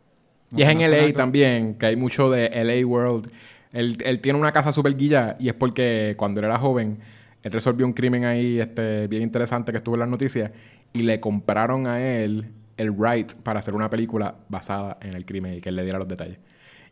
Y 0.55 0.63
es 0.63 0.69
en 0.69 0.79
No 0.79 0.87
LA 0.87 1.13
también, 1.13 1.75
que 1.75 1.85
hay 1.85 1.95
mucho 1.95 2.29
de 2.29 2.49
LA 2.63 2.85
World. 2.85 3.31
Él, 3.73 3.97
él 4.03 4.19
tiene 4.19 4.37
una 4.39 4.51
casa 4.51 4.71
súper 4.71 4.95
guilla 4.95 5.35
y 5.39 5.47
es 5.47 5.53
porque 5.53 6.13
cuando 6.17 6.39
él 6.39 6.45
era 6.45 6.57
joven, 6.57 6.99
él 7.43 7.51
resolvió 7.51 7.85
un 7.85 7.93
crimen 7.93 8.25
ahí 8.25 8.59
este, 8.59 9.07
bien 9.07 9.23
interesante 9.23 9.71
que 9.71 9.77
estuvo 9.77 9.95
en 9.95 10.01
las 10.01 10.09
noticias 10.09 10.51
y 10.93 11.03
le 11.03 11.19
compraron 11.19 11.87
a 11.87 12.01
él 12.01 12.51
el 12.77 12.93
right 12.97 13.33
para 13.33 13.59
hacer 13.59 13.73
una 13.73 13.89
película 13.89 14.35
basada 14.49 14.97
en 15.01 15.13
el 15.13 15.25
crimen 15.25 15.55
y 15.55 15.61
que 15.61 15.69
él 15.69 15.75
le 15.75 15.83
diera 15.83 15.99
los 15.99 16.07
detalles. 16.07 16.37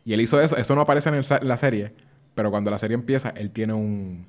Y 0.04 0.12
él 0.14 0.20
hizo 0.20 0.40
eso. 0.40 0.56
Eso 0.56 0.74
no 0.74 0.80
aparece 0.80 1.08
en 1.10 1.16
el 1.16 1.24
la 1.42 1.56
serie, 1.56 1.92
pero 2.34 2.50
cuando 2.50 2.70
la 2.70 2.78
serie 2.78 2.94
empieza, 2.94 3.30
él 3.30 3.50
tiene 3.50 3.72
un... 3.74 4.26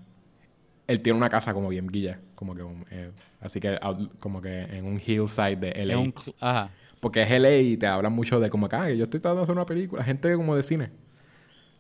Él 0.88 1.02
tiene 1.02 1.18
una 1.18 1.30
casa 1.30 1.54
como 1.54 1.70
bien 1.70 1.88
guilla, 1.88 2.20
como 2.36 2.54
que 2.54 2.64
un, 2.64 2.86
eh, 2.92 3.12
así 3.40 3.62
que 3.62 3.78
out- 3.82 4.12
como 4.20 4.42
que 4.42 4.64
en 4.64 4.86
un 4.86 5.00
hillside 5.00 5.56
de 5.58 5.72
LA. 5.86 5.98
Un 5.98 6.14
Ajá. 6.42 6.70
Porque 7.00 7.22
es 7.22 7.32
LA 7.32 7.56
y 7.58 7.78
te 7.78 7.88
hablan 7.88 8.12
mucho 8.12 8.40
de 8.42 8.50
como 8.50 8.68
que, 8.68 8.76
ah, 8.76 8.90
yo 8.90 9.06
estoy 9.06 9.22
tratando 9.22 9.40
de 9.42 9.44
hacer 9.44 9.56
una 9.56 9.66
película. 9.66 10.04
Gente 10.04 10.36
como 10.36 10.56
de 10.56 10.64
cine. 10.64 10.90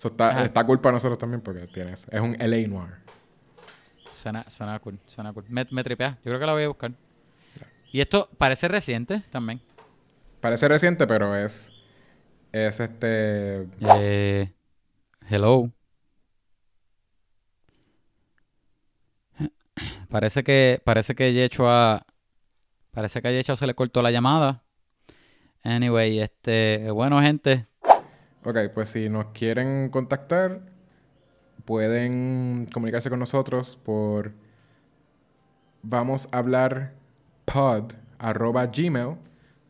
Está, 0.03 0.43
está 0.43 0.65
cool 0.65 0.81
para 0.81 0.93
nosotros 0.93 1.19
también 1.19 1.41
porque 1.41 1.67
tienes... 1.67 2.07
Es 2.09 2.21
un 2.21 2.35
LA 2.39 2.67
noir. 2.67 2.93
Suena, 4.09 4.49
suena 4.49 4.79
cool, 4.79 4.99
suena 5.05 5.31
cool. 5.31 5.45
Me, 5.47 5.65
me 5.71 5.83
tripea. 5.83 6.17
Yo 6.23 6.31
creo 6.31 6.39
que 6.39 6.45
la 6.45 6.53
voy 6.53 6.63
a 6.63 6.67
buscar. 6.67 6.91
Y 7.91 8.01
esto 8.01 8.29
parece 8.37 8.67
reciente 8.67 9.21
también. 9.29 9.61
Parece 10.39 10.67
reciente, 10.67 11.05
pero 11.07 11.35
es... 11.35 11.71
Es 12.51 12.79
este... 12.79 13.67
Eh, 13.79 14.51
hello. 15.29 15.71
Parece 20.09 20.43
que 20.43 20.81
parece 20.83 21.15
que 21.15 21.31
Yechua 21.31 22.05
parece 22.91 23.21
que 23.21 23.29
a 23.29 23.31
Yechua 23.31 23.55
se 23.55 23.65
le 23.65 23.73
cortó 23.73 24.01
la 24.01 24.11
llamada. 24.11 24.63
Anyway, 25.63 26.19
este, 26.19 26.91
bueno, 26.91 27.21
gente, 27.21 27.67
Ok, 28.43 28.57
pues 28.73 28.89
si 28.89 29.07
nos 29.09 29.25
quieren 29.27 29.89
contactar, 29.89 30.61
pueden 31.65 32.67
comunicarse 32.73 33.09
con 33.09 33.19
nosotros 33.19 33.75
por... 33.75 34.33
Vamos 35.83 36.27
a 36.31 36.37
hablar 36.39 36.93
pod 37.45 37.93
arroba 38.19 38.67
gmail. 38.67 39.17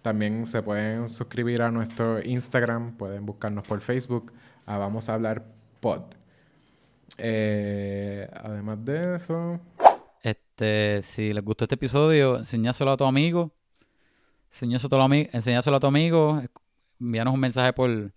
También 0.02 0.46
se 0.46 0.64
pueden 0.64 1.10
suscribir 1.10 1.62
a 1.62 1.72
nuestro 1.72 2.24
Instagram, 2.24 2.98
pueden 2.98 3.26
buscarnos 3.26 3.68
por 3.68 3.82
Facebook 3.82 4.34
a 4.66 4.78
Vamos 4.78 5.10
a 5.10 5.14
hablar 5.14 5.46
pod. 5.80 6.02
Eh, 7.18 8.28
además 8.34 8.84
de 8.84 9.16
eso, 9.16 9.60
este, 10.24 11.02
si 11.04 11.34
les 11.34 11.44
gustó 11.44 11.66
este 11.66 11.76
episodio, 11.76 12.38
enseñáselo 12.38 12.92
a 12.92 12.98
tu 12.98 13.04
amigo. 13.04 13.52
Enseñáselo 14.52 14.88
a 14.88 14.90
tu, 14.90 15.14
ami- 15.14 15.30
enseñáselo 15.34 15.78
a 15.78 15.80
tu 15.80 15.88
amigo. 15.88 16.42
Envíanos 17.00 17.34
un 17.34 17.40
mensaje 17.40 17.74
por 17.74 18.12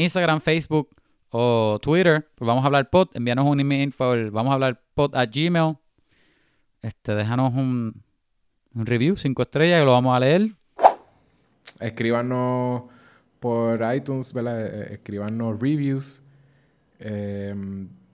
Instagram, 0.00 0.40
Facebook 0.40 0.88
o 1.30 1.78
Twitter. 1.80 2.28
Por 2.34 2.46
vamos 2.46 2.62
a 2.62 2.66
hablar 2.66 2.90
pod. 2.90 3.08
Envíanos 3.14 3.46
un 3.46 3.60
email 3.60 3.92
por 3.92 4.30
vamos 4.30 4.50
a 4.50 4.54
hablar 4.54 4.82
pod 4.94 5.14
a 5.14 5.26
Gmail. 5.26 5.76
Este, 6.82 7.14
déjanos 7.14 7.54
un, 7.54 8.02
review, 8.74 9.16
cinco 9.16 9.42
estrellas, 9.42 9.82
y 9.82 9.84
lo 9.84 9.92
vamos 9.92 10.16
a 10.16 10.20
leer. 10.20 10.50
escríbanos 11.80 12.84
por 13.38 13.80
iTunes, 13.94 14.32
¿verdad? 14.32 14.66
Eh, 14.66 14.94
Escríbanos 14.94 15.60
reviews. 15.60 16.22
Eh, 16.98 17.54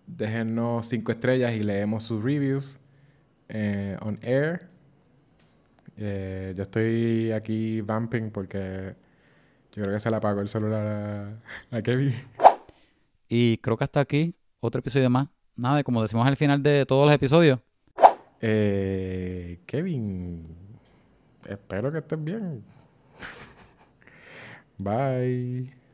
déjennos 0.07 0.87
cinco 0.87 1.13
estrellas 1.13 1.53
y 1.55 1.63
leemos 1.63 2.05
sus 2.05 2.23
reviews 2.23 2.79
eh, 3.49 3.97
on 4.01 4.19
air. 4.23 4.69
Eh, 5.97 6.53
yo 6.57 6.63
estoy 6.63 7.33
aquí 7.33 7.81
vamping 7.81 8.31
porque 8.31 8.95
yo 9.77 9.83
creo 9.83 9.95
que 9.95 10.01
se 10.01 10.11
le 10.11 10.17
apagó 10.17 10.41
el 10.41 10.49
celular 10.49 10.87
a, 11.71 11.77
a 11.77 11.83
Kevin. 11.83 12.15
Y 13.29 13.59
creo 13.59 13.77
que 13.77 13.85
hasta 13.85 14.01
aquí, 14.01 14.35
otro 14.59 14.79
episodio 14.79 15.11
más. 15.11 15.29
Nada, 15.55 15.85
como 15.85 16.01
decimos 16.01 16.27
al 16.27 16.37
final 16.37 16.63
de 16.63 16.87
todos 16.87 17.05
los 17.05 17.15
episodios. 17.15 17.61
Eh, 18.41 19.61
Kevin, 19.67 20.47
espero 21.47 21.93
que 21.93 21.99
estés 21.99 22.25
bien. 22.25 22.65
Bye. 24.79 25.86